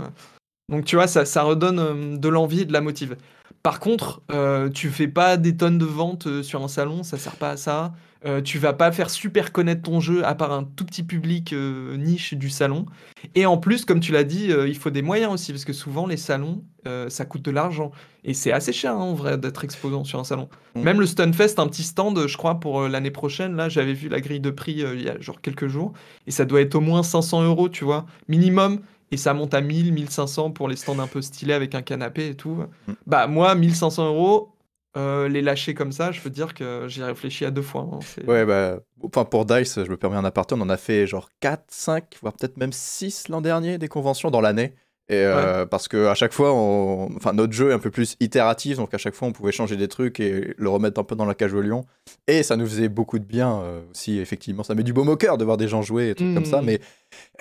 Donc 0.72 0.86
tu 0.86 0.96
vois, 0.96 1.06
ça, 1.06 1.24
ça 1.24 1.42
redonne 1.42 1.78
euh, 1.78 2.16
de 2.16 2.28
l'envie 2.28 2.60
et 2.60 2.64
de 2.64 2.72
la 2.72 2.80
motive. 2.80 3.16
Par 3.62 3.78
contre, 3.78 4.22
euh, 4.32 4.70
tu 4.70 4.88
fais 4.90 5.06
pas 5.06 5.36
des 5.36 5.56
tonnes 5.56 5.78
de 5.78 5.84
ventes 5.84 6.26
euh, 6.26 6.42
sur 6.42 6.62
un 6.62 6.68
salon, 6.68 7.02
ça 7.02 7.18
sert 7.18 7.36
pas 7.36 7.50
à 7.50 7.56
ça. 7.56 7.92
Euh, 8.24 8.40
tu 8.40 8.58
vas 8.58 8.72
pas 8.72 8.92
faire 8.92 9.10
super 9.10 9.52
connaître 9.52 9.82
ton 9.82 10.00
jeu 10.00 10.24
à 10.24 10.34
part 10.34 10.52
un 10.52 10.64
tout 10.64 10.84
petit 10.84 11.02
public 11.02 11.52
niche 11.52 12.34
du 12.34 12.50
salon. 12.50 12.86
Et 13.34 13.46
en 13.46 13.58
plus, 13.58 13.84
comme 13.84 14.00
tu 14.00 14.12
l'as 14.12 14.24
dit, 14.24 14.50
il 14.66 14.76
faut 14.76 14.90
des 14.90 15.02
moyens 15.02 15.32
aussi, 15.32 15.52
parce 15.52 15.64
que 15.64 15.72
souvent 15.72 16.06
les 16.06 16.16
salons, 16.16 16.62
ça 17.08 17.24
coûte 17.24 17.42
de 17.42 17.50
l'argent. 17.50 17.90
Et 18.24 18.34
c'est 18.34 18.52
assez 18.52 18.72
cher 18.72 18.92
hein, 18.92 19.00
en 19.00 19.14
vrai 19.14 19.38
d'être 19.38 19.64
exposant 19.64 20.04
sur 20.04 20.20
un 20.20 20.24
salon. 20.24 20.48
Mmh. 20.74 20.82
Même 20.82 21.00
le 21.00 21.06
Stunfest, 21.06 21.58
un 21.58 21.66
petit 21.66 21.82
stand, 21.82 22.26
je 22.26 22.36
crois, 22.36 22.60
pour 22.60 22.82
l'année 22.82 23.10
prochaine, 23.10 23.56
là 23.56 23.68
j'avais 23.68 23.94
vu 23.94 24.08
la 24.08 24.20
grille 24.20 24.40
de 24.40 24.50
prix 24.50 24.72
il 24.72 25.02
y 25.02 25.08
a 25.08 25.20
genre 25.20 25.40
quelques 25.40 25.66
jours, 25.66 25.92
et 26.26 26.30
ça 26.30 26.44
doit 26.44 26.60
être 26.60 26.76
au 26.76 26.80
moins 26.80 27.02
500 27.02 27.42
euros, 27.42 27.68
tu 27.68 27.84
vois, 27.84 28.06
minimum 28.28 28.80
et 29.12 29.18
ça 29.18 29.34
monte 29.34 29.52
à 29.54 29.60
1000, 29.60 29.92
1500 29.92 30.50
pour 30.50 30.68
les 30.68 30.76
stands 30.76 30.98
un 30.98 31.06
peu 31.06 31.20
stylés 31.20 31.52
avec 31.52 31.74
un 31.74 31.82
canapé 31.82 32.28
et 32.28 32.34
tout. 32.34 32.64
Mm. 32.88 32.92
Bah 33.06 33.26
moi, 33.26 33.54
1500 33.54 34.08
euros, 34.08 34.51
euh, 34.96 35.28
les 35.28 35.40
lâcher 35.40 35.74
comme 35.74 35.92
ça, 35.92 36.12
je 36.12 36.20
veux 36.20 36.30
dire 36.30 36.54
que 36.54 36.86
j'y 36.88 37.00
ai 37.00 37.04
réfléchi 37.04 37.44
à 37.44 37.50
deux 37.50 37.62
fois. 37.62 37.88
Hein, 37.92 37.98
ouais, 38.26 38.44
bah, 38.44 38.80
enfin 39.02 39.24
pour 39.24 39.44
Dice, 39.44 39.82
je 39.82 39.90
me 39.90 39.96
permets 39.96 40.16
un 40.16 40.24
aparté, 40.24 40.54
on 40.54 40.60
en 40.60 40.68
a 40.68 40.76
fait 40.76 41.06
genre 41.06 41.30
4, 41.40 41.64
5, 41.68 42.04
voire 42.20 42.34
peut-être 42.34 42.56
même 42.58 42.72
6 42.72 43.28
l'an 43.28 43.40
dernier 43.40 43.78
des 43.78 43.88
conventions 43.88 44.30
dans 44.30 44.40
l'année. 44.40 44.74
Et 45.08 45.16
euh, 45.16 45.66
parce 45.66 45.88
que 45.88 46.06
à 46.06 46.14
chaque 46.14 46.32
fois, 46.32 46.52
enfin 46.52 47.32
notre 47.32 47.52
jeu 47.52 47.70
est 47.70 47.74
un 47.74 47.78
peu 47.78 47.90
plus 47.90 48.16
itératif, 48.20 48.76
donc 48.76 48.94
à 48.94 48.98
chaque 48.98 49.14
fois 49.14 49.28
on 49.28 49.32
pouvait 49.32 49.52
changer 49.52 49.76
des 49.76 49.88
trucs 49.88 50.20
et 50.20 50.54
le 50.56 50.68
remettre 50.68 51.00
un 51.00 51.04
peu 51.04 51.16
dans 51.16 51.26
la 51.26 51.34
cage 51.34 51.52
au 51.52 51.60
lion. 51.60 51.84
Et 52.28 52.42
ça 52.42 52.56
nous 52.56 52.66
faisait 52.66 52.88
beaucoup 52.88 53.18
de 53.18 53.24
bien 53.24 53.60
euh, 53.60 53.80
aussi, 53.90 54.20
effectivement. 54.20 54.62
Ça 54.62 54.74
met 54.74 54.84
du 54.84 54.92
beau 54.92 55.04
au 55.04 55.16
cœur 55.16 55.38
de 55.38 55.44
voir 55.44 55.56
des 55.56 55.68
gens 55.68 55.82
jouer 55.82 56.10
et 56.10 56.14
tout 56.14 56.32
comme 56.32 56.44
ça, 56.44 56.62
mmh. 56.62 56.64
mais 56.64 56.80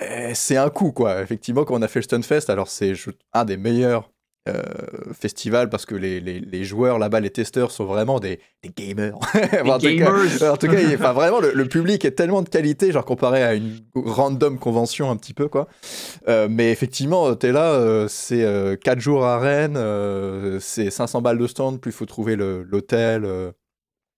eh, 0.00 0.34
c'est 0.34 0.56
un 0.56 0.70
coup 0.70 0.92
quoi. 0.92 1.22
Effectivement, 1.22 1.64
quand 1.64 1.74
on 1.74 1.82
a 1.82 1.88
fait 1.88 2.00
le 2.00 2.04
Stunfest, 2.04 2.50
alors 2.50 2.68
c'est 2.68 2.94
un 3.32 3.44
des 3.44 3.56
meilleurs 3.56 4.10
euh, 4.48 4.60
festival 5.12 5.68
parce 5.68 5.86
que 5.86 5.94
les, 5.94 6.18
les, 6.18 6.40
les 6.40 6.64
joueurs 6.64 6.98
là-bas, 6.98 7.20
les 7.20 7.30
testeurs 7.30 7.70
sont 7.70 7.84
vraiment 7.84 8.18
des, 8.18 8.40
des 8.64 8.70
gamers. 8.76 9.14
en, 9.64 9.78
gamers. 9.78 10.58
Tout 10.58 10.66
cas, 10.66 10.94
enfin, 10.94 11.12
vraiment, 11.12 11.38
le, 11.38 11.64
public 11.66 12.04
est 12.04 12.10
tellement 12.10 12.42
de 12.42 12.48
qualité, 12.48 12.90
genre 12.90 13.04
comparé 13.04 13.44
à 13.44 13.54
une 13.54 13.78
random 13.94 14.58
convention 14.58 15.12
un 15.12 15.16
petit 15.16 15.32
peu, 15.32 15.46
quoi. 15.46 15.68
Euh, 16.26 16.48
mais 16.50 16.72
effectivement, 16.72 17.36
tu 17.36 17.46
es 17.46 17.52
là, 17.52 17.72
euh, 17.74 18.08
c'est 18.08 18.44
4 18.82 18.98
jours 18.98 19.24
à 19.24 19.38
Rennes, 19.38 19.78
c'est 20.58 20.90
500 20.90 21.22
balles 21.22 21.38
de 21.38 21.46
stand, 21.46 21.80
puis 21.80 21.92
il 21.92 21.94
faut 21.94 22.06
trouver 22.06 22.34
l'hôtel 22.34 23.24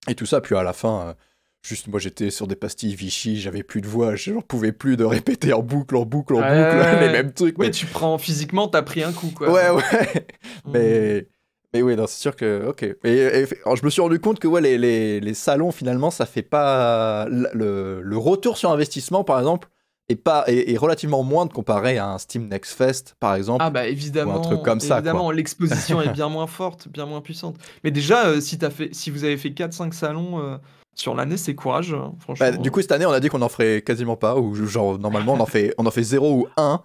et 0.07 0.15
tout 0.15 0.25
ça, 0.25 0.41
puis 0.41 0.55
à 0.55 0.63
la 0.63 0.73
fin 0.73 1.15
Juste, 1.65 1.87
moi, 1.87 1.99
j'étais 1.99 2.29
sur 2.29 2.45
des 2.45 2.55
pastilles 2.55 2.93
Vichy, 2.93 3.41
j'avais 3.41 3.63
plus 3.63 3.81
de 3.81 3.87
voix, 3.87 4.15
je 4.15 4.29
n'en 4.29 4.41
pouvais 4.41 4.71
plus 4.71 4.97
de 4.97 5.03
répéter 5.03 5.51
en 5.51 5.63
boucle, 5.63 5.95
en 5.95 6.05
boucle, 6.05 6.35
en 6.35 6.41
boucle, 6.41 6.99
les 7.01 7.09
mêmes 7.09 7.33
trucs. 7.33 7.57
Oui, 7.57 7.71
tu 7.71 7.87
prends 7.87 8.19
physiquement, 8.19 8.67
t'as 8.67 8.83
pris 8.83 9.01
un 9.01 9.11
coup, 9.11 9.31
quoi. 9.35 9.49
Ouais, 9.49 9.71
ouais. 9.71 10.27
Mmh. 10.65 10.71
Mais, 10.71 11.27
mais 11.73 11.81
oui, 11.81 11.95
c'est 12.07 12.19
sûr 12.19 12.35
que, 12.35 12.67
ok. 12.67 12.83
Et, 12.83 12.97
je 13.03 13.83
me 13.83 13.89
suis 13.89 13.99
rendu 13.99 14.19
compte 14.19 14.37
que 14.37 14.47
ouais, 14.47 14.61
les, 14.61 14.77
les, 14.77 15.19
les, 15.19 15.33
salons, 15.33 15.71
finalement, 15.71 16.11
ça 16.11 16.27
fait 16.27 16.43
pas. 16.43 17.25
Le, 17.29 17.99
le, 18.03 18.17
retour 18.17 18.59
sur 18.59 18.69
investissement, 18.69 19.23
par 19.23 19.39
exemple, 19.39 19.67
est, 20.07 20.17
pas, 20.17 20.43
est, 20.45 20.77
relativement 20.77 21.23
moindre 21.23 21.51
comparé 21.51 21.97
à 21.97 22.09
un 22.09 22.19
Steam 22.19 22.47
Next 22.47 22.77
Fest, 22.77 23.15
par 23.19 23.33
exemple. 23.33 23.63
Ah, 23.65 23.71
bah 23.71 23.87
évidemment. 23.87 24.35
un 24.35 24.41
truc 24.41 24.61
comme 24.61 24.79
ça. 24.79 24.99
Évidemment, 24.99 25.31
l'exposition 25.31 25.99
est 26.03 26.13
bien 26.13 26.29
moins 26.29 26.45
forte, 26.45 26.87
bien 26.89 27.07
moins 27.07 27.21
puissante. 27.21 27.55
Mais 27.83 27.89
déjà, 27.89 28.27
euh, 28.27 28.39
si, 28.39 28.59
as 28.63 28.69
fait, 28.69 28.93
si 28.93 29.09
vous 29.09 29.23
avez 29.23 29.37
fait 29.37 29.49
4-5 29.49 29.93
salons. 29.93 30.39
Euh, 30.39 30.57
sur 30.95 31.13
l'année, 31.13 31.35
c'est 31.35 31.55
courageux, 31.55 31.97
hein, 31.97 32.13
franchement. 32.19 32.51
Bah, 32.51 32.57
du 32.57 32.71
coup, 32.71 32.81
cette 32.81 32.93
année, 32.93 33.05
on 33.05 33.11
a 33.11 33.19
dit 33.19 33.27
qu'on 33.27 33.41
en 33.41 33.49
ferait 33.49 33.81
quasiment 33.81 34.15
pas, 34.15 34.37
ou 34.37 34.55
genre, 34.65 34.97
normalement, 34.97 35.33
on 35.33 35.39
en 35.41 35.45
fait, 35.45 35.73
on 35.77 35.85
en 35.85 35.91
fait 35.91 36.03
0 36.03 36.33
ou 36.33 36.47
1. 36.55 36.81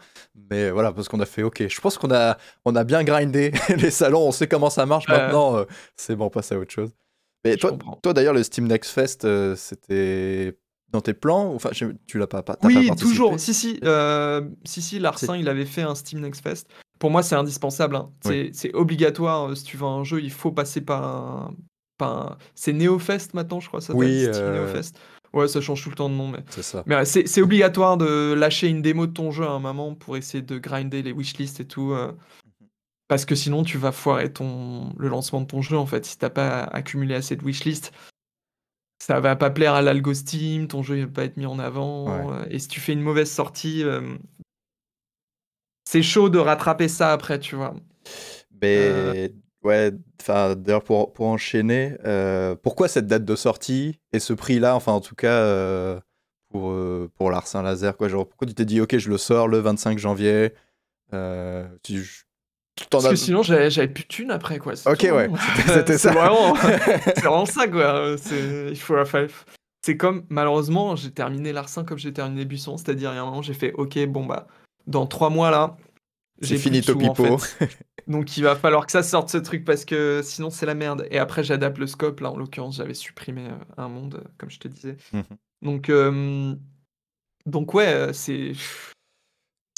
Mais 0.50 0.70
voilà, 0.70 0.92
parce 0.92 1.08
qu'on 1.08 1.20
a 1.20 1.26
fait, 1.26 1.44
ok, 1.44 1.68
je 1.68 1.80
pense 1.80 1.96
qu'on 1.96 2.10
a, 2.12 2.36
on 2.64 2.74
a 2.74 2.82
bien 2.82 3.04
grindé 3.04 3.52
les 3.76 3.90
salons, 3.90 4.26
on 4.26 4.32
sait 4.32 4.48
comment 4.48 4.68
ça 4.68 4.84
marche 4.84 5.08
maintenant, 5.08 5.56
euh, 5.56 5.64
c'est 5.96 6.16
bon, 6.16 6.26
on 6.26 6.30
passe 6.30 6.50
à 6.50 6.58
autre 6.58 6.72
chose. 6.72 6.90
Mais 7.44 7.56
toi, 7.56 7.78
toi 8.02 8.12
d'ailleurs, 8.12 8.34
le 8.34 8.42
Steam 8.42 8.66
Next 8.66 8.90
Fest, 8.90 9.24
euh, 9.24 9.54
c'était 9.56 10.58
dans 10.90 11.00
tes 11.00 11.14
plans 11.14 11.54
Enfin, 11.54 11.70
tu 11.70 12.18
l'as 12.18 12.26
pas, 12.26 12.42
pas 12.42 12.58
Oui, 12.64 12.90
toujours. 12.98 13.38
Si, 13.38 13.54
si, 13.54 13.78
euh, 13.84 14.42
si, 14.64 14.82
si, 14.82 14.98
Larsin, 14.98 15.36
il 15.36 15.48
avait 15.48 15.64
fait 15.64 15.82
un 15.82 15.94
Steam 15.94 16.20
Next 16.20 16.42
Fest. 16.42 16.68
Pour 16.98 17.10
moi, 17.10 17.22
c'est 17.22 17.36
indispensable. 17.36 17.96
Hein. 17.96 18.10
C'est 18.52 18.74
obligatoire. 18.74 19.56
Si 19.56 19.64
tu 19.64 19.76
veux 19.76 19.86
un 19.86 20.04
jeu, 20.04 20.20
il 20.20 20.32
faut 20.32 20.52
passer 20.52 20.80
par 20.80 21.04
un, 21.04 21.54
c'est 22.54 22.72
NeoFest 22.72 23.34
maintenant, 23.34 23.60
je 23.60 23.68
crois, 23.68 23.80
ça 23.80 23.94
oui, 23.94 24.24
euh... 24.26 24.66
NeoFest. 24.66 24.98
Ouais, 25.32 25.46
ça 25.46 25.60
change 25.60 25.82
tout 25.82 25.90
le 25.90 25.94
temps 25.94 26.08
de 26.08 26.14
nom, 26.14 26.28
mais 26.28 26.40
c'est 26.50 26.62
ça. 26.62 26.82
Mais 26.86 27.04
c'est 27.04 27.40
obligatoire 27.40 27.96
de 27.96 28.32
lâcher 28.32 28.66
une 28.66 28.82
démo 28.82 29.06
de 29.06 29.12
ton 29.12 29.30
jeu 29.30 29.44
à 29.44 29.50
un 29.50 29.60
moment 29.60 29.94
pour 29.94 30.16
essayer 30.16 30.42
de 30.42 30.58
grinder 30.58 31.02
les 31.02 31.12
wishlists 31.12 31.60
et 31.60 31.64
tout. 31.66 31.92
Euh, 31.92 32.12
parce 33.06 33.24
que 33.24 33.36
sinon, 33.36 33.62
tu 33.62 33.78
vas 33.78 33.92
foirer 33.92 34.32
ton... 34.32 34.92
le 34.98 35.08
lancement 35.08 35.40
de 35.40 35.46
ton 35.46 35.62
jeu, 35.62 35.76
en 35.76 35.86
fait. 35.86 36.04
Si 36.04 36.18
t'as 36.18 36.30
pas 36.30 36.62
accumulé 36.64 37.14
assez 37.14 37.36
de 37.36 37.44
wishlists, 37.44 37.92
ça 39.00 39.20
va 39.20 39.36
pas 39.36 39.50
plaire 39.50 39.74
à 39.74 39.82
l'algo 39.82 40.14
Steam, 40.14 40.66
ton 40.66 40.82
jeu 40.82 41.00
va 41.02 41.06
pas 41.06 41.24
être 41.24 41.36
mis 41.36 41.46
en 41.46 41.60
avant. 41.60 42.32
Euh, 42.32 42.44
et 42.50 42.58
si 42.58 42.66
tu 42.66 42.80
fais 42.80 42.92
une 42.92 43.00
mauvaise 43.00 43.30
sortie, 43.30 43.84
euh, 43.84 44.16
c'est 45.84 46.02
chaud 46.02 46.28
de 46.28 46.38
rattraper 46.38 46.88
ça 46.88 47.12
après, 47.12 47.38
tu 47.38 47.54
vois. 47.54 47.74
Mais 48.60 49.32
Ouais, 49.62 49.92
enfin, 50.20 50.54
d'ailleurs, 50.56 50.82
pour, 50.82 51.12
pour 51.12 51.26
enchaîner, 51.26 51.94
euh, 52.06 52.54
pourquoi 52.54 52.88
cette 52.88 53.06
date 53.06 53.24
de 53.26 53.36
sortie 53.36 53.98
et 54.12 54.18
ce 54.18 54.32
prix-là, 54.32 54.74
enfin, 54.74 54.92
en 54.92 55.00
tout 55.00 55.14
cas, 55.14 55.28
euh, 55.28 56.00
pour, 56.50 56.70
euh, 56.70 57.10
pour 57.16 57.30
Saint-Laser, 57.46 57.96
quoi, 57.96 58.08
genre, 58.08 58.26
pourquoi 58.26 58.46
tu 58.48 58.54
t'es 58.54 58.64
dit, 58.64 58.80
ok, 58.80 58.96
je 58.96 59.10
le 59.10 59.18
sors 59.18 59.48
le 59.48 59.58
25 59.58 59.98
janvier 59.98 60.54
euh, 61.12 61.66
Parce 62.90 63.08
que 63.08 63.16
sinon, 63.16 63.42
j'avais 63.42 63.88
plus 63.88 64.04
de 64.04 64.08
thunes 64.08 64.30
après, 64.30 64.58
quoi. 64.58 64.72
Ok, 64.86 64.98
tout, 64.98 65.06
ouais, 65.08 65.28
hein. 65.30 65.36
c'était- 65.66 65.98
ça. 65.98 66.12
vraiment, 66.12 66.54
c'est 67.04 67.20
vraiment 67.20 67.46
ça, 67.46 67.68
quoi. 67.68 68.16
Il 68.70 68.76
faut, 68.78 68.98
enfin, 68.98 69.26
c'est 69.84 69.98
comme, 69.98 70.24
malheureusement, 70.30 70.96
j'ai 70.96 71.10
terminé 71.10 71.52
l'Arsin 71.52 71.84
comme 71.84 71.98
j'ai 71.98 72.12
terminé 72.14 72.46
Buisson, 72.46 72.78
c'est-à-dire, 72.78 73.12
il 73.12 73.16
y 73.16 73.18
a 73.18 73.22
un 73.22 73.26
moment, 73.26 73.42
j'ai 73.42 73.54
fait, 73.54 73.72
ok, 73.74 74.06
bon, 74.06 74.24
bah, 74.24 74.46
dans 74.86 75.06
trois 75.06 75.28
mois, 75.28 75.50
là, 75.50 75.76
j'ai 76.40 76.56
fini 76.56 76.78
en 76.78 76.82
Topipo. 76.82 77.36
fait. 77.38 77.68
Donc, 78.10 78.36
il 78.36 78.42
va 78.42 78.56
falloir 78.56 78.86
que 78.86 78.92
ça 78.92 79.04
sorte 79.04 79.28
ce 79.28 79.38
truc 79.38 79.64
parce 79.64 79.84
que 79.84 80.20
sinon, 80.22 80.50
c'est 80.50 80.66
la 80.66 80.74
merde. 80.74 81.06
Et 81.10 81.18
après, 81.18 81.44
j'adapte 81.44 81.78
le 81.78 81.86
scope. 81.86 82.20
Là, 82.20 82.32
en 82.32 82.36
l'occurrence, 82.36 82.76
j'avais 82.76 82.94
supprimé 82.94 83.46
euh, 83.46 83.54
un 83.76 83.88
monde, 83.88 84.16
euh, 84.16 84.28
comme 84.36 84.50
je 84.50 84.58
te 84.58 84.66
disais. 84.66 84.96
Mhm. 85.12 85.24
Donc, 85.62 85.88
euh, 85.88 86.54
donc 87.46 87.74
ouais, 87.74 88.12
c'est. 88.12 88.52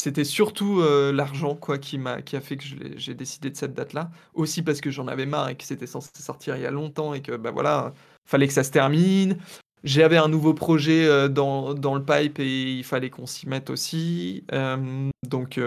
C'était 0.00 0.24
surtout 0.24 0.80
euh, 0.80 1.12
l'argent 1.12 1.54
quoi 1.54 1.78
qui 1.78 1.96
m'a 1.96 2.22
qui 2.22 2.34
a 2.34 2.40
fait 2.40 2.56
que 2.56 2.64
j'ai 2.96 3.14
décidé 3.14 3.50
de 3.50 3.56
cette 3.56 3.72
date-là. 3.72 4.10
Aussi 4.34 4.62
parce 4.62 4.80
que 4.80 4.90
j'en 4.90 5.06
avais 5.06 5.26
marre 5.26 5.50
et 5.50 5.54
que 5.54 5.62
c'était 5.62 5.86
censé 5.86 6.10
sortir 6.16 6.56
il 6.56 6.62
y 6.62 6.66
a 6.66 6.72
longtemps 6.72 7.14
et 7.14 7.22
que 7.22 7.36
bah 7.36 7.52
voilà, 7.52 7.94
fallait 8.24 8.48
que 8.48 8.52
ça 8.52 8.64
se 8.64 8.72
termine. 8.72 9.38
J'avais 9.84 10.16
un 10.16 10.26
nouveau 10.26 10.54
projet 10.54 11.06
euh, 11.06 11.28
dans, 11.28 11.74
dans 11.74 11.94
le 11.94 12.04
pipe 12.04 12.40
et 12.40 12.72
il 12.72 12.82
fallait 12.82 13.10
qu'on 13.10 13.26
s'y 13.26 13.48
mette 13.48 13.70
aussi. 13.70 14.44
Donc 15.28 15.60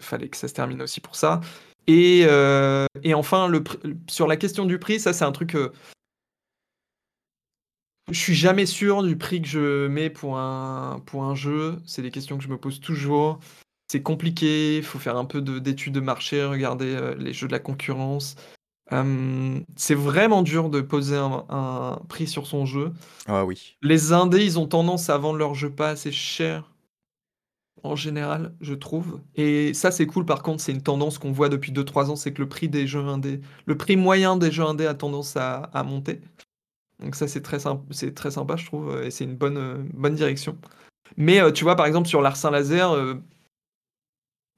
fallait 0.00 0.28
que 0.28 0.36
ça 0.38 0.48
se 0.48 0.54
termine 0.54 0.80
aussi 0.80 1.00
pour 1.02 1.16
ça. 1.16 1.42
Et, 1.86 2.24
euh, 2.26 2.86
et 3.02 3.14
enfin, 3.14 3.48
le, 3.48 3.62
sur 4.08 4.26
la 4.26 4.36
question 4.36 4.64
du 4.64 4.78
prix, 4.78 4.98
ça 4.98 5.12
c'est 5.12 5.24
un 5.24 5.32
truc. 5.32 5.54
euh, 5.54 5.70
je 8.10 8.18
suis 8.18 8.34
jamais 8.34 8.66
sûr 8.66 9.02
du 9.02 9.16
prix 9.16 9.42
que 9.42 9.48
je 9.48 9.86
mets 9.88 10.10
pour 10.10 10.38
un, 10.38 11.00
pour 11.06 11.24
un 11.24 11.34
jeu. 11.34 11.78
C'est 11.86 12.02
des 12.02 12.10
questions 12.10 12.38
que 12.38 12.44
je 12.44 12.48
me 12.48 12.58
pose 12.58 12.80
toujours. 12.80 13.40
C'est 13.88 14.02
compliqué, 14.02 14.78
il 14.78 14.82
faut 14.82 14.98
faire 14.98 15.16
un 15.16 15.24
peu 15.24 15.40
de- 15.40 15.58
d'études 15.58 15.94
de 15.94 16.00
marché, 16.00 16.44
regarder 16.44 16.94
euh, 16.94 17.14
les 17.16 17.32
jeux 17.32 17.46
de 17.46 17.52
la 17.52 17.58
concurrence. 17.60 18.34
Euh, 18.92 19.60
c'est 19.76 19.94
vraiment 19.94 20.42
dur 20.42 20.70
de 20.70 20.80
poser 20.80 21.16
un, 21.16 21.44
un 21.48 22.00
prix 22.08 22.26
sur 22.28 22.46
son 22.46 22.66
jeu. 22.66 22.92
Ah 23.26 23.44
oui. 23.44 23.76
Les 23.82 24.12
indés, 24.12 24.44
ils 24.44 24.58
ont 24.58 24.66
tendance 24.66 25.10
à 25.10 25.18
vendre 25.18 25.38
leur 25.38 25.54
jeu 25.54 25.70
pas 25.70 25.90
assez 25.90 26.12
cher, 26.12 26.70
en 27.82 27.96
général, 27.96 28.54
je 28.60 28.74
trouve. 28.74 29.20
Et 29.34 29.74
ça, 29.74 29.90
c'est 29.90 30.06
cool. 30.06 30.24
Par 30.24 30.42
contre, 30.42 30.62
c'est 30.62 30.72
une 30.72 30.82
tendance 30.82 31.18
qu'on 31.18 31.32
voit 31.32 31.48
depuis 31.48 31.72
2-3 31.72 32.10
ans, 32.10 32.16
c'est 32.16 32.32
que 32.32 32.42
le 32.42 32.48
prix 32.48 32.68
des 32.68 32.86
jeux 32.86 33.04
indés, 33.04 33.40
le 33.66 33.76
prix 33.76 33.96
moyen 33.96 34.36
des 34.36 34.50
jeux 34.50 34.64
indés 34.64 34.86
a 34.86 34.94
tendance 34.94 35.36
à, 35.36 35.70
monter. 35.84 36.20
Donc 37.00 37.14
ça, 37.14 37.28
c'est 37.28 37.42
très, 37.42 37.58
c'est 37.90 38.14
très 38.14 38.30
sympa, 38.30 38.56
je 38.56 38.66
trouve, 38.66 39.02
et 39.02 39.10
c'est 39.10 39.24
une 39.24 39.36
bonne, 39.36 39.58
euh, 39.58 40.10
direction. 40.10 40.56
Mais 41.16 41.40
euh, 41.40 41.52
tu 41.52 41.64
vois, 41.64 41.76
par 41.76 41.86
exemple, 41.86 42.08
sur 42.08 42.22
l'Arsin 42.22 42.50
Laser, 42.50 42.92
euh, 42.92 43.14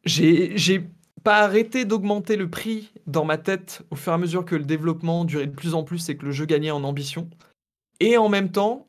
j'ai 0.05 0.57
j'ai 0.57 0.89
pas 1.25 1.41
arrêté 1.41 1.85
d'augmenter 1.85 2.37
le 2.37 2.49
prix 2.49 2.93
dans 3.07 3.25
ma 3.25 3.39
tête 3.39 3.83
au 3.91 3.97
fur 3.97 4.13
et 4.13 4.15
à 4.15 4.19
mesure 4.19 4.45
que 4.45 4.55
le 4.55 4.65
développement 4.65 5.25
durait 5.25 5.49
de 5.49 5.55
plus 5.55 5.75
en 5.75 5.83
plus 5.83 6.09
et 6.09 6.17
que 6.17 6.25
le 6.25 6.31
jeu 6.31 6.47
gagnait 6.47 6.71
en 6.71 6.85
ambition. 6.85 7.29
Et 8.01 8.17
en 8.17 8.29
même 8.29 8.51
temps, 8.51 8.87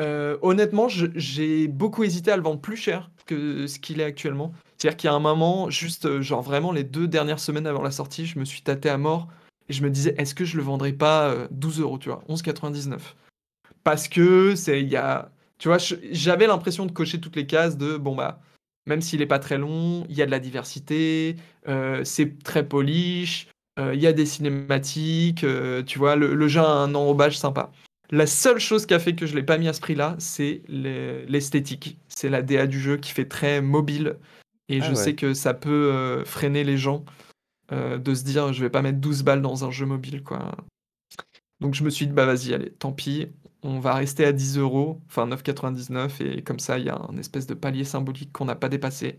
euh, 0.00 0.26
euh, 0.26 0.38
honnêtement, 0.42 0.88
j'ai 0.88 1.68
beaucoup 1.68 2.04
hésité 2.04 2.30
à 2.30 2.36
le 2.36 2.42
vendre 2.42 2.60
plus 2.60 2.76
cher 2.76 3.10
que 3.26 3.66
ce 3.66 3.78
qu'il 3.78 4.00
est 4.00 4.04
actuellement. 4.04 4.52
C'est-à-dire 4.76 4.96
qu'il 4.96 5.08
y 5.08 5.12
a 5.12 5.16
un 5.16 5.20
moment, 5.20 5.70
juste 5.70 6.06
euh, 6.06 6.22
genre 6.22 6.42
vraiment 6.42 6.72
les 6.72 6.84
deux 6.84 7.08
dernières 7.08 7.40
semaines 7.40 7.66
avant 7.66 7.82
la 7.82 7.90
sortie, 7.90 8.26
je 8.26 8.38
me 8.38 8.44
suis 8.44 8.62
tâté 8.62 8.88
à 8.88 8.98
mort 8.98 9.28
et 9.68 9.72
je 9.72 9.82
me 9.82 9.90
disais, 9.90 10.14
est-ce 10.18 10.34
que 10.34 10.44
je 10.44 10.56
le 10.56 10.62
vendrais 10.62 10.92
pas 10.92 11.28
euh, 11.30 11.48
12 11.50 11.80
euros, 11.80 11.98
tu 11.98 12.08
vois, 12.08 12.22
11,99 12.28 12.98
Parce 13.84 14.08
que 14.08 14.54
c'est, 14.54 14.80
il 14.80 14.88
y 14.88 14.96
a, 14.96 15.30
tu 15.58 15.68
vois, 15.68 15.78
j'avais 15.78 16.46
l'impression 16.46 16.86
de 16.86 16.92
cocher 16.92 17.20
toutes 17.20 17.36
les 17.36 17.46
cases 17.46 17.76
de, 17.76 17.96
bon 17.96 18.14
bah, 18.14 18.40
même 18.86 19.00
s'il 19.00 19.22
est 19.22 19.26
pas 19.26 19.38
très 19.38 19.58
long, 19.58 20.06
il 20.08 20.16
y 20.16 20.22
a 20.22 20.26
de 20.26 20.30
la 20.30 20.38
diversité, 20.38 21.36
euh, 21.68 22.04
c'est 22.04 22.42
très 22.42 22.66
polish, 22.68 23.48
euh, 23.78 23.94
il 23.94 24.00
y 24.00 24.06
a 24.06 24.12
des 24.12 24.26
cinématiques, 24.26 25.44
euh, 25.44 25.82
tu 25.82 25.98
vois, 25.98 26.16
le, 26.16 26.34
le 26.34 26.48
jeu 26.48 26.60
a 26.60 26.68
un 26.68 26.94
enrobage 26.94 27.38
sympa. 27.38 27.72
La 28.10 28.26
seule 28.26 28.58
chose 28.58 28.86
qui 28.86 28.94
a 28.94 28.98
fait 28.98 29.14
que 29.14 29.26
je 29.26 29.34
l'ai 29.34 29.42
pas 29.42 29.58
mis 29.58 29.68
à 29.68 29.72
ce 29.72 29.80
prix-là, 29.80 30.16
c'est 30.18 30.62
les- 30.68 31.26
l'esthétique. 31.26 31.98
C'est 32.08 32.28
la 32.28 32.42
DA 32.42 32.66
du 32.66 32.80
jeu 32.80 32.96
qui 32.96 33.12
fait 33.12 33.24
très 33.26 33.60
mobile. 33.60 34.16
Et 34.68 34.80
Ah 34.80 34.84
je 34.84 34.90
ouais. 34.90 34.94
sais 34.96 35.14
que 35.14 35.34
ça 35.34 35.54
peut 35.54 35.92
euh, 35.92 36.24
freiner 36.24 36.64
les 36.64 36.76
gens 36.76 37.04
euh, 37.72 37.98
de 37.98 38.14
se 38.14 38.24
dire 38.24 38.52
je 38.52 38.60
vais 38.62 38.70
pas 38.70 38.82
mettre 38.82 38.98
12 38.98 39.22
balles 39.24 39.42
dans 39.42 39.64
un 39.64 39.70
jeu 39.70 39.86
mobile, 39.86 40.22
quoi. 40.22 40.52
Donc 41.60 41.74
je 41.74 41.82
me 41.84 41.90
suis 41.90 42.06
dit, 42.06 42.12
bah 42.12 42.26
vas-y, 42.26 42.52
allez, 42.52 42.70
tant 42.70 42.92
pis, 42.92 43.28
on 43.62 43.80
va 43.80 43.94
rester 43.94 44.24
à 44.24 44.32
10 44.32 44.58
euros, 44.58 45.00
enfin 45.08 45.26
9,99, 45.26 46.20
et 46.20 46.42
comme 46.42 46.58
ça, 46.58 46.78
il 46.78 46.84
y 46.84 46.90
a 46.90 47.00
un 47.08 47.16
espèce 47.16 47.46
de 47.46 47.54
palier 47.54 47.84
symbolique 47.84 48.30
qu'on 48.32 48.44
n'a 48.44 48.54
pas 48.54 48.68
dépassé. 48.68 49.16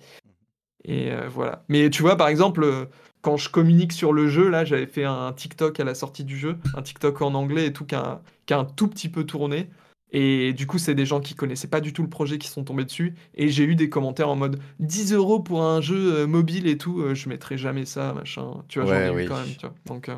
Et 0.86 1.12
euh, 1.12 1.28
voilà. 1.28 1.66
Mais 1.68 1.90
tu 1.90 2.02
vois, 2.04 2.16
par 2.16 2.28
exemple, 2.28 2.88
quand 3.22 3.38
je 3.38 3.50
communique 3.50 3.94
sur 3.94 4.14
le 4.14 4.28
jeu, 4.28 4.50
là, 4.50 4.66
j'avais 4.66 4.86
fait 4.88 5.04
un 5.06 5.34
TikTok 5.34 5.80
à 5.80 5.84
la 5.84 5.96
sortie 5.96 6.24
du 6.24 6.38
jeu, 6.38 6.58
un 6.74 6.82
TikTok 6.82 7.22
en 7.22 7.34
anglais 7.34 7.68
et 7.68 7.74
tout, 7.74 7.86
qui 7.86 7.96
a, 7.96 8.04
un- 8.06 8.22
qui 8.46 8.54
a 8.54 8.60
un 8.60 8.66
tout 8.66 8.88
petit 8.88 9.10
peu 9.10 9.24
tourné. 9.26 9.70
Et 10.12 10.54
du 10.54 10.68
coup, 10.68 10.78
c'est 10.78 10.96
des 10.96 11.06
gens 11.06 11.20
qui 11.20 11.36
connaissaient 11.36 11.68
pas 11.68 11.82
du 11.82 11.92
tout 11.92 12.02
le 12.02 12.10
projet 12.10 12.38
qui 12.38 12.48
sont 12.48 12.64
tombés 12.64 12.86
dessus. 12.86 13.14
Et 13.36 13.50
j'ai 13.50 13.66
eu 13.66 13.76
des 13.76 13.90
commentaires 13.90 14.30
en 14.30 14.38
mode 14.38 14.60
10 14.80 15.12
euros 15.12 15.42
pour 15.42 15.64
un 15.64 15.82
jeu 15.82 16.20
euh, 16.20 16.28
mobile 16.28 16.68
et 16.68 16.78
tout, 16.78 17.02
euh, 17.02 17.14
je 17.14 17.28
mettrai 17.28 17.58
jamais 17.58 17.86
ça, 17.86 18.14
machin. 18.14 18.64
Tu 18.70 18.80
vois, 18.80 18.88
Ouais, 18.90 19.08
j'en 19.08 19.18
ai 19.18 19.24
eu 19.24 19.26
quand 19.26 19.38
même, 19.38 19.56
tu 19.56 19.66
vois. 19.66 19.76
Donc, 19.86 20.08
euh, 20.10 20.16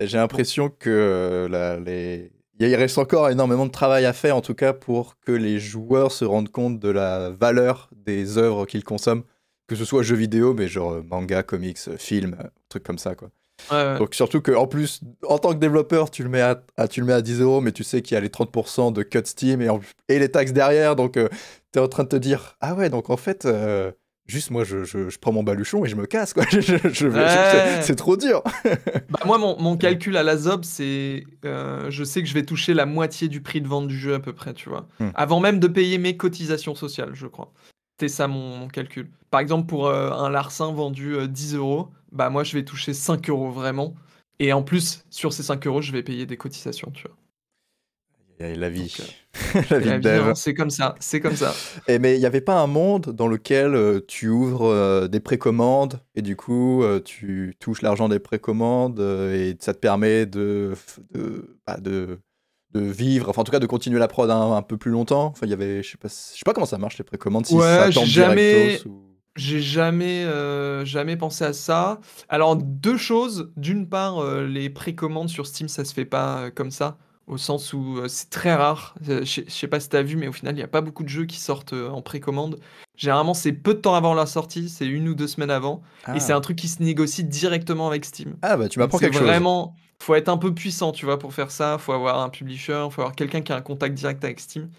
J'ai 0.00 0.16
l'impression 0.18 0.68
que 0.70 0.90
euh, 0.90 1.48
la- 1.48 1.78
les... 1.78 2.30
il 2.58 2.74
reste 2.74 2.98
encore 2.98 3.28
énormément 3.30 3.66
de 3.66 3.70
travail 3.70 4.04
à 4.06 4.12
faire, 4.12 4.36
en 4.36 4.40
tout 4.40 4.54
cas, 4.54 4.72
pour 4.72 5.18
que 5.20 5.32
les 5.32 5.58
joueurs 5.58 6.12
se 6.12 6.24
rendent 6.24 6.50
compte 6.50 6.78
de 6.78 6.88
la 6.88 7.30
valeur 7.30 7.90
des 7.94 8.38
œuvres 8.38 8.66
qu'ils 8.66 8.84
consomment, 8.84 9.24
que 9.66 9.74
ce 9.76 9.84
soit 9.84 10.02
jeux 10.02 10.16
vidéo, 10.16 10.54
mais 10.54 10.68
genre 10.68 10.92
euh, 10.92 11.02
manga, 11.08 11.42
comics, 11.42 11.78
euh, 11.88 11.96
films, 11.96 12.36
euh, 12.40 12.48
trucs 12.68 12.84
comme 12.84 12.98
ça, 12.98 13.14
quoi. 13.14 13.28
ouais, 13.70 13.76
ouais. 13.92 13.98
Donc 13.98 14.14
surtout 14.14 14.40
que 14.40 14.52
en 14.52 14.66
plus, 14.66 15.00
en 15.28 15.38
tant 15.38 15.52
que 15.52 15.58
développeur, 15.58 16.10
tu 16.10 16.22
le 16.22 16.28
mets 16.28 16.40
à, 16.42 16.62
à- 16.76 16.88
tu 16.88 17.00
le 17.00 17.06
mets 17.06 17.12
à 17.14 17.22
10 17.22 17.40
euros, 17.40 17.60
mais 17.60 17.72
tu 17.72 17.82
sais 17.84 18.02
qu'il 18.02 18.14
y 18.14 18.18
a 18.18 18.20
les 18.20 18.28
30% 18.28 18.92
de 18.92 19.02
cut 19.02 19.20
Steam 19.24 19.60
et, 19.62 19.68
en- 19.68 19.80
et 20.08 20.18
les 20.18 20.30
taxes 20.30 20.52
derrière, 20.52 20.94
donc 20.96 21.14
tu 21.14 21.20
es 21.74 21.78
en 21.78 21.88
train 21.88 22.04
de 22.04 22.08
te 22.08 22.16
dire, 22.16 22.56
ah 22.60 22.74
ouais, 22.74 22.90
donc 22.90 23.10
en 23.10 23.16
fait, 23.16 23.44
euh, 23.46 23.90
juste 24.26 24.50
moi, 24.50 24.62
je, 24.64 24.84
je- 24.84 25.08
je 25.08 25.18
prends 25.18 25.32
mon 25.32 25.42
baluchon 25.42 25.84
et 25.84 25.88
je 25.88 25.96
me 25.96 26.06
casse, 26.06 26.32
quoi. 26.32 26.44
Je- 26.50 27.06
Ouais. 27.08 27.82
c'est 27.82 27.96
trop 27.96 28.16
dur. 28.16 28.42
Bah, 29.08 29.20
moi, 29.24 29.38
mon, 29.38 29.56
mon 29.60 29.76
calcul 29.76 30.16
à 30.16 30.22
la 30.24 30.36
ZOB, 30.36 30.64
c'est. 30.64 31.22
euh, 31.44 31.90
je 31.90 32.02
sais 32.04 32.22
que 32.22 32.28
je 32.28 32.34
vais 32.34 32.42
toucher 32.44 32.74
la 32.74 32.86
moitié 32.86 33.28
du 33.28 33.40
prix 33.40 33.60
de 33.60 33.68
vente 33.68 33.86
du 33.86 33.96
jeu 33.96 34.14
à 34.14 34.18
peu 34.20 34.32
près, 34.32 34.52
tu 34.52 34.68
vois. 34.68 34.88
Hmm. 34.98 35.10
Avant 35.14 35.38
même 35.40 35.60
de 35.60 35.68
payer 35.68 35.98
mes 35.98 36.16
cotisations 36.16 36.74
sociales, 36.74 37.10
je 37.14 37.26
crois. 37.28 37.52
C'était 37.98 38.08
ça 38.08 38.28
mon, 38.28 38.58
mon 38.58 38.68
calcul. 38.68 39.10
Par 39.30 39.40
exemple, 39.40 39.66
pour 39.66 39.86
euh, 39.86 40.10
un 40.12 40.30
larcin 40.30 40.72
vendu 40.72 41.14
euh, 41.14 41.26
10 41.26 41.54
euros, 41.56 41.88
bah 42.12 42.30
moi, 42.30 42.44
je 42.44 42.52
vais 42.56 42.64
toucher 42.64 42.92
5 42.94 43.28
euros 43.30 43.50
vraiment. 43.50 43.94
Et 44.38 44.52
en 44.52 44.62
plus, 44.62 45.04
sur 45.10 45.32
ces 45.32 45.42
5 45.42 45.66
euros, 45.66 45.80
je 45.82 45.92
vais 45.92 46.02
payer 46.02 46.26
des 46.26 46.36
cotisations, 46.36 46.90
tu 46.90 47.04
vois. 47.08 47.16
Et 48.38 48.54
la 48.54 48.68
vie, 48.68 48.92
Donc, 48.98 49.26
la 49.70 49.78
vie 49.80 49.88
la 49.88 49.98
de 49.98 49.98
vie, 49.98 50.18
dev. 50.18 50.20
hein, 50.20 50.34
c'est 50.34 50.54
comme 50.54 50.70
ça, 50.70 50.96
c'est 51.00 51.20
comme 51.20 51.36
ça. 51.36 51.64
Et 51.88 51.98
mais 51.98 52.16
il 52.16 52.20
n'y 52.20 52.26
avait 52.26 52.40
pas 52.40 52.60
un 52.60 52.66
monde 52.66 53.06
dans 53.12 53.28
lequel 53.28 53.74
euh, 53.74 54.00
tu 54.06 54.28
ouvres 54.28 54.64
euh, 54.66 55.08
des 55.08 55.20
précommandes 55.20 56.00
et 56.14 56.22
du 56.22 56.36
coup 56.36 56.82
euh, 56.82 57.00
tu 57.00 57.54
touches 57.60 57.82
l'argent 57.82 58.08
des 58.08 58.18
précommandes 58.18 59.00
euh, 59.00 59.34
et 59.34 59.56
ça 59.60 59.72
te 59.74 59.78
permet 59.78 60.26
de, 60.26 60.74
de, 61.12 61.56
bah, 61.66 61.76
de, 61.78 62.18
de 62.80 62.84
vivre, 62.90 63.28
enfin 63.28 63.40
en 63.42 63.44
tout 63.44 63.52
cas 63.52 63.58
de 63.58 63.66
continuer 63.66 63.98
la 63.98 64.08
prod 64.08 64.30
un, 64.30 64.52
un 64.52 64.62
peu 64.62 64.76
plus 64.76 64.90
longtemps. 64.90 65.26
Enfin, 65.26 65.46
il 65.46 65.50
y 65.50 65.52
avait, 65.52 65.82
je 65.82 65.90
sais 65.90 65.96
pas, 65.98 66.08
je 66.08 66.14
sais 66.38 66.42
pas 66.44 66.52
comment 66.52 66.66
ça 66.66 66.78
marche 66.78 66.98
les 66.98 67.04
précommandes, 67.04 67.46
si 67.46 67.54
Ouais, 67.54 67.90
ça 67.92 68.04
jamais- 68.04 68.80
ou... 68.86 69.02
J'ai 69.36 69.60
jamais, 69.60 70.24
euh, 70.24 70.84
jamais 70.86 71.14
pensé 71.18 71.44
à 71.44 71.52
ça. 71.52 72.00
Alors, 72.30 72.56
deux 72.56 72.96
choses. 72.96 73.52
D'une 73.58 73.86
part, 73.86 74.18
euh, 74.18 74.46
les 74.46 74.70
précommandes 74.70 75.28
sur 75.28 75.46
Steam, 75.46 75.68
ça 75.68 75.84
se 75.84 75.92
fait 75.92 76.06
pas 76.06 76.38
euh, 76.38 76.50
comme 76.50 76.70
ça, 76.70 76.96
au 77.26 77.36
sens 77.36 77.74
où 77.74 77.98
euh, 77.98 78.08
c'est 78.08 78.30
très 78.30 78.54
rare. 78.54 78.94
Je 79.06 79.42
sais 79.46 79.68
pas 79.68 79.78
si 79.78 79.90
t'as 79.90 80.00
vu, 80.00 80.16
mais 80.16 80.26
au 80.26 80.32
final, 80.32 80.54
il 80.54 80.56
n'y 80.56 80.62
a 80.62 80.68
pas 80.68 80.80
beaucoup 80.80 81.02
de 81.02 81.10
jeux 81.10 81.26
qui 81.26 81.38
sortent 81.38 81.74
en 81.74 82.00
précommande. 82.00 82.58
Généralement, 82.96 83.34
c'est 83.34 83.52
peu 83.52 83.74
de 83.74 83.80
temps 83.80 83.94
avant 83.94 84.14
la 84.14 84.24
sortie, 84.24 84.70
c'est 84.70 84.86
une 84.86 85.06
ou 85.06 85.14
deux 85.14 85.26
semaines 85.26 85.50
avant, 85.50 85.82
Ah. 86.06 86.16
et 86.16 86.20
c'est 86.20 86.32
un 86.32 86.40
truc 86.40 86.56
qui 86.56 86.68
se 86.68 86.82
négocie 86.82 87.22
directement 87.24 87.88
avec 87.88 88.06
Steam. 88.06 88.36
Ah, 88.40 88.56
bah 88.56 88.70
tu 88.70 88.78
m'apprends 88.78 88.96
quelque 88.96 89.18
chose. 89.18 89.26
vraiment, 89.26 89.74
faut 90.02 90.14
être 90.14 90.28
un 90.28 90.36
peu 90.36 90.54
puissant, 90.54 90.92
tu 90.92 91.04
vois, 91.04 91.18
pour 91.18 91.32
faire 91.32 91.50
ça. 91.50 91.78
Faut 91.78 91.92
avoir 91.92 92.20
un 92.20 92.28
publisher, 92.28 92.86
faut 92.90 93.00
avoir 93.00 93.14
quelqu'un 93.14 93.40
qui 93.40 93.52
a 93.52 93.56
un 93.56 93.62
contact 93.62 93.94
direct 93.94 94.24
avec 94.24 94.40
Steam. 94.40 94.70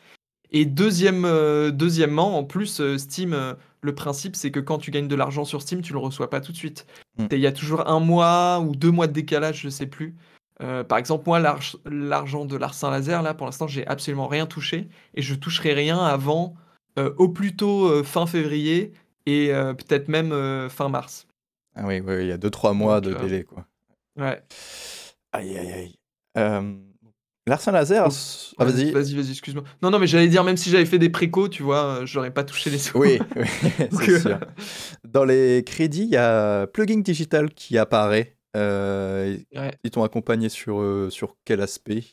Et 0.52 0.66
deuxième, 0.66 1.26
euh, 1.26 1.72
deuxièmement, 1.72 2.38
en 2.38 2.44
plus, 2.44 2.80
euh, 2.80 2.98
Steam, 2.98 3.34
euh, 3.34 3.54
le 3.82 3.94
principe, 3.94 4.36
c'est 4.36 4.50
que 4.52 4.62
quand 4.62 4.78
tu 4.78 4.92
gagnes 4.92 5.10
de 5.10 5.16
l'argent 5.16 5.44
sur 5.44 5.62
Steam, 5.62 5.82
tu 5.82 5.92
le 5.92 6.00
reçois 6.00 6.30
pas 6.30 6.40
tout 6.40 6.54
de 6.54 6.58
suite. 6.58 6.86
Mm. 7.18 7.26
Il 7.32 7.40
y 7.40 7.48
a 7.48 7.52
toujours 7.52 7.90
un 7.90 8.00
mois 8.00 8.60
ou 8.62 8.76
deux 8.76 8.92
mois 8.92 9.08
de 9.08 9.12
décalage, 9.12 9.62
je 9.62 9.70
sais 9.70 9.88
plus. 9.88 10.16
Par 10.88 10.98
exemple, 10.98 11.26
moi, 11.28 11.40
l'arg- 11.40 11.78
l'argent 11.86 12.44
de 12.46 12.58
l'Arsin 12.58 12.90
Laser, 12.90 13.22
là, 13.22 13.36
pour 13.36 13.46
l'instant, 13.46 13.68
j'ai 13.68 13.86
absolument 13.86 14.28
rien 14.28 14.48
touché. 14.48 14.88
Et 15.14 15.22
je 15.22 15.36
toucherai 15.36 15.74
rien 15.74 16.00
avant, 16.00 16.56
au 17.18 17.30
plus 17.30 17.56
tôt, 17.56 18.04
fin 18.04 18.26
février 18.26 18.92
et 19.28 19.50
peut-être 19.50 20.08
même 20.08 20.32
fin 20.70 20.90
mars. 20.90 21.28
Ah 21.76 21.84
oui, 21.86 22.00
oui, 22.00 22.22
il 22.22 22.28
y 22.28 22.32
a 22.32 22.40
2-3 22.40 22.74
mois 22.74 23.02
Donc, 23.02 23.14
de 23.14 23.20
délai, 23.20 23.44
quoi. 23.44 23.68
Ouais. 24.20 24.42
Aïe, 25.32 25.58
aïe, 25.58 25.72
aïe. 25.72 25.96
Euh, 26.38 26.76
Larsen 27.48 27.74
Laser, 27.74 28.08
s- 28.08 28.54
ah, 28.58 28.66
vas-y. 28.66 28.92
vas-y, 28.92 29.16
vas-y, 29.16 29.32
excuse-moi. 29.32 29.64
Non, 29.82 29.90
non, 29.90 30.00
mais 30.00 30.08
j'allais 30.08 30.28
dire, 30.28 30.44
même 30.44 30.58
si 30.58 30.70
j'avais 30.70 30.86
fait 30.86 31.00
des 31.00 31.10
précos, 31.10 31.50
tu 31.50 31.64
vois, 31.64 32.00
euh, 32.02 32.06
j'aurais 32.06 32.32
pas 32.32 32.44
touché 32.44 32.70
les 32.70 32.78
sous. 32.78 32.98
Oui, 33.00 33.20
c'est 33.92 34.10
euh, 34.10 34.20
sûr. 34.20 34.40
Dans 35.06 35.24
les 35.26 35.64
crédits, 35.66 36.04
il 36.04 36.10
y 36.10 36.18
a 36.18 36.68
Plugin 36.68 37.00
Digital 37.00 37.50
qui 37.54 37.78
apparaît. 37.78 38.36
Euh, 38.56 39.38
ouais. 39.56 39.72
ils 39.84 39.92
t'ont 39.92 40.04
accompagné 40.04 40.50
sur, 40.50 41.08
sur 41.10 41.36
quel 41.46 41.62
aspect? 41.62 42.04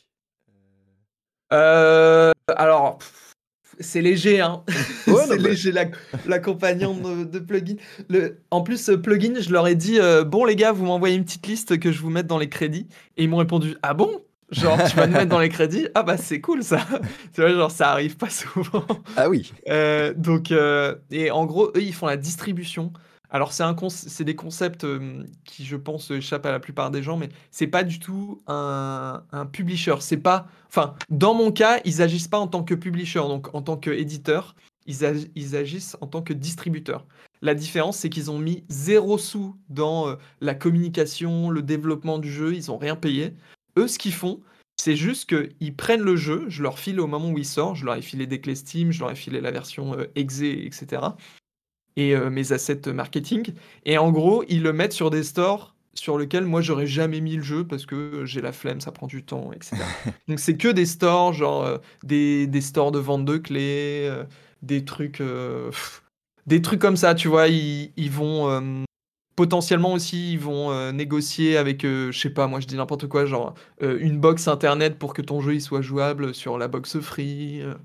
Euh, 1.53 2.31
alors, 2.55 2.97
pff, 2.97 3.24
c'est 3.79 4.01
léger, 4.01 4.41
hein. 4.41 4.63
Ouais, 5.07 5.23
c'est 5.27 5.37
léger 5.37 5.71
la- 5.71 5.85
de, 6.95 7.23
de 7.23 7.39
plugin. 7.39 7.75
Le, 8.09 8.39
en 8.51 8.61
plus, 8.61 8.89
plugin, 9.01 9.33
je 9.39 9.51
leur 9.51 9.67
ai 9.67 9.75
dit 9.75 9.99
euh, 9.99 10.23
bon 10.23 10.45
les 10.45 10.55
gars, 10.55 10.71
vous 10.71 10.85
m'envoyez 10.85 11.15
une 11.15 11.23
petite 11.25 11.47
liste 11.47 11.79
que 11.79 11.91
je 11.91 11.99
vous 12.01 12.09
mette 12.09 12.27
dans 12.27 12.37
les 12.39 12.49
crédits. 12.49 12.87
Et 13.17 13.23
ils 13.23 13.29
m'ont 13.29 13.37
répondu 13.37 13.75
ah 13.83 13.93
bon? 13.93 14.21
Genre 14.51 14.77
tu 14.89 14.95
vas 14.95 15.07
me 15.07 15.13
mettre 15.13 15.29
dans 15.29 15.39
les 15.39 15.49
crédits? 15.49 15.87
Ah 15.95 16.03
bah 16.03 16.17
c'est 16.17 16.39
cool 16.39 16.63
ça. 16.63 16.85
tu 17.33 17.41
vois 17.41 17.49
genre 17.51 17.71
ça 17.71 17.89
arrive 17.91 18.15
pas 18.15 18.29
souvent. 18.29 18.85
Ah 19.17 19.27
oui, 19.27 19.51
Euh, 19.69 20.13
donc 20.15 20.51
euh, 20.51 20.95
et 21.11 21.31
en 21.31 21.45
gros 21.47 21.69
eux 21.75 21.81
ils 21.81 21.93
font 21.95 22.05
la 22.05 22.15
distribution. 22.17 22.93
Alors 23.29 23.51
c'est 23.53 24.23
des 24.23 24.35
concepts 24.35 24.85
qui 25.43 25.65
je 25.65 25.75
pense 25.75 26.11
échappent 26.11 26.45
à 26.45 26.51
la 26.51 26.59
plupart 26.59 26.91
des 26.91 27.03
gens, 27.03 27.17
mais 27.17 27.29
c'est 27.51 27.67
pas 27.67 27.83
du 27.83 27.99
tout 27.99 28.41
un, 28.47 29.23
un 29.31 29.45
publisher. 29.45 29.95
C'est 29.99 30.17
pas, 30.17 30.47
enfin 30.67 30.95
dans 31.09 31.33
mon 31.33 31.51
cas 31.51 31.79
ils 31.85 32.01
agissent 32.01 32.27
pas 32.27 32.39
en 32.39 32.47
tant 32.47 32.63
que 32.63 32.75
publisher, 32.75 33.19
donc 33.19 33.53
en 33.53 33.61
tant 33.61 33.77
qu'éditeur, 33.77 34.55
ils, 34.85 35.29
ils 35.35 35.55
agissent 35.55 35.97
en 36.01 36.07
tant 36.07 36.21
que 36.21 36.33
distributeur. 36.33 37.05
La 37.41 37.55
différence 37.55 37.97
c'est 37.97 38.09
qu'ils 38.09 38.31
ont 38.31 38.39
mis 38.39 38.63
zéro 38.69 39.17
sous 39.17 39.55
dans 39.69 40.15
la 40.41 40.55
communication, 40.55 41.49
le 41.49 41.61
développement 41.61 42.19
du 42.19 42.31
jeu, 42.31 42.53
ils 42.53 42.71
ont 42.71 42.77
rien 42.77 42.95
payé. 42.95 43.33
Eux 43.77 43.87
ce 43.87 43.99
qu'ils 43.99 44.13
font 44.13 44.41
c'est 44.77 44.95
juste 44.95 45.29
qu'ils 45.29 45.75
prennent 45.75 46.01
le 46.01 46.15
jeu, 46.15 46.45
je 46.47 46.61
leur 46.61 46.79
file 46.79 46.99
au 46.99 47.07
moment 47.07 47.29
où 47.29 47.37
il 47.37 47.45
sort, 47.45 47.75
je 47.75 47.85
leur 47.85 47.95
ai 47.95 48.01
filé 48.01 48.27
des 48.27 48.41
clés 48.41 48.55
Steam, 48.55 48.91
je 48.91 48.99
leur 48.99 49.11
ai 49.11 49.15
filé 49.15 49.41
la 49.41 49.51
version 49.51 49.97
euh, 49.97 50.05
exe, 50.15 50.41
etc. 50.41 51.01
Et 51.97 52.15
euh, 52.15 52.29
mes 52.29 52.51
assets 52.51 52.91
marketing. 52.93 53.53
Et 53.85 53.97
en 53.97 54.11
gros, 54.11 54.43
ils 54.49 54.61
le 54.63 54.73
mettent 54.73 54.93
sur 54.93 55.09
des 55.09 55.23
stores 55.23 55.75
sur 55.93 56.17
lesquels 56.17 56.43
moi 56.43 56.59
j'aurais 56.61 56.87
jamais 56.87 57.21
mis 57.21 57.37
le 57.37 57.41
jeu 57.43 57.65
parce 57.65 57.85
que 57.85 58.25
j'ai 58.25 58.41
la 58.41 58.51
flemme, 58.51 58.81
ça 58.81 58.91
prend 58.91 59.07
du 59.07 59.23
temps, 59.23 59.51
etc. 59.53 59.77
Donc 60.27 60.39
c'est 60.39 60.57
que 60.57 60.67
des 60.67 60.85
stores, 60.85 61.33
genre 61.33 61.63
euh, 61.63 61.77
des, 62.03 62.47
des 62.47 62.61
stores 62.61 62.91
de 62.91 62.99
vente 62.99 63.23
de 63.25 63.37
clés, 63.37 64.07
euh, 64.09 64.25
des 64.61 64.83
trucs, 64.83 65.21
euh, 65.21 65.69
pff, 65.69 66.03
des 66.47 66.61
trucs 66.61 66.81
comme 66.81 66.97
ça, 66.97 67.15
tu 67.15 67.29
vois. 67.29 67.47
Ils, 67.47 67.93
ils 67.95 68.11
vont 68.11 68.49
euh, 68.49 68.83
potentiellement 69.35 69.93
aussi, 69.93 70.33
ils 70.33 70.39
vont 70.39 70.71
euh, 70.71 70.91
négocier 70.91 71.57
avec, 71.57 71.83
euh, 71.85 72.11
je 72.11 72.19
sais 72.19 72.29
pas, 72.29 72.47
moi 72.47 72.59
je 72.59 72.67
dis 72.67 72.75
n'importe 72.75 73.07
quoi, 73.07 73.25
genre 73.25 73.53
euh, 73.81 73.97
une 73.99 74.19
box 74.19 74.47
internet 74.47 74.97
pour 74.97 75.13
que 75.13 75.21
ton 75.21 75.41
jeu 75.41 75.55
il 75.55 75.61
soit 75.61 75.81
jouable 75.81 76.33
sur 76.33 76.57
la 76.57 76.67
box 76.67 76.99
free, 76.99 77.61
euh, 77.61 77.75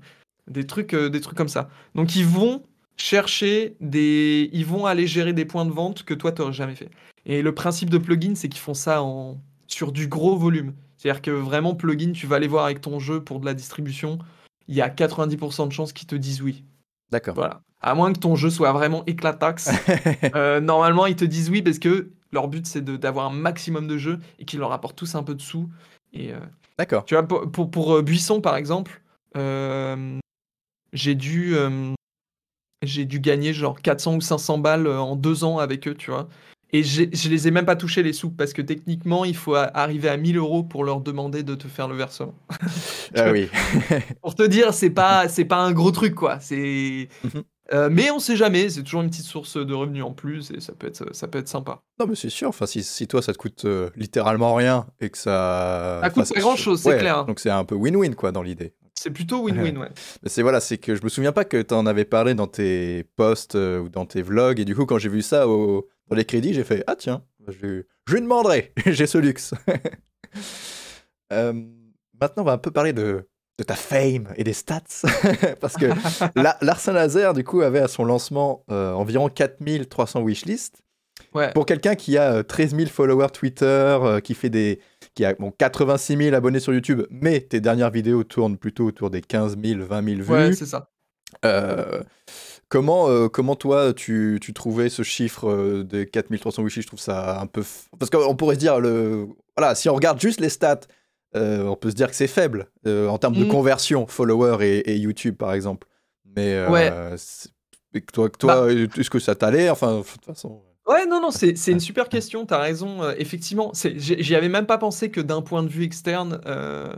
des 0.47 0.65
trucs, 0.65 0.93
euh, 0.93 1.09
des 1.09 1.21
trucs 1.21 1.37
comme 1.37 1.47
ça. 1.49 1.69
Donc 1.95 2.15
ils 2.15 2.25
vont 2.25 2.63
chercher 2.97 3.75
des, 3.79 4.49
ils 4.53 4.65
vont 4.65 4.85
aller 4.85 5.07
gérer 5.07 5.33
des 5.33 5.45
points 5.45 5.65
de 5.65 5.71
vente 5.71 6.03
que 6.03 6.13
toi 6.13 6.31
t'aurais 6.31 6.53
jamais 6.53 6.75
fait. 6.75 6.89
Et 7.25 7.41
le 7.41 7.53
principe 7.53 7.89
de 7.89 7.97
plugin, 7.97 8.35
c'est 8.35 8.49
qu'ils 8.49 8.61
font 8.61 8.73
ça 8.73 9.03
en 9.03 9.39
sur 9.67 9.91
du 9.91 10.07
gros 10.07 10.35
volume. 10.35 10.73
C'est-à-dire 10.97 11.21
que 11.21 11.31
vraiment 11.31 11.75
plugin, 11.75 12.11
tu 12.11 12.27
vas 12.27 12.35
aller 12.35 12.47
voir 12.47 12.65
avec 12.65 12.81
ton 12.81 12.99
jeu 12.99 13.23
pour 13.23 13.39
de 13.39 13.45
la 13.45 13.53
distribution, 13.53 14.19
il 14.67 14.75
y 14.75 14.81
a 14.81 14.89
90% 14.89 15.67
de 15.67 15.73
chances 15.73 15.93
qu'ils 15.93 16.07
te 16.07 16.15
disent 16.15 16.41
oui. 16.41 16.63
d'accord. 17.11 17.35
Voilà. 17.35 17.61
À 17.83 17.95
moins 17.95 18.13
que 18.13 18.19
ton 18.19 18.35
jeu 18.35 18.51
soit 18.51 18.71
vraiment 18.73 19.03
éclataxe. 19.05 19.69
Euh, 20.35 20.61
normalement, 20.61 21.07
ils 21.07 21.15
te 21.15 21.25
disent 21.25 21.49
oui 21.49 21.61
parce 21.61 21.79
que 21.79 22.11
leur 22.31 22.47
but 22.47 22.65
c'est 22.65 22.83
d'avoir 22.83 23.31
un 23.31 23.33
maximum 23.33 23.87
de 23.87 23.97
jeux 23.97 24.19
et 24.39 24.45
qu'ils 24.45 24.59
leur 24.59 24.71
apportent 24.71 24.95
tous 24.95 25.15
un 25.15 25.23
peu 25.23 25.35
de 25.35 25.41
sous. 25.41 25.69
Et 26.13 26.31
euh, 26.33 26.39
D'accord. 26.77 27.05
tu 27.05 27.15
vois, 27.15 27.27
pour, 27.27 27.51
pour, 27.51 27.71
pour, 27.71 27.95
euh, 27.95 28.01
Buisson 28.01 28.41
par 28.41 28.55
exemple, 28.55 29.01
euh, 29.35 30.19
j'ai 30.93 31.15
dû, 31.15 31.55
j'ai 32.81 33.05
dû 33.05 33.19
gagner 33.19 33.53
genre 33.53 33.81
400 33.81 34.15
ou 34.15 34.21
500 34.21 34.57
balles 34.57 34.87
euh, 34.87 34.99
en 34.99 35.15
deux 35.15 35.43
ans 35.43 35.57
avec 35.59 35.87
eux, 35.87 35.95
tu 35.95 36.11
vois. 36.11 36.27
Et 36.73 36.83
je 36.83 37.27
les 37.29 37.47
ai 37.49 37.51
même 37.51 37.65
pas 37.65 37.75
touchés 37.75 38.01
les 38.01 38.13
sous 38.13 38.29
parce 38.31 38.53
que 38.53 38.61
techniquement 38.61 39.25
il 39.25 39.35
faut 39.35 39.55
arriver 39.55 40.07
à 40.07 40.15
1000 40.15 40.37
euros 40.37 40.63
pour 40.63 40.85
leur 40.85 41.01
demander 41.01 41.43
de 41.43 41.53
te 41.53 41.67
faire 41.67 41.89
le 41.89 41.95
versement. 41.97 42.33
Ah 43.13 43.29
oui. 43.29 43.49
Pour 44.21 44.35
te 44.35 44.43
dire, 44.43 44.73
c'est 44.73 44.89
pas, 44.89 45.27
c'est 45.27 45.43
pas 45.43 45.57
un 45.57 45.73
gros 45.73 45.91
truc 45.91 46.15
quoi. 46.15 46.39
C'est, 46.39 47.09
Mhm. 47.25 47.43
euh, 47.73 47.89
mais 47.91 48.09
on 48.09 48.19
sait 48.19 48.37
jamais. 48.37 48.69
C'est 48.69 48.83
toujours 48.83 49.01
une 49.01 49.09
petite 49.09 49.25
source 49.25 49.57
de 49.57 49.73
revenus 49.73 50.05
en 50.05 50.13
plus 50.13 50.49
et 50.51 50.61
ça 50.61 50.71
peut 50.71 50.87
être, 50.87 51.13
ça 51.13 51.27
peut 51.27 51.39
être 51.39 51.49
sympa. 51.49 51.81
Non, 51.99 52.05
mais 52.07 52.15
c'est 52.15 52.29
sûr. 52.29 52.47
Enfin, 52.47 52.65
si, 52.65 52.83
si 52.83 53.05
toi, 53.05 53.21
ça 53.21 53.33
te 53.33 53.37
coûte 53.37 53.65
euh, 53.65 53.89
littéralement 53.97 54.55
rien 54.55 54.87
et 55.01 55.09
que 55.09 55.17
ça. 55.17 55.99
Ça 56.01 56.09
coûte 56.09 56.33
pas 56.33 56.39
grand-chose, 56.39 56.79
c'est 56.81 56.87
ouais, 56.87 56.99
clair. 56.99 57.25
Donc 57.25 57.41
c'est 57.41 57.49
un 57.49 57.65
peu 57.65 57.75
win-win, 57.75 58.15
quoi, 58.15 58.31
dans 58.31 58.43
l'idée. 58.43 58.73
C'est 59.03 59.09
plutôt 59.11 59.43
win-win, 59.47 59.77
ouais. 59.77 59.89
Mais 60.23 60.29
c'est 60.29 60.41
voilà, 60.41 60.59
c'est 60.59 60.77
que 60.77 60.95
je 60.95 61.03
me 61.03 61.09
souviens 61.09 61.31
pas 61.31 61.43
que 61.45 61.61
tu 61.61 61.73
en 61.73 61.85
avais 61.85 62.05
parlé 62.05 62.35
dans 62.35 62.47
tes 62.47 63.03
posts 63.15 63.55
euh, 63.55 63.79
ou 63.79 63.89
dans 63.89 64.05
tes 64.05 64.21
vlogs. 64.21 64.59
Et 64.59 64.65
du 64.65 64.75
coup, 64.75 64.85
quand 64.85 64.97
j'ai 64.99 65.09
vu 65.09 65.21
ça 65.21 65.47
au- 65.47 65.87
dans 66.07 66.15
les 66.15 66.25
crédits, 66.25 66.53
j'ai 66.53 66.63
fait 66.63 66.83
Ah, 66.87 66.95
tiens, 66.95 67.23
je, 67.47 67.83
je 68.07 68.13
lui 68.13 68.21
demanderai. 68.21 68.73
j'ai 68.85 69.07
ce 69.07 69.17
luxe. 69.17 69.53
Euh, 71.33 71.53
maintenant, 72.19 72.43
on 72.43 72.45
va 72.45 72.51
un 72.53 72.57
peu 72.57 72.71
parler 72.71 72.93
de, 72.93 73.27
de 73.57 73.63
ta 73.63 73.75
fame 73.75 74.27
et 74.35 74.43
des 74.43 74.53
stats. 74.53 74.81
Parce 75.61 75.75
que 75.75 75.85
la- 76.35 76.57
Larsen 76.61 76.93
Laser, 76.93 77.33
du 77.33 77.43
coup, 77.43 77.61
avait 77.61 77.79
à 77.79 77.87
son 77.87 78.03
lancement 78.03 78.65
euh, 78.69 78.91
environ 78.93 79.29
4300 79.29 80.21
wishlists. 80.21 80.81
Ouais. 81.33 81.51
Pour 81.53 81.65
quelqu'un 81.65 81.95
qui 81.95 82.17
a 82.17 82.33
euh, 82.33 82.43
13 82.43 82.75
000 82.75 82.89
followers 82.89 83.29
Twitter, 83.33 83.65
euh, 83.65 84.19
qui 84.19 84.33
fait 84.33 84.49
des, 84.49 84.79
qui 85.15 85.25
a 85.25 85.33
bon, 85.33 85.51
86 85.51 86.17
000 86.17 86.35
abonnés 86.35 86.59
sur 86.59 86.73
YouTube, 86.73 87.01
mais 87.09 87.41
tes 87.41 87.59
dernières 87.61 87.91
vidéos 87.91 88.23
tournent 88.23 88.57
plutôt 88.57 88.85
autour 88.85 89.09
des 89.09 89.21
15 89.21 89.57
000, 89.63 89.83
20 89.85 90.03
000 90.05 90.21
vues. 90.21 90.31
Ouais, 90.31 90.53
c'est 90.53 90.65
ça. 90.65 90.89
Euh, 91.45 92.01
comment, 92.69 93.09
euh, 93.09 93.27
comment 93.29 93.55
toi 93.55 93.93
tu, 93.93 94.37
tu 94.41 94.53
trouvais 94.53 94.89
ce 94.89 95.01
chiffre 95.03 95.49
euh, 95.49 95.83
des 95.83 96.05
4300 96.05 96.63
wishes 96.63 96.81
Je 96.81 96.87
trouve 96.87 96.99
ça 96.99 97.39
un 97.39 97.47
peu. 97.47 97.61
f- 97.61 97.85
Parce 97.99 98.09
qu'on 98.09 98.35
pourrait 98.35 98.55
se 98.55 98.59
dire, 98.59 98.79
le... 98.79 99.27
voilà, 99.57 99.75
si 99.75 99.89
on 99.89 99.95
regarde 99.95 100.19
juste 100.19 100.39
les 100.41 100.49
stats, 100.49 100.81
euh, 101.35 101.63
on 101.65 101.75
peut 101.75 101.89
se 101.89 101.95
dire 101.95 102.09
que 102.09 102.15
c'est 102.15 102.27
faible 102.27 102.67
en 102.85 103.17
termes 103.17 103.35
de 103.35 103.43
Mhm. 103.45 103.49
conversion, 103.51 104.07
followers 104.07 104.65
et, 104.65 104.91
et 104.91 104.97
YouTube 104.97 105.35
par 105.37 105.53
exemple. 105.53 105.87
Mais 106.35 106.65
Ouais. 106.67 106.91
toi, 108.13 108.29
toi 108.29 108.71
est-ce 108.71 109.09
que 109.09 109.19
ça 109.19 109.35
t'allait? 109.35 109.69
Enfin, 109.69 109.97
de 109.99 110.03
toute 110.03 110.25
façon. 110.25 110.61
Ouais, 110.91 111.05
non, 111.05 111.21
non, 111.21 111.31
c'est 111.31 111.71
une 111.71 111.79
super 111.79 112.09
question, 112.09 112.45
t'as 112.45 112.59
raison. 112.59 113.01
euh, 113.03 113.13
effectivement, 113.17 113.71
j'y 113.73 114.35
avais 114.35 114.49
même 114.49 114.65
pas 114.65 114.77
pensé 114.77 115.09
que 115.09 115.21
d'un 115.21 115.41
point 115.41 115.63
de 115.63 115.69
vue 115.69 115.83
externe, 115.83 116.41
euh, 116.45 116.93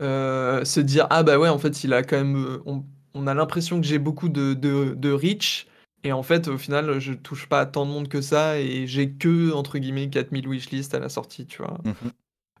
euh, 0.00 0.64
se 0.64 0.80
dire 0.80 1.06
Ah 1.10 1.22
bah 1.22 1.38
ouais, 1.38 1.48
en 1.48 1.58
fait, 1.58 1.84
il 1.84 1.94
a 1.94 2.02
quand 2.02 2.16
même. 2.18 2.60
On, 2.66 2.84
on 3.14 3.26
a 3.26 3.34
l'impression 3.34 3.80
que 3.80 3.86
j'ai 3.86 3.98
beaucoup 3.98 4.28
de, 4.28 4.54
de, 4.54 4.94
de 4.96 5.12
reach, 5.12 5.68
et 6.04 6.12
en 6.12 6.22
fait, 6.22 6.48
au 6.48 6.58
final, 6.58 7.00
je 7.00 7.12
touche 7.14 7.48
pas 7.48 7.60
à 7.60 7.66
tant 7.66 7.86
de 7.86 7.92
monde 7.92 8.08
que 8.08 8.20
ça, 8.20 8.60
et 8.60 8.86
j'ai 8.86 9.12
que, 9.12 9.52
entre 9.52 9.78
guillemets, 9.78 10.10
4000 10.10 10.48
wishlist 10.48 10.94
à 10.94 11.00
la 11.00 11.08
sortie, 11.08 11.46
tu 11.46 11.62
vois. 11.62 11.78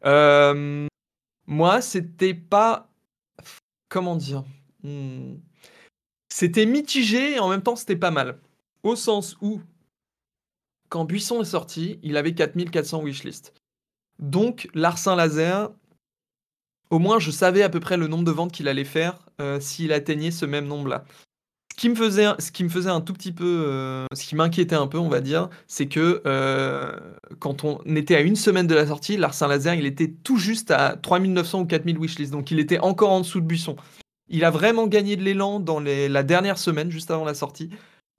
Euh, 0.06 0.86
moi, 1.46 1.80
c'était 1.82 2.34
pas. 2.34 2.88
Comment 3.88 4.16
dire 4.16 4.44
Hmm. 4.82 5.34
C'était 6.30 6.66
mitigé 6.66 7.34
et 7.34 7.38
en 7.38 7.48
même 7.48 7.62
temps, 7.62 7.76
c'était 7.76 7.96
pas 7.96 8.10
mal. 8.10 8.38
Au 8.82 8.96
sens 8.96 9.36
où, 9.42 9.60
quand 10.90 11.04
Buisson 11.06 11.40
est 11.40 11.44
sorti, 11.46 11.98
il 12.02 12.16
avait 12.18 12.34
4400 12.34 13.02
wishlist. 13.02 13.54
Donc, 14.18 14.68
Larsin 14.74 15.16
Laser, 15.16 15.70
au 16.90 16.98
moins, 16.98 17.18
je 17.18 17.30
savais 17.30 17.62
à 17.62 17.68
peu 17.70 17.80
près 17.80 17.96
le 17.96 18.06
nombre 18.08 18.24
de 18.24 18.30
ventes 18.30 18.52
qu'il 18.52 18.68
allait 18.68 18.84
faire 18.84 19.18
euh, 19.40 19.60
s'il 19.60 19.92
atteignait 19.92 20.30
ce 20.32 20.44
même 20.44 20.66
nombre-là. 20.66 21.04
Ce 21.72 21.76
qui 21.80 21.88
me 21.88 21.94
faisait, 21.94 22.24
un- 22.26 22.36
ce 22.38 22.50
qui 22.50 22.62
me 22.64 22.68
faisait 22.68 22.90
un 22.90 23.00
tout 23.00 23.14
petit 23.14 23.32
peu, 23.32 23.64
euh, 23.66 24.04
ce 24.12 24.24
qui 24.26 24.34
m'inquiétait 24.34 24.74
un 24.74 24.86
peu, 24.88 24.98
on 24.98 25.08
va 25.08 25.20
dire, 25.20 25.48
c'est 25.66 25.86
que 25.86 26.20
euh, 26.26 26.92
quand 27.38 27.64
on 27.64 27.78
était 27.96 28.16
à 28.16 28.20
une 28.20 28.36
semaine 28.36 28.66
de 28.66 28.74
la 28.74 28.86
sortie, 28.86 29.16
Larsin 29.16 29.48
Laser, 29.48 29.74
il 29.76 29.86
était 29.86 30.08
tout 30.08 30.36
juste 30.36 30.70
à 30.72 30.96
3900 30.96 31.60
ou 31.60 31.64
4000 31.66 31.96
wishlists, 31.96 32.32
donc 32.32 32.50
il 32.50 32.58
était 32.58 32.80
encore 32.80 33.10
en 33.12 33.20
dessous 33.20 33.40
de 33.40 33.46
Buisson. 33.46 33.76
Il 34.28 34.44
a 34.44 34.50
vraiment 34.50 34.88
gagné 34.88 35.16
de 35.16 35.22
l'élan 35.22 35.58
dans 35.60 35.80
la 35.80 36.22
dernière 36.22 36.58
semaine, 36.58 36.90
juste 36.90 37.10
avant 37.10 37.24
la 37.24 37.34
sortie, 37.34 37.70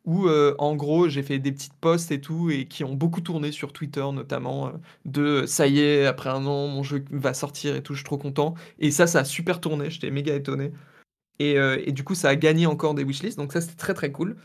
où 0.05 0.27
euh, 0.27 0.55
en 0.57 0.75
gros 0.75 1.09
j'ai 1.09 1.23
fait 1.23 1.39
des 1.39 1.51
petites 1.51 1.73
posts 1.75 2.11
et 2.11 2.21
tout, 2.21 2.49
et 2.49 2.65
qui 2.65 2.83
ont 2.83 2.93
beaucoup 2.93 3.21
tourné 3.21 3.51
sur 3.51 3.73
Twitter 3.73 4.05
notamment, 4.13 4.67
euh, 4.67 4.71
de 5.05 5.45
ça 5.45 5.67
y 5.67 5.79
est, 5.79 6.05
après 6.05 6.29
un 6.29 6.45
an, 6.45 6.67
mon 6.67 6.83
jeu 6.83 7.03
va 7.11 7.33
sortir 7.33 7.75
et 7.75 7.83
tout, 7.83 7.93
je 7.93 7.99
suis 7.99 8.05
trop 8.05 8.17
content. 8.17 8.55
Et 8.79 8.91
ça, 8.91 9.07
ça 9.07 9.19
a 9.19 9.23
super 9.25 9.59
tourné, 9.61 9.89
j'étais 9.89 10.11
méga 10.11 10.35
étonné. 10.35 10.71
Et, 11.39 11.57
euh, 11.57 11.81
et 11.85 11.91
du 11.91 12.03
coup, 12.03 12.15
ça 12.15 12.29
a 12.29 12.35
gagné 12.35 12.65
encore 12.67 12.93
des 12.93 13.03
wishlists, 13.03 13.37
donc 13.37 13.53
ça 13.53 13.61
c'était 13.61 13.75
très 13.75 13.93
très 13.93 14.11
cool. 14.11 14.37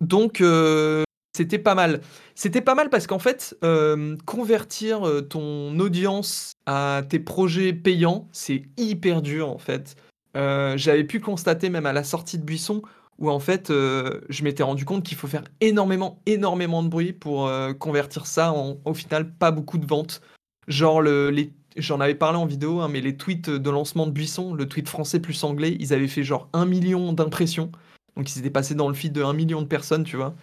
Donc 0.00 0.40
euh, 0.40 1.04
c'était 1.36 1.58
pas 1.58 1.74
mal. 1.74 2.00
C'était 2.34 2.60
pas 2.62 2.74
mal 2.74 2.90
parce 2.90 3.06
qu'en 3.06 3.18
fait, 3.18 3.56
euh, 3.62 4.16
convertir 4.26 5.06
euh, 5.06 5.20
ton 5.22 5.78
audience 5.78 6.54
à 6.66 7.02
tes 7.08 7.18
projets 7.20 7.72
payants, 7.72 8.28
c'est 8.32 8.62
hyper 8.76 9.22
dur 9.22 9.48
en 9.48 9.58
fait. 9.58 9.96
Euh, 10.36 10.76
J'avais 10.76 11.04
pu 11.04 11.20
constater 11.20 11.70
même 11.70 11.86
à 11.86 11.92
la 11.92 12.04
sortie 12.04 12.38
de 12.38 12.44
Buisson 12.44 12.82
où 13.20 13.30
en 13.30 13.38
fait, 13.38 13.70
euh, 13.70 14.20
je 14.30 14.42
m'étais 14.42 14.62
rendu 14.62 14.84
compte 14.84 15.04
qu'il 15.04 15.16
faut 15.16 15.28
faire 15.28 15.44
énormément, 15.60 16.20
énormément 16.26 16.82
de 16.82 16.88
bruit 16.88 17.12
pour 17.12 17.46
euh, 17.46 17.74
convertir 17.74 18.26
ça 18.26 18.52
en, 18.52 18.78
au 18.84 18.94
final, 18.94 19.32
pas 19.34 19.50
beaucoup 19.50 19.78
de 19.78 19.86
ventes. 19.86 20.22
Genre, 20.68 21.02
le, 21.02 21.32
j'en 21.76 22.00
avais 22.00 22.14
parlé 22.14 22.38
en 22.38 22.46
vidéo, 22.46 22.80
hein, 22.80 22.88
mais 22.88 23.00
les 23.00 23.16
tweets 23.16 23.50
de 23.50 23.70
lancement 23.70 24.06
de 24.06 24.12
Buisson, 24.12 24.54
le 24.54 24.66
tweet 24.66 24.88
français 24.88 25.20
plus 25.20 25.44
anglais, 25.44 25.76
ils 25.78 25.92
avaient 25.92 26.08
fait 26.08 26.24
genre 26.24 26.48
un 26.54 26.64
million 26.64 27.12
d'impressions. 27.12 27.70
Donc, 28.16 28.34
ils 28.34 28.38
étaient 28.38 28.50
passés 28.50 28.74
dans 28.74 28.88
le 28.88 28.94
feed 28.94 29.12
de 29.12 29.22
un 29.22 29.34
million 29.34 29.60
de 29.60 29.66
personnes, 29.66 30.04
tu 30.04 30.16
vois. 30.16 30.34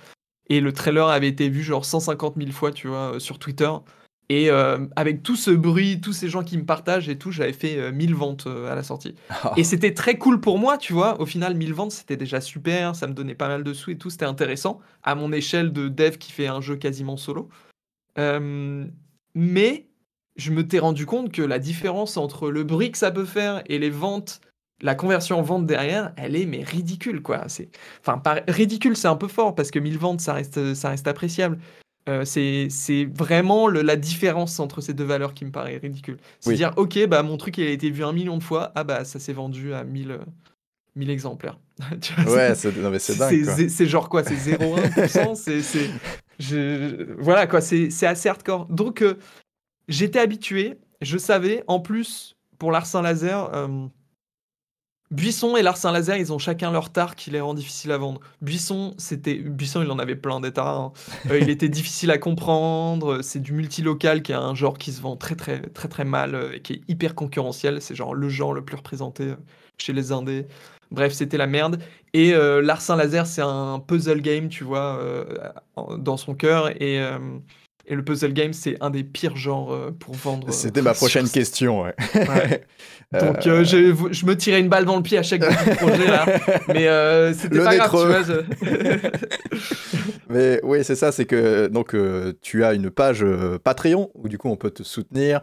Et 0.49 0.61
le 0.61 0.71
trailer 0.71 1.07
avait 1.07 1.28
été 1.28 1.49
vu 1.49 1.63
genre 1.63 1.84
150 1.84 2.36
000 2.38 2.51
fois, 2.51 2.71
tu 2.71 2.88
vois, 2.88 3.15
euh, 3.15 3.19
sur 3.19 3.39
Twitter. 3.39 3.71
Et 4.30 4.49
euh, 4.49 4.86
avec 4.95 5.23
tout 5.23 5.38
ce 5.38 5.51
bruit, 5.51 6.01
tous 6.01 6.11
ces 6.11 6.28
gens 6.28 6.43
qui 6.43 6.57
me 6.57 6.65
partagent 6.65 7.07
et 7.07 7.17
tout, 7.17 7.32
j'avais 7.32 7.53
fait 7.53 7.91
1000 7.91 8.11
euh, 8.11 8.15
ventes 8.15 8.47
à 8.47 8.75
la 8.75 8.84
sortie. 8.84 9.15
Et 9.57 9.63
c'était 9.63 9.93
très 9.93 10.17
cool 10.17 10.41
pour 10.41 10.59
moi, 10.59 10.78
tu 10.78 10.91
vois. 10.91 11.19
Au 11.21 11.25
final, 11.25 11.55
1000 11.55 11.73
ventes, 11.73 11.91
c'était 11.91 12.17
déjà 12.17 12.41
super, 12.41 12.95
ça 12.95 13.07
me 13.07 13.13
donnait 13.13 13.36
pas 13.36 13.47
mal 13.47 13.63
de 13.63 13.73
sous 13.73 13.91
et 13.91 13.97
tout, 13.97 14.09
c'était 14.09 14.25
intéressant 14.25 14.80
à 15.03 15.15
mon 15.15 15.32
échelle 15.32 15.71
de 15.71 15.88
dev 15.88 16.17
qui 16.17 16.32
fait 16.32 16.47
un 16.47 16.59
jeu 16.59 16.75
quasiment 16.75 17.15
solo. 17.15 17.49
mais 18.17 19.86
je 20.36 20.51
me 20.51 20.67
t'ai 20.67 20.80
rendu 20.80 21.05
compte 21.05 21.32
que 21.32 21.41
la 21.41 21.57
différence 21.57 22.17
entre 22.17 22.51
le 22.51 22.63
bruit 22.63 22.91
que 22.91 22.97
ça 22.97 23.11
peut 23.11 23.25
faire 23.25 23.63
et 23.65 23.80
les 23.80 23.89
ventes 23.89 24.41
la 24.82 24.95
conversion 24.95 25.39
en 25.39 25.41
vente 25.41 25.65
derrière, 25.65 26.13
elle 26.17 26.36
est 26.36 26.45
mais 26.45 26.63
ridicule 26.63 27.21
quoi. 27.21 27.45
C'est, 27.47 27.69
enfin, 28.05 28.21
ridicule, 28.47 28.95
c'est 28.95 29.07
un 29.07 29.15
peu 29.15 29.28
fort 29.28 29.55
parce 29.55 29.71
que 29.71 29.80
1000 29.80 29.97
ventes, 29.97 30.21
ça 30.21 30.34
reste, 30.34 30.73
ça 30.75 30.89
reste 30.89 31.07
appréciable. 31.07 31.57
Euh, 32.07 32.23
c'est, 32.25 33.05
vraiment 33.13 33.67
la 33.67 33.95
différence 33.95 34.59
entre 34.59 34.81
ces 34.81 34.93
deux 34.93 35.03
valeurs 35.03 35.33
qui 35.33 35.45
me 35.45 35.51
paraît 35.51 35.77
ridicule. 35.77 36.17
C'est 36.39 36.53
dire, 36.53 36.71
ok, 36.77 37.05
bah 37.07 37.23
mon 37.23 37.37
truc 37.37 37.57
il 37.57 37.67
a 37.67 37.71
été 37.71 37.89
vu 37.89 38.03
un 38.03 38.13
million 38.13 38.37
de 38.37 38.43
fois, 38.43 38.71
ah 38.75 38.83
bah 38.83 39.03
ça 39.03 39.19
s'est 39.19 39.33
vendu 39.33 39.73
à 39.73 39.83
1000, 39.83 40.19
1000 40.95 41.09
exemplaires. 41.09 41.59
ouais, 42.27 42.55
c'est, 42.55 42.71
dingue. 42.71 42.97
C'est, 43.69 43.85
genre 43.85 44.09
quoi, 44.09 44.23
c'est 44.23 44.35
0,1%, 44.35 45.35
c'est, 45.61 45.89
je, 46.39 47.13
voilà 47.19 47.45
quoi, 47.45 47.61
c'est, 47.61 48.05
assez 48.05 48.29
hardcore. 48.29 48.65
Donc 48.67 49.01
euh, 49.01 49.15
j'étais 49.87 50.19
habitué, 50.19 50.79
je 51.01 51.17
savais, 51.17 51.63
en 51.67 51.79
plus 51.79 52.35
pour 52.57 52.71
l'Arsin 52.71 53.01
Laser. 53.01 53.53
Euh, 53.53 53.87
Buisson 55.09 55.55
et 55.55 55.61
Larsin 55.61 55.93
Laser, 55.93 56.17
ils 56.17 56.33
ont 56.33 56.37
chacun 56.37 56.69
leur 56.69 56.89
tard 56.89 57.15
qui 57.15 57.31
les 57.31 57.39
rend 57.39 57.53
difficiles 57.53 57.91
à 57.91 57.97
vendre. 57.97 58.19
Buisson, 58.41 58.93
c'était 58.97 59.35
Buisson, 59.35 59.81
il 59.81 59.89
en 59.89 59.99
avait 59.99 60.17
plein 60.17 60.41
des 60.41 60.51
hein. 60.57 60.91
euh, 61.31 61.39
il 61.39 61.49
était 61.49 61.69
difficile 61.69 62.11
à 62.11 62.17
comprendre. 62.17 63.21
C'est 63.21 63.39
du 63.39 63.53
multilocal 63.53 64.21
qui 64.21 64.33
est 64.33 64.35
un 64.35 64.53
genre 64.53 64.77
qui 64.77 64.91
se 64.91 65.01
vend 65.01 65.15
très 65.15 65.35
très 65.35 65.61
très 65.61 65.87
très 65.87 66.03
mal 66.03 66.35
euh, 66.35 66.55
et 66.55 66.61
qui 66.61 66.73
est 66.73 66.81
hyper 66.89 67.15
concurrentiel. 67.15 67.81
C'est 67.81 67.95
genre 67.95 68.13
le 68.13 68.27
genre 68.27 68.53
le 68.53 68.65
plus 68.65 68.75
représenté 68.75 69.23
euh, 69.23 69.35
chez 69.77 69.93
les 69.93 70.11
indés. 70.11 70.45
Bref, 70.91 71.13
c'était 71.13 71.37
la 71.37 71.47
merde. 71.47 71.81
Et 72.13 72.31
Larsin 72.31 72.95
Laser, 72.95 73.27
c'est 73.27 73.41
un 73.41 73.79
puzzle 73.79 74.21
game, 74.21 74.47
tu 74.47 74.63
vois, 74.63 74.99
dans 75.97 76.15
son 76.15 76.33
cœur 76.33 76.69
et 76.81 77.05
et 77.88 77.95
le 77.95 78.03
puzzle 78.03 78.33
game, 78.33 78.51
c'est 78.51 78.75
un 78.81 78.89
des 78.89 79.03
pires 79.03 79.38
genres 79.38 79.71
euh, 79.71 79.91
pour 79.97 80.13
vendre. 80.15 80.51
C'était 80.51 80.81
ma 80.81 80.93
prochaine 80.93 81.29
question. 81.29 81.83
Ouais. 81.83 81.95
Donc, 83.13 83.47
euh, 83.47 83.63
je, 83.63 83.95
je, 84.11 84.25
me 84.25 84.35
tirais 84.35 84.59
une 84.59 84.67
balle 84.67 84.83
dans 84.83 84.97
le 84.97 85.03
pied 85.03 85.17
à 85.17 85.23
chaque 85.23 85.41
projet 85.77 86.07
là. 86.07 86.25
Mais 86.67 86.88
euh, 86.89 87.33
c'était 87.33 87.63
pas 87.63 87.77
grave, 87.77 87.91
tu 87.91 88.67
vois. 88.67 89.09
Mais 90.29 90.59
oui, 90.63 90.83
c'est 90.83 90.95
ça, 90.95 91.13
c'est 91.13 91.23
que 91.23 91.67
donc 91.67 91.95
tu 92.41 92.65
as 92.65 92.73
une 92.73 92.91
page 92.91 93.25
Patreon 93.63 94.11
où 94.13 94.27
du 94.27 94.38
coup 94.38 94.49
on 94.49 94.57
peut 94.57 94.71
te 94.71 94.83
soutenir. 94.83 95.39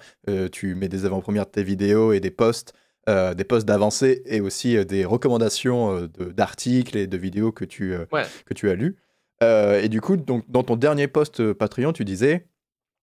tu 0.53 0.74
mets 0.74 0.88
des 0.88 1.07
avant-premières 1.07 1.47
de 1.47 1.51
tes 1.51 1.62
vidéos 1.62 2.12
et 2.12 2.20
des 2.20 2.30
posts. 2.30 2.74
des 3.09 3.45
posts 3.45 3.66
d'avancée 3.66 4.22
et 4.26 4.42
aussi 4.42 4.84
des 4.84 5.07
recommandations 5.07 6.07
d'articles 6.18 6.99
et 6.99 7.07
de 7.07 7.16
vidéos 7.16 7.51
que 7.51 7.64
tu, 7.64 7.95
que 8.45 8.53
tu 8.53 8.68
as 8.68 8.74
lus. 8.74 8.97
Euh, 9.43 9.80
et 9.82 9.89
du 9.89 10.01
coup, 10.01 10.16
donc, 10.16 10.45
dans 10.49 10.62
ton 10.62 10.76
dernier 10.76 11.09
post 11.09 11.41
euh, 11.41 11.55
Patreon, 11.55 11.93
tu 11.93 12.05
disais 12.05 12.47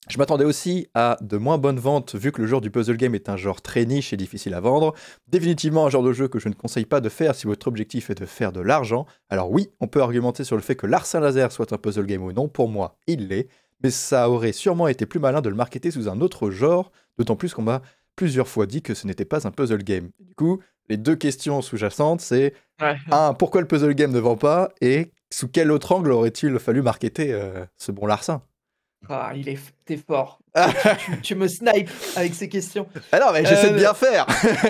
je 0.10 0.18
m'attendais 0.18 0.46
aussi 0.46 0.88
à 0.96 1.18
de 1.22 1.38
moins 1.38 1.60
bonnes 1.60 1.80
ventes 1.80 2.16
vu 2.16 2.32
que 2.32 2.42
le 2.42 2.48
genre 2.48 2.60
du 2.60 2.72
puzzle 2.72 2.98
game 2.98 3.14
est 3.14 3.30
un 3.30 3.38
genre 3.38 3.62
très 3.62 3.86
niche 3.86 4.14
et 4.14 4.18
difficile 4.18 4.56
à 4.56 4.60
vendre. 4.60 4.96
Définitivement 5.28 5.86
un 5.86 5.90
genre 5.92 6.02
de 6.02 6.12
jeu 6.12 6.28
que 6.28 6.40
je 6.40 6.50
ne 6.50 6.56
conseille 6.56 6.86
pas 6.86 7.02
de 7.02 7.10
faire 7.10 7.36
si 7.36 7.46
votre 7.46 7.68
objectif 7.68 8.10
est 8.10 8.16
de 8.16 8.26
faire 8.26 8.52
de 8.52 8.62
l'argent. 8.62 9.06
Alors 9.30 9.52
oui, 9.52 9.70
on 9.80 9.88
peut 9.88 10.02
argumenter 10.02 10.44
sur 10.44 10.56
le 10.56 10.64
fait 10.64 10.76
que 10.76 10.88
l'Arsin 10.88 11.20
Laser 11.20 11.52
soit 11.52 11.72
un 11.72 11.78
puzzle 11.78 12.08
game 12.08 12.24
ou 12.24 12.32
non, 12.32 12.50
pour 12.50 12.68
moi 12.68 12.98
il 13.06 13.28
l'est, 13.28 13.48
mais 13.84 13.92
ça 13.92 14.30
aurait 14.30 14.54
sûrement 14.54 14.88
été 14.88 15.06
plus 15.06 15.20
malin 15.20 15.40
de 15.40 15.50
le 15.50 15.56
marketer 15.56 15.92
sous 15.92 16.10
un 16.10 16.20
autre 16.20 16.50
genre, 16.50 16.92
d'autant 17.20 17.36
plus 17.36 17.54
qu'on 17.54 17.62
m'a 17.62 17.84
plusieurs 18.16 18.48
fois 18.48 18.66
dit 18.66 18.82
que 18.82 18.96
ce 18.96 19.06
n'était 19.06 19.26
pas 19.26 19.48
un 19.48 19.52
puzzle 19.52 19.84
game. 19.84 20.10
Du 20.20 20.34
coup, 20.34 20.62
les 20.90 20.98
deux 20.98 21.16
questions 21.16 21.62
sous-jacentes, 21.62 22.22
c'est 22.22 22.54
un, 23.12 23.34
pourquoi 23.36 23.62
le 23.62 23.68
puzzle 23.68 23.94
game 23.94 24.12
ne 24.12 24.20
vend 24.20 24.36
pas? 24.36 24.70
Et 24.82 25.12
sous 25.32 25.48
quel 25.48 25.72
autre 25.72 25.92
angle 25.94 26.12
aurait-il 26.12 26.60
fallu 26.60 26.82
marketer 26.82 27.34
euh, 27.34 27.66
ce 27.78 27.92
bon 27.92 28.06
Larsin 28.06 28.44
ah, 29.10 29.32
il 29.36 29.50
est, 29.50 29.58
t'es 29.86 29.98
fort. 29.98 30.40
tu, 31.24 31.34
me 31.34 31.48
snipes 31.48 31.90
avec 32.16 32.36
ces 32.36 32.48
questions. 32.48 32.88
Ah 33.12 33.20
non, 33.20 33.32
mais 33.34 33.44
j'essaie 33.44 33.72
de 33.72 33.76
bien 33.76 33.90
euh, 33.90 33.94
faire. 33.96 34.28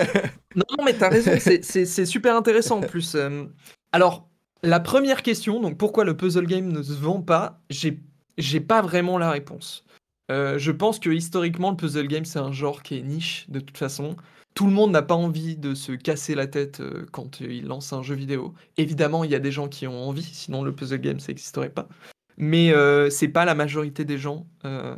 non, 0.55 0.86
mais 0.86 0.93
t'as 0.93 1.09
raison, 1.09 1.34
c'est 1.38 2.05
super 2.05 2.38
intéressant 2.38 2.78
en 2.78 2.82
plus. 2.82 3.16
Euh. 3.16 3.43
alors, 3.91 4.30
la 4.64 4.80
première 4.80 5.22
question, 5.22 5.59
donc 5.59 5.78
pourquoi 5.78 6.05
le 6.05 6.16
puzzle 6.16 6.47
game 6.47 6.72
ne 6.72 6.82
se 6.82 6.93
vend 6.93 7.22
pas, 7.22 7.59
j'ai 7.70 8.59
pas 8.62 8.82
vraiment 8.82 9.18
la 9.18 9.32
réponse. 9.32 9.84
je 10.30 10.72
pense 10.72 10.99
que 10.99 11.09
historiquement, 11.09 11.72
le 11.72 11.76
puzzle 11.76 12.07
game, 12.07 12.24
c'est 12.24 12.39
un 12.39 12.53
genre 12.53 12.84
qui 12.84 12.99
est 12.99 13.01
niche 13.01 13.47
de 13.49 13.59
toute 13.59 13.78
façon 13.78 14.16
tout 14.54 14.66
le 14.66 14.72
monde 14.74 14.91
n'a 14.91 15.02
pas 15.02 15.16
envie 15.16 15.56
de 15.56 15.74
se 15.74 15.91
casser 15.93 16.36
la 16.36 16.47
tête 16.47 16.82
euh, 16.82 17.06
quand 17.12 17.39
il 17.39 17.66
lance 17.66 17.93
un 17.93 18.04
jeu 18.04 18.16
vidéo. 18.16 18.54
Évidemment, 18.78 19.24
il 19.24 19.32
y 19.32 19.36
a 19.36 19.39
des 19.39 19.52
gens 19.52 19.68
qui 19.68 19.88
ont 19.88 20.08
envie, 20.08 20.24
sinon 20.24 20.64
le 20.64 20.74
puzzle 20.74 20.99
game, 20.99 21.20
ça 21.20 21.30
n'existerait 21.30 21.70
pas. 21.70 21.88
Mais 22.38 22.74
euh, 22.74 23.10
c'est 23.10 23.28
pas 23.28 23.45
la 23.45 23.56
majorité 23.56 24.04
des 24.04 24.18
gens. 24.18 24.45
Euh, 24.66 24.95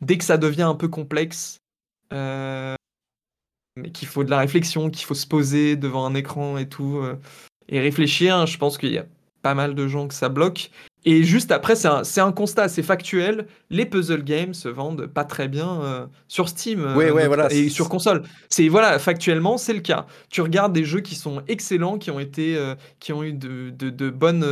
dès 0.00 0.16
que 0.18 0.24
ça 0.24 0.38
devient 0.38 0.62
un 0.62 0.74
peu 0.74 0.88
complexe, 0.88 1.60
qu'il 3.92 4.08
faut 4.08 4.24
de 4.24 4.30
la 4.30 4.38
réflexion, 4.38 4.90
qu'il 4.90 5.04
faut 5.04 5.14
se 5.14 5.26
poser 5.26 5.76
devant 5.76 6.06
un 6.06 6.14
écran 6.14 6.56
et 6.58 6.68
tout, 6.68 7.02
et 7.68 7.80
réfléchir, 7.80 8.46
je 8.46 8.58
pense 8.58 8.78
qu'il 8.78 8.92
y 8.92 8.98
a 8.98 9.06
pas 9.42 9.54
mal 9.54 9.74
de 9.74 9.86
gens 9.86 10.08
que 10.08 10.14
ça 10.14 10.28
bloque. 10.28 10.70
Et 11.04 11.22
juste 11.22 11.52
après, 11.52 11.76
c'est 11.76 11.88
un, 11.88 12.02
un, 12.16 12.32
constat 12.32 12.64
assez 12.64 12.82
factuel. 12.82 13.46
Les 13.70 13.86
puzzle 13.86 14.24
games 14.24 14.52
se 14.52 14.68
vendent 14.68 15.06
pas 15.06 15.24
très 15.24 15.48
bien 15.48 15.80
euh, 15.82 16.06
sur 16.26 16.48
Steam 16.48 16.80
euh, 16.80 17.26
voilà, 17.26 17.52
et 17.52 17.68
sur 17.68 17.88
console. 17.88 18.24
C'est 18.48 18.68
voilà, 18.68 18.98
factuellement, 18.98 19.58
c'est 19.58 19.72
le 19.72 19.80
cas. 19.80 20.06
Tu 20.28 20.40
regardes 20.40 20.72
des 20.72 20.84
jeux 20.84 21.00
qui 21.00 21.14
sont 21.14 21.42
excellents, 21.46 21.98
qui 21.98 22.10
ont 22.10 22.20
été, 22.20 22.56
euh, 22.56 22.74
qui 22.98 23.12
ont 23.12 23.22
eu 23.22 23.32
de, 23.32 23.70
de, 23.70 23.90
de 23.90 24.10
bonnes, 24.10 24.44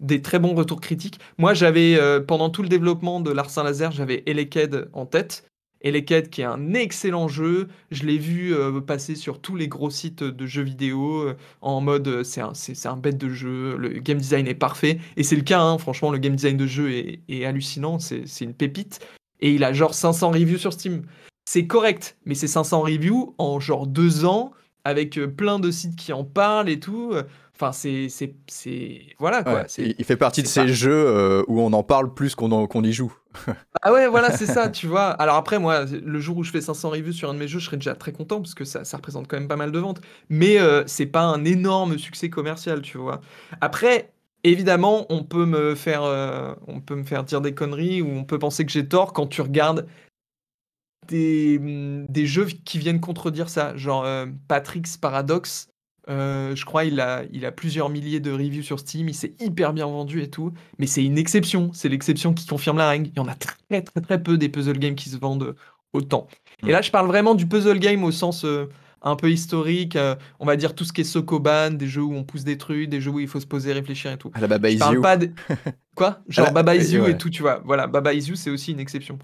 des 0.00 0.20
très 0.20 0.38
bons 0.38 0.54
retours 0.54 0.80
critiques. 0.80 1.20
Moi, 1.38 1.54
j'avais 1.54 1.98
pendant 2.26 2.50
tout 2.50 2.62
le 2.62 2.68
développement 2.68 3.20
de 3.20 3.30
l'Arsin 3.30 3.62
Laser, 3.62 3.92
j'avais 3.92 4.22
Eleked 4.26 4.88
en 4.92 5.06
tête. 5.06 5.47
Eleked 5.80 6.30
qui 6.30 6.40
est 6.40 6.44
un 6.44 6.74
excellent 6.74 7.28
jeu. 7.28 7.68
Je 7.90 8.04
l'ai 8.04 8.18
vu 8.18 8.54
euh, 8.54 8.80
passer 8.80 9.14
sur 9.14 9.40
tous 9.40 9.56
les 9.56 9.68
gros 9.68 9.90
sites 9.90 10.22
de 10.22 10.46
jeux 10.46 10.62
vidéo 10.62 11.22
euh, 11.22 11.36
en 11.60 11.80
mode 11.80 12.08
euh, 12.08 12.24
c'est 12.24 12.40
un, 12.40 12.52
c'est, 12.54 12.86
un 12.86 12.96
bête 12.96 13.18
de 13.18 13.28
jeu, 13.28 13.76
le 13.76 13.90
game 14.00 14.18
design 14.18 14.46
est 14.46 14.54
parfait. 14.54 14.98
Et 15.16 15.22
c'est 15.22 15.36
le 15.36 15.42
cas, 15.42 15.60
hein, 15.60 15.78
franchement, 15.78 16.10
le 16.10 16.18
game 16.18 16.34
design 16.34 16.56
de 16.56 16.66
jeu 16.66 16.92
est, 16.92 17.20
est 17.28 17.44
hallucinant, 17.44 17.98
c'est, 17.98 18.26
c'est 18.26 18.44
une 18.44 18.54
pépite. 18.54 19.00
Et 19.40 19.52
il 19.52 19.62
a 19.62 19.72
genre 19.72 19.94
500 19.94 20.30
reviews 20.30 20.58
sur 20.58 20.72
Steam. 20.72 21.02
C'est 21.48 21.66
correct, 21.66 22.16
mais 22.24 22.34
c'est 22.34 22.48
500 22.48 22.80
reviews 22.80 23.34
en 23.38 23.60
genre 23.60 23.86
deux 23.86 24.24
ans 24.24 24.52
avec 24.84 25.18
plein 25.36 25.58
de 25.58 25.70
sites 25.70 25.96
qui 25.96 26.12
en 26.12 26.24
parlent 26.24 26.68
et 26.68 26.80
tout. 26.80 27.14
Enfin, 27.54 27.72
c'est. 27.72 28.08
c'est, 28.08 29.00
Voilà 29.18 29.42
quoi. 29.42 29.64
il 29.78 30.04
fait 30.04 30.16
partie 30.16 30.42
de 30.42 30.48
ces 30.48 30.68
jeux 30.68 31.44
où 31.48 31.60
on 31.60 31.72
en 31.72 31.82
parle 31.82 32.12
plus 32.12 32.34
qu'on, 32.34 32.66
qu'on 32.66 32.82
y 32.82 32.92
joue. 32.92 33.12
ah 33.82 33.92
ouais, 33.92 34.06
voilà, 34.06 34.36
c'est 34.36 34.46
ça, 34.46 34.68
tu 34.68 34.86
vois. 34.86 35.10
Alors 35.10 35.36
après, 35.36 35.58
moi, 35.58 35.84
le 35.84 36.20
jour 36.20 36.36
où 36.36 36.44
je 36.44 36.50
fais 36.50 36.60
500 36.60 36.90
reviews 36.90 37.12
sur 37.12 37.30
un 37.30 37.34
de 37.34 37.38
mes 37.38 37.48
jeux, 37.48 37.58
je 37.58 37.66
serais 37.66 37.76
déjà 37.76 37.94
très 37.94 38.12
content 38.12 38.40
parce 38.40 38.54
que 38.54 38.64
ça, 38.64 38.82
représente 38.96 39.28
quand 39.28 39.38
même 39.38 39.48
pas 39.48 39.56
mal 39.56 39.72
de 39.72 39.78
ventes. 39.78 40.00
Mais 40.28 40.58
euh, 40.58 40.84
c'est 40.86 41.06
pas 41.06 41.22
un 41.22 41.44
énorme 41.44 41.98
succès 41.98 42.30
commercial, 42.30 42.82
tu 42.82 42.98
vois. 42.98 43.20
Après. 43.60 44.12
Évidemment, 44.44 45.04
on 45.10 45.24
peut 45.24 45.46
me 45.46 45.74
faire, 45.74 46.04
euh, 46.04 46.54
on 46.68 46.80
peut 46.80 46.94
me 46.94 47.02
faire 47.02 47.24
dire 47.24 47.40
des 47.40 47.54
conneries 47.54 48.02
ou 48.02 48.08
on 48.08 48.22
peut 48.24 48.38
penser 48.38 48.64
que 48.64 48.70
j'ai 48.70 48.86
tort 48.86 49.12
quand 49.12 49.26
tu 49.26 49.42
regardes 49.42 49.88
des, 51.08 51.58
des 51.58 52.26
jeux 52.26 52.46
qui 52.46 52.78
viennent 52.78 53.00
contredire 53.00 53.48
ça, 53.48 53.76
genre 53.76 54.06
Patrick's 54.46 54.96
Paradox 54.96 55.68
euh, 56.08 56.56
je 56.56 56.64
crois 56.64 56.84
il 56.84 57.00
a, 57.00 57.24
il 57.32 57.44
a 57.44 57.52
plusieurs 57.52 57.90
milliers 57.90 58.20
de 58.20 58.32
reviews 58.32 58.62
sur 58.62 58.78
Steam, 58.78 59.08
il 59.08 59.14
s'est 59.14 59.34
hyper 59.40 59.72
bien 59.72 59.86
vendu 59.86 60.22
et 60.22 60.30
tout, 60.30 60.52
mais 60.78 60.86
c'est 60.86 61.04
une 61.04 61.18
exception, 61.18 61.70
c'est 61.74 61.88
l'exception 61.88 62.32
qui 62.32 62.46
confirme 62.46 62.78
la 62.78 62.88
règle. 62.88 63.08
Il 63.08 63.16
y 63.16 63.20
en 63.20 63.28
a 63.28 63.34
très 63.34 63.82
très 63.82 64.00
très 64.00 64.22
peu 64.22 64.38
des 64.38 64.48
puzzle 64.48 64.78
games 64.78 64.94
qui 64.94 65.10
se 65.10 65.18
vendent 65.18 65.54
autant. 65.92 66.26
Et 66.62 66.66
mm. 66.66 66.70
là, 66.70 66.82
je 66.82 66.90
parle 66.90 67.06
vraiment 67.06 67.34
du 67.34 67.46
puzzle 67.46 67.78
game 67.78 68.04
au 68.04 68.10
sens 68.10 68.44
euh, 68.44 68.70
un 69.02 69.16
peu 69.16 69.30
historique, 69.30 69.96
euh, 69.96 70.16
on 70.40 70.46
va 70.46 70.56
dire 70.56 70.74
tout 70.74 70.84
ce 70.84 70.94
qui 70.94 71.02
est 71.02 71.04
Sokoban, 71.04 71.72
des 71.72 71.86
jeux 71.86 72.02
où 72.02 72.14
on 72.14 72.24
pousse 72.24 72.44
des 72.44 72.56
trucs, 72.56 72.88
des 72.88 73.00
jeux 73.02 73.10
où 73.10 73.20
il 73.20 73.28
faut 73.28 73.40
se 73.40 73.46
poser, 73.46 73.74
réfléchir 73.74 74.10
et 74.10 74.16
tout. 74.16 74.30
À 74.34 74.40
la 74.40 74.46
Baba 74.46 74.70
Is 74.70 74.78
You. 74.78 75.02
Pas 75.02 75.18
Quoi? 75.94 76.20
Genre 76.28 76.52
Baba 76.52 76.74
Is 76.74 76.94
You 76.94 77.06
et 77.06 77.18
tout, 77.18 77.28
tu 77.28 77.42
vois. 77.42 77.60
Voilà, 77.64 77.86
Baba 77.86 78.14
Is 78.14 78.28
You, 78.28 78.34
c'est 78.34 78.50
aussi 78.50 78.72
une 78.72 78.80
exception. 78.80 79.18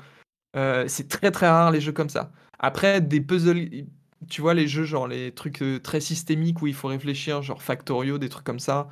c'est 0.87 1.09
très 1.09 1.31
très 1.31 1.49
rare 1.49 1.71
les 1.71 1.81
jeux 1.81 1.93
comme 1.93 2.11
ça. 2.11 2.31
Après, 2.59 3.01
des 3.01 3.21
puzzles 3.21 3.87
tu 4.29 4.41
vois, 4.41 4.55
les 4.55 4.69
jeux, 4.69 4.85
genre 4.85 5.09
les 5.09 5.33
trucs 5.33 5.63
euh, 5.63 5.81
très 5.81 6.01
systémiques 6.01 6.63
où 6.63 6.67
il 6.67 6.75
faut 6.75 6.89
réfléchir, 6.89 7.43
genre 7.43 7.63
Factorio, 7.63 8.19
des 8.19 8.29
trucs 8.29 8.45
comme 8.45 8.61
ça. 8.61 8.89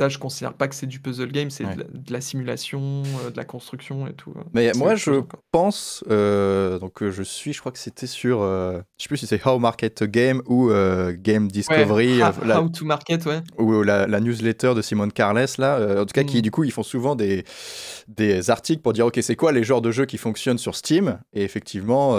Ça, 0.00 0.08
je 0.08 0.18
considère 0.18 0.54
pas 0.54 0.66
que 0.66 0.74
c'est 0.74 0.88
du 0.88 0.98
puzzle 0.98 1.30
game, 1.30 1.50
c'est 1.50 1.62
de, 1.62 2.12
la 2.12 2.20
simulation, 2.20 3.04
euh, 3.24 3.30
de 3.30 3.36
la 3.36 3.44
construction 3.44 4.08
et 4.08 4.12
tout. 4.12 4.34
Hein. 4.36 4.42
Mais 4.52 4.72
moi, 4.74 4.96
je 4.96 5.12
pense, 5.52 6.02
euh, 6.10 6.80
donc 6.80 7.00
euh, 7.00 7.12
je 7.12 7.22
suis, 7.22 7.52
je 7.52 7.60
crois 7.60 7.70
que 7.70 7.78
c'était 7.78 8.08
sur, 8.08 8.40
je 8.40 8.82
sais 8.98 9.06
plus 9.06 9.18
si 9.18 9.28
c'est 9.28 9.46
How 9.46 9.60
Market 9.60 10.02
Game 10.02 10.42
ou 10.46 10.72
Game 11.12 11.46
Discovery. 11.46 12.20
how, 12.20 12.68
to 12.70 12.84
Market, 12.84 13.24
ouais. 13.26 13.40
Ou 13.58 13.84
la, 13.84 14.20
newsletter 14.20 14.74
de 14.74 14.82
Simone 14.82 15.12
Carles, 15.12 15.46
là. 15.58 16.00
en 16.00 16.06
tout 16.06 16.12
cas, 16.12 16.24
qui, 16.24 16.38
mm. 16.38 16.42
du 16.42 16.50
coup, 16.50 16.64
ils 16.64 16.72
font 16.72 16.82
souvent 16.82 17.14
des, 17.14 17.44
des 18.08 18.50
articles 18.50 18.82
pour 18.82 18.94
dire, 18.94 19.06
OK, 19.06 19.20
c'est 19.22 19.36
quoi 19.36 19.52
les 19.52 19.62
genres 19.62 19.82
de 19.82 19.92
jeux 19.92 20.06
qui 20.06 20.18
fonctionnent 20.18 20.58
sur 20.58 20.74
Steam? 20.74 21.20
Et 21.34 21.44
effectivement, 21.44 22.18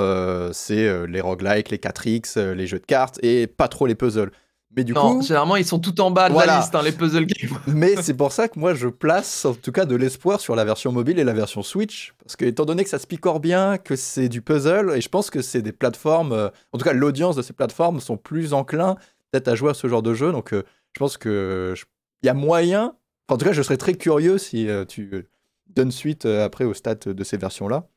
c'est 0.53 1.07
les 1.07 1.19
roguelikes, 1.19 1.71
les 1.71 1.77
4X, 1.77 2.39
les 2.39 2.67
jeux 2.67 2.79
de 2.79 2.85
cartes 2.85 3.19
et 3.21 3.47
pas 3.47 3.67
trop 3.67 3.85
les 3.85 3.95
puzzles. 3.95 4.31
Mais 4.75 4.83
du 4.83 4.91
non, 4.91 5.15
coup, 5.15 5.21
généralement, 5.21 5.55
ils 5.55 5.65
sont 5.65 5.79
tout 5.79 6.01
en 6.01 6.11
bas 6.11 6.29
de 6.29 6.35
la 6.35 6.57
liste, 6.57 6.75
hein, 6.75 6.81
les 6.83 6.91
puzzle 6.91 7.25
games. 7.25 7.57
Mais 7.67 7.95
c'est 8.01 8.13
pour 8.13 8.33
ça 8.33 8.49
que 8.49 8.59
moi, 8.59 8.73
je 8.73 8.87
place 8.89 9.45
en 9.45 9.53
tout 9.53 9.71
cas 9.71 9.85
de 9.85 9.95
l'espoir 9.95 10.41
sur 10.41 10.55
la 10.55 10.65
version 10.65 10.91
mobile 10.91 11.17
et 11.17 11.23
la 11.23 11.33
version 11.33 11.63
Switch. 11.63 12.13
Parce 12.23 12.35
que, 12.35 12.43
étant 12.43 12.65
donné 12.65 12.83
que 12.83 12.89
ça 12.89 12.99
se 12.99 13.07
picore 13.07 13.39
bien, 13.39 13.77
que 13.77 13.95
c'est 13.95 14.27
du 14.27 14.41
puzzle, 14.41 14.91
et 14.93 14.99
je 14.99 15.07
pense 15.07 15.29
que 15.29 15.41
c'est 15.41 15.61
des 15.61 15.71
plateformes, 15.71 16.33
euh, 16.33 16.49
en 16.73 16.77
tout 16.77 16.83
cas, 16.83 16.91
l'audience 16.91 17.37
de 17.37 17.41
ces 17.41 17.53
plateformes 17.53 18.01
sont 18.01 18.17
plus 18.17 18.53
enclins 18.53 18.95
peut-être 19.31 19.47
à 19.47 19.55
jouer 19.55 19.71
à 19.71 19.73
ce 19.73 19.87
genre 19.87 20.03
de 20.03 20.13
jeu. 20.13 20.33
Donc, 20.33 20.53
euh, 20.53 20.63
je 20.93 20.99
pense 20.99 21.17
que 21.17 21.73
il 22.21 22.25
y 22.25 22.29
a 22.29 22.33
moyen. 22.33 22.95
en 23.29 23.37
tout 23.37 23.45
cas, 23.45 23.53
je 23.53 23.61
serais 23.61 23.77
très 23.77 23.93
curieux 23.93 24.37
si 24.37 24.67
euh, 24.67 24.83
tu 24.83 25.25
donnes 25.67 25.91
suite 25.91 26.25
après 26.25 26.65
au 26.65 26.73
stats 26.73 26.95
de 26.95 27.23
ces 27.23 27.37
versions-là. 27.37 27.87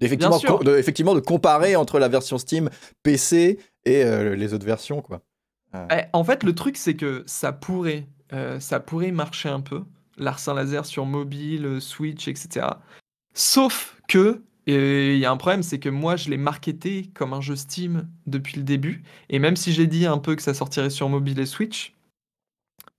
Effectivement, 0.00 0.38
de, 0.38 0.76
effectivement, 0.76 1.14
de 1.14 1.20
comparer 1.20 1.76
entre 1.76 1.98
la 1.98 2.08
version 2.08 2.38
Steam 2.38 2.68
PC 3.02 3.58
et 3.84 4.04
les 4.36 4.52
autres 4.52 4.66
versions, 4.66 5.00
quoi. 5.00 5.22
Eh, 5.90 6.02
en 6.12 6.24
fait, 6.24 6.42
le 6.42 6.54
truc, 6.54 6.76
c'est 6.76 6.94
que 6.94 7.24
ça 7.26 7.52
pourrait, 7.52 8.06
euh, 8.32 8.60
ça 8.60 8.80
pourrait 8.80 9.10
marcher 9.10 9.48
un 9.48 9.60
peu, 9.60 9.82
Larsin 10.16 10.54
Laser 10.54 10.86
sur 10.86 11.06
mobile, 11.06 11.66
euh, 11.66 11.80
Switch, 11.80 12.28
etc. 12.28 12.66
Sauf 13.34 13.96
que, 14.08 14.42
il 14.66 15.18
y 15.18 15.26
a 15.26 15.30
un 15.30 15.36
problème, 15.36 15.62
c'est 15.62 15.78
que 15.78 15.90
moi, 15.90 16.16
je 16.16 16.30
l'ai 16.30 16.38
marketé 16.38 17.10
comme 17.14 17.34
un 17.34 17.42
jeu 17.42 17.56
Steam 17.56 18.08
depuis 18.26 18.56
le 18.56 18.62
début. 18.62 19.02
Et 19.28 19.38
même 19.38 19.56
si 19.56 19.72
j'ai 19.72 19.86
dit 19.86 20.06
un 20.06 20.18
peu 20.18 20.36
que 20.36 20.42
ça 20.42 20.54
sortirait 20.54 20.90
sur 20.90 21.08
mobile 21.08 21.38
et 21.38 21.46
Switch, 21.46 21.92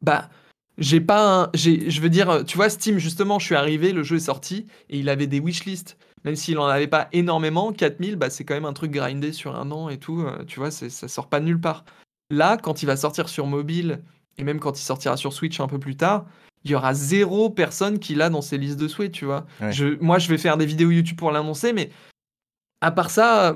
bah, 0.01 0.29
j'ai 0.77 1.01
pas 1.01 1.43
un, 1.43 1.49
je 1.55 2.01
veux 2.01 2.09
dire, 2.09 2.43
tu 2.45 2.57
vois, 2.57 2.69
Steam, 2.69 2.99
justement, 2.99 3.39
je 3.39 3.45
suis 3.45 3.55
arrivé, 3.55 3.93
le 3.93 4.03
jeu 4.03 4.17
est 4.17 4.19
sorti, 4.19 4.67
et 4.89 4.99
il 4.99 5.09
avait 5.09 5.25
des 5.25 5.39
wishlists. 5.39 5.97
Même 6.25 6.35
s'il 6.35 6.57
en 6.57 6.65
avait 6.65 6.87
pas 6.87 7.07
énormément, 7.13 7.71
4000, 7.71 8.15
bah, 8.15 8.31
c'est 8.31 8.43
quand 8.43 8.55
même 8.55 8.65
un 8.65 8.73
truc 8.73 8.91
grindé 8.91 9.31
sur 9.31 9.55
un 9.55 9.71
an 9.71 9.89
et 9.89 9.99
tout. 9.99 10.21
Euh, 10.21 10.43
tu 10.45 10.59
vois, 10.59 10.71
ça 10.71 11.07
sort 11.07 11.29
pas 11.29 11.39
de 11.39 11.45
nulle 11.45 11.61
part. 11.61 11.85
Là, 12.29 12.57
quand 12.57 12.81
il 12.81 12.85
va 12.85 12.97
sortir 12.97 13.29
sur 13.29 13.45
mobile, 13.45 14.03
et 14.37 14.43
même 14.43 14.59
quand 14.59 14.79
il 14.79 14.83
sortira 14.83 15.17
sur 15.17 15.33
Switch 15.33 15.59
un 15.59 15.67
peu 15.67 15.79
plus 15.79 15.95
tard, 15.95 16.25
il 16.63 16.71
y 16.71 16.75
aura 16.75 16.93
zéro 16.93 17.49
personne 17.49 17.99
qui 17.99 18.15
l'a 18.15 18.29
dans 18.29 18.41
ses 18.41 18.57
listes 18.57 18.79
de 18.79 18.87
souhaits, 18.87 19.11
tu 19.11 19.25
vois. 19.25 19.45
moi, 20.01 20.17
je 20.17 20.29
vais 20.29 20.37
faire 20.37 20.57
des 20.57 20.65
vidéos 20.65 20.89
YouTube 20.89 21.17
pour 21.17 21.31
l'annoncer, 21.31 21.73
mais 21.73 21.91
à 22.81 22.91
part 22.91 23.11
ça, 23.11 23.55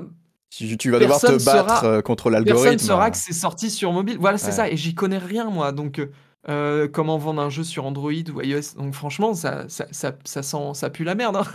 tu, 0.50 0.90
vas 0.90 0.98
devoir 0.98 1.20
te 1.20 1.44
battre 1.44 1.84
euh, 1.84 2.02
contre 2.02 2.28
l'algorithme. 2.30 2.62
Personne 2.64 2.78
saura 2.78 3.10
que 3.10 3.16
c'est 3.16 3.32
sorti 3.32 3.70
sur 3.70 3.92
mobile. 3.92 4.16
Voilà, 4.18 4.36
c'est 4.36 4.50
ça. 4.50 4.68
Et 4.68 4.76
j'y 4.76 4.94
connais 4.94 5.18
rien, 5.18 5.48
moi. 5.48 5.70
Donc, 5.70 6.00
euh, 6.48 6.88
comment 6.88 7.18
vendre 7.18 7.42
un 7.42 7.50
jeu 7.50 7.64
sur 7.64 7.84
Android 7.84 8.12
ou 8.12 8.40
iOS. 8.40 8.74
Donc 8.78 8.94
franchement, 8.94 9.34
ça, 9.34 9.68
ça, 9.68 9.86
ça, 9.90 10.16
ça 10.24 10.42
sent, 10.42 10.70
ça 10.72 10.88
pue 10.88 11.04
la 11.04 11.14
merde. 11.14 11.36
Hein. 11.36 11.44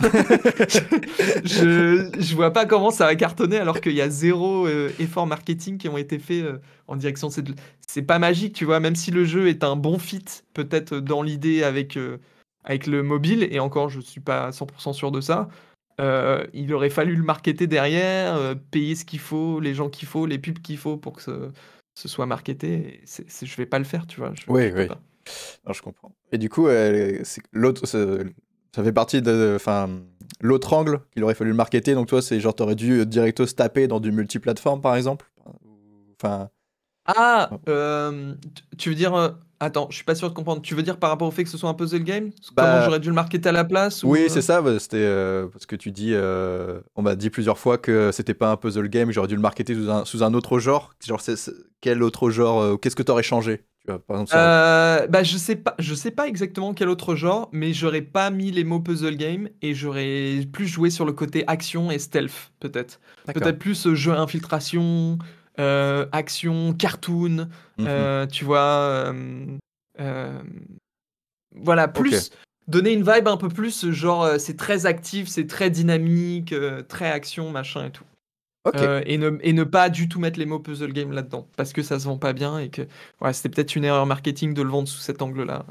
je, 1.44 2.08
je 2.16 2.34
vois 2.36 2.52
pas 2.52 2.66
comment 2.66 2.92
ça 2.92 3.06
va 3.06 3.16
cartonner 3.16 3.58
alors 3.58 3.80
qu'il 3.80 3.94
y 3.94 4.00
a 4.00 4.08
zéro 4.08 4.66
euh, 4.66 4.90
effort 5.00 5.26
marketing 5.26 5.78
qui 5.78 5.88
ont 5.88 5.98
été 5.98 6.20
faits 6.20 6.44
euh, 6.44 6.58
en 6.86 6.94
direction. 6.94 7.30
C'est 7.88 8.02
pas 8.02 8.20
magique, 8.20 8.54
tu 8.54 8.64
vois. 8.64 8.78
Même 8.78 8.94
si 8.94 9.10
le 9.10 9.24
jeu 9.24 9.48
est 9.48 9.64
un 9.64 9.74
bon 9.74 9.98
fit, 9.98 10.24
peut-être 10.54 10.94
dans 10.94 11.22
l'idée 11.22 11.64
avec, 11.64 11.98
avec 12.62 12.86
le 12.86 13.02
mobile, 13.02 13.48
et 13.50 13.58
encore, 13.58 13.88
je 13.88 14.00
suis 14.00 14.20
pas 14.20 14.50
100% 14.50 14.92
sûr 14.92 15.10
de 15.10 15.20
ça. 15.20 15.48
il 15.98 16.72
aurait 16.72 16.90
fallu 16.90 17.16
le 17.16 17.24
marketer 17.24 17.66
derrière, 17.66 18.54
payer 18.70 18.94
ce 18.94 19.04
qu'il 19.04 19.18
faut, 19.18 19.58
les 19.58 19.74
gens 19.74 19.88
qu'il 19.88 20.06
faut, 20.06 20.26
les 20.26 20.38
pubs 20.38 20.60
qu'il 20.60 20.78
faut 20.78 20.96
pour 20.96 21.14
que 21.14 21.22
ce, 21.22 21.50
ce 22.00 22.08
soit 22.08 22.26
marketé. 22.26 23.00
C'est, 23.04 23.28
c'est, 23.28 23.46
je 23.46 23.56
vais 23.56 23.66
pas 23.66 23.78
le 23.78 23.84
faire, 23.84 24.06
tu 24.06 24.20
vois. 24.20 24.32
Je, 24.34 24.44
oui, 24.48 24.70
oui. 24.74 24.88
je 25.70 25.82
comprends. 25.82 26.12
Et 26.32 26.38
du 26.38 26.48
coup, 26.48 26.68
l'autre, 27.52 27.86
ça 27.86 28.84
fait 28.84 28.92
partie 28.92 29.22
de, 29.22 29.54
enfin, 29.56 29.88
l'autre 30.40 30.72
angle 30.72 31.00
qu'il 31.10 31.24
aurait 31.24 31.34
fallu 31.34 31.50
le 31.50 31.56
marketer. 31.56 31.94
Donc 31.94 32.08
toi, 32.08 32.22
c'est 32.22 32.40
genre 32.40 32.54
t'aurais 32.54 32.74
dû 32.74 33.00
euh, 33.00 33.04
directo 33.04 33.46
se 33.46 33.54
taper 33.54 33.88
dans 33.88 34.00
du 34.00 34.12
multiplateforme, 34.12 34.80
par 34.80 34.96
exemple? 34.96 35.30
Enfin. 36.20 36.50
Ah, 37.06 37.50
euh, 37.68 38.34
tu 38.78 38.88
veux 38.88 38.94
dire 38.94 39.14
euh, 39.14 39.30
Attends, 39.58 39.88
je 39.90 39.96
suis 39.96 40.04
pas 40.04 40.14
sûr 40.14 40.28
de 40.28 40.34
comprendre. 40.34 40.60
Tu 40.62 40.74
veux 40.74 40.82
dire 40.82 40.98
par 40.98 41.10
rapport 41.10 41.28
au 41.28 41.30
fait 41.30 41.44
que 41.44 41.50
ce 41.50 41.56
soit 41.56 41.70
un 41.70 41.74
puzzle 41.74 42.02
game? 42.02 42.30
Comment 42.54 42.68
bah, 42.68 42.84
j'aurais 42.84 43.00
dû 43.00 43.08
le 43.08 43.14
marketer 43.14 43.48
à 43.48 43.52
la 43.52 43.64
place 43.64 44.02
Oui, 44.02 44.26
c'est 44.28 44.42
ça. 44.42 44.60
Bah, 44.60 44.78
c'était 44.78 45.06
parce 45.52 45.66
que 45.66 45.76
tu 45.76 45.92
dis, 45.92 46.14
on 46.94 47.02
m'a 47.02 47.16
dit 47.16 47.30
plusieurs 47.30 47.58
fois 47.58 47.78
que 47.78 48.10
c'était 48.12 48.34
pas 48.34 48.50
un 48.50 48.56
puzzle 48.56 48.88
game. 48.88 49.10
J'aurais 49.12 49.28
dû 49.28 49.34
le 49.34 49.40
marketer 49.40 49.74
sous 49.74 49.90
un, 49.90 50.04
sous 50.04 50.22
un 50.22 50.34
autre 50.34 50.58
genre. 50.58 50.94
Genre, 51.04 51.22
quel 51.80 52.02
autre 52.02 52.30
genre 52.30 52.78
Qu'est-ce 52.80 52.96
que 52.96 53.02
tu 53.02 53.12
aurais 53.12 53.22
changé? 53.22 53.64
Tu 53.80 53.92
vois, 53.92 54.00
par 54.00 54.20
exemple, 54.20 55.10
bah, 55.10 55.22
je 55.22 55.36
sais 55.36 55.56
pas, 55.56 55.74
je 55.78 55.94
sais 55.94 56.10
pas 56.10 56.26
exactement 56.26 56.74
quel 56.74 56.88
autre 56.88 57.14
genre, 57.14 57.48
mais 57.52 57.72
j'aurais 57.72 58.02
pas 58.02 58.30
mis 58.30 58.50
les 58.50 58.64
mots 58.64 58.80
puzzle 58.80 59.16
game 59.16 59.48
et 59.62 59.74
j'aurais 59.74 60.40
plus 60.52 60.66
joué 60.66 60.90
sur 60.90 61.04
le 61.04 61.12
côté 61.12 61.44
action 61.46 61.90
et 61.90 61.98
stealth, 61.98 62.52
peut-être. 62.60 63.00
Peut-être 63.32 63.58
plus 63.58 63.94
jeu 63.94 64.12
infiltration, 64.12 65.18
euh, 65.58 66.06
action, 66.12 66.72
cartoon, 66.74 67.48
mmh 67.78 67.86
euh, 67.86 68.26
tu 68.26 68.44
vois. 68.44 69.12
Euh, 69.98 70.42
voilà, 71.54 71.88
plus 71.88 72.30
donner 72.68 72.92
une 72.92 73.10
vibe 73.10 73.28
un 73.28 73.36
peu 73.36 73.48
plus, 73.48 73.90
genre 73.90 74.38
c'est 74.38 74.56
très 74.56 74.86
actif, 74.86 75.28
c'est 75.28 75.46
très 75.46 75.70
dynamique, 75.70 76.54
très 76.88 77.06
action, 77.06 77.50
machin 77.50 77.86
et 77.86 77.90
tout. 77.90 78.04
et, 78.74 79.16
ne, 79.16 79.38
et, 79.40 79.52
ne, 79.52 79.64
pas 79.64 79.88
du 79.88 80.08
tout 80.08 80.18
mettre 80.18 80.38
les 80.38 80.46
mots 80.46 80.58
puzzle 80.58 80.92
game 80.92 81.12
là-dedans, 81.12 81.48
parce 81.56 81.72
que 81.72 81.82
ça 81.82 82.00
se 82.00 82.06
vend 82.06 82.18
pas 82.18 82.32
bien 82.32 82.58
et 82.58 82.68
que 82.68 82.82
ouais, 83.20 83.32
c'était 83.32 83.48
peut-être 83.48 83.76
une 83.76 83.84
erreur 83.84 84.04
marketing 84.06 84.52
de 84.52 84.62
le 84.62 84.68
vendre 84.68 84.88
sous 84.88 85.00
cet 85.00 85.22
angle-là. 85.22 85.64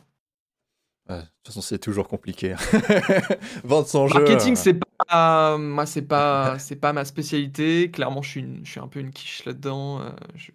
De 1.09 1.21
toute 1.21 1.47
façon, 1.47 1.61
c'est 1.61 1.79
toujours 1.79 2.07
compliqué. 2.07 2.53
Hein. 2.53 2.57
Vendre 3.63 3.87
son 3.87 4.07
jeu. 4.07 4.19
Marketing, 4.19 4.55
c'est 4.55 4.79
pas, 5.07 5.57
moi, 5.57 5.85
c'est 5.85 6.01
pas, 6.01 6.57
c'est 6.59 6.75
pas 6.75 6.93
ma 6.93 7.05
spécialité. 7.05 7.91
Clairement, 7.91 8.21
je 8.21 8.29
suis, 8.29 8.59
je 8.63 8.71
suis 8.71 8.79
un 8.79 8.87
peu 8.87 8.99
une 8.99 9.11
quiche 9.11 9.45
là-dedans. 9.45 10.01
Euh, 10.01 10.09
je 10.35 10.51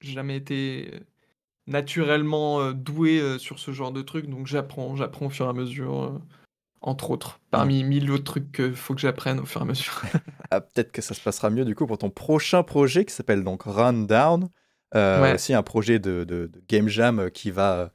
j'ai 0.00 0.12
jamais 0.12 0.36
été 0.36 0.90
euh, 0.92 0.98
naturellement 1.66 2.60
euh, 2.60 2.72
doué 2.72 3.38
sur 3.38 3.58
ce 3.58 3.72
genre 3.72 3.92
de 3.92 4.02
truc, 4.02 4.28
donc 4.28 4.46
j'apprends, 4.46 4.96
j'apprends 4.96 5.26
au 5.26 5.30
fur 5.30 5.46
et 5.46 5.48
à 5.48 5.52
mesure, 5.52 6.20
entre 6.80 7.10
autres, 7.10 7.40
parmi 7.50 7.84
mille 7.84 8.10
autres 8.10 8.24
trucs 8.24 8.52
qu'il 8.52 8.76
faut 8.76 8.94
que 8.94 9.00
j'apprenne 9.00 9.40
au 9.40 9.44
fur 9.44 9.60
et 9.60 9.64
à 9.64 9.66
mesure. 9.66 10.02
Ah, 10.50 10.62
peut-être 10.62 10.92
que 10.92 11.02
ça 11.02 11.12
se 11.12 11.20
passera 11.20 11.50
mieux 11.50 11.66
du 11.66 11.74
coup 11.74 11.86
pour 11.86 11.98
ton 11.98 12.08
prochain 12.08 12.62
projet 12.62 13.04
qui 13.04 13.12
s'appelle 13.12 13.44
donc 13.44 13.64
Rundown. 13.64 14.48
Euh, 14.94 15.34
Aussi 15.34 15.52
un 15.52 15.62
projet 15.62 15.98
de, 15.98 16.24
de, 16.24 16.50
game 16.70 16.88
jam 16.88 17.30
qui 17.30 17.50
va 17.50 17.92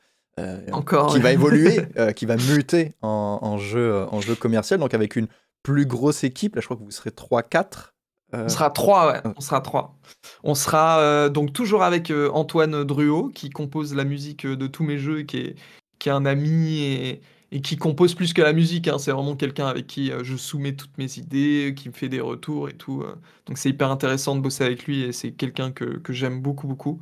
Encore, 0.72 1.14
qui 1.14 1.20
va 1.20 1.32
évoluer, 1.34 1.86
qui 2.16 2.26
va 2.26 2.38
muter 2.38 2.94
en, 3.02 3.40
en, 3.42 3.58
jeu 3.58 4.06
en 4.12 4.20
jeu 4.22 4.36
commercial, 4.36 4.80
donc 4.80 4.94
avec 4.94 5.16
une 5.16 5.28
plus 5.64 5.86
grosse 5.86 6.24
équipe. 6.24 6.56
Là, 6.56 6.62
je 6.62 6.68
crois 6.68 6.78
que 6.78 6.84
vous 6.84 6.92
serez 6.92 7.10
3-4. 7.10 7.94
Euh, 8.34 8.46
on 8.46 8.50
sera 8.50 8.70
3, 8.70 9.12
ouais. 9.12 9.22
On 9.38 9.42
sera 9.42 9.62
3. 9.62 9.98
On 10.44 10.56
sera 10.56 11.00
euh, 11.00 11.30
donc 11.30 11.54
toujours 11.54 11.84
avec 11.84 12.12
euh, 12.12 12.30
Antoine 12.32 12.84
Druot, 12.84 13.30
qui 13.30 13.50
compose 13.50 13.96
la 13.96 14.04
musique 14.04 14.46
de 14.46 14.68
tous 14.68 14.84
mes 14.84 14.98
jeux, 14.98 15.24
qui 15.24 15.38
est, 15.38 15.56
qui 16.00 16.10
est 16.10 16.12
un 16.12 16.26
ami 16.26 16.80
et, 16.82 17.22
et 17.52 17.62
qui 17.62 17.78
compose 17.78 18.16
plus 18.16 18.34
que 18.34 18.42
la 18.42 18.54
musique. 18.54 18.88
Hein. 18.88 18.98
C'est 18.98 19.12
vraiment 19.12 19.36
quelqu'un 19.36 19.68
avec 19.68 19.88
qui 19.88 20.12
je 20.24 20.36
soumets 20.36 20.74
toutes 20.74 20.98
mes 20.98 21.18
idées, 21.18 21.74
qui 21.76 21.90
me 21.90 21.94
fait 21.94 22.10
des 22.10 22.22
retours 22.22 22.70
et 22.70 22.74
tout. 22.74 23.04
Donc 23.46 23.58
c'est 23.58 23.70
hyper 23.70 23.92
intéressant 23.92 24.36
de 24.36 24.42
bosser 24.42 24.64
avec 24.64 24.86
lui 24.86 25.04
et 25.04 25.12
c'est 25.12 25.32
quelqu'un 25.32 25.72
que, 25.72 25.86
que 25.86 26.12
j'aime 26.12 26.42
beaucoup, 26.42 26.68
beaucoup. 26.68 27.00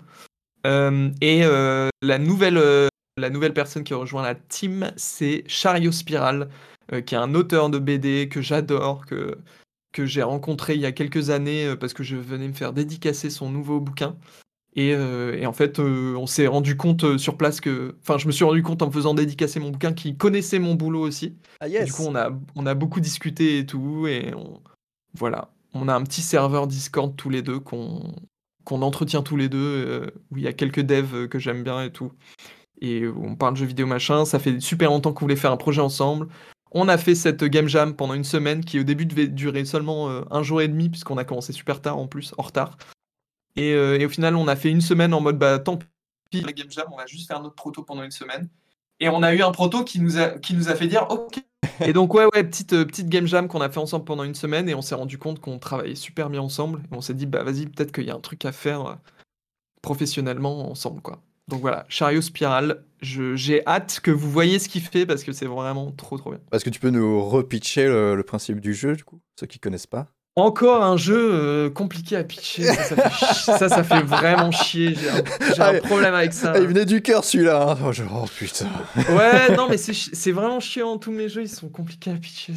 et 0.65 1.43
la 1.43 2.17
nouvelle, 2.19 2.89
la 3.17 3.29
nouvelle 3.29 3.53
personne 3.53 3.83
qui 3.83 3.93
a 3.93 3.97
rejoint 3.97 4.23
la 4.23 4.35
team, 4.35 4.91
c'est 4.95 5.43
Chariot 5.47 5.91
Spiral. 5.91 6.49
Euh, 6.93 7.01
qui 7.01 7.15
est 7.15 7.17
un 7.17 7.35
auteur 7.35 7.69
de 7.69 7.79
BD 7.79 8.27
que 8.27 8.41
j'adore, 8.41 9.05
que, 9.05 9.37
que 9.93 10.05
j'ai 10.05 10.23
rencontré 10.23 10.75
il 10.75 10.81
y 10.81 10.85
a 10.85 10.91
quelques 10.91 11.29
années 11.29 11.65
euh, 11.65 11.75
parce 11.77 11.93
que 11.93 12.03
je 12.03 12.17
venais 12.17 12.47
me 12.47 12.53
faire 12.53 12.73
dédicacer 12.73 13.29
son 13.29 13.49
nouveau 13.49 13.79
bouquin. 13.79 14.17
Et, 14.75 14.93
euh, 14.93 15.37
et 15.37 15.45
en 15.45 15.53
fait, 15.53 15.79
on 15.79 16.25
s'est 16.25 16.47
rendu 16.47 16.77
compte 16.77 17.17
sur 17.17 17.37
place 17.37 17.59
que. 17.59 17.95
Enfin, 18.01 18.17
je 18.17 18.27
me 18.27 18.31
suis 18.31 18.45
rendu 18.45 18.63
compte 18.63 18.81
en 18.81 18.87
me 18.87 18.91
faisant 18.91 19.13
dédicacer 19.13 19.59
mon 19.59 19.69
bouquin 19.69 19.93
qu'il 19.93 20.17
connaissait 20.17 20.59
mon 20.59 20.75
boulot 20.75 21.01
aussi. 21.01 21.35
Ah, 21.59 21.67
yes. 21.67 21.85
Du 21.85 21.91
coup, 21.91 22.03
on 22.05 22.15
a, 22.15 22.31
on 22.55 22.65
a 22.65 22.73
beaucoup 22.73 23.01
discuté 23.01 23.59
et 23.59 23.65
tout. 23.65 24.07
Et 24.07 24.33
voilà. 25.13 25.49
On 25.73 25.89
a 25.89 25.93
un 25.93 26.03
petit 26.03 26.21
serveur 26.21 26.67
Discord 26.67 27.15
tous 27.15 27.29
les 27.29 27.41
deux 27.41 27.59
qu'on 27.59 28.15
qu'on 28.63 28.83
entretient 28.83 29.23
tous 29.23 29.37
les 29.37 29.49
deux, 29.49 30.13
où 30.29 30.37
il 30.37 30.43
y 30.43 30.47
a 30.47 30.53
quelques 30.53 30.81
devs 30.81 31.27
que 31.27 31.39
j'aime 31.39 31.63
bien 31.63 31.83
et 31.83 31.91
tout. 31.91 32.11
Et 32.81 33.07
on 33.07 33.35
parle 33.35 33.53
de 33.53 33.59
jeux 33.59 33.65
vidéo 33.65 33.85
machin. 33.85 34.25
Ça 34.25 34.39
fait 34.39 34.59
super 34.59 34.89
longtemps 34.89 35.13
qu'on 35.13 35.25
voulait 35.25 35.35
faire 35.35 35.51
un 35.51 35.57
projet 35.57 35.81
ensemble. 35.81 36.27
On 36.71 36.87
a 36.87 36.97
fait 36.97 37.15
cette 37.15 37.43
game 37.43 37.67
jam 37.67 37.95
pendant 37.95 38.13
une 38.13 38.23
semaine 38.23 38.63
qui 38.63 38.79
au 38.79 38.83
début 38.83 39.05
devait 39.05 39.27
durer 39.27 39.65
seulement 39.65 40.09
euh, 40.09 40.21
un 40.31 40.41
jour 40.41 40.61
et 40.61 40.67
demi 40.67 40.89
puisqu'on 40.89 41.17
a 41.17 41.25
commencé 41.25 41.53
super 41.53 41.81
tard 41.81 41.97
en 41.97 42.07
plus, 42.07 42.33
en 42.37 42.43
retard. 42.43 42.77
Euh, 43.59 43.99
et, 43.99 44.05
au 44.05 44.09
final, 44.09 44.35
on 44.35 44.47
a 44.47 44.55
fait 44.55 44.69
une 44.69 44.81
semaine 44.81 45.13
en 45.13 45.21
mode 45.21 45.37
bah 45.37 45.59
tant 45.59 45.77
pis 46.29 46.41
la 46.41 46.53
game 46.53 46.71
jam, 46.71 46.87
on 46.91 46.97
va 46.97 47.05
juste 47.05 47.27
faire 47.27 47.41
notre 47.41 47.55
proto 47.55 47.83
pendant 47.83 48.03
une 48.03 48.11
semaine. 48.11 48.47
Et 49.01 49.09
on 49.09 49.23
a 49.23 49.33
eu 49.33 49.41
un 49.41 49.51
proto 49.51 49.83
qui 49.83 49.99
nous 49.99 50.17
a, 50.17 50.29
qui 50.39 50.53
nous 50.53 50.69
a 50.69 50.75
fait 50.75 50.87
dire 50.87 51.07
OK. 51.09 51.43
Et 51.85 51.93
donc, 51.93 52.13
ouais, 52.13 52.25
ouais, 52.33 52.43
petite, 52.43 52.73
euh, 52.73 52.85
petite 52.85 53.09
game 53.09 53.27
jam 53.27 53.47
qu'on 53.47 53.61
a 53.61 53.69
fait 53.69 53.79
ensemble 53.79 54.05
pendant 54.05 54.23
une 54.23 54.35
semaine 54.35 54.69
et 54.69 54.75
on 54.75 54.81
s'est 54.81 54.95
rendu 54.95 55.17
compte 55.17 55.39
qu'on 55.39 55.57
travaillait 55.59 55.95
super 55.95 56.29
bien 56.29 56.41
ensemble. 56.41 56.81
Et 56.91 56.95
on 56.95 57.01
s'est 57.01 57.13
dit, 57.13 57.25
bah 57.25 57.43
vas-y, 57.43 57.65
peut-être 57.65 57.91
qu'il 57.91 58.05
y 58.05 58.11
a 58.11 58.15
un 58.15 58.19
truc 58.19 58.45
à 58.45 58.51
faire 58.51 58.85
euh, 58.85 58.95
professionnellement 59.81 60.69
ensemble, 60.69 61.01
quoi. 61.01 61.21
Donc 61.47 61.61
voilà, 61.61 61.85
Chariot 61.89 62.21
Spiral, 62.21 62.83
j'ai 63.01 63.65
hâte 63.67 63.99
que 64.01 64.11
vous 64.11 64.29
voyez 64.29 64.59
ce 64.59 64.69
qu'il 64.69 64.81
fait 64.81 65.05
parce 65.05 65.23
que 65.23 65.31
c'est 65.31 65.47
vraiment 65.47 65.91
trop 65.91 66.17
trop 66.17 66.31
bien. 66.31 66.39
Est-ce 66.51 66.63
que 66.63 66.69
tu 66.69 66.79
peux 66.79 66.91
nous 66.91 67.27
repitcher 67.27 67.87
le, 67.87 68.15
le 68.15 68.23
principe 68.23 68.59
du 68.59 68.73
jeu, 68.73 68.95
du 68.95 69.03
coup, 69.03 69.19
ceux 69.39 69.47
qui 69.47 69.59
connaissent 69.59 69.87
pas? 69.87 70.07
Encore 70.37 70.81
un 70.81 70.95
jeu 70.95 71.29
euh, 71.33 71.69
compliqué 71.69 72.15
à 72.15 72.23
pitcher, 72.23 72.63
ça 72.63 73.67
ça, 73.67 73.83
fait, 73.83 74.01
vraiment 74.01 74.49
chier, 74.51 74.95
j'ai 74.95 75.61
un, 75.61 75.81
problème 75.81 76.13
avec 76.13 76.31
ça. 76.31 76.53
Ah, 76.55 76.59
il 76.59 76.67
venait 76.67 76.85
du 76.85 77.01
cœur 77.01 77.25
celui-là, 77.25 77.71
hein. 77.71 77.77
oh, 77.83 77.91
oh, 78.15 78.25
putain. 78.37 78.69
Ouais, 79.09 79.53
non 79.57 79.67
mais 79.69 79.75
c'est 79.77 80.31
vraiment 80.31 80.61
chiant, 80.61 80.97
tous 80.97 81.11
mes 81.11 81.27
jeux 81.27 81.41
ils 81.41 81.49
sont 81.49 81.67
compliqués 81.67 82.11
à 82.11 82.15
pitcher, 82.15 82.53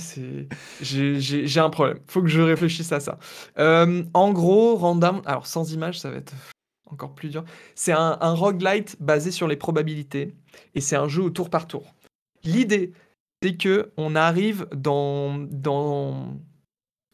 j'ai 0.81 1.61
un 1.61 1.71
problème, 1.71 1.99
faut 2.07 2.23
que 2.23 2.29
je 2.29 2.41
réfléchisse 2.41 2.93
à 2.93 3.01
ça. 3.01 3.19
Euh, 3.59 4.05
en 4.15 4.33
gros, 4.33 4.77
random, 4.77 5.21
alors 5.27 5.49
sans 5.49 5.73
image 5.73 5.99
ça 5.99 6.11
va 6.11 6.19
être 6.19 6.33
encore 6.87 7.15
plus 7.15 7.31
dur, 7.31 7.45
c'est 7.75 7.93
un, 7.93 8.17
roguelite 8.35 8.97
basé 9.01 9.31
sur 9.31 9.49
les 9.49 9.57
probabilités, 9.57 10.35
et 10.75 10.81
c'est 10.81 10.97
un 10.97 11.09
jeu 11.09 11.23
au 11.23 11.31
tour 11.31 11.51
par 11.51 11.67
tour. 11.67 11.95
L'idée, 12.45 12.93
c'est 13.43 13.57
que 13.57 13.93
on 13.97 14.15
arrive 14.15 14.67
dans... 14.75 15.39
dans 15.51 16.37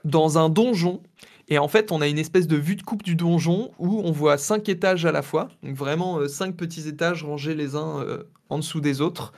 dans 0.05 0.39
un 0.39 0.49
donjon. 0.49 1.03
Et 1.49 1.59
en 1.59 1.69
fait, 1.69 1.93
on 1.93 2.01
a 2.01 2.09
une 2.09 2.19
espèce 2.19 2.47
de 2.47 2.57
vue 2.57 2.77
de 2.77 2.83
coupe 2.83 3.03
du 3.03 3.17
donjon 3.17 3.73
où 3.79 4.01
on 4.05 4.13
voit 4.13 4.39
cinq 4.39 4.69
étages 4.69 5.05
à 5.05 5.13
la 5.13 5.23
fois. 5.23 5.49
Vraiment 5.63 6.19
euh, 6.19 6.29
cinq 6.29 6.57
petits 6.57 6.89
étages 6.89 7.25
rangés 7.25 7.55
les 7.55 7.75
uns 7.75 8.01
euh, 8.01 8.25
en 8.49 8.59
dessous 8.59 8.81
des 8.81 9.01
autres. 9.01 9.33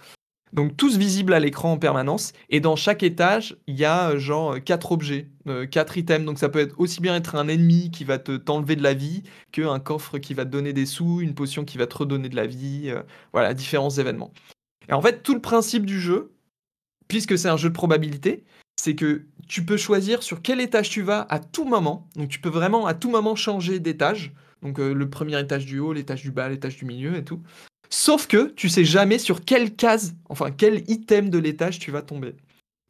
Donc 0.52 0.76
tous 0.76 0.98
visibles 0.98 1.32
à 1.32 1.40
l'écran 1.40 1.72
en 1.72 1.78
permanence. 1.78 2.32
Et 2.50 2.60
dans 2.60 2.76
chaque 2.76 3.02
étage, 3.02 3.56
il 3.66 3.78
y 3.78 3.84
a 3.84 4.10
euh, 4.10 4.18
genre 4.18 4.62
quatre 4.62 4.92
objets, 4.92 5.28
quatre 5.70 5.96
items. 5.96 6.26
Donc 6.26 6.38
ça 6.38 6.48
peut 6.48 6.60
être 6.60 6.78
aussi 6.78 7.00
bien 7.00 7.16
être 7.16 7.36
un 7.36 7.48
ennemi 7.48 7.90
qui 7.90 8.04
va 8.04 8.18
te 8.18 8.36
t'enlever 8.36 8.76
de 8.76 8.82
la 8.82 8.94
vie 8.94 9.22
qu'un 9.50 9.80
coffre 9.80 10.18
qui 10.18 10.34
va 10.34 10.44
te 10.44 10.50
donner 10.50 10.72
des 10.72 10.86
sous, 10.86 11.20
une 11.20 11.34
potion 11.34 11.64
qui 11.64 11.78
va 11.78 11.86
te 11.86 11.96
redonner 11.96 12.28
de 12.28 12.36
la 12.36 12.46
vie. 12.46 12.92
voilà, 13.32 13.54
différents 13.54 13.90
événements. 13.90 14.32
Et 14.88 14.92
en 14.92 15.00
fait, 15.00 15.22
tout 15.22 15.34
le 15.34 15.40
principe 15.40 15.86
du 15.86 16.00
jeu, 16.00 16.32
puisque 17.08 17.38
c'est 17.38 17.48
un 17.48 17.56
jeu 17.56 17.68
de 17.68 17.74
probabilité, 17.74 18.44
c'est 18.76 18.94
que 18.94 19.26
tu 19.48 19.64
peux 19.64 19.76
choisir 19.76 20.22
sur 20.22 20.42
quel 20.42 20.60
étage 20.60 20.90
tu 20.90 21.02
vas 21.02 21.26
à 21.28 21.38
tout 21.38 21.64
moment. 21.64 22.08
Donc 22.16 22.28
tu 22.28 22.40
peux 22.40 22.48
vraiment 22.48 22.86
à 22.86 22.94
tout 22.94 23.10
moment 23.10 23.36
changer 23.36 23.80
d'étage. 23.80 24.32
Donc 24.62 24.78
euh, 24.78 24.94
le 24.94 25.10
premier 25.10 25.38
étage 25.38 25.66
du 25.66 25.78
haut, 25.78 25.92
l'étage 25.92 26.22
du 26.22 26.30
bas, 26.30 26.48
l'étage 26.48 26.76
du 26.76 26.84
milieu 26.84 27.16
et 27.16 27.24
tout. 27.24 27.42
Sauf 27.92 28.26
que 28.26 28.50
tu 28.56 28.70
sais 28.70 28.86
jamais 28.86 29.18
sur 29.18 29.44
quelle 29.44 29.76
case, 29.76 30.14
enfin 30.30 30.50
quel 30.50 30.82
item 30.90 31.28
de 31.28 31.36
l'étage 31.36 31.78
tu 31.78 31.90
vas 31.90 32.00
tomber. 32.00 32.34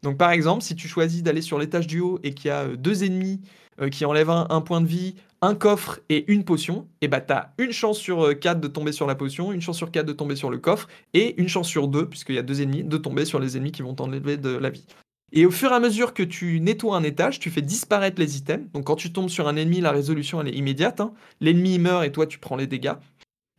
Donc 0.04 0.16
par 0.16 0.30
exemple, 0.30 0.62
si 0.62 0.76
tu 0.76 0.86
choisis 0.86 1.24
d'aller 1.24 1.42
sur 1.42 1.58
l'étage 1.58 1.88
du 1.88 1.98
haut 1.98 2.20
et 2.22 2.34
qu'il 2.34 2.48
y 2.48 2.50
a 2.52 2.62
euh, 2.62 2.76
deux 2.76 3.02
ennemis 3.02 3.40
euh, 3.80 3.88
qui 3.88 4.04
enlèvent 4.04 4.30
un, 4.30 4.60
point 4.60 4.80
de 4.80 4.86
vie, 4.86 5.16
un 5.40 5.56
coffre 5.56 5.98
et 6.08 6.30
une 6.30 6.44
potion, 6.44 6.86
et 7.00 7.06
eh 7.06 7.08
bah 7.08 7.20
t'as 7.20 7.48
une 7.58 7.72
chance 7.72 7.98
sur 7.98 8.38
4 8.38 8.60
de 8.60 8.68
tomber 8.68 8.92
sur 8.92 9.08
la 9.08 9.16
potion, 9.16 9.52
une 9.52 9.60
chance 9.60 9.76
sur 9.76 9.90
4 9.90 10.06
de 10.06 10.12
tomber 10.12 10.36
sur 10.36 10.50
le 10.50 10.58
coffre, 10.58 10.86
et 11.14 11.34
une 11.40 11.48
chance 11.48 11.66
sur 11.66 11.88
2, 11.88 12.08
puisqu'il 12.08 12.36
y 12.36 12.38
a 12.38 12.42
deux 12.42 12.62
ennemis, 12.62 12.84
de 12.84 12.96
tomber 12.96 13.24
sur 13.24 13.40
les 13.40 13.56
ennemis 13.56 13.72
qui 13.72 13.82
vont 13.82 13.94
t'enlever 13.94 14.36
de 14.36 14.50
la 14.50 14.70
vie. 14.70 14.86
Et 15.32 15.46
au 15.46 15.50
fur 15.50 15.72
et 15.72 15.74
à 15.74 15.80
mesure 15.80 16.14
que 16.14 16.22
tu 16.22 16.60
nettoies 16.60 16.96
un 16.96 17.02
étage, 17.02 17.40
tu 17.40 17.50
fais 17.50 17.62
disparaître 17.62 18.20
les 18.20 18.36
items. 18.36 18.70
Donc 18.72 18.84
quand 18.84 18.96
tu 18.96 19.12
tombes 19.12 19.30
sur 19.30 19.48
un 19.48 19.56
ennemi, 19.56 19.80
la 19.80 19.90
résolution 19.90 20.40
elle 20.40 20.48
est 20.48 20.56
immédiate. 20.56 21.00
Hein. 21.00 21.12
L'ennemi 21.40 21.80
meurt 21.80 22.04
et 22.04 22.12
toi 22.12 22.28
tu 22.28 22.38
prends 22.38 22.56
les 22.56 22.68
dégâts. 22.68 22.94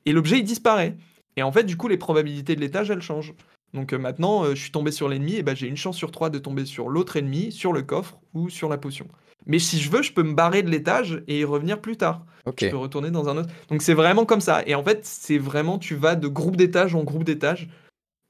Et 0.05 0.13
l'objet 0.13 0.37
il 0.37 0.43
disparaît. 0.43 0.95
Et 1.37 1.43
en 1.43 1.51
fait, 1.51 1.63
du 1.63 1.77
coup, 1.77 1.87
les 1.87 1.97
probabilités 1.97 2.55
de 2.55 2.61
l'étage 2.61 2.89
elles 2.91 3.01
changent. 3.01 3.33
Donc 3.73 3.93
euh, 3.93 3.97
maintenant, 3.97 4.43
euh, 4.43 4.55
je 4.55 4.61
suis 4.61 4.71
tombé 4.71 4.91
sur 4.91 5.09
l'ennemi, 5.09 5.35
et 5.35 5.43
ben 5.43 5.55
j'ai 5.55 5.67
une 5.67 5.77
chance 5.77 5.97
sur 5.97 6.11
trois 6.11 6.29
de 6.29 6.37
tomber 6.37 6.65
sur 6.65 6.89
l'autre 6.89 7.17
ennemi, 7.17 7.51
sur 7.51 7.73
le 7.73 7.81
coffre 7.81 8.19
ou 8.33 8.49
sur 8.49 8.69
la 8.69 8.77
potion. 8.77 9.07
Mais 9.45 9.59
si 9.59 9.79
je 9.79 9.89
veux, 9.89 10.01
je 10.01 10.13
peux 10.13 10.23
me 10.23 10.33
barrer 10.33 10.63
de 10.63 10.69
l'étage 10.69 11.23
et 11.27 11.39
y 11.39 11.43
revenir 11.43 11.81
plus 11.81 11.97
tard. 11.97 12.25
Je 12.45 12.69
peux 12.69 12.77
retourner 12.77 13.11
dans 13.11 13.27
un 13.29 13.37
autre. 13.37 13.49
Donc 13.69 13.81
c'est 13.81 13.93
vraiment 13.93 14.25
comme 14.25 14.41
ça. 14.41 14.63
Et 14.65 14.75
en 14.75 14.83
fait, 14.83 15.05
c'est 15.05 15.37
vraiment, 15.37 15.79
tu 15.79 15.95
vas 15.95 16.15
de 16.15 16.27
groupe 16.27 16.55
d'étage 16.55 16.95
en 16.95 17.03
groupe 17.03 17.23
d'étage 17.23 17.69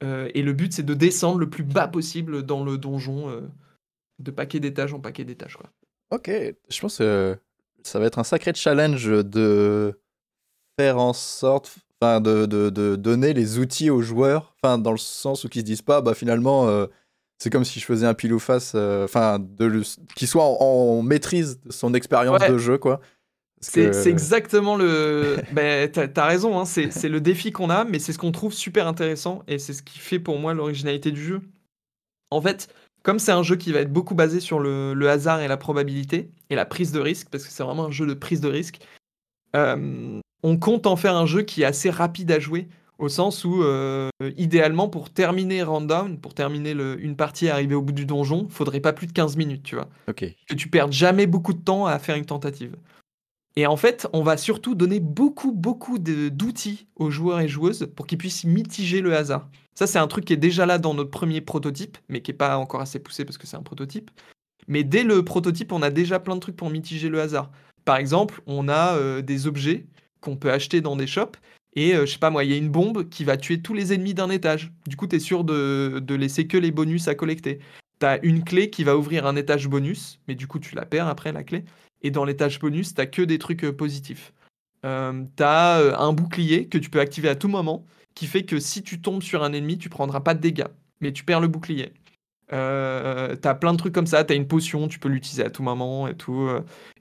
euh, 0.04 0.30
et 0.34 0.42
le 0.42 0.54
but, 0.54 0.74
c'est 0.74 0.84
de 0.84 0.94
descendre 0.94 1.38
le 1.40 1.50
plus 1.50 1.64
bas 1.64 1.88
possible 1.88 2.44
dans 2.44 2.64
le 2.64 2.78
donjon, 2.78 3.42
de 4.20 4.32
paquet 4.32 4.60
d'étage 4.60 4.94
en 4.94 5.00
paquet 5.00 5.24
d'étage. 5.24 5.58
Ok, 6.10 6.30
je 6.70 6.80
pense 6.80 6.98
que 6.98 7.38
ça 7.84 8.00
va 8.00 8.06
être 8.06 8.20
un 8.20 8.24
sacré 8.24 8.54
challenge 8.54 9.08
de 9.08 10.00
faire 10.80 10.98
en 10.98 11.14
sorte, 11.14 11.78
enfin, 12.04 12.22
de, 12.22 12.46
de, 12.46 12.70
de, 12.70 12.96
donner 12.96 13.34
les 13.34 13.60
outils 13.60 13.90
aux 13.90 14.02
joueurs, 14.02 14.54
enfin, 14.62 14.78
dans 14.78 14.92
le 14.92 14.98
sens 14.98 15.44
où 15.44 15.50
qu'ils 15.50 15.62
se 15.62 15.66
disent 15.66 15.82
pas, 15.82 16.02
bah 16.02 16.14
finalement, 16.14 16.68
euh, 16.68 16.88
c'est 17.38 17.50
comme 17.50 17.66
si 17.66 17.80
je 17.80 17.86
faisais 17.86 18.06
un 18.06 18.14
pile 18.14 18.34
ou 18.34 18.40
face, 18.40 18.76
enfin, 18.76 19.40
de 19.40 19.82
qu'il 20.16 20.28
soit 20.28 20.44
en, 20.44 21.02
maîtrise 21.02 21.60
de 21.62 21.72
son 21.72 21.94
expérience 21.94 22.42
de 22.48 22.58
jeu, 22.58 22.78
quoi. 22.78 23.00
C'est 23.62 24.08
exactement 24.08 24.76
le. 24.76 25.38
ben, 25.54 25.90
t'as 25.90 26.08
as 26.16 26.26
raison, 26.26 26.60
hein, 26.60 26.66
c'est 26.66 27.10
le 27.10 27.22
défi 27.22 27.52
qu'on 27.52 27.70
a, 27.70 27.86
mais 27.86 28.00
c'est 28.00 28.14
ce 28.14 28.18
qu'on 28.18 28.32
trouve 28.32 28.54
super 28.54 28.88
intéressant 28.88 29.44
et 29.48 29.60
c'est 29.60 29.74
ce 29.74 29.84
qui 29.84 30.00
fait 30.00 30.20
pour 30.20 30.38
moi 30.40 30.54
l'originalité 30.54 31.12
du 31.12 31.24
jeu. 31.24 31.42
En 32.30 32.42
fait, 32.42 32.68
comme 33.04 33.20
c'est 33.20 33.32
un 33.32 33.44
jeu 33.44 33.56
qui 33.56 33.72
va 33.72 33.80
être 33.80 33.92
beaucoup 33.92 34.16
basé 34.16 34.40
sur 34.40 34.60
le, 34.60 35.10
hasard 35.10 35.42
et 35.42 35.48
la 35.48 35.58
probabilité 35.58 36.32
et 36.50 36.56
la 36.56 36.66
prise 36.66 36.92
de 36.92 37.00
risque, 37.00 37.28
parce 37.30 37.46
que 37.46 37.52
c'est 37.52 37.64
vraiment 37.64 37.86
un 37.86 37.92
jeu 37.92 38.08
de 38.08 38.14
prise 38.14 38.42
de 38.42 38.50
risque, 38.50 38.80
euh, 39.56 40.20
on 40.44 40.58
compte 40.58 40.88
en 40.88 40.96
faire 40.96 41.16
un 41.16 41.26
jeu 41.26 41.44
qui 41.44 41.62
est 41.62 41.66
assez 41.66 41.90
rapide 41.90 42.32
à 42.32 42.40
jouer, 42.40 42.68
au 43.00 43.10
sens 43.10 43.44
où, 43.44 43.64
euh, 43.64 44.10
idéalement, 44.38 44.88
pour 44.88 45.10
terminer 45.10 45.64
Rundown, 45.64 46.18
pour 46.20 46.34
terminer 46.34 46.72
une 46.72 47.16
partie 47.16 47.48
et 47.48 47.50
arriver 47.50 47.76
au 47.76 47.82
bout 47.82 47.94
du 47.94 48.06
donjon, 48.06 48.48
faudrait 48.50 48.80
pas 48.80 48.94
plus 48.94 49.08
de 49.08 49.14
15 49.14 49.36
minutes, 49.36 49.64
tu 49.64 49.76
vois. 49.76 49.90
Ok. 50.08 50.26
Que 50.48 50.56
tu 50.56 50.70
perdes 50.70 50.92
jamais 50.92 51.28
beaucoup 51.28 51.54
de 51.54 51.62
temps 51.62 51.86
à 51.86 52.00
faire 52.00 52.16
une 52.16 52.26
tentative. 52.26 52.76
Et 53.56 53.68
en 53.68 53.78
fait, 53.78 54.08
on 54.14 54.24
va 54.24 54.38
surtout 54.38 54.74
donner 54.74 55.00
beaucoup, 55.00 55.52
beaucoup 55.52 56.00
d'outils 56.00 56.88
aux 56.96 57.12
joueurs 57.12 57.40
et 57.40 57.48
joueuses 57.48 57.88
pour 57.96 58.08
qu'ils 58.08 58.18
puissent 58.18 58.46
mitiger 58.46 59.02
le 59.02 59.16
hasard. 59.16 59.48
Ça, 59.76 59.86
c'est 59.86 60.00
un 60.00 60.08
truc 60.08 60.26
qui 60.26 60.34
est 60.34 60.38
déjà 60.38 60.66
là 60.66 60.80
dans 60.80 60.94
notre 60.94 61.12
premier 61.12 61.42
prototype, 61.42 61.98
mais 62.10 62.22
qui 62.22 62.32
n'est 62.32 62.38
pas 62.38 62.58
encore 62.58 62.82
assez 62.82 63.00
poussé 63.00 63.26
parce 63.26 63.38
que 63.38 63.46
c'est 63.46 63.58
un 63.58 63.64
prototype. 63.64 64.10
Mais 64.68 64.84
dès 64.84 65.04
le 65.04 65.24
prototype, 65.24 65.72
on 65.72 65.82
a 65.82 65.90
déjà 65.90 66.20
plein 66.20 66.36
de 66.36 66.40
trucs 66.40 66.56
pour 66.56 66.70
mitiger 66.70 67.10
le 67.10 67.22
hasard. 67.22 67.52
Par 67.86 67.98
exemple, 67.98 68.42
on 68.48 68.70
a 68.70 68.96
euh, 68.96 69.22
des 69.22 69.48
objets 69.48 69.86
qu'on 70.22 70.36
peut 70.36 70.52
acheter 70.52 70.82
dans 70.82 70.96
des 70.96 71.08
shops. 71.08 71.38
Et 71.76 71.96
euh, 71.96 72.06
je 72.06 72.14
sais 72.14 72.20
pas 72.20 72.30
moi, 72.30 72.44
il 72.44 72.52
y 72.52 72.54
a 72.54 72.58
une 72.58 72.70
bombe 72.70 73.10
qui 73.10 73.24
va 73.24 73.38
tuer 73.38 73.62
tous 73.62 73.74
les 73.74 73.94
ennemis 73.94 74.14
d'un 74.14 74.30
étage. 74.30 74.72
Du 74.88 74.96
coup, 74.96 75.08
tu 75.08 75.16
es 75.16 75.20
sûr 75.20 75.44
de, 75.44 76.04
laisser 76.16 76.48
que 76.48 76.58
les 76.58 76.72
bonus 76.72 77.08
à 77.08 77.16
collecter. 77.16 77.60
Tu 78.00 78.06
as 78.06 78.24
une 78.24 78.44
clé 78.44 78.70
qui 78.70 78.84
va 78.84 78.98
ouvrir 78.98 79.26
un 79.26 79.36
étage 79.36 79.68
bonus, 79.68 80.20
mais 80.28 80.36
du 80.36 80.48
coup, 80.48 80.60
tu 80.60 80.76
la 80.76 80.86
perds 80.86 81.08
après 81.08 81.32
la 81.32 81.44
clé. 81.44 81.66
Et 82.04 82.12
dans 82.12 82.26
tâches 82.34 82.60
bonus, 82.60 82.94
t'as 82.94 83.06
que 83.06 83.22
des 83.22 83.40
trucs 83.40 83.64
euh, 83.64 83.74
positifs. 83.74 84.34
Euh, 84.86 85.24
t'as 85.38 85.80
euh, 85.80 85.96
un 85.98 86.12
bouclier 86.12 86.68
que 86.68 86.78
tu 86.78 86.90
peux 86.90 87.00
activer 87.00 87.30
à 87.30 87.36
tout 87.36 87.48
moment, 87.48 87.86
qui 88.14 88.28
fait 88.28 88.44
que 88.44 88.60
si 88.60 88.84
tu 88.84 89.02
tombes 89.02 89.24
sur 89.24 89.44
un 89.44 89.54
ennemi, 89.54 89.78
tu 89.78 89.90
prendras 89.90 90.20
pas 90.20 90.34
de 90.34 90.42
dégâts, 90.42 90.68
mais 91.00 91.14
tu 91.14 91.24
perds 91.24 91.40
le 91.40 91.48
bouclier. 91.48 91.94
Euh, 92.52 93.36
t'as 93.36 93.56
plein 93.56 93.72
de 93.72 93.78
trucs 93.78 93.94
comme 93.94 94.06
ça, 94.06 94.24
t'as 94.24 94.36
une 94.36 94.48
potion, 94.48 94.88
tu 94.88 95.00
peux 95.00 95.10
l'utiliser 95.10 95.44
à 95.44 95.50
tout 95.50 95.64
moment 95.64 96.08
et 96.08 96.16
tout. 96.16 96.50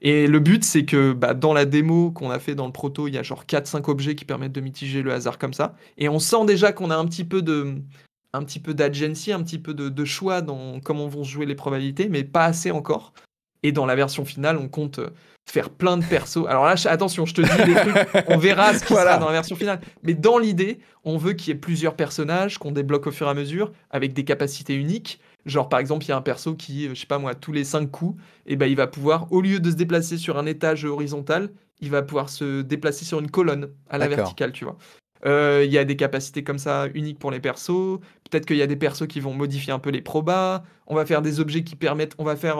Et 0.01 0.27
le 0.27 0.39
but, 0.39 0.63
c'est 0.63 0.85
que 0.85 1.13
bah, 1.13 1.33
dans 1.33 1.53
la 1.53 1.65
démo 1.65 2.11
qu'on 2.11 2.31
a 2.31 2.39
fait 2.39 2.55
dans 2.55 2.65
le 2.65 2.71
proto, 2.71 3.07
il 3.07 3.13
y 3.13 3.17
a 3.17 3.23
genre 3.23 3.43
4-5 3.45 3.89
objets 3.89 4.15
qui 4.15 4.25
permettent 4.25 4.53
de 4.53 4.61
mitiger 4.61 5.01
le 5.01 5.11
hasard 5.11 5.37
comme 5.37 5.53
ça. 5.53 5.75
Et 5.97 6.09
on 6.09 6.19
sent 6.19 6.45
déjà 6.45 6.71
qu'on 6.71 6.89
a 6.89 6.95
un 6.95 7.05
petit 7.05 7.23
peu 7.23 7.41
de 7.41 7.75
un 8.33 8.43
petit 8.43 8.59
peu 8.59 8.73
d'agency, 8.73 9.31
un 9.31 9.43
petit 9.43 9.59
peu 9.59 9.73
de, 9.73 9.89
de, 9.89 10.05
choix 10.05 10.41
dans 10.41 10.79
comment 10.79 11.07
vont 11.07 11.23
jouer 11.23 11.45
les 11.45 11.55
probabilités, 11.55 12.09
mais 12.09 12.23
pas 12.23 12.45
assez 12.45 12.71
encore. 12.71 13.13
Et 13.61 13.71
dans 13.71 13.85
la 13.85 13.95
version 13.95 14.25
finale, 14.25 14.57
on 14.57 14.67
compte 14.67 14.99
euh, 14.99 15.09
faire 15.49 15.69
plein 15.69 15.97
de 15.97 16.03
persos. 16.03 16.45
Alors 16.47 16.65
là, 16.65 16.75
attention, 16.85 17.25
je 17.25 17.33
te 17.33 17.41
dis 17.41 17.73
des 17.73 17.75
trucs, 17.75 18.25
on 18.27 18.37
verra 18.37 18.73
ce 18.73 18.83
qui 18.83 18.93
sera 18.93 19.17
dans 19.17 19.27
la 19.27 19.33
version 19.33 19.55
finale. 19.55 19.79
Mais 20.03 20.13
dans 20.13 20.37
l'idée, 20.37 20.79
on 21.05 21.17
veut 21.17 21.33
qu'il 21.33 21.53
y 21.53 21.55
ait 21.55 21.59
plusieurs 21.59 21.95
personnages 21.95 22.57
qu'on 22.57 22.71
débloque 22.71 23.07
au 23.07 23.11
fur 23.11 23.27
et 23.27 23.29
à 23.29 23.33
mesure 23.33 23.71
avec 23.89 24.13
des 24.13 24.25
capacités 24.25 24.75
uniques. 24.75 25.19
Genre, 25.45 25.67
par 25.67 25.79
exemple, 25.79 26.05
il 26.05 26.09
y 26.09 26.11
a 26.11 26.17
un 26.17 26.21
perso 26.21 26.55
qui, 26.55 26.87
euh, 26.87 26.93
je 26.93 27.01
sais 27.01 27.05
pas 27.05 27.19
moi, 27.19 27.35
tous 27.35 27.51
les 27.51 27.63
5 27.63 27.91
coups, 27.91 28.21
et 28.45 28.53
eh 28.53 28.55
ben, 28.55 28.67
il 28.67 28.75
va 28.75 28.87
pouvoir, 28.87 29.31
au 29.31 29.41
lieu 29.41 29.59
de 29.59 29.69
se 29.69 29.75
déplacer 29.75 30.17
sur 30.17 30.37
un 30.37 30.45
étage 30.45 30.85
horizontal, 30.85 31.51
il 31.81 31.89
va 31.89 32.01
pouvoir 32.01 32.29
se 32.29 32.61
déplacer 32.61 33.03
sur 33.03 33.19
une 33.19 33.29
colonne 33.29 33.69
à 33.89 33.97
la 33.97 34.07
verticale, 34.07 34.53
tu 34.53 34.63
vois. 34.63 34.77
Euh, 35.25 35.63
il 35.65 35.71
y 35.71 35.77
a 35.77 35.85
des 35.85 35.95
capacités 35.95 36.43
comme 36.43 36.59
ça 36.59 36.87
uniques 36.93 37.19
pour 37.19 37.31
les 37.31 37.39
persos. 37.39 37.99
Peut-être 38.29 38.45
qu'il 38.45 38.57
y 38.57 38.61
a 38.61 38.67
des 38.67 38.75
persos 38.75 39.07
qui 39.07 39.19
vont 39.19 39.33
modifier 39.33 39.71
un 39.71 39.79
peu 39.79 39.89
les 39.89 40.01
probas. 40.01 40.63
On 40.87 40.95
va 40.95 41.05
faire 41.05 41.21
des 41.21 41.39
objets 41.39 41.63
qui 41.63 41.75
permettent. 41.75 42.13
On 42.17 42.25
va 42.25 42.35
faire 42.35 42.57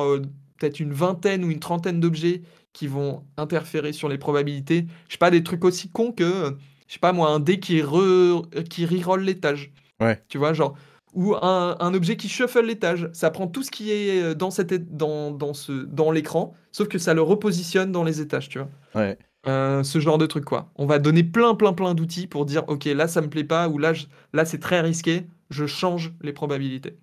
peut-être 0.57 0.79
une 0.79 0.93
vingtaine 0.93 1.43
ou 1.43 1.51
une 1.51 1.59
trentaine 1.59 1.99
d'objets 1.99 2.41
qui 2.71 2.87
vont 2.87 3.23
interférer 3.37 3.93
sur 3.93 4.09
les 4.09 4.17
probabilités. 4.17 4.85
Je 5.07 5.13
sais 5.13 5.17
pas, 5.17 5.31
des 5.31 5.43
trucs 5.43 5.63
aussi 5.63 5.89
cons 5.89 6.11
que, 6.11 6.55
je 6.87 6.93
sais 6.93 6.99
pas 6.99 7.13
moi, 7.13 7.29
un 7.29 7.39
dé 7.39 7.59
qui, 7.59 7.81
re, 7.81 8.47
qui 8.69 8.85
reroll 8.85 9.21
l'étage. 9.21 9.71
Ouais. 9.99 10.21
Tu 10.27 10.37
vois, 10.37 10.53
genre, 10.53 10.75
ou 11.13 11.35
un, 11.35 11.77
un 11.79 11.93
objet 11.93 12.15
qui 12.15 12.29
shuffle 12.29 12.65
l'étage. 12.65 13.09
Ça 13.13 13.29
prend 13.29 13.47
tout 13.47 13.63
ce 13.63 13.71
qui 13.71 13.91
est 13.91 14.21
euh, 14.21 14.33
dans, 14.33 14.51
cette, 14.51 14.95
dans, 14.95 15.31
dans, 15.31 15.53
ce, 15.53 15.71
dans 15.71 16.11
l'écran, 16.11 16.53
sauf 16.71 16.87
que 16.87 16.97
ça 16.97 17.13
le 17.13 17.21
repositionne 17.21 17.91
dans 17.91 18.03
les 18.03 18.21
étages, 18.21 18.49
tu 18.49 18.59
vois. 18.59 18.69
Ouais. 18.95 19.17
Euh, 19.45 19.83
ce 19.83 19.99
genre 19.99 20.17
de 20.17 20.25
truc, 20.25 20.45
quoi. 20.45 20.71
On 20.75 20.85
va 20.85 20.99
donner 20.99 21.23
plein, 21.23 21.55
plein, 21.55 21.73
plein 21.73 21.93
d'outils 21.93 22.27
pour 22.27 22.45
dire, 22.45 22.63
ok, 22.67 22.85
là, 22.85 23.07
ça 23.07 23.21
me 23.21 23.29
plaît 23.29 23.43
pas, 23.43 23.67
ou 23.67 23.77
là, 23.77 23.93
là 24.31 24.45
c'est 24.45 24.59
très 24.59 24.79
risqué, 24.79 25.27
je 25.49 25.65
change 25.65 26.13
les 26.21 26.33
probabilités. 26.33 26.97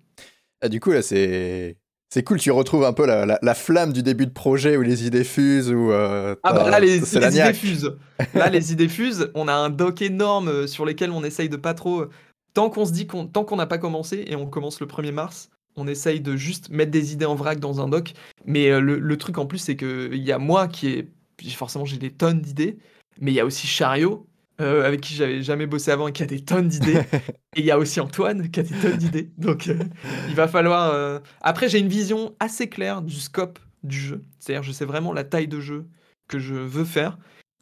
Ah, 0.61 0.69
du 0.69 0.79
coup, 0.79 0.91
là, 0.91 1.01
c'est. 1.01 1.77
C'est 2.13 2.23
cool, 2.23 2.39
tu 2.39 2.51
retrouves 2.51 2.83
un 2.83 2.91
peu 2.91 3.05
la, 3.05 3.39
la, 3.41 3.53
flamme 3.53 3.93
du 3.93 4.03
début 4.03 4.25
de 4.25 4.33
projet 4.33 4.75
où 4.75 4.81
les 4.81 5.07
idées 5.07 5.23
fusent. 5.23 5.71
Où, 5.71 5.93
euh, 5.93 6.35
ah 6.43 6.51
bah 6.51 6.69
là, 6.69 6.81
les, 6.81 6.99
les 6.99 7.15
idées 7.15 7.53
fusent. 7.53 7.95
Là, 8.33 8.49
les 8.49 8.73
idées 8.73 8.89
fusent. 8.89 9.31
On 9.33 9.47
a 9.47 9.53
un 9.53 9.69
doc 9.69 10.01
énorme 10.01 10.67
sur 10.67 10.83
lequel 10.83 11.11
on 11.11 11.23
essaye 11.23 11.47
de 11.47 11.55
pas 11.55 11.73
trop. 11.73 12.07
Tant 12.53 12.69
qu'on 12.69 12.85
se 12.85 12.91
dit 12.91 13.07
qu'on 13.07 13.27
tant 13.27 13.43
qu'on 13.45 13.55
n'a 13.55 13.67
pas 13.67 13.77
commencé 13.77 14.25
et 14.27 14.35
on 14.35 14.47
commence 14.47 14.79
le 14.79 14.87
1er 14.87 15.11
mars, 15.11 15.49
on 15.75 15.87
essaye 15.87 16.19
de 16.19 16.35
juste 16.35 16.69
mettre 16.69 16.91
des 16.91 17.13
idées 17.13 17.25
en 17.25 17.35
vrac 17.35 17.59
dans 17.59 17.81
un 17.81 17.87
doc. 17.87 18.13
Mais 18.45 18.69
euh, 18.69 18.79
le, 18.81 18.99
le, 18.99 19.17
truc 19.17 19.37
en 19.37 19.45
plus, 19.45 19.59
c'est 19.59 19.77
qu'il 19.77 20.23
y 20.23 20.31
a 20.31 20.37
moi 20.37 20.67
qui 20.67 20.87
est. 20.89 21.07
Forcément, 21.55 21.85
j'ai 21.85 21.97
des 21.97 22.11
tonnes 22.11 22.41
d'idées. 22.41 22.77
Mais 23.19 23.31
il 23.31 23.35
y 23.35 23.39
a 23.39 23.45
aussi 23.45 23.67
Chariot 23.67 24.27
euh, 24.61 24.85
avec 24.85 25.01
qui 25.01 25.15
j'avais 25.15 25.41
jamais 25.41 25.65
bossé 25.65 25.89
avant 25.89 26.07
et 26.07 26.11
qui 26.11 26.21
a 26.21 26.27
des 26.27 26.41
tonnes 26.41 26.67
d'idées. 26.67 27.01
et 27.55 27.59
il 27.59 27.65
y 27.65 27.71
a 27.71 27.79
aussi 27.79 27.99
Antoine 27.99 28.51
qui 28.51 28.59
a 28.59 28.63
des 28.63 28.75
tonnes 28.75 28.97
d'idées. 28.97 29.31
Donc 29.37 29.67
euh, 29.67 29.79
il 30.27 30.35
va 30.35 30.47
falloir. 30.47 30.93
Euh, 30.93 31.19
après, 31.41 31.67
j'ai 31.67 31.79
une 31.79 31.87
vision 31.87 32.35
assez 32.39 32.69
claire 32.69 33.01
du 33.01 33.15
scope 33.15 33.57
du 33.83 33.99
jeu. 33.99 34.21
C'est-à-dire, 34.39 34.61
je 34.61 34.71
sais 34.71 34.85
vraiment 34.85 35.13
la 35.13 35.23
taille 35.23 35.47
de 35.47 35.59
jeu 35.59 35.87
que 36.27 36.37
je 36.37 36.53
veux 36.53 36.85
faire. 36.85 37.17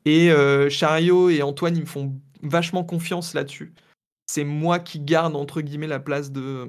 Et 0.06 0.32
Chariot 0.70 1.30
et 1.30 1.42
Antoine, 1.44 1.76
ils 1.78 1.82
me 1.82 1.86
font 1.86 2.16
vachement 2.42 2.84
confiance 2.84 3.34
là-dessus. 3.34 3.74
C'est 4.30 4.44
moi 4.44 4.78
qui 4.78 5.00
garde, 5.00 5.36
entre 5.36 5.62
guillemets, 5.62 5.88
la 5.88 6.00
place 6.00 6.32
de. 6.32 6.68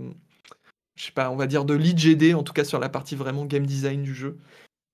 Je 0.94 1.04
sais 1.04 1.12
pas, 1.12 1.30
on 1.30 1.36
va 1.36 1.46
dire 1.46 1.66
de 1.66 1.74
lead 1.74 1.98
GD, 1.98 2.32
en 2.32 2.42
tout 2.42 2.54
cas 2.54 2.64
sur 2.64 2.80
la 2.80 2.88
partie 2.88 3.16
vraiment 3.16 3.44
game 3.44 3.66
design 3.66 4.02
du 4.02 4.14
jeu. 4.14 4.38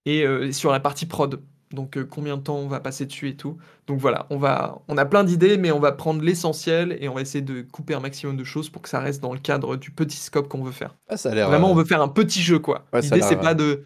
Et 0.05 0.25
sur 0.51 0.73
la 0.73 0.81
partie 0.81 1.07
prod. 1.07 1.41
Donc 1.71 1.97
euh, 1.97 2.05
combien 2.05 2.37
de 2.37 2.43
temps 2.43 2.57
on 2.57 2.67
va 2.67 2.81
passer 2.81 3.07
dessus 3.07 3.29
et 3.29 3.37
tout. 3.37 3.57
Donc 3.87 4.01
voilà, 4.01 4.27
on 4.31 4.37
va, 4.37 4.81
on 4.89 4.99
a 4.99 5.05
plein 5.05 5.23
d'idées, 5.23 5.59
mais 5.59 5.71
on 5.71 5.79
va 5.79 5.93
prendre 5.93 6.23
l'essentiel 6.23 6.97
et 7.01 7.09
on 7.09 7.15
va 7.15 7.21
essayer 7.21 7.43
de 7.43 7.63
couper 7.63 7.95
un 7.95 8.01
maximum 8.01 8.37
de 8.37 8.45
choses 8.45 8.69
pour 8.69 8.83
que 8.83 8.89
ça 8.89 8.99
reste 8.99 9.23
dans 9.23 9.33
le 9.33 9.39
cadre 9.39 9.77
du 9.77 9.93
petit 9.93 10.17
scope 10.17 10.49
qu'on 10.49 10.63
veut 10.65 10.73
faire. 10.73 10.97
Ah, 11.09 11.17
ça 11.17 11.31
a 11.31 11.35
l'air. 11.37 11.49
Vraiment, 11.49 11.71
on 11.71 11.75
euh, 11.75 11.79
veut 11.79 11.85
faire 11.85 12.03
un 12.03 12.09
petit 12.09 12.43
jeu 12.43 12.59
quoi. 12.59 12.85
L'idée 12.93 13.23
c'est 13.23 13.37
pas 13.37 13.55
de. 13.55 13.85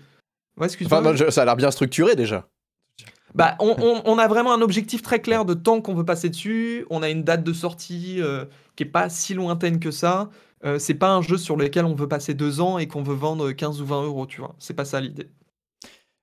Ouais, 0.57 0.67
excuse-moi. 0.67 1.31
ça 1.31 1.43
a 1.43 1.45
l'air 1.45 1.57
bien 1.57 1.71
structuré 1.71 2.17
déjà. 2.17 2.49
Bah, 3.35 3.57
on, 3.61 4.03
on, 4.05 4.19
a 4.19 4.29
vraiment 4.29 4.53
un 4.53 4.61
objectif 4.61 5.03
très 5.03 5.21
clair 5.21 5.45
de 5.45 5.55
temps 5.55 5.81
qu'on 5.81 5.95
veut 5.95 6.05
passer 6.05 6.29
dessus. 6.29 6.87
On 6.91 7.03
a 7.03 7.11
une 7.11 7.23
date 7.23 7.45
de 7.45 7.53
sortie 7.53 8.17
euh, 8.21 8.45
qui 8.77 8.83
est 8.83 8.87
pas 8.87 9.09
si 9.09 9.35
lointaine 9.35 9.79
que 9.79 9.91
ça. 9.91 10.31
c'est 10.79 10.95
pas 10.95 11.13
un 11.13 11.23
jeu 11.23 11.37
sur 11.37 11.57
lequel 11.57 11.85
on 11.85 11.95
veut 11.95 12.09
passer 12.09 12.35
deux 12.35 12.61
ans 12.61 12.79
et 12.79 12.89
qu'on 12.89 13.03
veut 13.03 13.15
vendre 13.15 13.53
15 13.53 13.81
ou 13.81 13.87
20 13.87 14.05
euros, 14.05 14.27
tu 14.27 14.41
vois. 14.41 14.55
C'est 14.59 14.75
pas 14.75 14.85
ça 14.85 15.01
l'idée. 15.01 15.29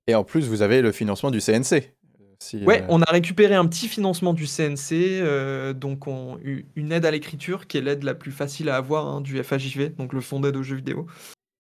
Et 0.08 0.16
en 0.16 0.24
plus, 0.24 0.48
vous 0.48 0.62
avez 0.62 0.82
le 0.82 0.92
financement 0.92 1.32
du 1.32 1.40
CNC. 1.40 1.94
Si, 2.40 2.64
ouais, 2.64 2.84
euh, 2.84 2.88
on 2.90 3.02
a 3.02 3.12
récupéré 3.12 3.56
un 3.56 3.66
petit 3.66 3.88
financement 3.88 4.34
du 4.34 4.46
CNC, 4.46 4.92
euh, 4.94 5.74
donc 5.74 6.08
on, 6.08 6.38
une 6.76 6.92
aide 6.92 7.06
à 7.06 7.12
l'écriture 7.12 7.66
qui 7.68 7.78
est 7.78 7.82
l'aide 7.82 8.04
la 8.04 8.14
plus 8.14 8.32
facile 8.32 8.70
à 8.70 8.76
avoir 8.76 9.08
hein, 9.08 9.22
du 9.22 9.42
FHJV, 9.42 9.96
donc 9.98 10.14
le 10.14 10.22
fonds 10.22 10.40
d'aide 10.40 10.56
aux 10.56 10.64
jeux 10.64 10.76
vidéo. 10.76 11.08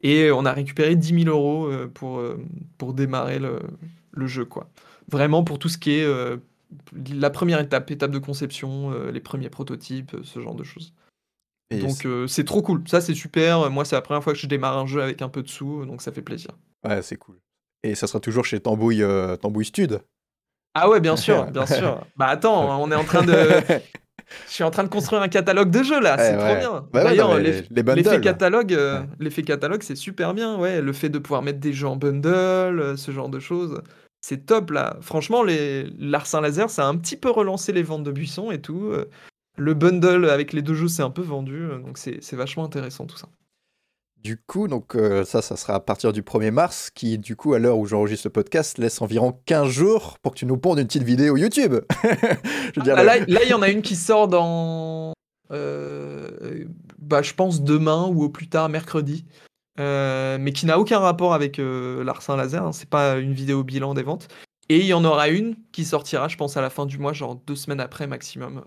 Et 0.01 0.29
on 0.31 0.45
a 0.45 0.53
récupéré 0.53 0.95
10 0.95 1.23
000 1.23 1.35
euros 1.35 1.65
euh, 1.65 1.87
pour, 1.87 2.21
pour 2.77 2.93
démarrer 2.93 3.39
le, 3.39 3.59
le, 4.11 4.27
jeu, 4.27 4.45
quoi. 4.45 4.69
Vraiment 5.11 5.43
pour 5.43 5.59
tout 5.59 5.69
ce 5.69 5.77
qui 5.77 5.91
est 5.91 6.07
la 7.13 7.29
première 7.29 7.59
étape, 7.59 7.89
étape 7.91 8.11
de 8.11 8.19
conception, 8.19 8.91
les 9.09 9.21
premiers 9.21 9.49
prototypes, 9.49 10.15
ce 10.23 10.41
genre 10.41 10.55
de 10.55 10.63
choses. 10.63 10.93
donc 11.71 12.05
c'est 12.27 12.43
trop 12.43 12.61
cool, 12.61 12.83
ça 12.87 12.99
c'est 12.99 13.13
super. 13.13 13.69
Moi 13.69 13.85
c'est 13.85 13.95
la 13.95 14.01
première 14.01 14.23
fois 14.23 14.33
que 14.33 14.39
je 14.39 14.47
démarre 14.47 14.77
un 14.77 14.85
jeu 14.85 15.01
avec 15.01 15.21
un 15.21 15.29
peu 15.29 15.43
de 15.43 15.47
sous, 15.49 15.85
donc 15.85 16.01
ça 16.01 16.11
fait 16.11 16.21
plaisir. 16.21 16.51
Ouais, 16.85 17.01
c'est 17.01 17.17
cool. 17.17 17.39
Et 17.83 17.95
ça 17.95 18.07
sera 18.07 18.19
toujours 18.19 18.45
chez 18.45 18.59
Tambouille, 18.59 19.03
euh, 19.03 19.35
Tambouille 19.35 19.65
Stud. 19.65 20.01
Ah 20.73 20.89
ouais, 20.89 20.99
bien 20.99 21.15
sûr, 21.15 21.45
bien 21.45 21.65
sûr. 21.65 22.05
Bah 22.15 22.27
attends, 22.27 22.81
on 22.81 22.91
est 22.91 22.95
en 22.95 23.03
train 23.03 23.23
de. 23.23 23.35
Je 24.47 24.51
suis 24.51 24.63
en 24.65 24.71
train 24.71 24.83
de 24.83 24.89
construire 24.89 25.21
un 25.21 25.29
catalogue 25.29 25.71
de 25.71 25.83
jeux 25.83 26.01
là, 26.01 26.17
c'est 26.17 26.35
trop 26.37 26.55
bien. 26.55 26.85
Bah 26.91 27.05
D'ailleurs, 27.05 27.37
l'effet 27.37 28.19
catalogue, 28.19 28.73
euh, 28.73 29.01
l'effet 29.19 29.41
catalogue, 29.41 29.83
c'est 29.83 29.95
super 29.95 30.33
bien. 30.33 30.57
Ouais, 30.57 30.81
le 30.81 30.91
fait 30.91 31.07
de 31.07 31.17
pouvoir 31.17 31.43
mettre 31.43 31.59
des 31.59 31.71
jeux 31.71 31.87
en 31.87 31.95
bundle, 31.95 32.27
euh, 32.27 32.97
ce 32.97 33.11
genre 33.11 33.29
de 33.29 33.39
choses, 33.39 33.81
c'est 34.27 34.45
top 34.45 34.71
là. 34.71 34.97
Franchement, 34.99 35.41
les 35.41 35.83
Larsin 35.97 36.41
Laser, 36.41 36.69
ça 36.69 36.85
a 36.85 36.87
un 36.87 36.97
petit 36.97 37.15
peu 37.15 37.29
relancé 37.29 37.71
les 37.71 37.83
ventes 37.83 38.03
de 38.03 38.11
buissons 38.11 38.51
et 38.51 38.59
tout. 38.59 38.91
Le 39.55 39.73
bundle 39.73 40.29
avec 40.29 40.51
les 40.51 40.61
deux 40.61 40.73
jeux, 40.73 40.89
c'est 40.89 41.01
un 41.01 41.09
peu 41.09 41.21
vendu, 41.21 41.69
donc 41.85 41.97
c'est 41.97 42.33
vachement 42.33 42.65
intéressant 42.65 43.05
tout 43.05 43.17
ça. 43.17 43.29
Du 44.21 44.35
coup, 44.35 44.67
donc 44.67 44.95
euh, 44.95 45.23
ça, 45.23 45.41
ça 45.41 45.55
sera 45.55 45.75
à 45.75 45.79
partir 45.79 46.11
du 46.11 46.21
1er 46.21 46.51
mars, 46.51 46.89
qui 46.93 47.17
du 47.17 47.35
coup, 47.35 47.53
à 47.53 47.59
l'heure 47.59 47.77
où 47.77 47.85
j'enregistre 47.85 48.27
le 48.27 48.31
podcast, 48.31 48.77
laisse 48.77 49.01
environ 49.01 49.39
15 49.45 49.69
jours 49.69 50.17
pour 50.21 50.33
que 50.33 50.39
tu 50.39 50.45
nous 50.45 50.57
pondes 50.57 50.79
une 50.79 50.87
petite 50.87 51.03
vidéo 51.03 51.37
YouTube. 51.37 51.75
je 52.03 52.91
ah, 52.91 53.03
là, 53.03 53.17
il 53.19 53.47
y 53.47 53.53
en 53.53 53.61
a 53.61 53.69
une 53.69 53.81
qui 53.81 53.95
sort 53.95 54.27
dans, 54.27 55.13
euh, 55.51 56.65
bah, 56.97 57.21
je 57.21 57.33
pense 57.33 57.61
demain 57.61 58.07
ou 58.07 58.23
au 58.23 58.29
plus 58.29 58.49
tard 58.49 58.69
mercredi, 58.69 59.23
euh, 59.79 60.37
mais 60.39 60.51
qui 60.51 60.65
n'a 60.65 60.79
aucun 60.79 60.99
rapport 60.99 61.33
avec 61.33 61.57
l'Arsin 61.59 62.35
Laser. 62.35 62.63
Hein. 62.63 62.71
c'est 62.71 62.89
pas 62.89 63.17
une 63.17 63.33
vidéo 63.33 63.63
bilan 63.63 63.93
des 63.93 64.03
ventes. 64.03 64.27
Et 64.69 64.79
il 64.79 64.85
y 64.85 64.93
en 64.93 65.05
aura 65.05 65.29
une 65.29 65.55
qui 65.71 65.85
sortira, 65.85 66.27
je 66.27 66.35
pense, 66.35 66.57
à 66.57 66.61
la 66.61 66.69
fin 66.69 66.85
du 66.85 66.97
mois, 66.97 67.13
genre 67.13 67.35
deux 67.35 67.55
semaines 67.55 67.79
après 67.79 68.05
maximum 68.05 68.63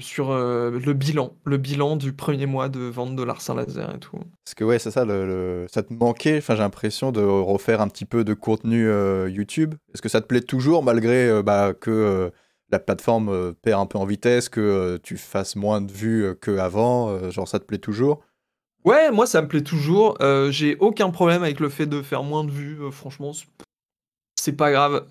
sur 0.00 0.30
euh, 0.30 0.70
le 0.70 0.92
bilan, 0.92 1.34
le 1.44 1.56
bilan 1.56 1.96
du 1.96 2.12
premier 2.12 2.46
mois 2.46 2.68
de 2.68 2.80
vente 2.80 3.16
de 3.16 3.22
l'Arsin 3.22 3.54
Laser 3.54 3.94
et 3.94 3.98
tout. 3.98 4.18
Parce 4.44 4.54
que 4.54 4.64
ouais, 4.64 4.78
c'est 4.78 4.90
ça, 4.90 5.04
le, 5.04 5.66
ça 5.70 5.82
te 5.82 5.92
manquait, 5.92 6.38
enfin 6.38 6.54
j'ai 6.54 6.62
l'impression 6.62 7.10
de 7.10 7.20
refaire 7.20 7.80
un 7.80 7.88
petit 7.88 8.04
peu 8.04 8.22
de 8.22 8.34
contenu 8.34 8.86
euh, 8.86 9.30
YouTube. 9.30 9.74
Est-ce 9.94 10.02
que 10.02 10.08
ça 10.08 10.20
te 10.20 10.26
plaît 10.26 10.42
toujours 10.42 10.82
malgré 10.82 11.28
euh, 11.28 11.42
bah, 11.42 11.72
que 11.72 12.30
la 12.70 12.78
plateforme 12.78 13.54
perd 13.62 13.80
un 13.80 13.86
peu 13.86 13.98
en 13.98 14.04
vitesse, 14.04 14.48
que 14.48 14.98
tu 15.02 15.16
fasses 15.16 15.56
moins 15.56 15.80
de 15.80 15.92
vues 15.92 16.34
qu'avant 16.42 17.30
Genre 17.30 17.46
ça 17.46 17.60
te 17.60 17.64
plaît 17.64 17.78
toujours? 17.78 18.22
Ouais, 18.86 19.10
moi 19.10 19.26
ça 19.26 19.42
me 19.42 19.48
plaît 19.48 19.62
toujours. 19.62 20.16
j'ai 20.50 20.76
aucun 20.76 21.10
problème 21.10 21.42
avec 21.42 21.60
le 21.60 21.68
fait 21.68 21.86
de 21.86 22.00
faire 22.00 22.22
moins 22.22 22.44
de 22.44 22.50
vues, 22.50 22.78
franchement. 22.90 23.32
C'est 24.40 24.56
pas 24.56 24.70
grave. 24.70 25.06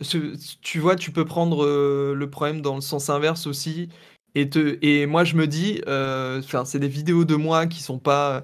Tu 0.61 0.79
vois, 0.79 0.95
tu 0.95 1.11
peux 1.11 1.25
prendre 1.25 1.65
le 1.65 2.29
problème 2.29 2.61
dans 2.61 2.75
le 2.75 2.81
sens 2.81 3.09
inverse 3.09 3.45
aussi 3.45 3.89
et, 4.35 4.49
et 4.81 5.05
moi, 5.05 5.23
je 5.23 5.35
me 5.35 5.47
dis, 5.47 5.81
euh, 5.87 6.41
c'est 6.65 6.79
des 6.79 6.89
vidéos 6.89 7.23
de 7.23 7.35
moi 7.35 7.67
qui 7.67 7.81
sont 7.81 7.99
pas 7.99 8.43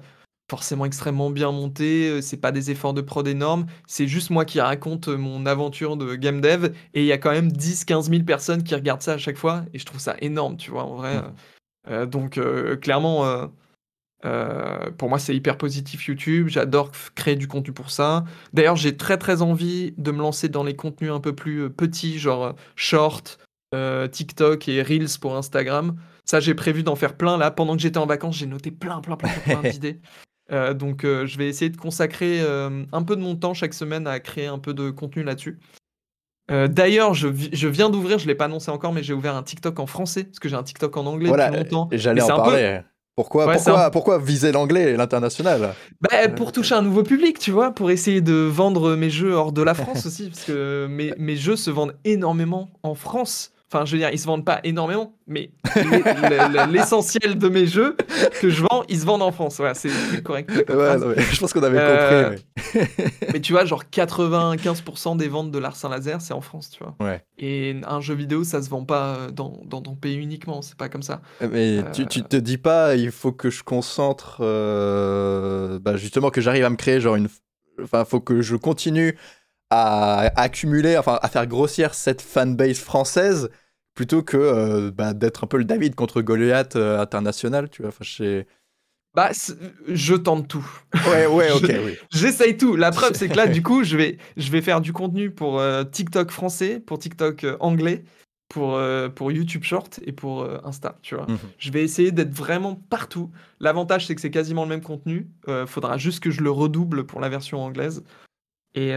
forcément 0.50 0.86
extrêmement 0.86 1.30
bien 1.30 1.52
montées, 1.52 2.08
euh, 2.10 2.20
c'est 2.20 2.36
pas 2.38 2.52
des 2.52 2.70
efforts 2.70 2.94
de 2.94 3.00
prod 3.00 3.26
énormes, 3.26 3.66
c'est 3.86 4.06
juste 4.06 4.30
moi 4.30 4.44
qui 4.44 4.60
raconte 4.60 5.08
mon 5.08 5.46
aventure 5.46 5.96
de 5.96 6.14
game 6.14 6.40
dev, 6.42 6.72
et 6.94 7.02
il 7.02 7.06
y 7.06 7.12
a 7.12 7.18
quand 7.18 7.30
même 7.30 7.48
10-15 7.48 8.10
000 8.10 8.24
personnes 8.24 8.62
qui 8.62 8.74
regardent 8.74 9.02
ça 9.02 9.14
à 9.14 9.18
chaque 9.18 9.38
fois, 9.38 9.64
et 9.72 9.78
je 9.78 9.86
trouve 9.86 10.00
ça 10.00 10.16
énorme, 10.20 10.56
tu 10.56 10.70
vois, 10.70 10.84
en 10.84 10.96
vrai. 10.96 11.18
Mmh. 11.18 11.34
Euh, 11.88 12.06
donc, 12.06 12.40
clairement, 12.80 13.50
pour 14.22 15.08
moi, 15.08 15.18
c'est 15.18 15.34
hyper 15.34 15.58
positif 15.58 16.06
YouTube, 16.06 16.48
j'adore 16.48 16.90
créer 17.14 17.36
du 17.36 17.48
contenu 17.48 17.72
pour 17.72 17.90
ça. 17.90 18.24
D'ailleurs, 18.52 18.76
j'ai 18.76 18.96
très 18.96 19.18
très 19.18 19.42
envie 19.42 19.94
de 19.98 20.12
me 20.12 20.18
lancer 20.18 20.48
dans 20.48 20.64
les 20.64 20.76
contenus 20.76 21.10
un 21.10 21.20
peu 21.20 21.34
plus 21.34 21.70
petits, 21.70 22.18
genre 22.18 22.54
short, 22.76 23.38
euh, 23.74 24.06
TikTok 24.06 24.68
et 24.68 24.82
Reels 24.82 25.18
pour 25.20 25.36
Instagram. 25.36 25.96
Ça, 26.24 26.40
j'ai 26.40 26.54
prévu 26.54 26.82
d'en 26.82 26.94
faire 26.94 27.16
plein 27.16 27.38
là. 27.38 27.50
Pendant 27.50 27.74
que 27.74 27.80
j'étais 27.80 27.98
en 27.98 28.06
vacances, 28.06 28.36
j'ai 28.36 28.46
noté 28.46 28.70
plein, 28.70 29.00
plein, 29.00 29.16
plein, 29.16 29.30
plein 29.30 29.62
d'idées. 29.70 30.00
Euh, 30.50 30.74
donc, 30.74 31.04
euh, 31.04 31.26
je 31.26 31.38
vais 31.38 31.48
essayer 31.48 31.70
de 31.70 31.76
consacrer 31.76 32.40
un 32.40 33.02
peu 33.02 33.16
de 33.16 33.22
mon 33.22 33.36
temps 33.36 33.54
chaque 33.54 33.74
semaine 33.74 34.06
à 34.06 34.20
créer 34.20 34.46
un 34.46 34.58
peu 34.58 34.74
de 34.74 34.90
contenu 34.90 35.22
là-dessus. 35.22 35.58
D'ailleurs, 36.48 37.14
je, 37.14 37.28
je, 37.52 37.66
viens 37.66 37.88
d'ouvrir, 37.88 38.18
je 38.18 38.24
ne 38.24 38.28
l'ai 38.28 38.34
pas 38.34 38.44
annoncé 38.44 38.70
encore, 38.70 38.92
mais 38.92 39.02
j'ai 39.02 39.14
ouvert 39.14 39.34
un 39.34 39.42
TikTok 39.42 39.80
en 39.80 39.86
français, 39.86 40.24
parce 40.24 40.38
que 40.38 40.50
j'ai 40.50 40.56
un 40.56 40.62
TikTok 40.62 40.94
en 40.98 41.06
anglais 41.06 41.30
depuis 41.30 41.56
longtemps. 41.56 41.88
J'allais 41.92 42.20
en 42.20 42.26
parler. 42.26 42.82
Pourquoi, 43.14 43.52
pourquoi, 43.52 43.90
pourquoi, 43.90 44.18
viser 44.18 44.52
l'anglais 44.52 44.92
et 44.92 44.96
l'international? 44.96 45.74
Bah, 46.00 46.28
Pour 46.34 46.50
toucher 46.50 46.74
un 46.74 46.82
nouveau 46.82 47.02
public, 47.02 47.38
tu 47.38 47.50
vois, 47.50 47.70
pour 47.70 47.90
essayer 47.90 48.22
de 48.22 48.32
vendre 48.32 48.96
mes 48.96 49.10
jeux 49.10 49.34
hors 49.34 49.52
de 49.52 49.62
la 49.62 49.74
France 49.74 50.06
aussi, 50.06 50.30
parce 50.30 50.44
que 50.44 50.86
mes, 50.88 51.12
mes 51.18 51.36
jeux 51.36 51.56
se 51.56 51.70
vendent 51.70 51.94
énormément 52.04 52.70
en 52.82 52.94
France. 52.94 53.52
Enfin, 53.72 53.86
je 53.86 53.92
veux 53.92 53.98
dire, 53.98 54.10
ils 54.12 54.18
se 54.18 54.26
vendent 54.26 54.44
pas 54.44 54.60
énormément, 54.64 55.14
mais 55.26 55.50
l'essentiel 56.70 57.38
de 57.38 57.48
mes 57.48 57.66
jeux 57.66 57.96
que 58.38 58.50
je 58.50 58.60
vends, 58.60 58.84
ils 58.90 59.00
se 59.00 59.06
vendent 59.06 59.22
en 59.22 59.32
France. 59.32 59.60
Ouais, 59.60 59.72
c'est 59.72 59.88
correct. 60.22 60.50
je 60.52 61.40
pense 61.40 61.54
qu'on 61.54 61.62
avait 61.62 61.78
compris. 61.78 62.44
Euh, 62.76 62.84
mais... 63.32 63.40
tu 63.40 63.54
vois, 63.54 63.64
genre 63.64 63.84
95% 63.90 65.16
des 65.16 65.28
ventes 65.28 65.50
de 65.50 65.58
l'Arsin 65.58 65.88
Laser, 65.88 66.20
c'est 66.20 66.34
en 66.34 66.42
France, 66.42 66.68
tu 66.68 66.84
vois. 66.84 66.94
Ouais. 67.00 67.24
Et 67.38 67.76
un 67.86 68.02
jeu 68.02 68.12
vidéo, 68.12 68.44
ça 68.44 68.60
se 68.60 68.68
vend 68.68 68.84
pas 68.84 69.16
euh, 69.16 69.30
dans, 69.30 69.62
dans 69.64 69.80
ton 69.80 69.94
pays 69.94 70.16
uniquement, 70.16 70.60
c'est 70.60 70.76
pas 70.76 70.90
comme 70.90 71.02
ça. 71.02 71.22
Mais 71.40 71.78
tu, 71.94 72.06
tu, 72.06 72.22
te 72.22 72.36
dis 72.36 72.58
pas, 72.58 72.94
il 72.94 73.10
faut 73.10 73.32
que 73.32 73.48
je 73.48 73.62
concentre, 73.62 74.40
euh, 74.40 75.78
bah 75.78 75.96
justement, 75.96 76.28
que 76.28 76.42
j'arrive 76.42 76.66
à 76.66 76.70
me 76.70 76.76
créer 76.76 77.00
genre 77.00 77.16
une. 77.16 77.28
Enfin, 77.82 78.04
faut 78.04 78.20
que 78.20 78.42
je 78.42 78.54
continue 78.54 79.16
à 79.70 80.30
accumuler, 80.38 80.98
enfin, 80.98 81.18
à 81.22 81.28
faire 81.30 81.46
grossir 81.46 81.94
cette 81.94 82.20
fanbase 82.20 82.78
française 82.78 83.48
plutôt 83.94 84.22
que 84.22 84.36
euh, 84.36 84.90
bah, 84.90 85.14
d'être 85.14 85.44
un 85.44 85.46
peu 85.46 85.58
le 85.58 85.64
David 85.64 85.94
contre 85.94 86.22
Goliath 86.22 86.76
euh, 86.76 87.00
international, 87.00 87.68
tu 87.70 87.82
vois. 87.82 87.88
Enfin, 87.90 88.04
je 88.04 88.44
Bah, 89.14 89.30
je 89.86 90.14
tente 90.14 90.48
tout. 90.48 90.66
Ouais, 91.08 91.26
ouais, 91.26 91.50
ok, 91.54 91.70
oui. 91.84 91.96
J'essaye 92.10 92.56
tout. 92.56 92.76
La 92.76 92.90
preuve, 92.90 93.14
c'est 93.14 93.28
que 93.28 93.36
là, 93.36 93.46
du 93.48 93.62
coup, 93.62 93.84
je 93.84 93.96
vais, 93.96 94.18
je 94.36 94.50
vais 94.50 94.62
faire 94.62 94.80
du 94.80 94.92
contenu 94.92 95.30
pour 95.30 95.60
euh, 95.60 95.84
TikTok 95.84 96.30
français, 96.30 96.80
pour 96.80 96.98
TikTok 96.98 97.46
anglais, 97.60 98.04
pour, 98.48 98.78
pour 99.14 99.32
YouTube 99.32 99.64
Short 99.64 99.98
et 100.04 100.12
pour 100.12 100.46
Insta, 100.66 100.98
tu 101.00 101.14
vois. 101.14 101.26
Mhm. 101.26 101.38
Je 101.56 101.70
vais 101.70 101.82
essayer 101.82 102.12
d'être 102.12 102.34
vraiment 102.34 102.74
partout. 102.74 103.30
L'avantage, 103.60 104.06
c'est 104.06 104.14
que 104.14 104.20
c'est 104.20 104.30
quasiment 104.30 104.64
le 104.64 104.68
même 104.68 104.82
contenu. 104.82 105.30
Faudra 105.66 105.96
juste 105.96 106.20
que 106.20 106.30
je 106.30 106.42
le 106.42 106.50
redouble 106.50 107.06
pour 107.06 107.20
la 107.20 107.30
version 107.30 107.64
anglaise. 107.64 108.04
Et, 108.74 108.94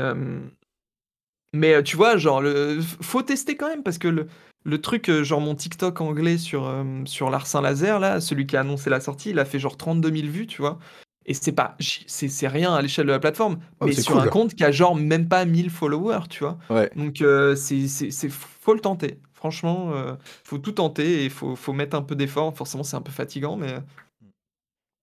mais 1.54 1.82
tu 1.84 1.96
vois, 1.96 2.18
genre, 2.18 2.42
le... 2.42 2.82
faut 2.82 3.22
tester 3.22 3.56
quand 3.56 3.70
même 3.70 3.82
parce 3.82 3.98
que 3.98 4.10
le, 4.10 4.28
le 4.66 4.82
truc, 4.82 5.10
euh, 5.10 5.24
genre 5.24 5.40
mon 5.42 5.56
TikTok 5.56 6.02
anglais 6.02 6.38
sur, 6.38 6.68
euh, 6.68 6.84
sur 7.06 7.30
l'Arsin 7.30 7.62
Laser, 7.62 8.00
là, 8.00 8.20
celui 8.20 8.46
qui 8.48 8.58
a 8.58 8.62
annoncé 8.62 8.90
la 8.90 9.00
sortie, 9.00 9.30
il 9.30 9.40
a 9.40 9.46
fait 9.46 9.60
genre 9.60 9.78
32 9.78 10.12
000 10.14 10.28
vues, 10.28 10.48
tu 10.48 10.62
vois. 10.62 10.80
Et 11.28 11.34
c'est 11.34 11.54
pas, 11.54 11.76
c'est 12.08 12.28
c'est 12.28 12.48
rien 12.48 12.74
à 12.74 12.82
l'échelle 12.82 13.08
de 13.08 13.12
la 13.12 13.20
plateforme, 13.20 13.58
Oh, 13.80 13.86
mais 13.86 13.94
sur 13.94 14.20
un 14.20 14.28
compte 14.28 14.54
qui 14.54 14.64
a 14.64 14.72
genre 14.72 14.96
même 14.96 15.28
pas 15.28 15.46
1000 15.46 15.70
followers, 15.72 16.28
tu 16.30 16.40
vois. 16.44 16.58
Ouais. 16.70 16.92
Donc 16.96 17.22
euh, 17.22 17.56
c'est 17.56 17.88
c'est- 17.88 18.12
c'est- 18.12 18.30
faut 18.30 18.74
le 18.74 18.80
tenter. 18.80 19.20
Franchement, 19.34 19.92
euh, 19.94 20.14
faut 20.44 20.58
tout 20.60 20.72
tenter 20.72 21.26
et 21.26 21.30
faut, 21.30 21.56
faut 21.56 21.74
mettre 21.74 21.96
un 21.96 22.02
peu 22.02 22.16
d'effort. 22.16 22.56
Forcément, 22.56 22.84
c'est 22.84 22.96
un 22.96 23.02
peu 23.02 23.12
fatigant, 23.12 23.58
mais 23.58 23.74
euh, 23.74 23.80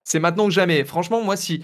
c'est 0.04 0.18
maintenant 0.20 0.44
que 0.46 0.52
jamais. 0.52 0.84
Franchement, 0.84 1.22
moi, 1.22 1.36
si 1.36 1.62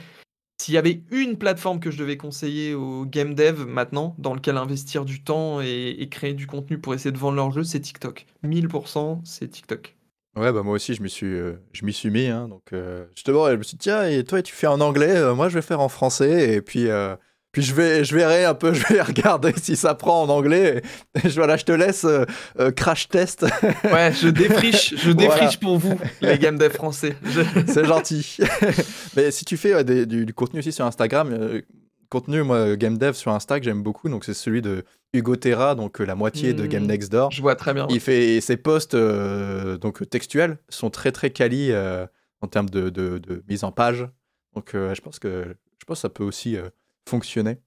s'il 0.61 0.75
y 0.75 0.79
avait 0.79 1.03
une 1.11 1.39
plateforme 1.39 1.81
que 1.81 1.91
je 1.91 1.99
devais 1.99 2.17
conseiller 2.17 2.75
aux 2.75 3.05
game 3.05 3.35
dev 3.35 3.65
maintenant, 3.67 4.15
dans 4.19 4.35
lequel 4.35 4.57
investir 4.57 5.05
du 5.05 5.23
temps 5.23 5.61
et, 5.61 6.09
créer 6.11 6.35
du 6.35 6.47
contenu 6.47 6.79
pour 6.79 6.95
essayer 6.95 7.13
de 7.13 7.19
vendre 7.19 7.37
leur 7.37 7.51
jeu, 7.51 7.63
c'est 7.63 7.81
TikTok. 7.81 8.27
1000%, 8.45 9.21
c'est 9.25 9.49
TikTok. 9.49 9.95
Ouais, 10.37 10.53
bah 10.53 10.63
moi 10.63 10.75
aussi, 10.75 10.95
je 10.95 11.03
m'y 11.03 11.11
suis, 11.11 11.27
euh, 11.27 11.55
suis 11.73 12.11
mis. 12.11 12.27
hein, 12.27 12.49
donc, 12.49 12.73
euh, 12.73 13.07
justement, 13.15 13.49
je 13.49 13.57
me 13.57 13.63
suis 13.63 13.77
dit, 13.77 13.85
tiens, 13.85 14.07
et 14.07 14.23
toi, 14.25 14.43
tu 14.43 14.55
fais 14.55 14.67
en 14.67 14.81
anglais, 14.81 15.17
euh, 15.17 15.35
moi, 15.35 15.49
je 15.49 15.55
vais 15.55 15.63
faire 15.63 15.81
en 15.81 15.89
français. 15.89 16.55
Et 16.55 16.63
puis, 16.63 16.89
puis 17.59 17.63
je, 17.67 17.75
vais, 17.75 18.05
je 18.05 18.15
verrai 18.15 18.45
un 18.45 18.55
peu, 18.55 18.73
je 18.75 18.87
vais 18.93 19.01
regarder 19.03 19.53
si 19.57 19.77
ça 19.77 19.95
prend 19.95 20.23
en 20.23 20.29
anglais. 20.29 20.83
Et, 21.23 21.29
je, 21.29 21.35
voilà, 21.35 21.57
je 21.57 21.65
te 21.65 21.73
laisse 21.73 22.05
euh, 22.05 22.25
euh, 22.61 22.71
crash 22.71 23.09
test. 23.09 23.47
Ouais, 23.85 24.13
je 24.13 24.29
défriche, 24.29 24.95
je 24.97 25.11
Voilà. 25.11 25.29
défriche 25.35 25.59
pour 25.61 25.79
vous, 25.79 25.99
les 26.21 26.39
game 26.39 26.59
dev 26.59 26.71
français. 26.73 27.17
Je- 27.25 27.41
C'est 27.73 27.85
gentil. 27.85 28.39
Mais 29.17 29.31
si 29.31 29.45
tu 29.45 29.57
fais 29.57 29.75
ouais, 29.75 29.85
des- 29.85 30.07
du, 30.07 30.27
du 30.27 30.35
contenu 30.35 30.61
aussi 30.61 30.73
sur 30.73 30.85
Instagram, 30.85 31.31
euh, 31.33 31.61
contenu, 32.11 32.43
moi, 32.43 32.77
game 32.77 32.97
dev 32.99 33.13
sur 33.15 33.33
Insta 33.33 33.59
que 33.59 33.65
j'aime 33.65 33.83
beaucoup, 33.83 34.09
donc 34.09 34.25
c'est 34.25 34.35
celui 34.35 34.63
de 34.63 34.85
Hugo 35.13 35.37
Terra, 35.37 35.75
donc 35.75 36.01
euh, 36.01 36.05
la 36.05 36.15
moitié 36.15 36.53
de 36.55 36.65
Hmm. 36.65 36.69
Game 36.69 36.87
Next 36.87 37.11
Door. 37.13 37.31
Je 37.33 37.41
vois 37.43 37.57
très 37.57 37.75
bien. 37.75 37.87
Il 37.91 38.01
fait 38.01 38.41
ses 38.41 38.57
posts 38.57 38.95
euh, 38.95 39.77
donc 39.79 40.09
textuels 40.09 40.59
sont 40.69 40.91
très 40.91 41.13
très 41.13 41.31
quali 41.31 41.71
euh, 41.73 42.07
en 42.41 42.47
termes 42.47 42.69
de, 42.71 42.89
de- 42.91 43.19
de 43.19 43.43
mise 43.49 43.65
en 43.65 43.73
page. 43.73 44.07
Donc 44.55 44.75
euh, 44.75 44.95
je 44.95 45.01
pense 45.01 45.19
que 45.19 45.45
je 45.81 45.85
pense 45.87 45.99
que 45.99 46.01
ça 46.03 46.09
peut 46.09 46.25
aussi 46.25 46.57
euh, 47.09 47.11
fonctionner. 47.11 47.59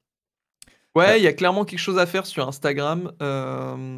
Ouais, 0.96 1.20
il 1.20 1.24
y 1.24 1.28
a 1.28 1.34
clairement 1.34 1.66
quelque 1.66 1.80
chose 1.80 1.98
à 1.98 2.06
faire 2.06 2.26
sur 2.26 2.48
Instagram. 2.48 3.12
Euh, 3.22 3.98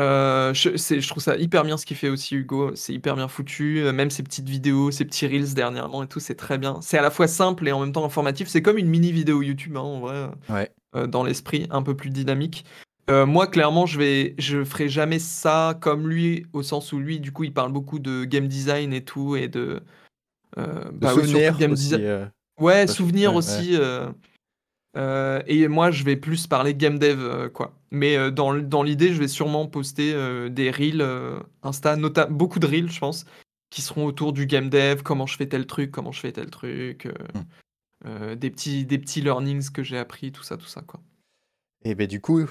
euh, 0.00 0.52
je, 0.52 1.08
trouve 1.08 1.22
ça 1.22 1.36
hyper 1.36 1.62
bien 1.64 1.76
ce 1.76 1.86
qu'il 1.86 1.96
fait 1.96 2.08
aussi, 2.08 2.34
Hugo. 2.34 2.74
C'est 2.74 2.92
hyper 2.92 3.16
bien 3.16 3.28
foutu. 3.28 3.78
Euh, 3.80 3.92
Même 3.92 4.10
ses 4.10 4.22
petites 4.22 4.48
vidéos, 4.48 4.90
ses 4.90 5.04
petits 5.04 5.26
reels 5.26 5.54
dernièrement 5.54 6.02
et 6.02 6.08
tout, 6.08 6.20
c'est 6.20 6.34
très 6.34 6.58
bien. 6.58 6.80
C'est 6.82 6.98
à 6.98 7.02
la 7.02 7.10
fois 7.10 7.26
simple 7.28 7.66
et 7.68 7.72
en 7.72 7.80
même 7.80 7.92
temps 7.92 8.04
informatif. 8.04 8.48
C'est 8.48 8.60
comme 8.60 8.76
une 8.78 8.88
mini 8.88 9.12
vidéo 9.12 9.40
YouTube, 9.40 9.76
hein, 9.76 9.80
en 9.80 10.00
vrai, 10.00 10.28
Ouais. 10.48 10.70
euh, 10.96 11.06
dans 11.06 11.22
l'esprit, 11.24 11.66
un 11.70 11.82
peu 11.82 11.96
plus 11.96 12.10
dynamique. 12.10 12.64
Euh, 13.10 13.24
moi, 13.26 13.46
clairement, 13.46 13.86
je 13.86 13.98
vais, 13.98 14.34
je 14.38 14.64
ferai 14.64 14.88
jamais 14.88 15.18
ça 15.18 15.78
comme 15.80 16.08
lui, 16.08 16.46
au 16.52 16.62
sens 16.62 16.92
où 16.92 16.98
lui, 16.98 17.20
du 17.20 17.32
coup, 17.32 17.44
il 17.44 17.52
parle 17.52 17.70
beaucoup 17.70 17.98
de 17.98 18.24
game 18.24 18.48
design 18.48 18.92
et 18.92 19.04
tout, 19.04 19.36
et 19.36 19.48
de. 19.48 19.80
euh, 20.58 20.84
De 20.86 20.90
bah 20.90 21.10
souvenirs 21.14 21.56
game 21.56 21.72
aussi, 21.72 21.94
euh, 21.94 22.26
Ouais, 22.60 22.86
souvenirs 22.86 23.32
ouais, 23.32 23.38
aussi. 23.38 23.76
Euh, 24.96 25.42
et 25.46 25.68
moi, 25.68 25.90
je 25.90 26.04
vais 26.04 26.16
plus 26.16 26.46
parler 26.46 26.74
game 26.74 26.98
dev, 26.98 27.18
euh, 27.20 27.48
quoi. 27.48 27.74
Mais 27.90 28.16
euh, 28.16 28.30
dans, 28.30 28.54
dans 28.54 28.82
l'idée, 28.82 29.12
je 29.12 29.18
vais 29.18 29.28
sûrement 29.28 29.66
poster 29.66 30.14
des 30.50 30.70
reels 30.70 31.04
Insta, 31.62 31.96
beaucoup 32.28 32.58
de 32.58 32.66
reels, 32.66 32.90
je 32.90 33.00
pense, 33.00 33.24
qui 33.70 33.82
seront 33.82 34.04
autour 34.06 34.32
du 34.32 34.46
game 34.46 34.68
dev, 34.68 35.02
comment 35.02 35.26
je 35.26 35.36
fais 35.36 35.46
tel 35.46 35.66
truc, 35.66 35.90
comment 35.90 36.12
je 36.12 36.20
fais 36.20 36.32
tel 36.32 36.50
truc, 36.50 37.08
Hmm. 38.04 38.34
des 38.34 38.50
petits, 38.50 38.84
des 38.84 38.98
petits 38.98 39.22
learnings 39.22 39.70
que 39.70 39.82
j'ai 39.82 39.96
appris, 39.96 40.30
tout 40.30 40.42
ça, 40.42 40.58
tout 40.58 40.66
ça, 40.66 40.82
quoi. 40.82 41.00
Et 41.86 41.94
ben 41.94 42.06
du 42.06 42.20
coup, 42.20 42.46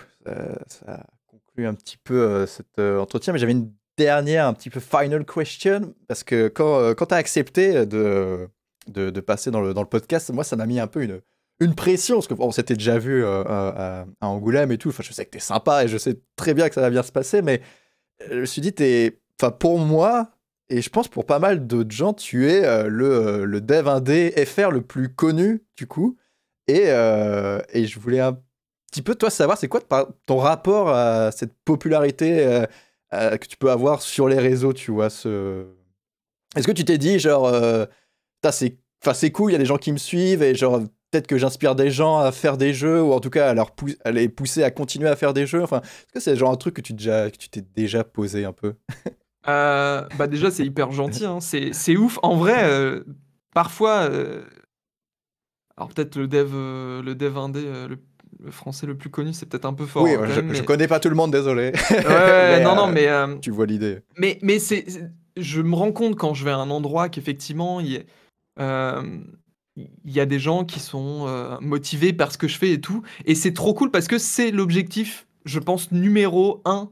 ça 0.66 1.06
conclut 1.28 1.68
un 1.68 1.76
petit 1.76 1.98
peu 1.98 2.48
cet 2.48 2.80
entretien. 2.80 3.34
Mais 3.34 3.40
j'avais 3.40 3.52
une 3.52 3.72
dernière, 3.96 4.48
un 4.48 4.54
petit 4.54 4.72
peu 4.72 4.80
final 4.80 5.24
question 5.26 5.94
parce 6.08 6.24
que 6.24 6.48
quand, 6.48 6.96
quand 6.96 7.06
tu 7.06 7.14
as 7.14 7.18
accepté 7.18 7.86
de, 7.86 8.50
de, 8.88 9.12
de 9.12 9.22
passer 9.22 9.52
dans 9.52 9.62
le, 9.62 9.76
dans 9.76 9.84
le 9.84 9.88
podcast, 9.88 10.32
moi, 10.32 10.44
ça 10.44 10.56
m'a 10.56 10.66
mis 10.66 10.80
un 10.80 10.88
peu 10.88 11.04
une, 11.04 11.22
une 11.60 11.76
pression 11.76 12.16
parce 12.16 12.28
qu'on 12.28 12.52
s'était 12.52 12.76
déjà 12.76 12.98
vu 12.98 13.24
euh, 13.24 13.44
à, 13.46 14.06
à 14.22 14.28
Angoulême 14.28 14.72
et 14.72 14.78
tout. 14.78 14.90
Enfin, 14.90 15.04
je 15.04 15.14
sais 15.14 15.26
que 15.26 15.32
tu 15.32 15.38
es 15.38 15.42
sympa 15.42 15.86
et 15.86 15.88
je 15.88 15.98
sais 15.98 16.20
très 16.36 16.54
bien 16.54 16.68
que 16.70 16.76
ça 16.76 16.82
va 16.82 16.90
bien 16.90 17.04
se 17.04 17.12
passer, 17.12 17.42
mais 17.42 17.62
euh, 18.24 18.28
je 18.32 18.40
me 18.40 18.46
suis 18.46 18.62
dit, 18.62 18.74
t'es, 18.74 19.20
pour 19.60 19.80
moi. 19.80 20.30
Et 20.70 20.82
je 20.82 20.90
pense 20.90 21.08
pour 21.08 21.26
pas 21.26 21.40
mal 21.40 21.68
d'autres 21.68 21.92
gens, 21.92 22.14
tu 22.14 22.50
es 22.50 22.66
euh, 22.66 22.88
le, 22.88 23.06
euh, 23.06 23.46
le 23.46 23.62
dev 23.62 23.88
indé 23.88 24.32
FR 24.46 24.72
le 24.72 24.82
plus 24.82 25.14
connu, 25.14 25.62
du 25.78 25.88
coup. 25.88 26.18
Et, 26.68 26.86
euh, 26.88 27.60
et 27.74 27.86
je 27.86 28.00
voulais 28.00 28.22
un 28.22 28.40
petit 28.90 29.02
peu, 29.02 29.14
toi, 29.14 29.30
savoir, 29.30 29.58
c'est 29.58 29.68
quoi 29.68 29.82
ton 30.26 30.38
rapport 30.38 30.90
à 30.90 31.32
cette 31.32 31.54
popularité 31.66 32.46
euh, 32.46 32.66
euh, 33.14 33.38
que 33.38 33.46
tu 33.46 33.58
peux 33.58 33.72
avoir 33.72 34.02
sur 34.02 34.28
les 34.30 34.40
réseaux, 34.40 34.74
tu 34.74 34.92
vois 34.92 35.10
ce... 35.10 35.66
Est-ce 36.56 36.66
que 36.66 36.72
tu 36.72 36.86
t'es 36.86 36.98
dit, 36.98 37.20
genre, 37.20 37.48
euh, 37.48 37.86
c'est 38.52 39.32
cool, 39.32 39.52
il 39.52 39.54
y 39.54 39.56
a 39.56 39.60
des 39.60 39.66
gens 39.66 39.78
qui 39.78 39.92
me 39.92 39.98
suivent, 39.98 40.42
et 40.44 40.56
genre, 40.56 40.82
peut-être 41.14 41.28
que 41.28 41.38
j'inspire 41.38 41.76
des 41.76 41.92
gens 41.92 42.18
à 42.18 42.32
faire 42.32 42.58
des 42.58 42.74
jeux, 42.74 43.02
ou 43.04 43.14
en 43.14 43.20
tout 43.20 43.30
cas 43.30 43.50
à, 43.50 43.54
leur 43.54 43.72
pou- 43.72 43.94
à 44.04 44.12
les 44.12 44.30
pousser 44.30 44.64
à 44.64 44.72
continuer 44.72 45.08
à 45.08 45.16
faire 45.16 45.34
des 45.34 45.46
jeux, 45.46 45.62
enfin, 45.62 45.82
est-ce 45.82 46.14
que 46.14 46.20
c'est 46.20 46.36
genre 46.36 46.52
un 46.52 46.56
truc 46.56 46.74
que 46.76 46.82
tu 46.82 46.94
déjà, 46.94 47.30
que 47.30 47.38
tu 47.38 47.50
t'es 47.50 47.62
déjà 47.76 48.04
posé 48.04 48.46
un 48.46 48.52
peu? 48.52 48.74
Euh, 49.48 50.08
bah 50.18 50.26
déjà, 50.28 50.50
c'est 50.50 50.66
hyper 50.66 50.92
gentil, 50.92 51.26
hein. 51.26 51.40
c'est, 51.40 51.96
ouf. 51.98 52.18
En 52.24 52.36
vrai, 52.36 52.64
euh, 52.64 53.04
parfois, 53.54 54.10
euh, 54.10 54.44
alors 55.78 55.90
peut-être 55.90 56.16
le 56.16 56.28
dev, 56.28 56.52
le 57.04 57.14
dev 57.14 57.38
indé, 57.38 57.62
le, 57.62 58.00
le 58.40 58.52
français 58.52 58.88
le 58.88 58.98
plus 58.98 59.10
connu, 59.12 59.34
c'est 59.34 59.46
peut-être 59.46 59.66
un 59.66 59.74
peu 59.74 59.86
fort. 59.86 60.04
Oui, 60.04 60.16
hein, 60.16 60.26
je, 60.28 60.40
même, 60.42 60.54
je 60.56 60.64
connais 60.64 60.88
pas 60.88 61.00
tout 61.00 61.10
le 61.10 61.16
monde, 61.16 61.32
désolé. 61.32 61.74
Ouais, 61.92 61.98
ouais, 62.06 62.60
Mais, 62.60 62.64
non, 62.64 62.76
non, 62.76 62.88
mais 62.88 63.08
Tu 63.42 63.52
vois 63.52 63.68
l'idée. 63.68 64.00
Mais, 64.18 64.40
mais 64.42 64.58
c'est, 64.58 64.86
je 65.38 65.62
me 65.62 65.76
rends 65.76 65.92
compte 65.92 66.16
quand 66.16 66.34
je 66.34 66.44
vais 66.44 66.52
à 66.52 66.58
un 66.58 66.70
endroit 66.72 67.10
qu'effectivement, 67.10 67.80
il 67.82 67.92
y, 67.92 67.98
a- 68.58 69.04
il 69.76 69.90
y 70.06 70.20
a 70.20 70.26
des 70.26 70.40
gens 70.40 70.66
qui 70.66 70.80
sont 70.80 71.26
euh, 71.28 71.58
motivés 71.60 72.14
par 72.14 72.32
ce 72.32 72.38
que 72.38 72.48
je 72.48 72.58
fais 72.58 72.72
et 72.72 72.82
tout. 72.82 73.02
Et 73.26 73.36
c'est 73.36 73.54
trop 73.54 73.74
cool 73.74 73.92
parce 73.92 74.08
que 74.08 74.18
c'est 74.18 74.52
l'objectif, 74.52 75.28
je 75.46 75.60
pense, 75.60 75.92
numéro 75.92 76.62
un 76.66 76.90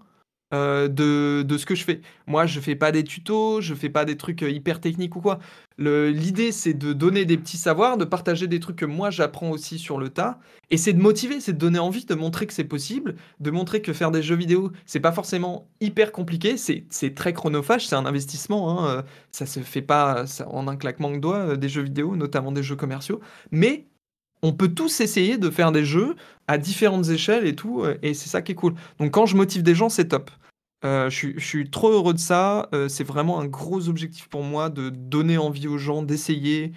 euh, 0.54 0.88
de, 0.88 1.44
de 1.44 1.58
ce 1.58 1.66
que 1.66 1.76
je 1.76 1.84
fais. 1.84 2.02
Moi, 2.28 2.46
je 2.46 2.60
fais 2.60 2.76
pas 2.76 2.92
des 2.92 3.04
tutos, 3.04 3.62
je 3.62 3.74
fais 3.74 3.90
pas 3.90 4.06
des 4.06 4.18
trucs 4.18 4.44
euh, 4.44 4.50
hyper 4.50 4.80
techniques 4.80 5.16
ou 5.16 5.22
quoi. 5.22 5.40
L'idée, 5.78 6.52
c'est 6.52 6.76
de 6.76 6.94
donner 6.94 7.26
des 7.26 7.38
petits 7.38 7.58
savoirs, 7.58 7.98
de 7.98 8.06
partager 8.06 8.46
des 8.46 8.60
trucs 8.60 8.76
que 8.76 8.86
moi, 8.86 9.10
j'apprends 9.10 9.50
aussi 9.50 9.80
sur 9.80 9.98
le 9.98 10.10
tas. 10.10 10.38
Et 10.70 10.78
c'est 10.78 10.94
de 10.94 11.02
motiver, 11.02 11.40
c'est 11.40 11.54
de 11.54 11.58
donner 11.58 11.80
envie, 11.80 12.06
de 12.06 12.14
montrer 12.14 12.46
que 12.46 12.54
c'est 12.54 12.64
possible 12.64 13.16
de 13.40 13.52
montrer 13.52 13.82
que 13.82 13.94
faire 13.94 14.12
des 14.12 14.22
jeux 14.22 14.36
vidéo, 14.36 14.72
c'est 14.86 15.00
pas 15.00 15.12
forcément 15.12 15.68
hyper 15.80 16.12
compliqué, 16.12 16.56
c'est 16.58 17.16
très 17.16 17.34
chronophage, 17.34 17.88
c'est 17.88 17.96
un 17.96 18.06
investissement, 18.06 18.70
hein, 18.70 18.98
euh, 19.00 19.02
ça 19.32 19.46
se 19.46 19.60
fait 19.62 19.82
pas 19.82 20.26
en 20.48 20.68
un 20.68 20.76
claquement 20.76 21.12
de 21.12 21.18
doigts, 21.18 21.58
des 21.58 21.70
jeux 21.70 21.82
vidéo, 21.84 22.16
notamment 22.16 22.52
des 22.52 22.64
jeux 22.64 22.76
commerciaux, 22.76 23.20
mais 23.52 23.88
on 24.42 24.54
peut 24.54 24.70
tous 24.70 25.02
essayer 25.02 25.38
de 25.38 25.50
faire 25.50 25.72
des 25.72 25.86
jeux 25.86 26.16
à 26.48 26.58
différentes 26.58 27.10
échelles 27.10 27.46
et 27.46 27.56
tout, 27.56 27.82
euh, 27.84 27.98
et 28.02 28.14
c'est 28.14 28.30
ça 28.30 28.42
qui 28.42 28.54
est 28.54 28.56
cool. 28.56 28.74
Donc 29.00 29.12
quand 29.12 29.26
je 29.26 29.36
motive 29.36 29.64
des 29.64 29.76
gens, 29.76 29.90
c'est 29.90 30.10
top. 30.10 30.32
Euh, 30.84 31.10
je, 31.12 31.38
suis, 31.38 31.70
trop 31.70 31.92
heureux 31.92 32.14
de 32.14 32.20
ça, 32.20 32.68
euh, 32.74 32.88
c'est 32.88 33.04
vraiment 33.04 33.40
un 33.40 33.46
gros 33.46 33.88
objectif 33.88 34.28
pour 34.30 34.44
moi 34.44 34.70
de 34.70 34.90
donner 34.90 35.38
envie 35.38 35.68
aux 35.68 35.78
gens 35.78 36.02
d'essayer, 36.02 36.72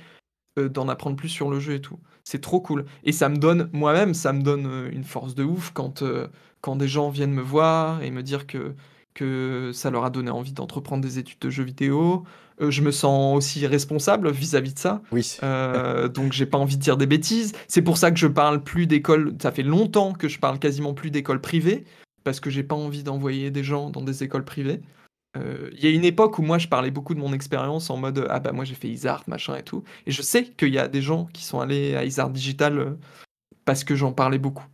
d'en 0.57 0.89
apprendre 0.89 1.17
plus 1.17 1.31
sur 1.31 1.51
le 1.51 1.59
jeu 1.59 1.75
et 1.75 1.81
tout. 1.81 1.99
C'est 2.23 2.41
trop 2.41 2.61
cool. 2.61 2.85
Et 3.03 3.13
ça 3.13 3.29
me 3.29 3.37
donne, 3.37 3.71
moi-même, 3.73 4.15
ça 4.15 4.33
me 4.33 4.43
donne 4.43 4.89
une 4.93 5.03
force 5.03 5.35
de 5.35 5.43
ouf 5.43 5.73
quand, 5.73 6.05
quand 6.61 6.77
des 6.77 6.87
gens 6.87 7.11
viennent 7.11 7.33
me 7.33 7.43
voir 7.43 8.03
et 8.03 8.13
me 8.13 8.23
dire 8.23 8.47
que, 8.47 8.75
que 9.15 9.73
ça 9.75 9.91
leur 9.91 10.05
a 10.05 10.11
donné 10.11 10.31
envie 10.31 10.53
d'entreprendre 10.53 11.03
des 11.03 11.19
études 11.19 11.41
de 11.41 11.51
jeux 11.51 11.65
vidéo. 11.65 12.25
Euh, 12.61 12.71
je 12.71 12.83
me 12.83 12.91
sens 12.91 13.37
aussi 13.37 13.67
responsable 13.67 14.31
vis-à-vis 14.31 14.75
de 14.75 14.79
ça. 14.79 15.03
Oui. 15.13 15.39
Euh, 15.43 16.09
donc 16.09 16.33
j'ai 16.33 16.47
pas 16.47 16.59
envie 16.59 16.77
de 16.77 16.83
dire 16.83 16.97
des 16.97 17.07
bêtises. 17.07 17.53
C'est 17.69 17.83
pour 17.83 17.99
ça 17.99 18.11
que 18.11 18.19
je 18.19 18.27
parle 18.27 18.63
plus 18.63 18.87
d'école. 18.87 19.35
Ça 19.43 19.51
fait 19.51 19.63
longtemps 19.63 20.13
que 20.13 20.29
je 20.29 20.39
parle 20.39 20.59
quasiment 20.59 20.95
plus 20.95 21.11
d'école 21.11 21.41
privée 21.41 21.85
parce 22.23 22.41
que 22.41 22.51
j'ai 22.51 22.63
pas 22.63 22.77
envie 22.77 23.03
d'envoyer 23.03 23.51
des 23.51 23.65
gens 23.65 23.91
dans 23.91 24.03
des 24.03 24.23
écoles 24.23 24.45
privées. 24.45 24.81
Euh, 25.37 25.71
Il 25.73 25.85
y 25.85 25.87
a 25.89 25.91
une 25.91 26.05
époque 26.05 26.39
où 26.39 26.43
moi 26.43 26.59
je 26.59 26.69
parlais 26.69 26.91
beaucoup 26.91 27.15
de 27.15 27.21
mon 27.21 27.33
expérience 27.33 27.91
en 27.91 27.97
mode 27.97 28.27
ah 28.31 28.39
bah 28.39 28.53
moi 28.53 28.65
j'ai 28.65 28.75
fait 28.75 28.89
Isart 28.89 29.25
machin 29.27 29.57
et 29.57 29.63
tout. 29.63 29.83
Et 30.07 30.13
je 30.13 30.23
sais 30.23 30.45
qu'il 30.45 30.73
y 30.73 30.79
a 30.79 30.89
des 30.89 31.03
gens 31.03 31.27
qui 31.33 31.45
sont 31.45 31.61
allés 31.61 31.97
à 31.97 32.05
Isart 32.05 32.31
Digital 32.31 32.79
euh, 32.79 32.91
parce 33.65 33.85
que 33.85 33.97
j'en 33.97 34.13
parlais 34.13 34.39
beaucoup. 34.39 34.67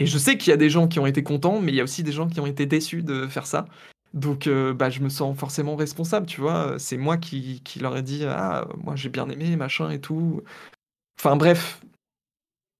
Et 0.00 0.06
je 0.06 0.18
sais 0.18 0.36
qu'il 0.36 0.50
y 0.50 0.54
a 0.54 0.56
des 0.56 0.70
gens 0.70 0.88
qui 0.88 0.98
ont 0.98 1.06
été 1.06 1.22
contents, 1.22 1.60
mais 1.60 1.70
il 1.70 1.76
y 1.76 1.80
a 1.80 1.84
aussi 1.84 2.02
des 2.02 2.10
gens 2.10 2.28
qui 2.28 2.40
ont 2.40 2.46
été 2.46 2.66
déçus 2.66 3.04
de 3.04 3.28
faire 3.28 3.46
ça. 3.46 3.66
Donc 4.14 4.46
euh, 4.46 4.74
bah, 4.74 4.90
je 4.90 5.00
me 5.00 5.08
sens 5.08 5.36
forcément 5.38 5.76
responsable, 5.76 6.26
tu 6.26 6.40
vois. 6.40 6.78
C'est 6.78 6.96
moi 6.96 7.16
qui, 7.16 7.62
qui 7.62 7.78
leur 7.78 7.96
ai 7.96 8.02
dit 8.02 8.24
ah 8.26 8.66
moi 8.82 8.96
j'ai 8.96 9.08
bien 9.08 9.28
aimé 9.28 9.56
machin 9.56 9.90
et 9.90 10.00
tout. 10.00 10.42
Enfin 11.18 11.36
bref. 11.36 11.80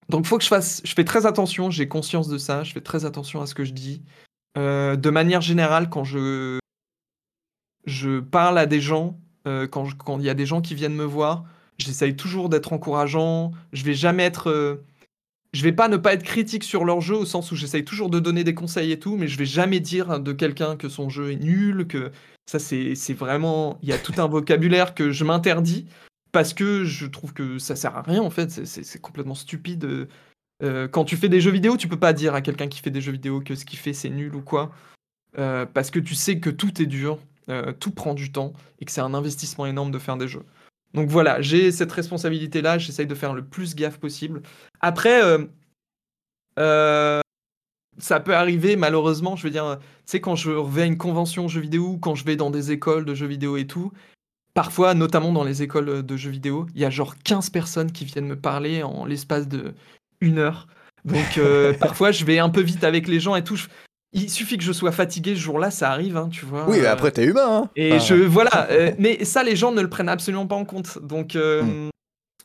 Donc 0.09 0.27
faut 0.27 0.37
que 0.37 0.45
je 0.45 0.49
fasse, 0.49 0.83
je 0.85 0.95
fais 0.95 1.05
très 1.05 1.27
attention, 1.27 1.71
j'ai 1.71 1.89
conscience 1.89 2.29
de 2.29 2.37
ça, 2.37 2.65
je 2.65 2.73
fais 2.73 2.81
très 2.81 3.05
attention 3.05 3.41
à 3.41 3.47
ce 3.47 3.55
que 3.55 3.65
je 3.65 3.73
dis. 3.73 4.03
de 4.57 5.11
manière 5.11 5.41
générale, 5.41 5.89
quand 5.89 6.05
je, 6.05 6.59
je 7.87 8.21
parle 8.21 8.59
à 8.59 8.67
des 8.67 8.81
gens, 8.81 9.19
quand 9.45 10.19
il 10.19 10.25
y 10.25 10.31
a 10.31 10.35
des 10.35 10.45
gens 10.45 10.61
qui 10.61 10.75
viennent 10.75 10.95
me 10.95 11.05
voir, 11.05 11.45
j'essaye 11.79 12.15
toujours 12.17 12.49
d'être 12.51 12.73
encourageant. 12.73 13.53
Je 13.73 13.85
vais 13.85 13.95
jamais 13.95 14.25
être 14.25 14.83
je 15.53 15.63
vais 15.63 15.73
pas 15.73 15.89
ne 15.89 15.97
pas 15.97 16.15
être 16.15 16.23
critique 16.23 16.65
sur 16.65 16.85
leur 16.85 17.01
jeu 17.01 17.15
au 17.15 17.27
sens 17.27 17.53
où 17.53 17.57
j'essaye 17.57 17.85
toujours 17.85 18.09
de 18.09 18.19
donner 18.19 18.45
des 18.45 18.55
conseils 18.55 18.93
et 18.93 18.99
tout, 18.99 19.17
mais 19.17 19.29
je 19.29 19.39
vais 19.39 19.45
jamais 19.47 19.81
dire 19.81 20.19
de 20.19 20.33
quelqu'un 20.33 20.77
que 20.77 20.89
son 20.89 21.11
jeu 21.11 21.33
est 21.33 21.37
nul, 21.37 21.87
que 21.87 22.11
ça 22.47 22.59
c'est 22.59 23.15
vraiment 23.15 23.79
il 23.83 23.89
y 23.89 23.93
a 23.93 23.99
tout 23.99 24.15
un 24.19 24.27
vocabulaire 24.27 24.95
que 24.95 25.11
je 25.11 25.25
m'interdis 25.25 25.87
parce 26.33 26.55
que 26.55 26.85
je 26.85 27.07
trouve 27.07 27.35
que 27.35 27.59
ça 27.59 27.77
sert 27.77 27.97
à 27.97 28.03
rien 28.03 28.23
en 28.23 28.31
fait, 28.31 28.65
c'est 28.65 29.01
complètement 29.01 29.35
stupide. 29.35 30.09
Euh, 30.63 30.89
quand 30.89 31.05
tu 31.05 31.17
fais 31.17 31.29
des 31.29 31.41
jeux 31.41 31.51
vidéo, 31.51 31.77
tu 31.77 31.89
peux 31.89 31.99
pas 31.99 32.13
dire 32.13 32.35
à 32.35 32.41
quelqu'un 32.41 32.69
qui 32.69 32.81
fait 32.81 32.91
des 32.91 33.01
jeux 33.01 33.13
vidéo 33.13 33.41
que 33.41 33.55
ce 33.55 33.65
qu'il 33.65 33.79
fait 33.79 33.93
c'est 33.93 34.11
nul 34.11 34.35
ou 34.35 34.41
quoi, 34.41 34.73
euh, 35.39 35.67
parce 35.67 35.91
que 35.91 35.99
tu 35.99 36.15
sais 36.15 36.39
que 36.41 36.51
tout 36.51 36.81
est 36.81 36.87
dur, 36.87 37.19
euh, 37.49 37.73
tout 37.73 37.91
prend 37.91 38.15
du 38.15 38.33
temps 38.33 38.55
et 38.81 38.85
que 38.85 38.93
c'est 38.93 39.01
un 39.01 39.13
investissement 39.13 39.67
énorme 39.67 39.91
de 39.91 39.99
faire 39.99 40.17
des 40.17 40.29
jeux. 40.29 40.45
Donc 40.95 41.09
voilà, 41.09 41.41
j'ai 41.41 41.73
cette 41.73 41.93
responsabilité-là, 41.93 42.79
j'essaye 42.79 43.07
de 43.07 43.15
faire 43.15 43.35
le 43.35 43.45
plus 43.45 43.75
gaffe 43.75 43.99
possible. 43.99 44.43
Après, 44.81 45.23
euh, 45.23 45.47
euh, 46.59 47.21
ça 47.99 48.21
peut 48.21 48.35
arriver, 48.35 48.77
malheureusement, 48.77 49.37
je 49.37 49.45
veux 49.45 49.51
dire, 49.51 49.79
tu 49.81 49.87
sais, 50.07 50.21
quand 50.21 50.37
je 50.37 50.51
vais 50.51 50.83
à 50.83 50.87
une 50.87 50.99
convention 50.99 51.49
jeux 51.49 51.61
vidéo, 51.61 51.99
quand 52.01 52.15
je 52.15 52.25
vais 52.25 52.37
dans 52.37 52.51
des 52.51 52.73
écoles 52.73 53.05
de 53.05 53.15
jeux 53.15 53.27
vidéo 53.27 53.57
et 53.57 53.67
tout, 53.67 53.93
parfois, 54.55 54.95
notamment 54.95 55.33
dans 55.33 55.45
les 55.45 55.63
écoles 55.63 56.05
de 56.05 56.17
jeux 56.17 56.31
vidéo, 56.31 56.67
il 56.75 56.81
y 56.81 56.85
a 56.85 56.91
genre 56.91 57.17
15 57.25 57.51
personnes 57.51 57.93
qui 57.93 58.05
viennent 58.05 58.27
me 58.27 58.37
parler 58.37 58.83
en 58.83 59.07
l'espace 59.07 59.49
de 59.49 59.75
une 60.21 60.39
heure. 60.39 60.67
Donc 61.05 61.39
euh, 61.39 61.73
parfois, 61.81 62.13
je 62.13 62.25
vais 62.25 62.39
un 62.39 62.51
peu 62.51 62.61
vite 62.61 62.85
avec 62.85 63.09
les 63.09 63.21
gens 63.21 63.35
et 63.35 63.45
tout. 63.45 63.61
Il 64.15 64.29
suffit 64.29 64.59
que 64.59 64.65
je 64.65 64.73
sois 64.73 64.93
fatigué 64.93 65.35
ce 65.35 65.41
jour-là, 65.41 65.71
ça 65.71 65.91
arrive, 65.91 66.19
hein, 66.19 66.29
tu 66.31 66.45
vois. 66.45 66.69
Oui, 66.69 66.81
euh, 66.81 66.93
après, 66.93 67.11
t'es 67.13 67.25
humain. 67.25 67.63
Hein. 67.65 67.71
Et 67.77 67.99
je. 67.99 68.15
Voilà. 68.15 68.69
Euh, 68.71 68.93
mais 68.99 69.25
ça, 69.25 69.43
les 69.43 69.57
gens 69.57 69.73
ne 69.73 69.81
le 69.81 69.89
prennent 69.89 70.09
absolument 70.09 70.47
pas 70.47 70.55
en 70.55 70.67
compte. 70.67 70.99
Donc, 71.03 71.35
euh, 71.35 71.63
hmm. 71.63 71.91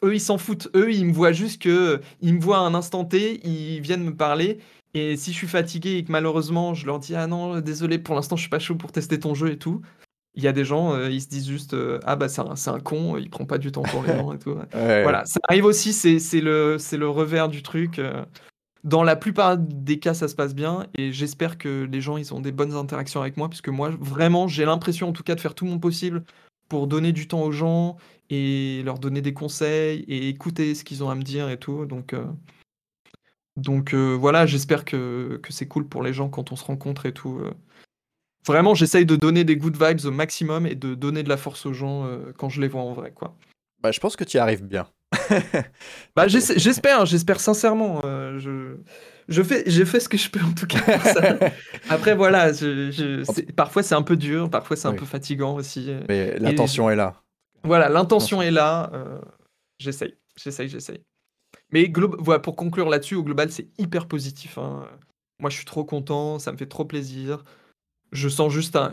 eux, 0.03 0.15
ils 0.15 0.22
s'en 0.22 0.38
foutent. 0.38 0.69
Eux, 0.76 0.94
ils 0.94 1.06
me 1.06 1.11
voient 1.11 1.34
juste 1.34 1.61
que. 1.61 1.99
Ils 2.22 2.35
me 2.35 2.39
voient 2.39 2.60
à 2.60 2.61
un 2.61 2.73
instant 2.73 3.03
T, 3.03 3.45
ils 3.45 3.81
viennent 3.81 4.03
me 4.03 4.15
parler. 4.15 4.60
Et 4.94 5.18
si 5.18 5.34
je 5.34 5.35
suis 5.35 5.48
fatigué 5.48 5.98
et 5.98 6.03
que 6.06 6.11
malheureusement, 6.11 6.73
je 6.73 6.85
leur 6.85 6.99
dis 6.99 7.15
Ah 7.15 7.27
non, 7.27 7.60
désolé, 7.60 7.99
pour 7.99 8.15
l'instant, 8.15 8.38
je 8.38 8.41
suis 8.41 8.49
pas 8.49 8.60
chaud 8.60 8.76
pour 8.76 8.94
tester 8.94 9.19
ton 9.19 9.35
jeu 9.35 9.52
et 9.52 9.57
tout. 9.57 9.81
Il 10.35 10.44
y 10.44 10.48
a 10.48 10.53
des 10.53 10.64
gens, 10.64 10.98
ils 11.07 11.22
se 11.22 11.27
disent 11.27 11.49
juste 11.49 11.76
Ah 12.06 12.15
bah, 12.15 12.30
c'est 12.30 12.41
un, 12.41 12.53
un, 12.73 12.80
con, 12.80 13.18
il 13.18 13.30
prend 13.30 13.45
pas 13.45 13.57
du 13.57 13.73
temps 13.73 13.81
pour 13.81 14.03
les 14.03 14.15
gens 14.15 14.31
et 14.31 14.39
tout. 14.39 14.56
Voilà, 14.72 15.26
ça 15.26 15.39
arrive 15.49 15.65
aussi, 15.65 15.91
c'est 15.91 16.41
le, 16.41 16.77
le 16.94 17.10
revers 17.10 17.49
du 17.49 17.61
truc. 17.61 17.99
Dans 18.83 19.03
la 19.03 19.15
plupart 19.15 19.57
des 19.57 19.99
cas, 19.99 20.13
ça 20.13 20.27
se 20.27 20.35
passe 20.35 20.55
bien 20.55 20.87
et 20.95 21.11
j'espère 21.11 21.57
que 21.57 21.87
les 21.91 22.01
gens 22.01 22.17
ils 22.17 22.33
ont 22.33 22.41
des 22.41 22.51
bonnes 22.51 22.73
interactions 22.73 23.21
avec 23.21 23.37
moi 23.37 23.49
puisque 23.49 23.69
moi 23.69 23.89
vraiment 23.99 24.47
j'ai 24.47 24.65
l'impression 24.65 25.09
en 25.09 25.13
tout 25.13 25.23
cas 25.23 25.35
de 25.35 25.41
faire 25.41 25.55
tout 25.55 25.65
mon 25.65 25.79
possible 25.79 26.23
pour 26.69 26.87
donner 26.87 27.11
du 27.11 27.27
temps 27.27 27.41
aux 27.41 27.51
gens 27.51 27.97
et 28.29 28.81
leur 28.83 28.99
donner 28.99 29.21
des 29.21 29.33
conseils 29.33 30.01
et 30.07 30.29
écouter 30.29 30.75
ce 30.75 30.83
qu'ils 30.83 31.03
ont 31.03 31.09
à 31.09 31.15
me 31.15 31.23
dire 31.23 31.49
et 31.49 31.57
tout. 31.57 31.85
Donc, 31.85 32.13
euh, 32.13 32.25
donc 33.55 33.93
euh, 33.93 34.13
voilà, 34.13 34.45
j'espère 34.45 34.85
que, 34.85 35.39
que 35.41 35.53
c'est 35.53 35.67
cool 35.67 35.87
pour 35.87 36.03
les 36.03 36.13
gens 36.13 36.29
quand 36.29 36.51
on 36.51 36.55
se 36.55 36.65
rencontre 36.65 37.05
et 37.05 37.13
tout. 37.13 37.39
Euh. 37.39 37.53
Vraiment, 38.45 38.75
j'essaye 38.75 39.05
de 39.05 39.15
donner 39.15 39.43
des 39.43 39.57
good 39.57 39.81
vibes 39.81 40.05
au 40.05 40.11
maximum 40.11 40.65
et 40.65 40.75
de 40.75 40.95
donner 40.95 41.23
de 41.23 41.29
la 41.29 41.37
force 41.37 41.65
aux 41.65 41.73
gens 41.73 42.09
quand 42.37 42.47
je 42.47 42.61
les 42.61 42.69
vois 42.69 42.81
en 42.81 42.93
vrai. 42.93 43.11
Quoi. 43.11 43.35
Bah, 43.81 43.91
je 43.91 43.99
pense 43.99 44.15
que 44.15 44.23
tu 44.23 44.37
y 44.37 44.39
arrives 44.39 44.63
bien. 44.63 44.87
Bah, 46.15 46.27
j'espère, 46.27 47.05
j'espère 47.05 47.39
sincèrement. 47.39 48.01
Euh, 48.03 48.38
je, 48.39 48.77
je 49.27 49.43
fais, 49.43 49.63
j'ai 49.65 49.85
fait 49.85 49.99
ce 49.99 50.09
que 50.09 50.17
je 50.17 50.29
peux 50.29 50.41
en 50.41 50.53
tout 50.53 50.67
cas. 50.67 50.79
Après, 51.89 52.15
voilà, 52.15 52.51
je, 52.53 53.51
parfois 53.51 53.84
c'est 53.84 53.95
un 53.95 54.01
peu 54.01 54.15
dur, 54.15 54.49
parfois 54.49 54.75
c'est 54.75 54.88
un 54.88 54.93
peu 54.93 55.05
fatigant 55.05 55.55
aussi. 55.55 55.95
Mais 56.07 56.38
l'intention 56.39 56.89
est 56.89 56.95
là. 56.95 57.21
Voilà, 57.63 57.89
l'intention 57.89 58.41
est 58.41 58.51
là. 58.51 58.89
Euh, 58.93 59.19
j'essaye, 59.79 60.15
j'essaye, 60.35 60.69
j'essaye. 60.69 61.01
Mais 61.71 61.91
voilà, 62.19 62.39
pour 62.39 62.55
conclure 62.55 62.89
là-dessus, 62.89 63.15
au 63.15 63.23
global, 63.23 63.51
c'est 63.51 63.67
hyper 63.77 64.07
positif. 64.07 64.57
Hein. 64.57 64.88
Moi, 65.39 65.49
je 65.49 65.57
suis 65.57 65.65
trop 65.65 65.84
content, 65.84 66.39
ça 66.39 66.51
me 66.51 66.57
fait 66.57 66.65
trop 66.67 66.85
plaisir. 66.85 67.43
Je 68.11 68.29
sens 68.29 68.51
juste 68.51 68.75
un, 68.75 68.91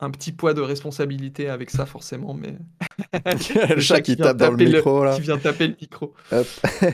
un 0.00 0.10
petit 0.10 0.32
poids 0.32 0.54
de 0.54 0.60
responsabilité 0.60 1.48
avec 1.48 1.70
ça, 1.70 1.86
forcément, 1.86 2.34
mais. 2.34 2.56
le 3.74 3.80
chat 3.80 4.00
qui, 4.00 4.16
tape 4.16 4.36
dans 4.36 4.50
le 4.50 4.56
micro, 4.56 5.04
là. 5.04 5.14
Qui 5.16 5.22
vient 5.22 5.38
taper 5.38 5.68
le 5.68 5.76
micro. 5.80 6.14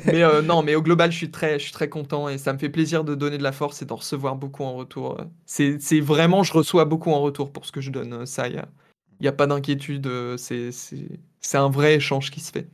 mais 0.06 0.22
euh, 0.22 0.42
non, 0.42 0.62
mais 0.62 0.74
au 0.74 0.82
global, 0.82 1.10
je 1.10 1.16
suis, 1.16 1.30
très, 1.30 1.58
je 1.58 1.64
suis 1.64 1.72
très 1.72 1.88
content 1.88 2.28
et 2.28 2.38
ça 2.38 2.52
me 2.52 2.58
fait 2.58 2.68
plaisir 2.68 3.04
de 3.04 3.14
donner 3.14 3.38
de 3.38 3.42
la 3.42 3.52
force 3.52 3.82
et 3.82 3.84
d'en 3.84 3.96
recevoir 3.96 4.36
beaucoup 4.36 4.64
en 4.64 4.74
retour. 4.74 5.18
C'est 5.46 6.00
vraiment, 6.00 6.42
je 6.42 6.52
reçois 6.52 6.84
beaucoup 6.84 7.10
en 7.10 7.20
retour 7.20 7.52
pour 7.52 7.66
ce 7.66 7.72
que 7.72 7.80
je 7.80 7.90
donne. 7.90 8.26
Ça, 8.26 8.48
il 8.48 8.62
n'y 9.20 9.26
a, 9.28 9.30
a, 9.30 9.32
pas 9.32 9.46
d'inquiétude. 9.46 10.08
C'est 10.36 10.70
un 11.54 11.70
vrai 11.70 11.96
échange 11.96 12.30
qui 12.30 12.40
se 12.40 12.52
fait. 12.52 12.68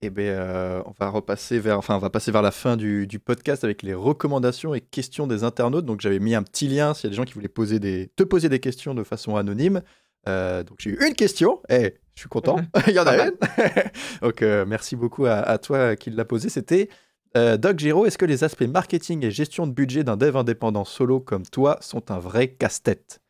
Eh 0.00 0.10
bien, 0.10 0.26
euh, 0.26 0.82
on 0.86 0.92
va 0.92 1.10
repasser 1.10 1.58
vers, 1.58 1.76
enfin, 1.76 1.96
on 1.96 1.98
va 1.98 2.10
passer 2.10 2.30
vers 2.30 2.42
la 2.42 2.52
fin 2.52 2.76
du, 2.76 3.08
podcast 3.24 3.64
avec 3.64 3.82
les 3.82 3.94
recommandations 3.94 4.72
et 4.72 4.80
questions 4.80 5.26
des 5.26 5.42
internautes. 5.42 5.86
Donc, 5.86 6.00
j'avais 6.00 6.20
mis 6.20 6.36
un 6.36 6.44
petit 6.44 6.68
lien 6.68 6.94
s'il 6.94 7.04
y 7.04 7.06
a 7.08 7.10
des 7.10 7.16
gens 7.16 7.24
qui 7.24 7.34
voulaient 7.34 7.48
poser 7.48 7.80
des, 7.80 8.12
te 8.14 8.22
poser 8.22 8.48
des 8.48 8.60
questions 8.60 8.94
de 8.94 9.02
façon 9.02 9.34
anonyme. 9.34 9.82
Euh, 10.28 10.62
donc, 10.62 10.78
j'ai 10.78 10.90
eu 10.90 10.98
une 11.04 11.14
question. 11.14 11.60
et 11.68 11.74
eh, 11.74 11.98
je 12.14 12.20
suis 12.20 12.28
content. 12.28 12.60
Il 12.86 12.92
y 12.92 13.00
en 13.00 13.08
a 13.08 13.26
une. 13.26 13.32
donc, 14.22 14.42
euh, 14.42 14.64
merci 14.64 14.94
beaucoup 14.94 15.26
à, 15.26 15.58
toi 15.58 15.96
qui 15.96 16.10
l'a 16.10 16.24
posé. 16.24 16.48
C'était 16.48 16.88
Doc 17.34 17.78
Giro. 17.78 18.06
Est-ce 18.06 18.18
que 18.18 18.24
les 18.24 18.44
aspects 18.44 18.62
marketing 18.62 19.24
et 19.24 19.32
gestion 19.32 19.66
de 19.66 19.72
budget 19.72 20.04
d'un 20.04 20.16
dev 20.16 20.36
indépendant 20.36 20.84
solo 20.84 21.18
comme 21.18 21.44
toi 21.44 21.76
sont 21.80 22.12
un 22.12 22.18
vrai 22.20 22.48
casse-tête? 22.48 23.20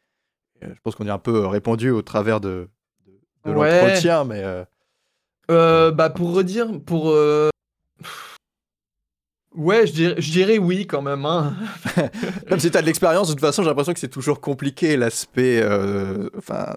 Je 0.61 0.81
pense 0.83 0.97
qu'on 0.97 1.07
y 1.07 1.11
a 1.11 1.15
un 1.15 1.19
peu 1.19 1.47
répondu 1.47 1.91
au 1.91 2.03
travers 2.03 2.41
de, 2.41 2.69
de, 3.47 3.53
l'entretien, 3.53 4.25
mais. 4.25 4.45
Euh, 5.51 5.91
bah 5.91 6.11
pour 6.11 6.35
redire, 6.35 6.69
pour 6.85 7.11
euh, 7.11 7.49
ouais, 9.55 9.87
je 9.87 9.93
dirais, 9.93 10.15
je 10.19 10.31
dirais 10.31 10.59
oui 10.59 10.87
quand 10.87 11.01
même. 11.01 11.25
Hein. 11.25 11.55
même 12.51 12.61
si 12.61 12.71
t'as 12.71 12.83
de 12.83 12.87
l'expérience, 12.87 13.29
de 13.29 13.33
toute 13.33 13.41
façon, 13.41 13.63
j'ai 13.63 13.69
l'impression 13.69 13.95
que 13.95 13.99
c'est 13.99 14.09
toujours 14.09 14.41
compliqué 14.41 14.97
l'aspect, 14.97 15.61
euh, 15.63 16.29
enfin 16.37 16.75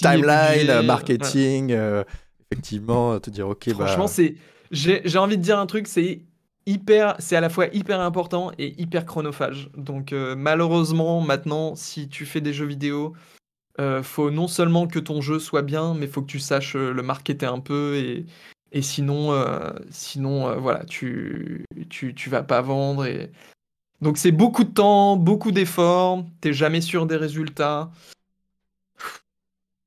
timeline, 0.00 0.82
marketing, 0.86 1.76
effectivement, 2.50 3.20
te 3.20 3.28
dire 3.28 3.48
ok. 3.48 3.70
Franchement, 3.74 4.06
bah... 4.06 4.10
c'est, 4.10 4.36
j'ai 4.70 5.18
envie 5.18 5.36
de 5.36 5.42
dire 5.42 5.58
un 5.58 5.66
truc, 5.66 5.86
c'est 5.86 6.22
hyper, 6.64 7.16
c'est 7.18 7.36
à 7.36 7.40
la 7.42 7.50
fois 7.50 7.66
hyper 7.74 8.00
important 8.00 8.50
et 8.58 8.80
hyper 8.80 9.04
chronophage. 9.04 9.68
Donc 9.76 10.12
malheureusement, 10.12 11.20
maintenant, 11.20 11.74
si 11.74 12.08
tu 12.08 12.24
fais 12.24 12.40
des 12.40 12.54
jeux 12.54 12.66
vidéo 12.66 13.14
euh, 13.80 14.02
faut 14.02 14.30
non 14.30 14.48
seulement 14.48 14.86
que 14.86 14.98
ton 14.98 15.20
jeu 15.20 15.38
soit 15.38 15.62
bien, 15.62 15.94
mais 15.94 16.06
faut 16.06 16.22
que 16.22 16.30
tu 16.30 16.38
saches 16.38 16.76
euh, 16.76 16.92
le 16.92 17.02
marketer 17.02 17.46
un 17.46 17.60
peu 17.60 17.96
et, 17.96 18.24
et 18.72 18.82
sinon, 18.82 19.32
euh, 19.32 19.70
sinon 19.90 20.58
voilà, 20.60 20.84
tu, 20.84 21.64
tu, 21.90 22.14
tu, 22.14 22.30
vas 22.30 22.42
pas 22.42 22.62
vendre. 22.62 23.04
Et... 23.06 23.30
Donc 24.00 24.18
c'est 24.18 24.32
beaucoup 24.32 24.64
de 24.64 24.72
temps, 24.72 25.16
beaucoup 25.16 25.52
d'efforts, 25.52 26.24
t'es 26.40 26.52
jamais 26.52 26.80
sûr 26.80 27.06
des 27.06 27.16
résultats. 27.16 27.90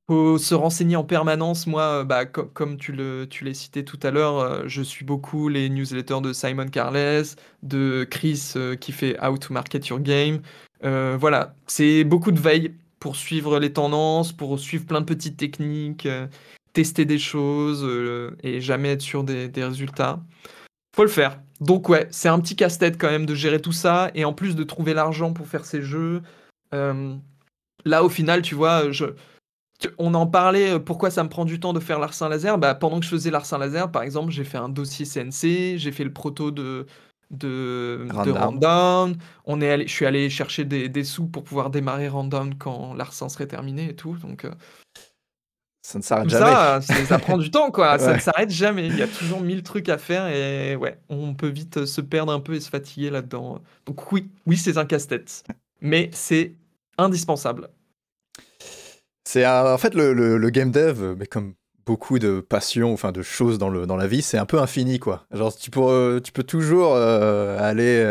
Faut 0.08 0.40
se 0.40 0.56
renseigner 0.56 0.96
en 0.96 1.04
permanence. 1.04 1.68
Moi, 1.68 2.04
bah, 2.04 2.26
comme 2.26 2.78
tu 2.78 2.94
l'as 2.94 3.28
tu 3.28 3.54
cité 3.54 3.86
tout 3.86 4.00
à 4.02 4.10
l'heure, 4.10 4.68
je 4.68 4.82
suis 4.82 5.06
beaucoup 5.06 5.50
les 5.50 5.70
newsletters 5.70 6.22
de 6.22 6.34
Simon 6.34 6.68
Carles, 6.68 7.26
de 7.62 8.08
Chris 8.10 8.54
qui 8.82 8.92
fait 8.92 9.24
How 9.24 9.38
to 9.38 9.54
Market 9.54 9.88
Your 9.88 10.00
Game. 10.00 10.42
voilà, 10.82 11.54
c'est 11.68 12.04
beaucoup 12.04 12.32
de 12.32 12.40
veille 12.40 12.74
pour 13.00 13.16
suivre 13.16 13.60
les 13.60 13.74
tendances, 13.74 14.34
pour 14.34 14.60
suivre 14.60 14.86
plein 14.86 15.02
de 15.02 15.06
petites 15.06 15.38
techniques, 15.38 16.06
euh, 16.06 16.28
tester 16.74 17.06
des 17.06 17.20
choses 17.20 17.84
euh, 17.84 18.36
et 18.44 18.62
jamais 18.62 18.90
être 18.90 19.02
sûr 19.02 19.24
des, 19.24 19.52
résultats. 19.56 20.22
Faut 20.96 21.04
le 21.04 21.10
faire. 21.10 21.40
Donc 21.62 21.90
ouais, 21.90 22.08
c'est 22.12 22.30
un 22.30 22.40
petit 22.40 22.56
casse-tête 22.56 22.98
quand 23.00 23.10
même 23.10 23.26
de 23.26 23.36
gérer 23.36 23.62
tout 23.62 23.72
ça 23.72 24.12
et 24.16 24.26
en 24.26 24.34
plus 24.34 24.56
de 24.56 24.64
trouver 24.64 24.94
l'argent 24.94 25.34
pour 25.34 25.48
faire 25.48 25.66
ces 25.66 25.82
jeux. 25.82 26.22
Euh, 26.74 27.16
là 27.86 28.04
au 28.04 28.10
final, 28.10 28.42
tu 28.42 28.56
vois, 28.56 28.92
je, 28.92 29.06
on 29.98 30.14
en 30.14 30.28
parlait, 30.28 30.80
pourquoi 30.80 31.10
ça 31.10 31.24
me 31.24 31.30
prend 31.30 31.46
du 31.46 31.60
temps 31.60 31.74
de 31.74 31.80
faire 31.80 32.00
l'Arsin 32.00 32.30
Laser 32.30 32.58
bah, 32.58 32.76
Pendant 32.76 33.00
que 33.00 33.06
je 33.06 33.12
faisais 33.12 33.32
l'Arsin 33.32 33.58
Laser, 33.58 33.92
par 33.92 34.04
exemple, 34.04 34.32
j'ai 34.32 34.44
fait 34.44 34.58
un 34.58 34.70
dossier 34.70 35.06
CNC, 35.06 35.78
j'ai 35.78 35.92
fait 35.92 36.04
le 36.04 36.14
proto 36.14 36.52
de, 36.52 36.86
de, 37.32 38.08
Rundown. 38.12 39.18
On 39.46 39.62
est 39.62 39.70
allé, 39.70 39.88
je 39.88 39.94
suis 39.94 40.06
allé 40.06 40.30
chercher 40.30 40.66
des, 40.66 40.90
des, 40.90 41.04
sous 41.04 41.28
pour 41.28 41.44
pouvoir 41.44 41.70
démarrer 41.70 42.08
Rundown 42.08 42.56
quand 42.58 42.94
l'arsen 42.94 43.30
serait 43.30 43.48
terminé 43.48 43.90
et 43.90 43.96
tout. 43.96 44.16
Donc, 44.18 44.46
euh, 44.46 44.52
ça 45.82 45.98
ne 45.98 46.04
s'arrête 46.04 46.30
jamais. 46.30 46.82
Ça, 46.82 47.06
ça 47.06 47.20
prend 47.20 47.38
du 47.38 47.50
temps, 47.50 47.72
quoi. 47.72 47.98
Ça 48.00 48.14
ne 48.14 48.20
s'arrête 48.20 48.52
jamais. 48.52 48.88
Il 48.88 48.98
y 48.98 49.02
a 49.02 49.08
toujours 49.08 49.42
mille 49.42 49.64
trucs 49.64 49.90
à 49.90 49.98
faire 49.98 50.28
et 50.28 50.76
ouais, 50.76 51.00
on 51.10 51.34
peut 51.34 51.48
vite 51.48 51.86
se 51.86 52.02
perdre 52.02 52.32
un 52.32 52.40
peu 52.40 52.54
et 52.54 52.60
se 52.60 52.70
fatiguer 52.70 53.10
là-dedans. 53.10 53.62
Donc 53.86 54.12
oui, 54.12 54.30
oui, 54.46 54.56
c'est 54.56 54.78
un 54.78 54.86
casse-tête, 54.86 55.44
mais 55.82 56.10
c'est 56.14 56.54
indispensable. 57.00 57.70
C'est 59.24 59.48
en 59.48 59.78
fait 59.78 59.96
le, 59.96 60.14
le, 60.14 60.50
game 60.50 60.72
dev, 60.72 61.16
mais 61.18 61.26
comme 61.26 61.54
beaucoup 61.86 62.20
de 62.20 62.40
passion, 62.40 62.94
enfin 62.94 63.12
de 63.12 63.22
choses 63.22 63.58
dans, 63.58 63.70
le, 63.70 63.86
dans 63.86 63.96
la 63.96 64.08
vie, 64.08 64.22
c'est 64.22 64.38
un 64.38 64.46
peu 64.46 64.60
infini 64.60 65.00
quoi. 65.00 65.26
Genre 65.32 65.56
tu 65.56 65.72
peux, 65.72 66.22
tu 66.24 66.32
peux 66.32 66.44
toujours 66.44 66.96
aller 66.96 68.06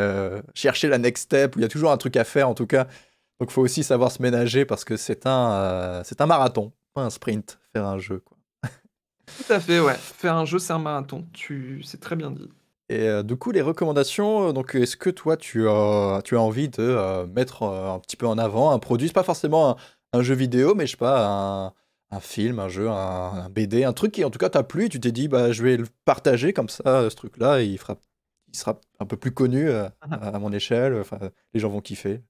chercher 0.55 0.89
la 0.89 0.99
next 0.99 1.24
step, 1.24 1.55
il 1.57 1.62
y 1.62 1.65
a 1.65 1.69
toujours 1.69 1.93
un 1.93 1.97
truc 1.97 2.16
à 2.16 2.24
faire 2.24 2.49
en 2.49 2.55
tout 2.55 2.66
cas. 2.66 2.85
Donc 3.40 3.51
il 3.51 3.53
faut 3.53 3.62
aussi 3.62 3.85
savoir 3.85 4.11
se 4.11 4.20
ménager 4.20 4.65
parce 4.65 4.85
que 4.85 4.97
c'est 4.97 5.27
un, 5.27 6.03
c'est 6.05 6.20
un 6.20 6.27
marathon, 6.27 6.73
pas 6.95 7.03
un 7.03 7.11
sprint, 7.11 7.59
faire 7.73 7.86
un 7.86 7.99
jeu 7.99 8.20
quoi. 8.24 8.39
Tout 9.36 9.53
à 9.53 9.61
fait, 9.61 9.81
ouais. 9.81 9.95
Faire 9.95 10.35
un 10.35 10.45
jeu, 10.45 10.59
c'est 10.59 10.73
un 10.73 10.78
marathon. 10.78 11.27
Tu... 11.32 11.82
C'est 11.85 12.01
très 12.01 12.16
bien 12.16 12.31
dit. 12.31 12.49
Et 12.89 13.07
euh, 13.09 13.23
du 13.23 13.36
coup, 13.36 13.51
les 13.51 13.61
recommandations, 13.61 14.49
euh, 14.49 14.53
donc 14.53 14.74
est-ce 14.74 14.97
que 14.97 15.11
toi, 15.11 15.36
tu 15.36 15.69
as, 15.69 16.23
tu 16.24 16.36
as 16.36 16.40
envie 16.40 16.69
de 16.69 16.77
euh, 16.81 17.27
mettre 17.27 17.65
un 17.65 17.99
petit 17.99 18.16
peu 18.16 18.27
en 18.27 18.39
avant 18.39 18.70
un 18.70 18.78
produit, 18.78 19.09
c'est 19.09 19.15
pas 19.15 19.23
forcément 19.23 19.77
un, 20.12 20.23
jeu 20.23 20.35
vidéo, 20.35 20.74
mais 20.74 20.86
je 20.86 20.93
sais 20.93 20.97
pas, 20.97 21.27
un, 21.27 21.73
un 22.10 22.20
film, 22.20 22.59
un 22.59 22.68
jeu, 22.68 22.89
un, 22.89 23.48
BD, 23.51 23.85
un 23.85 23.93
truc 23.93 24.12
qui 24.12 24.24
en 24.24 24.30
tout 24.30 24.39
cas 24.39 24.48
t'a 24.48 24.62
plu, 24.62 24.86
et 24.86 24.89
tu 24.89 25.01
t'es 25.01 25.12
dit, 25.12 25.28
bah, 25.28 25.52
je 25.52 25.62
vais 25.62 25.76
le 25.76 25.86
partager 26.05 26.52
comme 26.52 26.68
ça, 26.68 27.09
ce 27.10 27.14
truc-là, 27.16 27.60
il, 27.62 27.78
fera, 27.78 27.97
il 28.48 28.56
sera 28.56 28.80
un 28.98 29.06
peu 29.06 29.16
plus 29.16 29.32
connu 29.32 29.70
à, 29.70 29.93
à 30.01 30.39
mon 30.39 30.52
échelle, 30.52 30.94
enfin, 31.01 31.18
les 31.52 31.60
gens 31.60 31.68
vont 31.68 31.80
kiffer. 31.80 32.22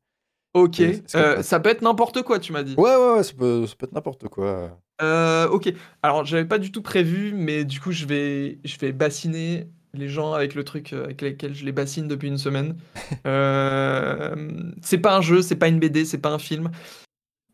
Ok, 0.54 0.82
ça 1.06 1.60
peut 1.60 1.70
être 1.70 1.82
n'importe 1.82 2.22
quoi, 2.22 2.38
tu 2.38 2.52
m'as 2.52 2.62
dit. 2.62 2.74
Ouais, 2.76 2.96
ouais, 2.96 3.12
ouais, 3.16 3.22
ça 3.22 3.34
peut, 3.34 3.66
ça 3.66 3.74
peut 3.76 3.86
être 3.86 3.92
n'importe 3.92 4.28
quoi. 4.28 4.78
Euh, 5.02 5.48
ok. 5.48 5.72
Alors, 6.02 6.24
j'avais 6.24 6.44
pas 6.44 6.58
du 6.58 6.72
tout 6.72 6.82
prévu, 6.82 7.32
mais 7.34 7.64
du 7.64 7.80
coup, 7.80 7.92
je 7.92 8.06
vais, 8.06 8.58
je 8.64 8.78
vais 8.78 8.92
bassiner 8.92 9.68
les 9.94 10.08
gens 10.08 10.32
avec 10.32 10.54
le 10.54 10.64
truc 10.64 10.92
euh, 10.92 11.04
avec 11.04 11.22
lequel 11.22 11.54
je 11.54 11.64
les 11.64 11.72
bassine 11.72 12.08
depuis 12.08 12.28
une 12.28 12.38
semaine. 12.38 12.76
Euh, 13.26 14.34
c'est 14.80 14.98
pas 14.98 15.16
un 15.16 15.20
jeu, 15.20 15.42
c'est 15.42 15.56
pas 15.56 15.68
une 15.68 15.78
BD, 15.78 16.04
c'est 16.04 16.18
pas 16.18 16.30
un 16.30 16.38
film. 16.38 16.70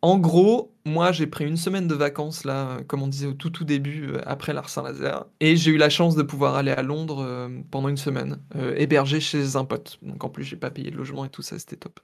En 0.04 0.18
gros, 0.18 0.76
moi, 0.84 1.12
j'ai 1.12 1.26
pris 1.26 1.46
une 1.46 1.56
semaine 1.56 1.88
de 1.88 1.94
vacances, 1.94 2.44
là, 2.44 2.82
comme 2.86 3.02
on 3.02 3.08
disait 3.08 3.26
au 3.26 3.32
tout 3.32 3.64
début, 3.64 4.18
après 4.26 4.52
l'Art 4.52 4.68
Saint-Nazaire, 4.68 5.24
et 5.40 5.56
j'ai 5.56 5.70
eu 5.70 5.78
la 5.78 5.88
chance 5.88 6.14
de 6.14 6.22
pouvoir 6.22 6.56
aller 6.56 6.72
à 6.72 6.82
Londres 6.82 7.48
pendant 7.70 7.88
une 7.88 7.96
semaine, 7.96 8.38
hébergé 8.76 9.20
chez 9.20 9.56
un 9.56 9.64
pote. 9.64 9.98
Donc, 10.02 10.22
en 10.22 10.28
plus, 10.28 10.44
j'ai 10.44 10.56
pas 10.56 10.70
payé 10.70 10.90
de 10.90 10.96
logement 10.96 11.24
et 11.24 11.30
tout 11.30 11.40
ça, 11.40 11.58
c'était 11.58 11.76
top. 11.76 12.00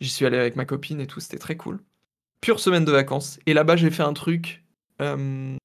J'y 0.00 0.08
suis 0.08 0.26
allé 0.26 0.38
avec 0.38 0.56
ma 0.56 0.64
copine 0.64 1.00
et 1.00 1.06
tout, 1.06 1.20
c'était 1.20 1.38
très 1.38 1.56
cool 1.56 1.80
pure 2.40 2.60
semaine 2.60 2.84
de 2.84 2.92
vacances. 2.92 3.38
Et 3.46 3.54
là-bas, 3.54 3.76
j'ai 3.76 3.90
fait 3.90 4.02
un 4.02 4.12
truc 4.12 4.64
euh, 5.00 5.56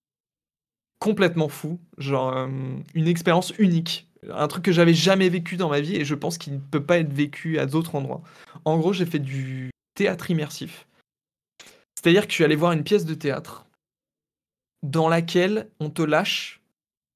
complètement 1.00 1.50
fou, 1.50 1.80
genre 1.98 2.36
euh, 2.36 2.48
une 2.94 3.08
expérience 3.08 3.54
unique, 3.58 4.10
un 4.30 4.48
truc 4.48 4.66
que 4.66 4.72
j'avais 4.72 4.94
jamais 4.94 5.30
vécu 5.30 5.58
dans 5.58 5.70
ma 5.70 5.82
vie 5.82 5.96
et 5.96 6.06
je 6.06 6.16
pense 6.16 6.38
qu'il 6.38 6.54
ne 6.54 6.60
peut 6.60 6.84
pas 6.84 6.98
être 6.98 7.14
vécu 7.14 7.60
à 7.60 7.66
d'autres 7.66 7.96
endroits. 7.96 8.22
En 8.66 8.78
gros, 8.78 8.94
j'ai 8.94 9.06
fait 9.06 9.20
du 9.20 9.72
théâtre 9.96 10.32
immersif. 10.32 10.88
C'est-à-dire 12.06 12.27
que 12.27 12.32
je 12.34 12.36
suis 12.36 12.44
allé 12.44 12.56
voir 12.56 12.72
une 12.72 12.84
pièce 12.84 13.03
de 13.03 13.15
théâtre 13.15 13.65
dans 14.84 15.10
laquelle 15.10 15.72
on 15.80 15.90
te 15.90 16.03
lâche, 16.03 16.61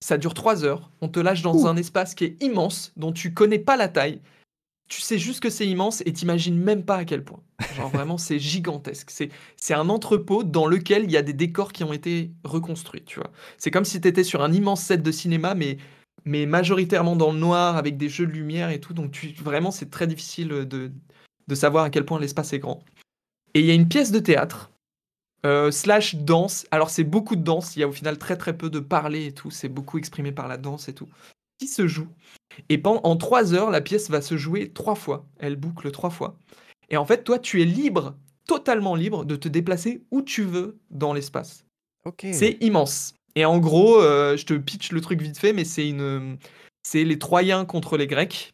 ça 0.04 0.18
dure 0.18 0.34
trois 0.34 0.66
heures, 0.66 0.90
on 1.02 1.10
te 1.10 1.20
lâche 1.20 1.44
dans 1.44 1.68
un 1.68 1.78
espace 1.78 2.16
qui 2.16 2.24
est 2.24 2.42
immense, 2.42 2.92
dont 2.98 3.12
tu 3.12 3.32
connais 3.32 3.60
pas 3.60 3.78
la 3.78 3.88
taille, 3.88 4.20
tu 4.90 5.02
sais 5.02 5.20
juste 5.20 5.42
que 5.42 5.52
c'est 5.52 5.68
immense 5.68 6.02
et 6.08 6.14
t'imagines 6.14 6.58
même 6.58 6.84
pas 6.84 6.96
à 6.96 7.06
quel 7.06 7.24
point. 7.24 7.40
Genre 7.76 7.90
vraiment, 7.90 8.18
c'est 8.18 8.40
gigantesque. 8.40 9.12
C'est, 9.12 9.30
c'est 9.58 9.76
un 9.76 9.90
entrepôt 9.90 10.44
dans 10.44 10.66
lequel 10.66 11.04
il 11.04 11.12
y 11.12 11.18
a 11.18 11.22
des 11.22 11.34
décors 11.34 11.72
qui 11.72 11.84
ont 11.84 11.94
été 11.94 12.32
reconstruits, 12.44 13.04
tu 13.06 13.20
vois. 13.20 13.30
C'est 13.60 13.70
comme 13.70 13.86
si 13.86 14.02
tu 14.02 14.08
étais 14.08 14.24
sur 14.24 14.42
un 14.42 14.52
immense 14.52 14.82
set 14.82 15.04
de 15.04 15.12
cinéma, 15.12 15.54
mais, 15.54 15.78
mais 16.26 16.48
majoritairement 16.48 17.16
dans 17.16 17.32
le 17.32 17.38
noir, 17.38 17.78
avec 17.78 17.96
des 17.96 18.10
jeux 18.10 18.26
de 18.26 18.32
lumière 18.32 18.72
et 18.72 18.80
tout. 18.80 18.96
Donc 18.96 19.12
tu, 19.12 19.34
vraiment, 19.34 19.70
c'est 19.70 19.92
très 19.92 20.08
difficile 20.08 20.48
de, 20.48 20.92
de 21.48 21.56
savoir 21.56 21.84
à 21.84 21.90
quel 21.92 22.06
point 22.06 22.20
l'espace 22.20 22.54
est 22.54 22.60
grand. 22.60 22.84
Et 23.54 23.60
il 23.60 23.68
y 23.68 23.72
a 23.72 23.76
une 23.76 23.88
pièce 23.88 24.12
de 24.12 24.20
théâtre, 24.20 24.72
euh, 25.46 25.72
slash 25.72 26.16
danse. 26.16 26.66
Alors 26.72 26.90
c'est 26.90 27.04
beaucoup 27.04 27.36
de 27.36 27.44
danse, 27.44 27.76
il 27.76 27.80
y 27.80 27.84
a 27.84 27.88
au 27.88 27.92
final 27.92 28.18
très 28.18 28.38
très 28.38 28.58
peu 28.58 28.70
de 28.70 28.80
parler 28.80 29.28
et 29.28 29.32
tout. 29.32 29.52
C'est 29.52 29.70
beaucoup 29.70 29.98
exprimé 29.98 30.32
par 30.32 30.48
la 30.48 30.58
danse 30.58 30.90
et 30.90 30.94
tout. 30.94 31.08
Qui 31.60 31.68
se 31.68 31.88
joue? 31.88 32.08
Et 32.70 32.78
pendant, 32.78 33.02
en 33.04 33.16
trois 33.16 33.54
heures, 33.54 33.70
la 33.70 33.82
pièce 33.82 34.10
va 34.10 34.22
se 34.22 34.38
jouer 34.38 34.72
trois 34.72 34.96
fois. 34.96 35.26
Elle 35.40 35.56
boucle 35.56 35.92
trois 35.92 36.10
fois. 36.10 36.38
Et 36.90 36.98
en 36.98 37.06
fait, 37.06 37.24
toi, 37.24 37.38
tu 37.38 37.62
es 37.62 37.66
libre, 37.66 38.16
totalement 38.48 38.96
libre, 38.96 39.26
de 39.26 39.36
te 39.36 39.48
déplacer 39.48 40.02
où 40.12 40.22
tu 40.22 40.44
veux 40.44 40.78
dans 40.90 41.14
l'espace. 41.14 41.66
C'est 42.32 42.58
immense. 42.62 43.14
Et 43.36 43.46
en 43.46 43.60
gros, 43.60 44.02
euh, 44.02 44.36
je 44.36 44.46
te 44.46 44.54
pitch 44.56 44.92
le 44.92 45.02
truc 45.02 45.22
vite 45.22 45.38
fait, 45.38 45.54
mais 45.54 45.64
c'est 45.64 45.88
une, 45.88 46.38
c'est 46.82 47.04
les 47.04 47.20
Troyens 47.20 47.66
contre 47.66 47.98
les 47.98 48.08
Grecs, 48.08 48.54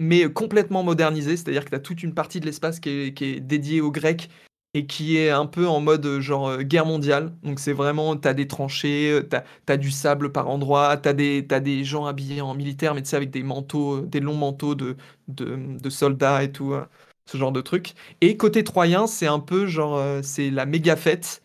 mais 0.00 0.30
complètement 0.32 0.82
modernisé. 0.82 1.36
C'est-à-dire 1.36 1.64
que 1.64 1.70
tu 1.70 1.76
as 1.76 1.80
toute 1.80 2.02
une 2.02 2.14
partie 2.14 2.40
de 2.40 2.46
l'espace 2.46 2.80
qui 2.80 2.88
est, 2.88 3.14
qui 3.14 3.24
est 3.26 3.40
dédiée 3.40 3.80
aux 3.80 3.92
Grecs 3.92 4.28
et 4.76 4.84
qui 4.84 5.16
est 5.16 5.30
un 5.30 5.46
peu 5.46 5.66
en 5.66 5.80
mode 5.80 6.04
euh, 6.04 6.20
genre 6.20 6.48
euh, 6.48 6.62
guerre 6.62 6.84
mondiale. 6.84 7.32
Donc 7.42 7.60
c'est 7.60 7.72
vraiment, 7.72 8.14
t'as 8.14 8.34
des 8.34 8.46
tranchées, 8.46 9.10
euh, 9.10 9.22
t'as 9.22 9.42
as 9.66 9.76
du 9.78 9.90
sable 9.90 10.32
par 10.32 10.50
endroit, 10.50 10.98
t'as 10.98 11.14
des, 11.14 11.46
as 11.50 11.60
des 11.60 11.82
gens 11.82 12.04
habillés 12.04 12.42
en 12.42 12.54
militaire, 12.54 12.94
mais 12.94 13.02
tu 13.02 13.08
sais, 13.08 13.16
avec 13.16 13.30
des 13.30 13.42
manteaux, 13.42 14.02
des 14.02 14.20
longs 14.20 14.36
manteaux 14.36 14.74
de, 14.74 14.96
de, 15.28 15.88
soldats 15.88 16.42
et 16.42 16.52
tout, 16.52 16.74
ce 17.24 17.38
genre 17.38 17.52
de 17.52 17.62
truc. 17.62 17.94
Et 18.20 18.36
côté 18.36 18.64
troyen, 18.64 19.06
c'est 19.06 19.26
un 19.26 19.40
peu 19.40 19.66
genre, 19.66 20.02
c'est 20.22 20.50
la 20.50 20.66
méga 20.66 20.94
fête. 20.96 21.42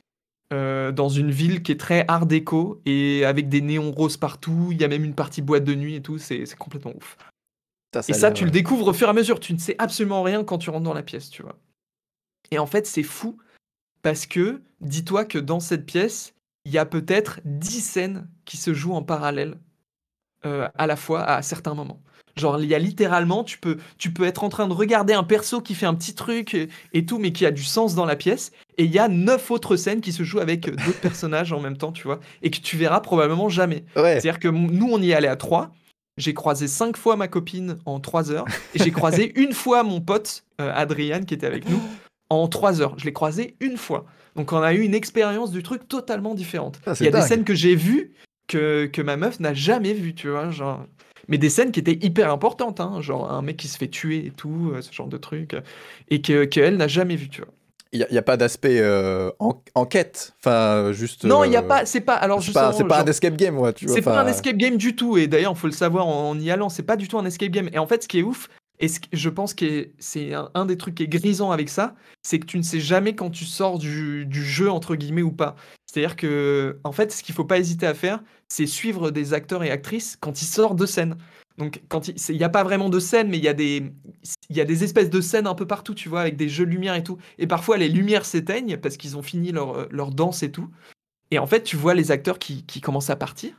dans 0.51 1.09
une 1.09 1.31
ville 1.31 1.63
qui 1.63 1.71
est 1.71 1.79
très 1.79 2.03
art 2.09 2.25
déco 2.25 2.81
et 2.85 3.23
avec 3.23 3.47
des 3.47 3.61
néons 3.61 3.91
roses 3.91 4.17
partout, 4.17 4.69
il 4.71 4.81
y 4.81 4.83
a 4.83 4.89
même 4.89 5.05
une 5.05 5.15
partie 5.15 5.41
boîte 5.41 5.63
de 5.63 5.75
nuit 5.75 5.95
et 5.95 6.01
tout, 6.01 6.17
c'est 6.17 6.43
complètement 6.57 6.93
ouf. 6.97 7.17
et 8.09 8.13
ça, 8.13 8.31
tu 8.31 8.43
le 8.43 8.51
découvres 8.51 8.87
au 8.87 8.93
fur 8.93 9.07
et 9.07 9.11
à 9.11 9.13
mesure, 9.13 9.39
tu 9.39 9.53
ne 9.53 9.57
sais 9.57 9.75
absolument 9.77 10.21
rien 10.21 10.43
quand 10.43 10.57
tu 10.57 10.69
rentres 10.69 10.83
dans 10.83 10.93
la 10.93 11.03
pièce, 11.03 11.29
tu 11.29 11.43
vois. 11.43 11.57
Et 12.51 12.59
en 12.59 12.65
fait, 12.65 12.85
c'est 12.85 13.03
fou 13.03 13.37
parce 14.01 14.25
que 14.25 14.61
dis-toi 14.81 15.25
que 15.25 15.37
dans 15.37 15.59
cette 15.59 15.85
pièce, 15.85 16.33
il 16.65 16.71
y 16.71 16.77
a 16.77 16.85
peut-être 16.85 17.39
10 17.45 17.81
scènes 17.81 18.27
qui 18.45 18.57
se 18.57 18.73
jouent 18.73 18.93
en 18.93 19.03
parallèle 19.03 19.57
euh, 20.45 20.67
à 20.75 20.87
la 20.87 20.95
fois 20.95 21.23
à 21.23 21.41
certains 21.41 21.73
moments. 21.73 22.01
Genre, 22.37 22.61
il 22.61 22.69
y 22.69 22.75
a 22.75 22.79
littéralement, 22.79 23.43
tu 23.43 23.57
peux, 23.57 23.77
tu 23.97 24.13
peux 24.13 24.23
être 24.23 24.43
en 24.43 24.49
train 24.49 24.67
de 24.67 24.73
regarder 24.73 25.13
un 25.13 25.23
perso 25.23 25.61
qui 25.61 25.75
fait 25.75 25.85
un 25.85 25.93
petit 25.93 26.15
truc 26.15 26.55
et, 26.93 27.05
tout, 27.05 27.19
mais 27.19 27.33
qui 27.33 27.45
a 27.45 27.51
du 27.51 27.63
sens 27.63 27.93
dans 27.93 28.05
la 28.05 28.15
pièce. 28.15 28.51
Et 28.77 28.85
il 28.85 28.91
y 28.91 28.99
a 28.99 29.09
neuf 29.09 29.51
autres 29.51 29.75
scènes 29.75 30.01
qui 30.01 30.13
se 30.13 30.23
jouent 30.23 30.39
avec 30.39 30.69
d'autres 30.69 31.01
personnages 31.01 31.51
en 31.51 31.59
même 31.59 31.77
temps, 31.77 31.91
tu 31.91 32.03
vois, 32.03 32.19
et 32.41 32.49
que 32.49 32.59
tu 32.59 32.77
verras 32.77 33.01
probablement 33.01 33.49
jamais. 33.49 33.83
C'est-à-dire 33.95 34.39
que 34.39 34.47
nous, 34.47 34.89
on 34.89 35.01
y 35.01 35.13
allé 35.13 35.27
à 35.27 35.35
trois. 35.35 35.71
J'ai 36.17 36.33
croisé 36.33 36.67
cinq 36.67 36.97
fois 36.97 37.17
ma 37.17 37.27
copine 37.27 37.77
en 37.85 37.99
trois 37.99 38.31
heures. 38.31 38.45
Et 38.73 38.79
j'ai 38.79 38.91
croisé 38.91 39.33
une 39.39 39.53
fois 39.53 39.83
mon 39.83 39.99
pote, 39.99 40.45
euh, 40.61 40.71
Adrian, 40.73 41.23
qui 41.23 41.33
était 41.33 41.47
avec 41.47 41.69
nous 41.69 41.81
en 42.31 42.47
trois 42.47 42.81
heures. 42.81 42.95
Je 42.97 43.05
l'ai 43.05 43.13
croisé 43.13 43.55
une 43.59 43.77
fois. 43.77 44.05
Donc 44.35 44.53
on 44.53 44.61
a 44.61 44.73
eu 44.73 44.81
une 44.81 44.95
expérience 44.95 45.51
du 45.51 45.63
truc 45.63 45.87
totalement 45.87 46.33
différente. 46.33 46.79
Ah, 46.85 46.93
Il 46.99 47.05
y 47.05 47.09
a 47.09 47.11
des 47.11 47.21
scènes 47.21 47.43
que 47.43 47.55
j'ai 47.55 47.75
vues 47.75 48.13
que, 48.47 48.85
que 48.87 49.01
ma 49.01 49.17
meuf 49.17 49.39
n'a 49.39 49.53
jamais 49.53 49.93
vues, 49.93 50.15
tu 50.15 50.29
vois, 50.29 50.49
genre. 50.49 50.85
Mais 51.27 51.37
des 51.37 51.49
scènes 51.49 51.71
qui 51.71 51.79
étaient 51.79 51.99
hyper 52.01 52.31
importantes, 52.31 52.79
hein, 52.79 52.99
genre 53.01 53.31
un 53.31 53.41
mec 53.41 53.57
qui 53.57 53.67
se 53.67 53.77
fait 53.77 53.87
tuer 53.87 54.25
et 54.25 54.31
tout, 54.31 54.71
euh, 54.73 54.81
ce 54.81 54.91
genre 54.91 55.07
de 55.07 55.17
truc, 55.17 55.55
et 56.09 56.21
que 56.21 56.45
qu'elle 56.45 56.77
n'a 56.77 56.87
jamais 56.87 57.15
vu, 57.15 57.29
tu 57.29 57.41
vois. 57.41 57.51
Il 57.93 58.07
n'y 58.09 58.17
a, 58.17 58.21
pas 58.21 58.37
d'aspect 58.37 58.79
euh, 58.79 59.31
enquête, 59.75 60.33
enfin 60.39 60.93
juste. 60.93 61.25
Non, 61.25 61.43
il 61.43 61.49
n'y 61.49 61.57
a 61.57 61.61
euh, 61.61 61.67
pas, 61.67 61.85
c'est 61.85 61.99
pas. 61.99 62.15
Alors 62.15 62.41
c'est 62.41 62.53
pas, 62.53 62.71
pas 62.71 63.01
un 63.01 63.05
escape 63.05 63.35
game, 63.35 63.59
ouais, 63.59 63.73
tu 63.73 63.85
vois. 63.85 63.95
C'est 63.95 64.01
pas 64.01 64.21
un 64.21 64.27
escape 64.27 64.55
game 64.55 64.77
du 64.77 64.95
tout, 64.95 65.17
et 65.17 65.27
d'ailleurs, 65.27 65.51
il 65.53 65.59
faut 65.59 65.67
le 65.67 65.73
savoir 65.73 66.07
en, 66.07 66.39
y 66.39 66.49
allant, 66.51 66.69
c'est 66.69 66.83
pas 66.83 66.95
du 66.95 67.09
tout 67.09 67.19
un 67.19 67.25
escape 67.25 67.51
game. 67.51 67.69
Et 67.73 67.79
en 67.79 67.87
fait, 67.87 68.03
ce 68.03 68.07
qui 68.07 68.19
est 68.19 68.23
ouf, 68.23 68.47
et 68.81 68.87
je 69.13 69.29
pense 69.29 69.53
que 69.53 69.89
c'est 69.99 70.33
un, 70.33 70.65
des 70.65 70.75
trucs 70.75 70.95
qui 70.95 71.03
est 71.03 71.07
grisant 71.07 71.51
avec 71.51 71.69
ça, 71.69 71.95
c'est 72.23 72.39
que 72.39 72.47
tu 72.47 72.57
ne 72.57 72.63
sais 72.63 72.79
jamais 72.79 73.15
quand 73.15 73.29
tu 73.29 73.45
sors 73.45 73.77
du, 73.77 74.27
jeu, 74.31 74.71
entre 74.71 74.95
guillemets, 74.95 75.21
ou 75.21 75.31
pas. 75.31 75.55
C'est-à-dire 75.85 76.15
que, 76.15 76.79
en 76.83 76.91
fait, 76.91 77.11
ce 77.11 77.21
qu'il 77.21 77.35
faut 77.35 77.45
pas 77.45 77.59
hésiter 77.59 77.85
à 77.85 77.93
faire, 77.93 78.23
c'est 78.49 78.65
suivre 78.65 79.11
des 79.11 79.33
acteurs 79.33 79.63
et 79.63 79.69
actrices 79.69 80.17
quand 80.19 80.41
ils 80.41 80.45
sortent 80.45 80.79
de 80.79 80.87
scène. 80.87 81.15
Donc, 81.59 81.83
il 82.29 82.37
n'y 82.37 82.43
a 82.43 82.49
pas 82.49 82.63
vraiment 82.63 82.89
de 82.89 82.99
scène, 82.99 83.29
mais 83.29 83.37
il 83.37 83.43
y, 83.43 83.47
a 83.47 83.53
des, 83.53 84.83
espèces 84.83 85.11
de 85.11 85.21
scènes 85.21 85.45
un 85.45 85.53
peu 85.53 85.67
partout, 85.67 85.93
tu 85.93 86.09
vois, 86.09 86.21
avec 86.21 86.35
des 86.35 86.49
jeux 86.49 86.65
de 86.65 86.71
lumière 86.71 86.95
et 86.95 87.03
tout. 87.03 87.19
Et 87.37 87.45
parfois, 87.45 87.77
les 87.77 87.89
lumières 87.89 88.25
s'éteignent 88.25 88.77
parce 88.77 88.97
qu'ils 88.97 89.15
ont 89.15 89.21
fini 89.21 89.51
leur, 89.51 89.87
leur 89.91 90.11
danse 90.11 90.41
et 90.41 90.51
tout. 90.51 90.69
Et 91.29 91.37
en 91.37 91.45
fait, 91.45 91.61
tu 91.63 91.75
vois 91.75 91.93
les 91.93 92.09
acteurs 92.09 92.39
qui 92.39 92.81
commencent 92.81 93.11
à 93.11 93.15
partir. 93.15 93.53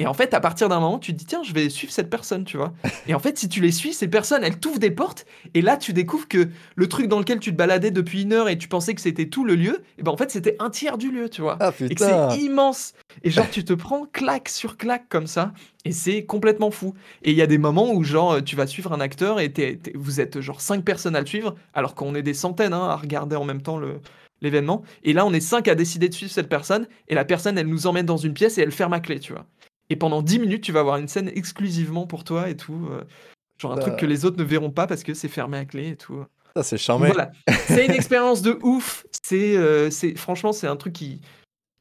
Et 0.00 0.06
en 0.06 0.14
fait, 0.14 0.32
à 0.32 0.40
partir 0.40 0.70
d'un 0.70 0.80
moment, 0.80 0.98
tu 0.98 1.12
te 1.12 1.18
dis, 1.18 1.26
tiens, 1.26 1.42
je 1.42 1.52
vais 1.52 1.68
suivre 1.68 1.92
cette 1.92 2.08
personne, 2.08 2.44
tu 2.44 2.56
vois. 2.56 2.72
Et 3.06 3.14
en 3.14 3.18
fait, 3.18 3.38
si 3.38 3.50
tu 3.50 3.60
les 3.60 3.70
suis, 3.70 3.92
ces 3.92 4.08
personnes, 4.08 4.42
elles 4.42 4.58
t'ouvrent 4.58 4.78
des 4.78 4.90
portes. 4.90 5.26
Et 5.52 5.60
là, 5.60 5.76
tu 5.76 5.92
découvres 5.92 6.26
que 6.26 6.48
le 6.74 6.88
truc 6.88 7.06
dans 7.06 7.18
lequel 7.18 7.38
tu 7.38 7.52
te 7.52 7.56
baladais 7.56 7.90
depuis 7.90 8.22
une 8.22 8.32
heure 8.32 8.48
et 8.48 8.56
tu 8.56 8.66
pensais 8.66 8.94
que 8.94 9.00
c'était 9.02 9.28
tout 9.28 9.44
le 9.44 9.54
lieu, 9.54 9.82
et 9.98 10.02
ben 10.02 10.10
en 10.10 10.16
fait, 10.16 10.30
c'était 10.30 10.56
un 10.58 10.70
tiers 10.70 10.96
du 10.96 11.10
lieu, 11.10 11.28
tu 11.28 11.42
vois. 11.42 11.58
Ah, 11.60 11.72
et 11.78 11.94
que 11.94 12.02
c'est 12.02 12.38
immense. 12.38 12.94
Et 13.22 13.30
genre, 13.30 13.48
tu 13.50 13.62
te 13.62 13.74
prends 13.74 14.06
claque 14.10 14.48
sur 14.48 14.78
claque 14.78 15.04
comme 15.10 15.26
ça. 15.26 15.52
Et 15.84 15.92
c'est 15.92 16.24
complètement 16.24 16.70
fou. 16.70 16.94
Et 17.22 17.32
il 17.32 17.36
y 17.36 17.42
a 17.42 17.46
des 17.46 17.58
moments 17.58 17.92
où, 17.92 18.02
genre, 18.02 18.42
tu 18.42 18.56
vas 18.56 18.66
suivre 18.66 18.94
un 18.94 19.00
acteur 19.00 19.38
et 19.38 19.52
vous 19.94 20.20
êtes 20.20 20.40
genre 20.40 20.62
cinq 20.62 20.82
personnes 20.82 21.14
à 21.14 21.20
le 21.20 21.26
suivre, 21.26 21.54
alors 21.74 21.94
qu'on 21.94 22.14
est 22.14 22.22
des 22.22 22.34
centaines 22.34 22.72
hein, 22.72 22.88
à 22.88 22.96
regarder 22.96 23.36
en 23.36 23.44
même 23.44 23.60
temps 23.60 23.76
le, 23.76 24.00
l'événement. 24.40 24.82
Et 25.04 25.12
là, 25.12 25.26
on 25.26 25.32
est 25.32 25.40
cinq 25.40 25.68
à 25.68 25.74
décider 25.74 26.08
de 26.08 26.14
suivre 26.14 26.32
cette 26.32 26.48
personne. 26.48 26.86
Et 27.08 27.14
la 27.14 27.26
personne, 27.26 27.58
elle 27.58 27.66
nous 27.66 27.86
emmène 27.86 28.06
dans 28.06 28.16
une 28.16 28.32
pièce 28.32 28.56
et 28.56 28.62
elle 28.62 28.72
ferme 28.72 28.94
à 28.94 29.00
clé, 29.00 29.20
tu 29.20 29.32
vois. 29.32 29.44
Et 29.90 29.96
pendant 29.96 30.22
10 30.22 30.38
minutes, 30.38 30.62
tu 30.62 30.72
vas 30.72 30.80
avoir 30.80 30.96
une 30.96 31.08
scène 31.08 31.30
exclusivement 31.34 32.06
pour 32.06 32.22
toi 32.22 32.48
et 32.48 32.56
tout. 32.56 32.88
Euh, 32.90 33.02
genre 33.58 33.72
un 33.72 33.76
truc 33.76 33.96
que 33.96 34.06
bah. 34.06 34.12
les 34.12 34.24
autres 34.24 34.38
ne 34.38 34.44
verront 34.44 34.70
pas 34.70 34.86
parce 34.86 35.02
que 35.02 35.14
c'est 35.14 35.28
fermé 35.28 35.58
à 35.58 35.64
clé 35.64 35.88
et 35.90 35.96
tout. 35.96 36.24
Ça, 36.56 36.62
c'est 36.62 36.78
charmé. 36.78 37.08
Voilà. 37.08 37.32
c'est 37.66 37.86
une 37.86 37.92
expérience 37.92 38.40
de 38.40 38.58
ouf. 38.62 39.04
C'est, 39.22 39.56
euh, 39.56 39.90
c'est, 39.90 40.16
franchement, 40.16 40.52
c'est 40.52 40.68
un 40.68 40.76
truc 40.76 40.92
qui, 40.92 41.20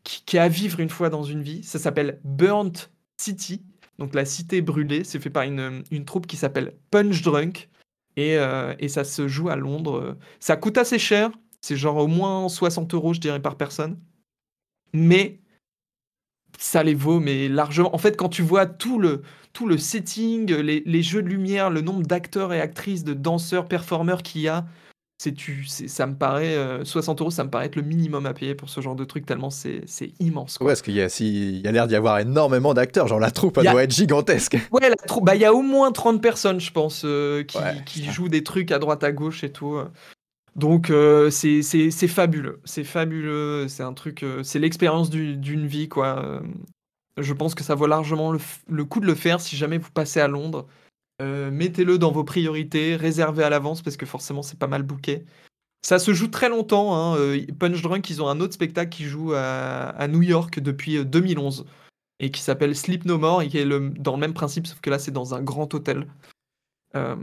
qui, 0.04 0.38
est 0.38 0.40
à 0.40 0.50
vivre 0.50 0.80
une 0.80 0.90
fois 0.90 1.10
dans 1.10 1.24
une 1.24 1.44
vie. 1.44 1.64
Ça 1.64 1.78
s'appelle 1.78 2.20
Burnt 2.24 2.92
City, 3.22 3.62
donc 4.00 4.16
la 4.16 4.26
cité 4.26 4.62
brûlée. 4.62 5.04
C'est 5.04 5.20
fait 5.20 5.30
par 5.30 5.44
une, 5.44 5.84
une 5.92 6.06
troupe 6.06 6.26
qui 6.26 6.36
s'appelle 6.36 6.76
Punch 6.90 7.22
Drunk. 7.22 7.70
Et, 8.18 8.38
et, 8.80 8.90
ça 8.90 9.06
se 9.06 9.30
joue 9.30 9.48
à 9.48 9.56
Londres. 9.56 10.18
Ça 10.42 10.58
coûte 10.58 10.78
assez 10.78 11.00
cher. 11.00 11.32
C'est 11.62 11.78
genre 11.78 11.96
au 11.96 12.08
moins 12.08 12.50
60 12.50 12.94
euros, 12.94 13.14
je 13.14 13.22
dirais, 13.22 13.42
par 13.42 13.56
personne. 13.56 13.98
Mais 14.94 15.40
ça 16.60 16.84
les 16.84 16.94
vaut, 16.94 17.20
mais 17.20 17.48
largement. 17.48 17.96
En 17.96 17.98
fait, 17.98 18.18
quand 18.18 18.30
tu 18.30 18.42
vois 18.42 18.66
tout 18.66 19.00
le, 19.00 19.24
tout 19.54 19.68
le 19.68 19.78
setting, 19.78 20.54
les, 20.54 20.84
les 20.86 21.02
jeux 21.02 21.24
de 21.24 21.30
lumière, 21.30 21.70
le 21.70 21.82
nombre 21.82 22.04
d'acteurs 22.04 22.54
et 22.54 22.62
actrices, 22.62 23.04
de 23.04 23.14
danseurs, 23.14 23.68
performeurs 23.68 24.22
qu'il 24.22 24.42
y 24.42 24.50
a, 24.50 24.66
c'est 25.22 25.34
tu, 25.34 25.66
ça 25.66 26.06
me 26.06 26.16
paraît 26.16 26.56
60 26.84 27.20
euh, 27.20 27.24
euros, 27.24 27.32
ça 27.32 27.44
me 27.44 27.50
paraît 27.50 27.66
être 27.66 27.76
le 27.76 27.82
minimum 27.82 28.26
à 28.26 28.34
payer 28.34 28.56
pour 28.56 28.70
ce 28.70 28.80
genre 28.80 28.96
de 28.96 29.04
truc 29.04 29.26
tellement 29.26 29.50
c'est, 29.50 29.84
immense. 30.20 30.58
Quoi. 30.58 30.68
Ouais, 30.68 30.72
parce 30.72 30.82
qu'il 30.82 30.94
y 30.94 31.02
a, 31.02 31.10
si, 31.10 31.60
y 31.60 31.68
a 31.68 31.72
l'air 31.72 31.88
d'y 31.88 31.96
avoir 31.96 32.20
énormément 32.20 32.74
d'acteurs, 32.74 33.08
genre 33.08 33.20
la 33.20 33.32
troupe 33.32 33.58
elle 33.58 33.72
doit 33.72 33.84
être 33.84 33.94
gigantesque. 33.94 34.58
Ouais, 34.72 34.90
la 34.90 34.96
troupe, 34.96 35.26
bah 35.26 35.36
il 35.36 35.42
y 35.42 35.46
a 35.46 35.54
au 35.54 35.62
moins 35.62 35.92
30 35.92 36.22
personnes, 36.22 36.60
je 36.60 36.72
pense, 36.72 37.04
euh, 37.04 37.44
qui, 37.44 37.58
qui 37.86 38.06
jouent 38.06 38.30
des 38.30 38.44
trucs 38.44 38.72
à 38.72 38.80
droite 38.80 39.04
à 39.04 39.12
gauche 39.12 39.44
et 39.44 39.52
tout. 39.52 39.78
Donc 40.60 40.90
euh, 40.90 41.30
c'est 41.30 42.08
fabuleux, 42.08 42.60
c'est 42.66 42.84
fabuleux, 42.84 43.68
c'est 43.70 43.84
un 43.84 43.94
truc, 43.94 44.24
euh, 44.24 44.44
c'est 44.44 44.60
l'expérience 44.60 45.10
d'une 45.10 45.66
vie 45.66 45.88
quoi. 45.88 46.22
Euh, 46.22 46.42
je 47.18 47.34
pense 47.34 47.56
que 47.56 47.64
ça 47.64 47.76
vaut 47.76 47.88
largement 47.88 48.34
le, 48.34 48.86
coup 48.86 49.00
de 49.00 49.06
le 49.06 49.16
faire 49.16 49.40
si 49.40 49.56
jamais 49.56 49.78
vous 49.78 49.92
passez 49.92 50.20
à 50.20 50.28
Londres. 50.28 50.68
Mettez-le 51.22 51.98
dans 51.98 52.12
vos 52.12 52.24
priorités, 52.24 52.96
réservez 52.96 53.44
à 53.44 53.50
l'avance 53.50 53.82
parce 53.82 53.98
que 53.98 54.06
forcément 54.06 54.42
c'est 54.42 54.60
pas 54.60 54.68
mal 54.68 54.84
booké. 54.84 55.26
Ça 55.82 55.98
se 56.00 56.14
joue 56.14 56.28
très 56.28 56.50
longtemps. 56.50 56.96
Hein. 56.96 57.18
Punch 57.58 57.82
Drunk, 57.82 58.10
ils 58.10 58.22
ont 58.22 58.28
un 58.30 58.40
autre 58.40 58.54
spectacle 58.54 58.90
qui 58.90 59.04
joue 59.06 59.34
à, 59.34 60.08
New 60.10 60.22
York 60.22 60.60
depuis 60.60 61.04
2011 61.06 61.66
et 62.20 62.32
qui 62.32 62.42
s'appelle 62.42 62.76
Sleep 62.76 63.06
No 63.06 63.18
More 63.18 63.42
et 63.42 63.50
qui 63.50 63.58
est 63.58 63.66
le, 63.66 63.90
dans 63.90 64.14
le 64.14 64.20
même 64.20 64.34
principe, 64.34 64.68
sauf 64.68 64.80
que 64.80 64.90
là 64.90 65.00
c'est 65.00 65.12
dans 65.12 65.36
un 65.36 65.42
grand 65.42 65.74
hôtel. 65.74 66.08
Euh, 66.96 67.16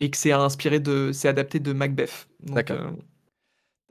et 0.00 0.10
que 0.10 0.16
c'est 0.16 0.32
inspiré 0.32 0.78
de, 0.78 1.10
c'est 1.12 1.28
adapté 1.28 1.58
de 1.58 1.72
Macbeth. 1.72 2.28
D'accord. 2.40 2.92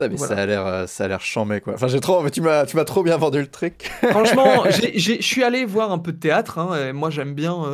Euh, 0.00 0.16
ça 0.16 0.36
a 0.36 0.46
l'air, 0.46 0.66
euh, 0.66 0.86
ça 0.86 1.04
a 1.04 1.08
l'air 1.08 1.20
chambé 1.20 1.60
quoi. 1.60 1.74
Enfin, 1.74 1.88
j'ai 1.88 2.00
trop, 2.00 2.28
tu 2.30 2.40
m'as, 2.40 2.64
tu 2.66 2.76
m'as 2.76 2.84
trop 2.84 3.02
bien 3.02 3.16
vendu 3.16 3.40
le 3.40 3.48
truc. 3.48 3.90
Franchement, 4.10 4.64
je 4.70 5.20
suis 5.20 5.42
allé 5.42 5.64
voir 5.64 5.90
un 5.90 5.98
peu 5.98 6.12
de 6.12 6.18
théâtre. 6.18 6.58
Hein, 6.58 6.92
moi, 6.92 7.10
j'aime 7.10 7.34
bien. 7.34 7.64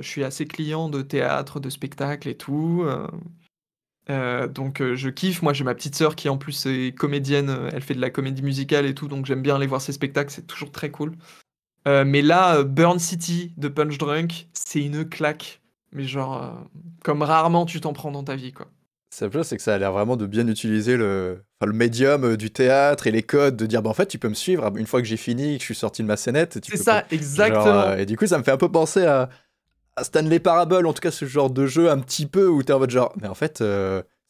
je 0.00 0.06
suis 0.06 0.24
assez 0.24 0.46
client 0.46 0.88
de 0.88 1.02
théâtre, 1.02 1.60
de 1.60 1.68
spectacle 1.68 2.28
et 2.28 2.36
tout. 2.36 2.86
donc, 4.08 4.80
je 4.80 5.08
kiffe. 5.10 5.42
Moi, 5.42 5.52
j'ai 5.52 5.64
ma 5.64 5.74
petite 5.74 5.96
sœur 5.96 6.14
qui 6.14 6.28
en 6.28 6.38
plus 6.38 6.66
est 6.66 6.96
comédienne. 6.96 7.68
Elle 7.72 7.82
fait 7.82 7.94
de 7.94 8.00
la 8.00 8.10
comédie 8.10 8.42
musicale 8.42 8.86
et 8.86 8.94
tout, 8.94 9.08
donc 9.08 9.26
j'aime 9.26 9.42
bien 9.42 9.56
aller 9.56 9.66
voir 9.66 9.80
ses 9.80 9.92
spectacles. 9.92 10.30
C'est 10.30 10.46
toujours 10.46 10.70
très 10.70 10.90
cool. 10.92 11.16
mais 11.84 12.22
là, 12.22 12.62
Burn 12.62 13.00
City 13.00 13.52
de 13.56 13.66
Punch 13.66 13.98
Drunk, 13.98 14.46
c'est 14.52 14.80
une 14.80 15.04
claque 15.04 15.61
mais 15.92 16.04
genre, 16.04 16.42
euh, 16.42 16.50
comme 17.04 17.22
rarement 17.22 17.66
tu 17.66 17.80
t'en 17.80 17.92
prends 17.92 18.10
dans 18.10 18.24
ta 18.24 18.36
vie, 18.36 18.52
quoi. 18.52 18.66
Ça 19.10 19.28
plus, 19.28 19.44
c'est 19.44 19.58
que 19.58 19.62
ça 19.62 19.74
a 19.74 19.78
l'air 19.78 19.92
vraiment 19.92 20.16
de 20.16 20.24
bien 20.24 20.48
utiliser 20.48 20.96
le, 20.96 21.44
enfin, 21.60 21.70
le 21.70 21.76
médium 21.76 22.24
euh, 22.24 22.36
du 22.38 22.50
théâtre 22.50 23.06
et 23.06 23.10
les 23.10 23.22
codes, 23.22 23.56
de 23.56 23.66
dire, 23.66 23.82
bah, 23.82 23.90
en 23.90 23.94
fait, 23.94 24.06
tu 24.06 24.18
peux 24.18 24.30
me 24.30 24.34
suivre 24.34 24.72
une 24.74 24.86
fois 24.86 25.02
que 25.02 25.06
j'ai 25.06 25.18
fini, 25.18 25.58
que 25.58 25.60
je 25.60 25.66
suis 25.66 25.74
sorti 25.74 26.02
de 26.02 26.06
ma 26.06 26.16
scénette. 26.16 26.58
C'est 26.66 26.78
ça, 26.78 27.04
exactement. 27.10 27.66
Euh, 27.66 27.98
et 27.98 28.06
du 28.06 28.16
coup, 28.16 28.26
ça 28.26 28.38
me 28.38 28.42
fait 28.42 28.52
un 28.52 28.56
peu 28.56 28.70
penser 28.70 29.04
à, 29.04 29.28
à, 29.96 30.04
Stanley 30.04 30.40
Parable, 30.40 30.86
en 30.86 30.94
tout 30.94 31.02
cas, 31.02 31.10
ce 31.10 31.26
genre 31.26 31.50
de 31.50 31.66
jeu 31.66 31.90
un 31.90 31.98
petit 31.98 32.24
peu 32.24 32.48
où 32.48 32.62
t'es 32.62 32.72
en 32.72 32.78
mode 32.78 32.88
genre, 32.88 33.12
mais 33.20 33.28
en 33.28 33.34
fait, 33.34 33.62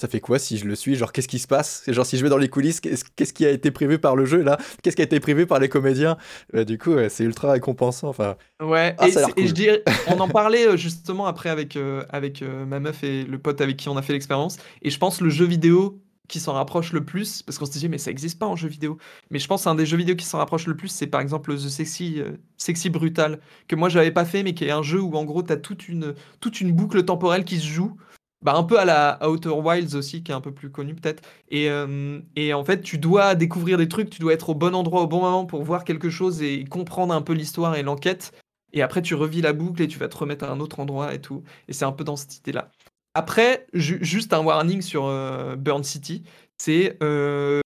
ça 0.02 0.08
fait 0.08 0.20
quoi 0.20 0.40
si 0.40 0.58
je 0.58 0.64
le 0.64 0.74
suis? 0.74 0.96
Genre, 0.96 1.12
qu'est-ce 1.12 1.28
qui 1.28 1.38
se 1.38 1.46
passe? 1.46 1.84
Genre, 1.86 2.04
si 2.04 2.18
je 2.18 2.24
vais 2.24 2.28
dans 2.28 2.36
les 2.36 2.48
coulisses, 2.48 2.80
qu'est-ce 2.80 3.32
qui 3.32 3.46
a 3.46 3.50
été 3.50 3.70
prévu 3.70 4.00
par 4.00 4.16
le 4.16 4.24
jeu 4.24 4.42
là? 4.42 4.58
Qu'est-ce 4.82 4.96
qui 4.96 5.02
a 5.02 5.04
été 5.04 5.20
prévu 5.20 5.46
par 5.46 5.60
les 5.60 5.68
comédiens? 5.68 6.16
Bah, 6.52 6.64
Du 6.64 6.76
coup, 6.76 6.96
c'est 7.08 7.22
ultra 7.22 7.52
récompensant. 7.52 8.08
Enfin, 8.08 8.34
ouais, 8.60 8.96
ah, 8.98 9.06
et, 9.36 9.46
je 9.46 9.52
dirais, 9.52 9.84
on 10.08 10.18
en 10.18 10.28
parlait 10.28 10.66
euh, 10.66 10.76
justement 10.76 11.26
après 11.26 11.50
avec, 11.50 11.76
euh, 11.76 12.04
avec 12.10 12.42
euh, 12.42 12.66
ma 12.66 12.80
meuf 12.80 13.04
et 13.04 13.22
le 13.22 13.38
pote 13.38 13.60
avec 13.60 13.76
qui 13.76 13.88
on 13.88 13.96
a 13.96 14.02
fait 14.02 14.12
l'expérience. 14.12 14.56
Et 14.82 14.90
je 14.90 14.98
pense 14.98 15.20
le 15.20 15.30
jeu 15.30 15.44
vidéo 15.44 16.02
qui 16.26 16.40
s'en 16.40 16.54
rapproche 16.54 16.92
le 16.92 17.04
plus, 17.04 17.42
parce 17.42 17.58
qu'on 17.58 17.66
se 17.66 17.70
disait, 17.70 17.88
mais 17.88 17.98
ça 17.98 18.10
n'existe 18.10 18.40
pas 18.40 18.46
en 18.46 18.56
jeu 18.56 18.66
vidéo. 18.66 18.98
Mais 19.30 19.38
je 19.38 19.46
pense 19.46 19.68
un 19.68 19.76
des 19.76 19.86
jeux 19.86 19.98
vidéo 19.98 20.16
qui 20.16 20.24
s'en 20.24 20.38
rapproche 20.38 20.66
le 20.66 20.76
plus, 20.76 20.88
c'est 20.88 21.06
par 21.06 21.20
exemple 21.20 21.54
The 21.54 21.68
Sexy, 21.68 22.22
Sexy 22.56 22.90
Brutal, 22.90 23.38
que 23.68 23.76
moi 23.76 23.88
j'avais 23.88 24.10
pas 24.10 24.24
fait, 24.24 24.42
mais 24.42 24.54
qui 24.54 24.64
est 24.64 24.70
un 24.72 24.82
jeu 24.82 25.00
où 25.00 25.14
en 25.14 25.24
gros 25.24 25.44
tu 25.44 25.52
as 25.52 25.58
toute 25.58 25.88
une, 25.88 26.14
toute 26.40 26.60
une 26.60 26.72
boucle 26.72 27.04
temporelle 27.04 27.44
qui 27.44 27.58
se 27.58 27.66
joue 27.66 27.96
bah, 28.43 28.55
un 28.56 28.64
peu 28.64 28.78
à 28.78 28.85
la 28.85 29.19
Outer 29.28 29.51
Wilds 29.51 29.94
aussi, 29.94 30.23
qui 30.23 30.32
est 30.32 30.35
un 30.35 30.40
peu 30.40 30.52
plus 30.52 30.70
connu 30.70 30.94
peut-être. 30.94 31.23
Et, 31.48 31.70
euh, 31.70 32.20
et, 32.36 32.55
en 32.55 32.64
fait, 32.64 32.82
tu 32.82 32.98
dois 32.98 33.35
découvrir 33.35 33.78
des 33.78 33.89
trucs, 33.89 34.10
tu 34.10 34.20
dois 34.20 34.32
être 34.32 34.51
au 34.51 34.55
bon 34.55 34.74
endroit 34.74 35.02
au 35.02 35.06
bon 35.06 35.20
moment 35.20 35.47
pour 35.47 35.62
voir 35.62 35.85
quelque 35.85 36.10
chose 36.10 36.43
et 36.43 36.64
comprendre 36.64 37.14
un 37.14 37.23
peu 37.23 37.32
l'histoire 37.32 37.77
et 37.77 37.82
l'enquête. 37.82 38.32
Et 38.73 38.82
après, 38.82 39.02
tu 39.02 39.14
revis 39.14 39.43
la 39.43 39.52
boucle 39.52 39.82
et 39.82 39.89
tu 39.89 39.98
vas 39.98 40.09
te 40.09 40.16
remettre 40.16 40.44
à 40.44 40.51
un 40.51 40.60
autre 40.60 40.81
endroit 40.81 41.14
et 41.14 41.20
tout. 41.20 41.43
Et 41.69 41.73
c'est 41.73 41.85
un 41.85 41.93
peu 41.93 42.05
dans 42.05 42.16
cette 42.16 42.39
idée-là. 42.39 42.70
Après, 43.14 43.66
juste 43.74 44.32
un 44.32 44.40
warning 44.40 44.81
sur 44.81 45.05
euh, 45.05 45.56
Burn 45.56 45.85
City, 45.85 46.23
c'est 46.56 46.97
euh, 47.02 47.60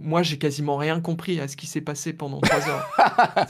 moi 0.00 0.22
j'ai 0.22 0.38
quasiment 0.38 0.76
rien 0.76 1.00
compris 1.00 1.40
à 1.40 1.48
ce 1.48 1.56
qui 1.56 1.66
s'est 1.66 1.80
passé 1.80 2.12
pendant 2.12 2.40
trois 2.40 2.68
heures. 2.68 3.46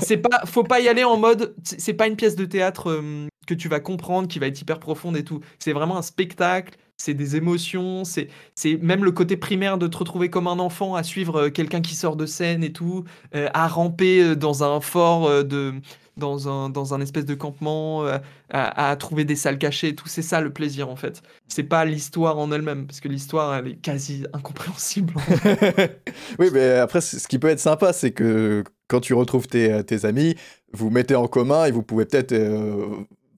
c'est 0.00 0.18
pas, 0.18 0.42
faut 0.46 0.64
pas 0.64 0.80
y 0.80 0.88
aller 0.88 1.04
en 1.04 1.16
mode, 1.16 1.54
c'est 1.62 1.94
pas 1.94 2.06
une 2.06 2.16
pièce 2.16 2.36
de 2.36 2.44
théâtre 2.44 3.02
que 3.46 3.54
tu 3.54 3.68
vas 3.68 3.80
comprendre, 3.80 4.28
qui 4.28 4.38
va 4.38 4.46
être 4.46 4.60
hyper 4.60 4.78
profonde 4.78 5.16
et 5.16 5.24
tout. 5.24 5.40
C'est 5.58 5.72
vraiment 5.72 5.96
un 5.96 6.02
spectacle, 6.02 6.76
c'est 6.96 7.14
des 7.14 7.36
émotions, 7.36 8.04
c'est 8.04 8.28
même 8.80 9.04
le 9.04 9.12
côté 9.12 9.36
primaire 9.36 9.78
de 9.78 9.86
te 9.86 9.96
retrouver 9.96 10.30
comme 10.30 10.46
un 10.46 10.58
enfant 10.58 10.94
à 10.94 11.02
suivre 11.02 11.42
euh, 11.42 11.50
quelqu'un 11.50 11.80
qui 11.80 11.94
sort 11.94 12.16
de 12.16 12.26
scène 12.26 12.62
et 12.62 12.72
tout, 12.72 13.04
euh, 13.34 13.48
à 13.52 13.68
ramper 13.68 14.22
euh, 14.22 14.36
dans 14.36 14.62
un 14.64 14.80
fort 14.80 15.44
de 15.44 15.74
dans 16.16 16.48
un, 16.48 16.70
dans 16.70 16.94
un 16.94 17.00
espèce 17.00 17.24
de 17.24 17.34
campement, 17.34 18.04
à, 18.50 18.96
trouver 18.96 19.24
des 19.24 19.36
salles 19.36 19.58
cachées 19.58 19.88
et 19.88 19.94
tout. 19.94 20.08
C'est 20.08 20.22
ça 20.22 20.40
le 20.40 20.52
plaisir 20.52 20.88
en 20.88 20.96
fait. 20.96 21.22
C'est 21.48 21.64
pas 21.64 21.84
l'histoire 21.84 22.38
en 22.38 22.50
elle-même, 22.52 22.86
parce 22.86 23.00
que 23.00 23.08
l'histoire 23.08 23.54
elle 23.54 23.68
est 23.68 23.76
quasi 23.76 24.24
incompréhensible. 24.32 25.14
oui, 26.38 26.48
mais 26.52 26.70
après, 26.74 27.00
ce 27.00 27.26
qui 27.26 27.38
peut 27.38 27.48
être 27.48 27.60
sympa, 27.60 27.92
c'est 27.92 28.12
que 28.12 28.64
quand 28.88 29.00
tu 29.00 29.14
retrouves 29.14 29.48
tes, 29.48 29.82
tes, 29.84 30.04
amis, 30.04 30.34
vous 30.72 30.90
mettez 30.90 31.16
en 31.16 31.26
commun 31.26 31.64
et 31.64 31.70
vous 31.70 31.82
pouvez 31.82 32.04
peut-être 32.04 32.34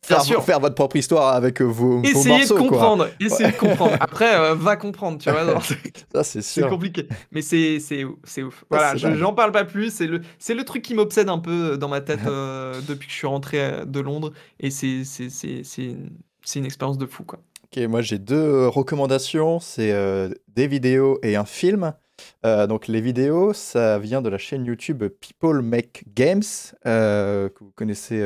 faire, 0.07 0.45
faire, 0.45 0.61
votre 0.61 0.75
propre 0.75 0.97
histoire 0.97 1.35
avec 1.35 1.61
euh, 1.61 1.65
vos, 1.65 2.03
Essayez 2.03 2.39
morceaux. 2.39 2.55
De 2.55 2.61
comprendre, 2.61 3.09
Essayez 3.21 3.53
de 3.53 3.57
comprendre. 3.57 3.97
Après, 4.01 4.35
euh, 4.37 4.55
va 4.55 4.77
comprendre, 4.77 5.19
tu 5.19 5.31
vois. 5.31 5.61
ça, 6.15 6.25
c'est 6.25 6.43
sûr. 6.43 6.65
C'est 6.65 6.69
compliqué. 6.69 7.09
Mais 7.33 7.43
c'est, 7.43 7.81
c'est, 7.81 8.05
c'est 8.25 8.43
ouf. 8.43 8.65
Voilà, 8.71 8.97
j'en 8.97 9.35
parle 9.35 9.53
pas 9.53 9.65
plus. 9.65 9.93
C'est 9.93 10.07
le, 10.07 10.21
c'est 10.39 10.55
le 10.55 10.65
truc 10.65 10.83
qui 10.83 10.95
m'obsède 10.95 11.29
un 11.29 11.39
peu 11.39 11.73
euh, 11.73 11.77
dans 11.77 11.89
ma 11.89 12.01
tête 12.01 12.21
depuis 12.25 13.07
que 13.07 13.13
je 13.13 13.19
suis 13.19 13.27
rentré 13.27 13.85
de 13.87 14.01
Londres. 14.01 14.33
Et 14.61 14.71
c'est, 14.71 15.05
c'est, 15.05 15.31
c'est, 15.31 15.63
c'est, 15.65 16.59
une, 16.59 16.65
expérience 16.65 16.99
de 16.99 17.07
fou, 17.07 17.25
quoi. 17.25 17.41
Ok, 17.65 17.83
moi 17.89 18.01
j'ai 18.01 18.19
deux 18.19 18.69
recommandations. 18.69 19.61
C'est 19.61 19.93
des 20.49 20.67
vidéos 20.69 21.19
et 21.23 21.37
un 21.37 21.45
film. 21.45 21.93
donc 22.45 22.87
les 22.87 23.01
vidéos, 23.01 23.53
ça 23.53 23.99
vient 23.99 24.23
de 24.23 24.29
la 24.29 24.39
chaîne 24.39 24.65
YouTube 24.65 25.03
People 25.21 25.63
Make 25.63 26.05
Games, 26.15 26.43
que 26.85 27.59
vous 27.61 27.73
connaissez 27.75 28.23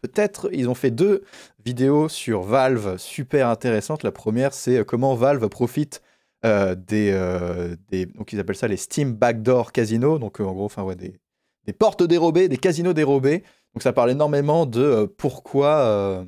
peut-être. 0.00 0.48
Ils 0.52 0.68
ont 0.68 0.74
fait 0.74 0.90
deux 0.90 1.22
vidéos 1.64 2.08
sur 2.08 2.42
Valve 2.42 2.96
super 2.98 3.48
intéressantes. 3.48 4.02
La 4.02 4.12
première, 4.12 4.54
c'est 4.54 4.78
euh, 4.78 4.84
comment 4.84 5.14
Valve 5.14 5.48
profite 5.48 6.02
euh, 6.44 6.74
des, 6.74 7.10
euh, 7.12 7.76
des, 7.90 8.06
Donc, 8.06 8.32
ils 8.32 8.40
appellent 8.40 8.56
ça 8.56 8.68
les 8.68 8.76
Steam 8.76 9.14
Backdoor 9.14 9.72
Casino. 9.72 10.18
Donc, 10.18 10.40
en 10.40 10.52
gros, 10.52 10.64
enfin, 10.64 10.86
des, 10.94 11.14
des, 11.64 11.72
portes 11.72 12.02
dérobées, 12.02 12.48
des 12.48 12.58
casinos 12.58 12.92
dérobés. 12.92 13.42
Donc, 13.74 13.82
ça 13.82 13.92
parle 13.92 14.10
énormément 14.10 14.66
de 14.66 15.12
pourquoi. 15.16 16.24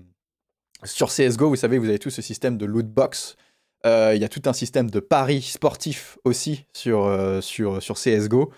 sur 0.85 1.09
CSGO, 1.09 1.49
vous 1.49 1.57
savez, 1.57 1.79
vous 1.79 1.89
avez 1.89 1.99
tout 1.99 2.11
ce 2.11 2.23
système 2.23 2.57
de 2.57 2.67
loot 2.67 2.87
box 2.87 3.37
il 3.85 4.21
y 4.21 4.25
a 4.25 4.29
tout 4.29 4.43
un 4.47 4.53
système 4.53 4.91
de 4.91 5.01
paris 5.01 5.43
sportifs 5.43 6.19
aussi 6.25 6.67
sur, 6.73 7.05
euh, 7.05 7.41
sur, 7.41 7.83
sur 7.83 7.97
CSGO. 7.97 8.53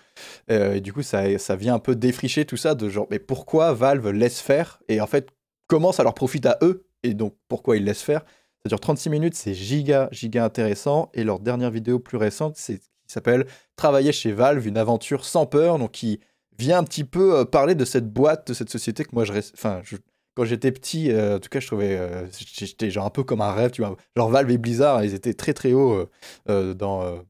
Euh, 0.51 0.75
et 0.75 0.81
du 0.81 0.93
coup, 0.93 1.01
ça, 1.01 1.37
ça 1.39 1.55
vient 1.55 1.75
un 1.75 1.79
peu 1.79 1.95
défricher 1.95 2.45
tout 2.45 2.57
ça 2.57 2.75
de 2.75 2.89
genre, 2.89 3.07
mais 3.09 3.19
pourquoi 3.19 3.73
Valve 3.73 4.09
laisse 4.09 4.39
faire? 4.39 4.79
Et 4.87 5.01
en 5.01 5.07
fait, 5.07 5.29
comment 5.67 5.91
ça 5.91 6.03
leur 6.03 6.13
profite 6.13 6.45
à 6.45 6.57
eux? 6.61 6.87
Et 7.03 7.13
donc, 7.13 7.35
pourquoi 7.47 7.77
ils 7.77 7.83
laissent 7.83 8.03
faire? 8.03 8.21
Ça 8.63 8.69
dure 8.69 8.79
36 8.79 9.09
minutes, 9.09 9.35
c'est 9.35 9.53
giga, 9.53 10.09
giga 10.11 10.43
intéressant. 10.43 11.09
Et 11.13 11.23
leur 11.23 11.39
dernière 11.39 11.71
vidéo 11.71 11.99
plus 11.99 12.17
récente, 12.17 12.55
c'est 12.57 12.79
qui 12.79 13.13
s'appelle 13.13 13.45
Travailler 13.75 14.11
chez 14.11 14.31
Valve, 14.31 14.65
une 14.67 14.77
aventure 14.77 15.25
sans 15.25 15.45
peur, 15.45 15.77
donc 15.77 15.91
qui 15.91 16.19
vient 16.57 16.79
un 16.79 16.83
petit 16.83 17.03
peu 17.03 17.45
parler 17.45 17.75
de 17.75 17.85
cette 17.85 18.11
boîte, 18.11 18.47
de 18.47 18.53
cette 18.53 18.69
société 18.69 19.03
que 19.03 19.09
moi 19.13 19.25
je, 19.25 19.33
enfin, 19.53 19.81
je, 19.83 19.97
quand 20.35 20.43
j'étais 20.43 20.71
petit, 20.71 21.11
euh, 21.11 21.37
en 21.37 21.39
tout 21.39 21.49
cas, 21.49 21.59
je 21.59 21.67
trouvais, 21.67 21.97
euh, 21.97 22.27
j'étais 22.31 22.91
genre 22.91 23.05
un 23.05 23.09
peu 23.09 23.23
comme 23.23 23.41
un 23.41 23.53
rêve, 23.53 23.71
tu 23.71 23.81
vois. 23.81 23.95
Genre 24.15 24.29
Valve 24.29 24.51
et 24.51 24.57
Blizzard, 24.57 25.03
ils 25.03 25.13
étaient 25.13 25.33
très 25.33 25.53
très 25.53 25.71
hauts 25.71 26.09
euh, 26.49 26.73
dans, 26.73 27.23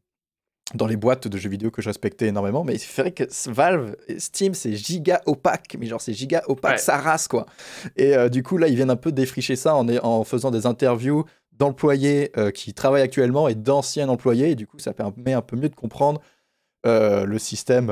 dans 0.73 0.87
les 0.87 0.97
boîtes 0.97 1.27
de 1.27 1.37
jeux 1.37 1.49
vidéo 1.49 1.69
que 1.69 1.83
je 1.83 1.89
respectais 1.89 2.27
énormément. 2.27 2.63
Mais 2.63 2.77
c'est 2.79 3.01
vrai 3.01 3.11
que 3.11 3.23
Valve, 3.49 3.95
Steam, 4.17 4.55
c'est 4.55 4.73
giga 4.73 5.21
opaque, 5.27 5.77
mais 5.79 5.85
genre 5.85 6.01
c'est 6.01 6.13
giga 6.13 6.43
opaque, 6.47 6.79
ça 6.79 6.97
race 6.97 7.27
quoi. 7.27 7.45
Et 7.95 8.15
du 8.29 8.41
coup, 8.41 8.57
là, 8.57 8.67
ils 8.67 8.75
viennent 8.75 8.89
un 8.89 8.95
peu 8.95 9.11
défricher 9.11 9.55
ça 9.55 9.75
en, 9.75 9.87
en 9.87 10.23
faisant 10.23 10.49
des 10.49 10.65
interviews 10.65 11.25
d'employés 11.51 12.31
qui 12.55 12.73
travaillent 12.73 13.03
actuellement 13.03 13.47
et 13.47 13.55
d'anciens 13.55 14.09
employés. 14.09 14.51
Et 14.51 14.55
du 14.55 14.65
coup, 14.65 14.79
ça 14.79 14.93
permet 14.93 15.33
un 15.33 15.41
peu 15.41 15.55
mieux 15.55 15.69
de 15.69 15.75
comprendre 15.75 16.21
le 16.85 17.37
système, 17.37 17.89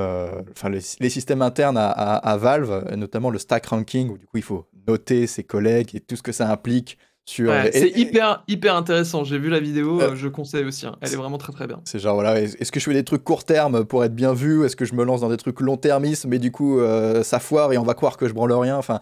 enfin 0.51 0.69
les, 0.69 1.09
systèmes 1.09 1.41
internes 1.41 1.77
à, 1.77 2.37
Valve, 2.37 2.95
notamment 2.95 3.29
le 3.29 3.39
stack 3.39 3.65
ranking, 3.67 4.09
où 4.09 4.17
du 4.17 4.25
coup 4.25 4.37
il 4.37 4.43
faut 4.43 4.67
noter 4.87 5.27
ses 5.27 5.43
collègues 5.43 5.95
et 5.95 5.99
tout 5.99 6.15
ce 6.15 6.23
que 6.23 6.31
ça 6.31 6.49
implique 6.49 6.97
c'est 7.25 7.91
hyper, 7.95 8.43
hyper 8.47 8.75
intéressant. 8.75 9.23
J'ai 9.23 9.37
vu 9.37 9.49
la 9.49 9.59
vidéo, 9.59 10.01
euh, 10.01 10.15
je 10.15 10.27
conseille 10.27 10.65
aussi. 10.65 10.85
Hein. 10.85 10.95
Elle 11.01 11.13
est 11.13 11.15
vraiment 11.15 11.37
très 11.37 11.53
très 11.53 11.67
bien. 11.67 11.79
C'est 11.85 11.99
genre, 11.99 12.15
voilà, 12.15 12.41
est-ce 12.41 12.71
que 12.71 12.79
je 12.79 12.85
fais 12.85 12.93
des 12.93 13.05
trucs 13.05 13.23
court 13.23 13.45
terme 13.45 13.85
pour 13.85 14.03
être 14.03 14.13
bien 14.13 14.33
vu? 14.33 14.65
Est-ce 14.65 14.75
que 14.75 14.83
je 14.83 14.93
me 14.93 15.05
lance 15.05 15.21
dans 15.21 15.29
des 15.29 15.37
trucs 15.37 15.61
long 15.61 15.77
termistes, 15.77 16.25
mais 16.25 16.37
du 16.37 16.51
coup, 16.51 16.79
euh, 16.79 17.23
ça 17.23 17.39
foire 17.39 17.71
et 17.71 17.77
on 17.77 17.83
va 17.83 17.93
croire 17.93 18.17
que 18.17 18.27
je 18.27 18.33
branle 18.33 18.51
rien? 18.51 18.77
Enfin, 18.77 18.99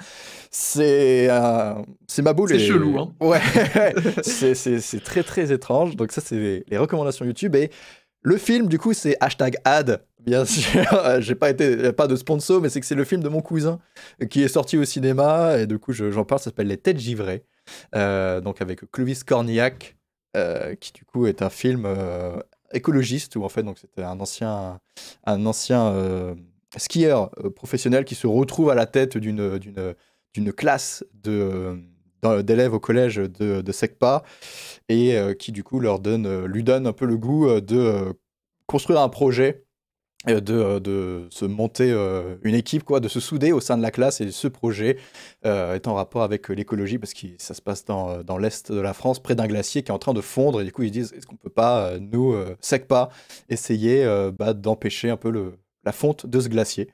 c'est 0.51 1.27
euh, 1.29 1.73
c'est 2.07 2.21
ma 2.21 2.33
boule. 2.33 2.49
C'est 2.49 2.59
chelou, 2.59 2.99
hein. 2.99 3.11
Ouais, 3.19 3.41
c'est 4.21 5.03
très 5.03 5.23
très 5.23 5.51
étrange. 5.51 5.95
Donc, 5.95 6.11
ça, 6.11 6.21
c'est 6.23 6.63
les, 6.67 6.77
recommandations 6.77 7.25
YouTube. 7.25 7.55
Et 7.55 7.71
le 8.23 8.37
film, 8.37 8.67
du 8.67 8.77
coup, 8.77 8.93
c'est 8.93 9.17
hashtag 9.19 9.57
ad. 9.63 10.03
Bien 10.19 10.45
sûr, 10.45 10.85
j'ai 11.19 11.33
pas 11.35 11.49
été 11.49 11.91
pas 11.93 12.07
de 12.07 12.15
sponsor, 12.15 12.61
mais 12.61 12.69
c'est 12.69 12.79
que 12.79 12.85
c'est 12.85 12.95
le 12.95 13.03
film 13.03 13.23
de 13.23 13.29
mon 13.29 13.41
cousin 13.41 13.79
qui 14.29 14.43
est 14.43 14.47
sorti 14.47 14.77
au 14.77 14.85
cinéma 14.85 15.57
et 15.57 15.65
du 15.65 15.79
coup 15.79 15.93
j'en 15.93 16.23
parle. 16.25 16.39
Ça 16.39 16.45
s'appelle 16.45 16.67
Les 16.67 16.77
Têtes 16.77 16.99
givrées. 16.99 17.43
Euh, 17.95 18.39
donc 18.41 18.61
avec 18.61 18.89
Clovis 18.91 19.23
Cornillac, 19.23 19.97
euh, 20.37 20.75
qui 20.75 20.91
du 20.93 21.05
coup 21.05 21.25
est 21.25 21.41
un 21.41 21.49
film 21.49 21.85
euh, 21.85 22.39
écologiste 22.71 23.35
où 23.35 23.43
en 23.43 23.49
fait 23.49 23.63
donc 23.63 23.79
c'était 23.79 24.03
un 24.03 24.19
ancien 24.19 24.79
un 25.25 25.45
ancien 25.45 26.35
skieur 26.77 27.31
professionnel 27.55 28.05
qui 28.05 28.15
se 28.15 28.27
retrouve 28.27 28.69
à 28.69 28.75
la 28.75 28.85
tête 28.85 29.17
d'une 29.17 30.53
classe 30.55 31.03
de 31.13 31.81
d'élèves 32.43 32.73
au 32.73 32.79
collège 32.79 33.15
de, 33.15 33.61
de 33.61 33.71
SECPA 33.71 34.23
et 34.89 35.17
qui 35.39 35.51
du 35.51 35.63
coup 35.63 35.79
leur 35.79 35.99
donne 35.99 36.45
lui 36.45 36.63
donne 36.63 36.87
un 36.87 36.93
peu 36.93 37.05
le 37.05 37.17
goût 37.17 37.59
de 37.59 38.13
construire 38.67 39.01
un 39.01 39.09
projet 39.09 39.65
euh, 40.29 40.39
de, 40.39 40.53
euh, 40.53 40.79
de, 40.79 41.27
se 41.31 41.45
monter 41.45 41.91
euh, 41.91 42.35
une 42.43 42.53
équipe, 42.53 42.83
quoi, 42.83 42.99
de 42.99 43.07
se 43.07 43.19
souder 43.19 43.51
au 43.53 43.59
sein 43.59 43.75
de 43.75 43.81
la 43.81 43.89
classe. 43.89 44.21
Et 44.21 44.29
ce 44.31 44.47
projet 44.47 44.97
est 45.43 45.87
en 45.87 45.95
rapport 45.95 46.21
avec 46.21 46.49
l'écologie, 46.49 46.99
parce 46.99 47.13
que 47.13 47.27
ça 47.39 47.55
se 47.55 47.61
passe 47.61 47.85
dans, 47.85 48.23
dans 48.23 48.37
l'est 48.37 48.71
de 48.71 48.79
la 48.79 48.93
France, 48.93 49.19
près 49.19 49.33
d'un 49.35 49.47
glacier 49.47 49.81
qui 49.81 49.91
est 49.91 49.93
en 49.93 49.99
train 49.99 50.13
de 50.13 50.21
fondre. 50.21 50.61
Et 50.61 50.63
du 50.63 50.71
coup, 50.71 50.83
ils 50.83 50.91
disent 50.91 51.11
est-ce 51.13 51.25
qu'on 51.25 51.37
peut 51.37 51.49
pas, 51.49 51.97
nous, 51.99 52.35
sec 52.59 52.87
pas, 52.87 53.09
essayer 53.49 54.05
bah, 54.37 54.53
d'empêcher 54.53 55.09
un 55.09 55.17
peu 55.17 55.31
le, 55.31 55.57
la 55.83 55.91
fonte 55.91 56.27
de 56.27 56.39
ce 56.39 56.49
glacier? 56.49 56.89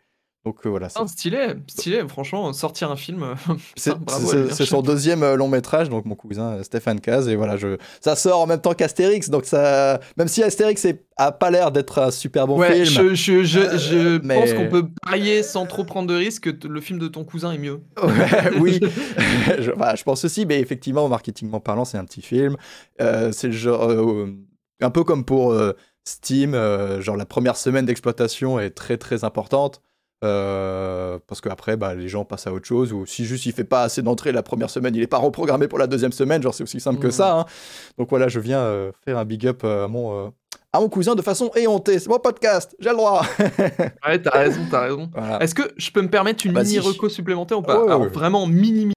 Donc 0.48 0.66
voilà. 0.66 0.90
C'est 0.90 1.08
stylé, 1.08 1.54
stylé, 1.68 2.08
franchement, 2.08 2.52
sortir 2.54 2.92
un 2.92 2.96
film. 2.96 3.36
c'est 3.76 4.66
son 4.66 4.82
deuxième 4.82 5.34
long 5.34 5.48
métrage, 5.48 5.90
donc 5.90 6.06
mon 6.06 6.16
cousin 6.16 6.64
Stéphane 6.64 7.00
Caz, 7.00 7.28
et 7.28 7.36
voilà, 7.36 7.58
je... 7.58 7.78
ça 8.02 8.16
sort 8.16 8.40
en 8.40 8.48
même 8.48 8.62
temps 8.62 8.74
qu'Astérix, 8.74 9.30
donc 9.30 9.46
ça. 9.46 10.00
Même 10.18 10.28
si 10.28 10.44
Astérix 10.44 10.86
a 11.18 11.32
pas 11.32 11.50
l'air 11.50 11.72
d'être 11.72 12.00
un 12.00 12.12
super 12.12 12.48
bon 12.48 12.62
film. 12.62 12.86
Je, 12.86 13.16
je, 13.16 13.44
je, 13.44 13.78
je 13.78 14.18
pense 14.18 14.54
qu'on 14.54 14.70
peut 14.70 14.88
parier 15.04 15.44
sans 15.44 15.66
trop 15.66 15.84
prendre 15.84 16.08
de 16.08 16.16
risques 16.16 16.52
que 16.52 16.68
le 16.68 16.82
film 16.82 17.00
de 17.00 17.08
ton 17.08 17.24
cousin 17.24 17.52
est 17.52 17.58
mieux. 17.58 17.82
oui, 18.60 18.80
je, 19.60 20.04
pense 20.04 20.26
aussi, 20.26 20.46
mais 20.46 20.60
effectivement, 20.60 21.08
marketingment 21.10 21.60
parlant, 21.60 21.86
c'est 21.86 21.98
un 21.98 22.06
petit 22.06 22.22
film. 22.22 22.58
Euh, 23.02 23.32
c'est 23.32 23.48
le 23.48 23.54
genre. 23.54 23.90
Euh, 23.90 24.34
un 24.80 24.92
peu 24.92 25.04
comme 25.04 25.26
pour 25.26 25.54
euh, 25.54 25.74
Steam, 26.04 26.54
genre 27.00 27.18
la 27.18 27.26
première 27.26 27.58
semaine 27.58 27.86
d'exploitation 27.86 28.60
est 28.60 28.70
très 28.70 28.98
très 28.98 29.24
importante. 29.24 29.82
Parce 30.22 31.42
qu'après, 31.42 31.78
bah, 31.78 31.96
les 31.96 32.08
gens 32.08 32.26
passent 32.26 32.48
à 32.48 32.54
autre 32.54 32.66
chose, 32.66 32.94
ou 32.94 33.06
si 33.06 33.26
juste 33.26 33.46
il 33.46 33.52
fait 33.54 33.64
pas 33.64 33.84
assez 33.84 34.02
d'entrées 34.02 34.32
la 34.32 34.44
première 34.44 34.70
semaine, 34.70 34.96
il 34.96 35.02
est 35.02 35.08
pas 35.08 35.18
reprogrammé 35.18 35.68
pour 35.68 35.80
la 35.80 35.88
deuxième 35.88 36.12
semaine, 36.12 36.42
genre 36.42 36.54
c'est 36.54 36.64
aussi 36.64 36.80
simple 36.80 37.00
que 37.00 37.08
mmh. 37.08 37.12
ça. 37.12 37.40
Hein. 37.40 37.46
Donc 37.98 38.10
voilà, 38.10 38.28
je 38.28 38.40
viens 38.40 38.92
faire 39.06 39.18
un 39.18 39.26
big 39.26 39.48
up 39.48 39.64
à 39.64 39.88
mon, 39.88 40.32
à 40.74 40.80
mon 40.80 40.90
cousin 40.90 41.16
de 41.16 41.22
façon 41.22 41.52
éhontée. 41.56 42.00
C'est 42.00 42.10
mon 42.10 42.20
podcast, 42.20 42.76
j'ai 42.80 42.90
le 42.90 42.96
droit. 42.96 43.26
ouais, 44.08 44.22
t'as 44.22 44.32
raison, 44.32 44.62
t'as 44.70 44.82
raison. 44.82 45.10
Est-ce 45.40 45.56
que 45.56 45.64
je 45.78 45.92
peux 45.92 46.02
me 46.02 46.10
permettre 46.10 46.46
une 46.46 46.54
mini 46.54 46.80
reco 46.80 47.10
supplémentaire 47.10 47.60
ou 47.60 47.64
pas? 47.64 47.84
Alors, 47.84 48.06
Vraiment 48.08 48.48
mini, 48.48 48.92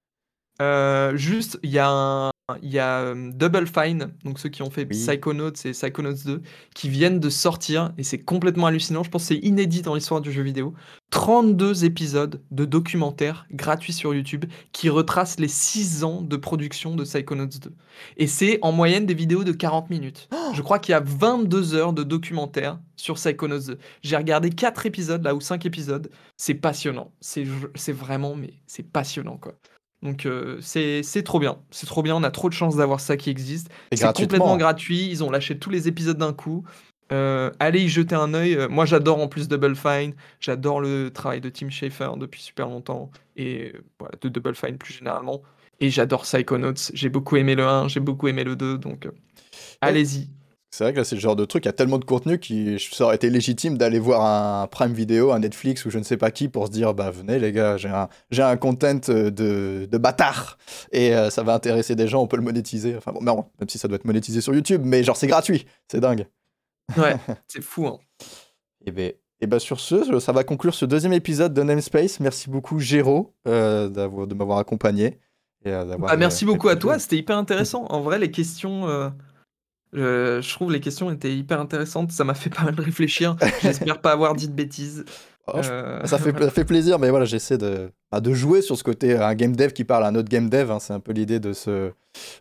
euh, 0.61 1.16
juste, 1.16 1.59
il 1.62 1.70
y 1.70 1.78
a 1.78 1.89
un, 1.89 2.31
il 2.62 2.70
y 2.70 2.78
a 2.78 3.01
euh, 3.01 3.31
Double 3.32 3.66
Fine, 3.66 4.12
donc 4.24 4.39
ceux 4.39 4.49
qui 4.49 4.62
ont 4.62 4.70
fait 4.70 4.87
Psychonauts 4.87 5.53
et 5.65 5.70
Psychonauts 5.73 6.24
2, 6.24 6.43
qui 6.74 6.89
viennent 6.89 7.20
de 7.20 7.31
sortir, 7.31 7.93
et 7.99 8.03
c'est 8.03 8.19
complètement 8.19 8.66
hallucinant. 8.66 9.03
Je 9.03 9.11
pense 9.11 9.23
que 9.23 9.28
c'est 9.35 9.41
inédit 9.41 9.82
dans 9.82 9.95
l'histoire 9.95 10.20
du 10.20 10.32
jeu 10.32 10.43
vidéo. 10.43 10.74
32 11.11 11.85
épisodes 11.85 12.43
de 12.51 12.65
documentaires 12.65 13.47
gratuits 13.51 13.93
sur 13.93 14.15
YouTube 14.15 14.45
qui 14.73 14.89
retracent 14.89 15.41
les 15.41 15.49
6 15.49 16.05
ans 16.05 16.23
de 16.23 16.37
production 16.37 16.95
de 16.95 17.05
Psychonauts 17.05 17.47
2. 17.47 17.73
Et 18.16 18.27
c'est 18.27 18.59
en 18.62 18.73
moyenne 18.73 19.07
des 19.07 19.15
vidéos 19.15 19.45
de 19.45 19.53
40 19.53 19.91
minutes. 19.91 20.28
Je 20.55 20.62
crois 20.62 20.78
qu'il 20.78 20.93
y 20.93 20.97
a 20.97 21.01
22 21.01 21.74
heures 21.74 21.93
de 21.93 22.03
documentaires 22.03 22.78
sur 22.97 23.15
Psychonauts 23.15 23.66
2. 23.66 23.78
J'ai 24.03 24.16
regardé 24.16 24.51
4 24.51 24.87
épisodes, 24.87 25.23
là, 25.23 25.35
ou 25.35 25.41
5 25.41 25.66
épisodes. 25.66 26.11
C'est 26.37 26.55
passionnant. 26.55 27.12
C'est 27.20 27.45
vraiment, 27.93 28.35
mais 28.37 28.55
c'est 28.66 28.82
passionnant, 28.82 29.37
quoi. 29.37 29.55
Donc 30.03 30.25
euh, 30.25 30.59
c'est 30.61 31.23
trop 31.25 31.39
bien. 31.39 31.59
C'est 31.71 31.87
trop 31.87 32.03
bien. 32.03 32.17
On 32.17 32.23
a 32.23 32.31
trop 32.31 32.49
de 32.49 32.55
chance 32.55 32.77
d'avoir 32.77 33.01
ça 33.01 33.17
qui 33.17 33.31
existe. 33.31 33.69
C'est 33.93 34.13
complètement 34.13 34.57
gratuit. 34.57 35.09
Ils 35.09 35.23
ont 35.23 35.31
lâché 35.31 35.59
tous 35.59 35.71
les 35.71 35.89
épisodes 35.89 36.19
d'un 36.19 36.33
coup. 36.33 36.65
Euh, 37.13 37.51
allez 37.59 37.83
y 37.83 37.89
jeter 37.89 38.15
un 38.15 38.35
œil. 38.35 38.55
Euh, 38.55 38.69
moi, 38.69 38.87
j'adore 38.87 39.21
en 39.21 39.29
plus 39.29 39.49
Double 39.49 39.75
Fine. 39.75 40.15
J'adore 40.39 40.81
le 40.81 41.11
travail 41.11 41.41
de 41.41 41.49
Tim 41.49 41.69
Schafer 41.69 42.11
depuis 42.17 42.41
super 42.41 42.69
longtemps. 42.69 43.11
Et 43.37 43.73
voilà, 43.99 44.15
de 44.21 44.29
Double 44.29 44.55
Fine 44.55 44.79
plus 44.79 44.95
généralement. 44.95 45.43
Et 45.81 45.91
j'adore 45.91 46.23
Psychonauts. 46.23 46.91
J'ai 46.95 47.09
beaucoup 47.09 47.37
aimé 47.37 47.55
le 47.55 47.67
1, 47.67 47.89
j'ai 47.89 48.01
beaucoup 48.01 48.29
aimé 48.29 48.45
le 48.45 48.55
2. 48.55 48.79
Donc 48.79 49.09
allez-y. 49.81 50.29
C'est 50.73 50.85
vrai 50.85 50.93
que 50.93 50.99
là, 50.99 51.05
c'est 51.05 51.17
le 51.17 51.21
genre 51.21 51.35
de 51.35 51.45
truc, 51.45 51.65
il 51.65 51.69
y 51.69 51.71
a 51.71 51.73
tellement 51.73 51.99
de 51.99 52.05
contenu 52.05 52.39
qui 52.39 52.79
ça 52.79 53.05
aurait 53.05 53.17
été 53.17 53.29
légitime 53.29 53.77
d'aller 53.77 53.99
voir 53.99 54.25
un 54.25 54.69
Prime 54.69 54.93
Video, 54.93 55.33
un 55.33 55.41
Netflix 55.41 55.85
ou 55.85 55.91
je 55.91 55.99
ne 55.99 56.05
sais 56.05 56.17
pas 56.17 56.31
qui 56.31 56.49
pour 56.49 56.67
se 56.67 56.71
dire 56.71 56.95
bah 56.95 57.11
venez 57.11 57.41
les 57.41 57.51
gars, 57.51 57.77
j'ai 57.77 57.89
un, 57.89 58.09
j'ai 58.31 58.43
un 58.43 58.57
content 58.57 59.01
euh, 59.09 59.31
de, 59.31 59.89
de 59.91 59.99
bâtard 59.99 60.59
et 60.93 61.13
euh, 61.13 61.29
ça 61.29 61.43
va 61.43 61.55
intéresser 61.55 61.97
des 61.97 62.07
gens, 62.07 62.23
on 62.23 62.29
peut 62.29 62.37
le 62.37 62.45
monétiser. 62.45 62.95
Enfin 62.97 63.11
bon, 63.13 63.21
même 63.21 63.69
si 63.69 63.79
ça 63.79 63.89
doit 63.89 63.97
être 63.97 64.05
monétisé 64.05 64.41
sur 64.41 64.55
YouTube, 64.55 64.83
mais 64.85 65.03
genre 65.03 65.17
c'est 65.17 65.27
gratuit, 65.27 65.67
c'est 65.89 66.01
dingue. 66.01 66.27
Ouais, 66.97 67.17
c'est 67.49 67.63
fou. 67.63 67.89
Hein. 67.89 67.99
Et 68.87 68.93
ben, 68.93 69.13
et 69.41 69.49
ben 69.49 69.59
sur 69.59 69.81
ce, 69.81 70.21
ça 70.21 70.31
va 70.31 70.45
conclure 70.45 70.75
ce 70.75 70.85
deuxième 70.85 71.15
épisode 71.15 71.53
de 71.53 71.65
Namespace. 71.65 72.21
Merci 72.21 72.49
beaucoup 72.49 72.79
Géraud 72.79 73.35
euh, 73.49 73.89
de 73.89 74.35
m'avoir 74.35 74.59
accompagné. 74.59 75.19
Et, 75.65 75.73
bah, 75.73 76.17
merci 76.17 76.45
beaucoup 76.45 76.69
à 76.69 76.77
toi, 76.77 76.99
c'était 76.99 77.17
hyper 77.17 77.37
intéressant. 77.37 77.85
En 77.91 78.01
vrai, 78.01 78.19
les 78.19 78.31
questions 78.31 79.13
je 79.93 80.55
trouve 80.55 80.73
les 80.73 80.81
questions 80.81 81.11
étaient 81.11 81.35
hyper 81.35 81.61
intéressantes, 81.61 82.12
ça 82.12 82.25
m'a 82.25 82.35
fait 82.35 82.51
pas 82.51 82.62
mal 82.62 82.75
réfléchir. 82.79 83.37
J'espère 83.62 84.01
pas 84.01 84.12
avoir 84.12 84.35
dit 84.35 84.49
de 84.49 84.55
bêtises. 84.55 85.05
Oh, 85.47 85.59
euh, 85.59 86.05
ça, 86.05 86.19
fait, 86.19 86.39
ça 86.39 86.51
fait 86.51 86.65
plaisir, 86.65 86.99
mais 86.99 87.11
voilà, 87.11 87.25
j'essaie 87.25 87.59
de, 87.59 87.91
bah, 88.12 88.21
de 88.21 88.33
jouer 88.33 88.62
sur 88.62 88.77
ce 88.77 88.85
côté, 88.85 89.17
un 89.17 89.35
game 89.35 89.57
dev 89.57 89.73
qui 89.73 89.85
parle 89.85 90.05
à 90.05 90.09
un 90.09 90.15
autre 90.15 90.29
game 90.29 90.49
dev, 90.49 90.71
hein, 90.71 90.79
c'est 90.81 90.93
un 90.93 91.01
peu 91.01 91.12
l'idée 91.12 91.41
de 91.41 91.53
ce, 91.53 91.93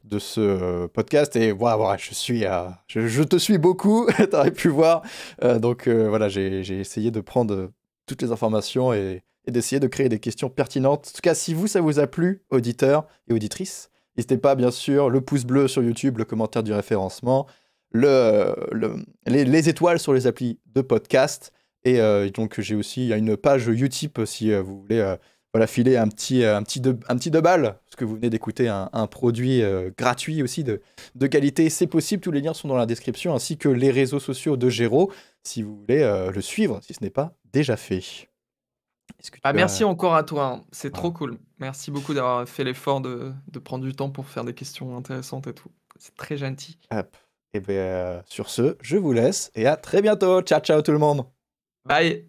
de 0.03 0.19
ce 0.19 0.41
euh, 0.41 0.88
podcast. 0.88 1.35
Et 1.35 1.51
voilà, 1.51 1.77
voilà 1.77 1.97
je, 1.97 2.13
suis 2.13 2.43
je, 2.88 3.23
te 3.23 3.38
suis 3.38 3.57
beaucoup, 3.57 4.07
tu 4.17 4.35
aurais 4.35 4.51
pu 4.51 4.67
voir. 4.67 5.01
Euh, 5.43 5.59
donc 5.59 5.88
voilà, 5.88 6.30
j'ai 6.30 6.61
essayé 6.80 7.11
de 7.11 7.21
prendre 7.21 7.71
toutes 8.05 8.21
les 8.21 8.31
informations 8.31 8.93
et, 8.93 9.23
et 9.45 9.51
d'essayer 9.51 9.80
de 9.80 9.88
créer 9.88 10.09
des 10.09 10.19
questions 10.19 10.49
pertinentes. 10.49 11.07
En 11.07 11.15
tout 11.15 11.21
cas, 11.21 11.34
si 11.34 11.53
vous, 11.53 11.67
ça 11.67 11.81
vous 11.81 11.99
a 11.99 12.07
plu, 12.07 12.43
auditeurs 12.49 13.05
et 13.27 13.34
auditrices, 13.34 13.89
N'hésitez 14.19 14.37
pas, 14.37 14.55
bien 14.55 14.69
sûr, 14.69 15.09
le 15.09 15.21
pouce 15.21 15.45
bleu 15.45 15.69
sur 15.69 15.81
YouTube, 15.81 16.17
le 16.17 16.25
commentaire 16.25 16.61
du 16.61 16.73
référencement, 16.73 17.47
le, 17.93 18.53
les, 19.25 19.69
étoiles 19.69 19.97
sur 19.97 20.11
les 20.11 20.27
applis 20.27 20.59
de 20.75 20.81
podcast. 20.81 21.53
Et 21.85 22.01
euh, 22.01 22.29
donc, 22.29 22.59
j'ai 22.59 22.75
aussi 22.75 23.13
une 23.13 23.37
page 23.37 23.69
Utip 23.69 24.19
si 24.25 24.51
euh, 24.51 24.61
vous 24.61 24.81
voulez 24.81 24.99
euh, 24.99 25.67
filer 25.67 25.95
un 25.95 26.09
petit, 26.09 26.43
un, 26.43 26.63
de, 26.63 26.97
un 27.07 27.17
parce 27.17 27.95
que 27.95 28.03
vous 28.03 28.15
venez 28.15 28.29
d'écouter 28.29 28.67
un, 28.67 29.07
produit 29.07 29.63
gratuit 29.97 30.43
aussi 30.43 30.65
de, 30.65 30.81
de 31.15 31.27
qualité. 31.27 31.69
C'est 31.69 31.87
possible, 31.87 32.21
tous 32.21 32.31
les 32.31 32.41
liens 32.41 32.53
sont 32.53 32.67
dans 32.67 32.75
la 32.75 32.85
description, 32.85 33.33
ainsi 33.33 33.55
que 33.55 33.69
les 33.69 33.89
réseaux 33.89 34.19
sociaux 34.19 34.57
de 34.57 34.69
Géraud, 34.69 35.13
si 35.43 35.61
vous 35.61 35.77
voulez 35.77 36.29
le 36.33 36.41
suivre, 36.41 36.81
si 36.83 36.93
ce 36.93 37.01
n'est 37.01 37.09
pas 37.09 37.37
déjà 37.53 37.77
fait. 37.77 38.28
Ah, 39.43 39.53
merci 39.53 39.83
encore 39.83 40.15
à 40.15 40.23
toi, 40.23 40.45
hein. 40.45 40.65
c'est 40.71 40.91
trop 40.91 41.11
cool. 41.11 41.37
Merci 41.59 41.91
beaucoup 41.91 42.13
d'avoir 42.13 42.47
fait 42.47 42.63
l'effort 42.63 43.01
de, 43.01 43.33
prendre 43.63 43.83
du 43.83 43.93
temps 43.93 44.09
pour 44.09 44.27
faire 44.27 44.43
des 44.43 44.53
questions 44.53 44.95
intéressantes 44.95 45.47
et 45.47 45.53
tout. 45.53 45.69
C'est 45.97 46.15
très 46.15 46.37
gentil. 46.37 46.79
Et 47.53 47.59
bien, 47.59 48.21
sur 48.25 48.49
ce, 48.49 48.77
je 48.81 48.97
vous 48.97 49.11
laisse 49.11 49.51
et 49.55 49.65
à 49.67 49.75
très 49.75 50.01
bientôt. 50.01 50.41
Ciao, 50.41 50.61
ciao 50.61 50.81
tout 50.81 50.91
le 50.91 50.99
monde. 50.99 51.25
Bye. 51.85 52.28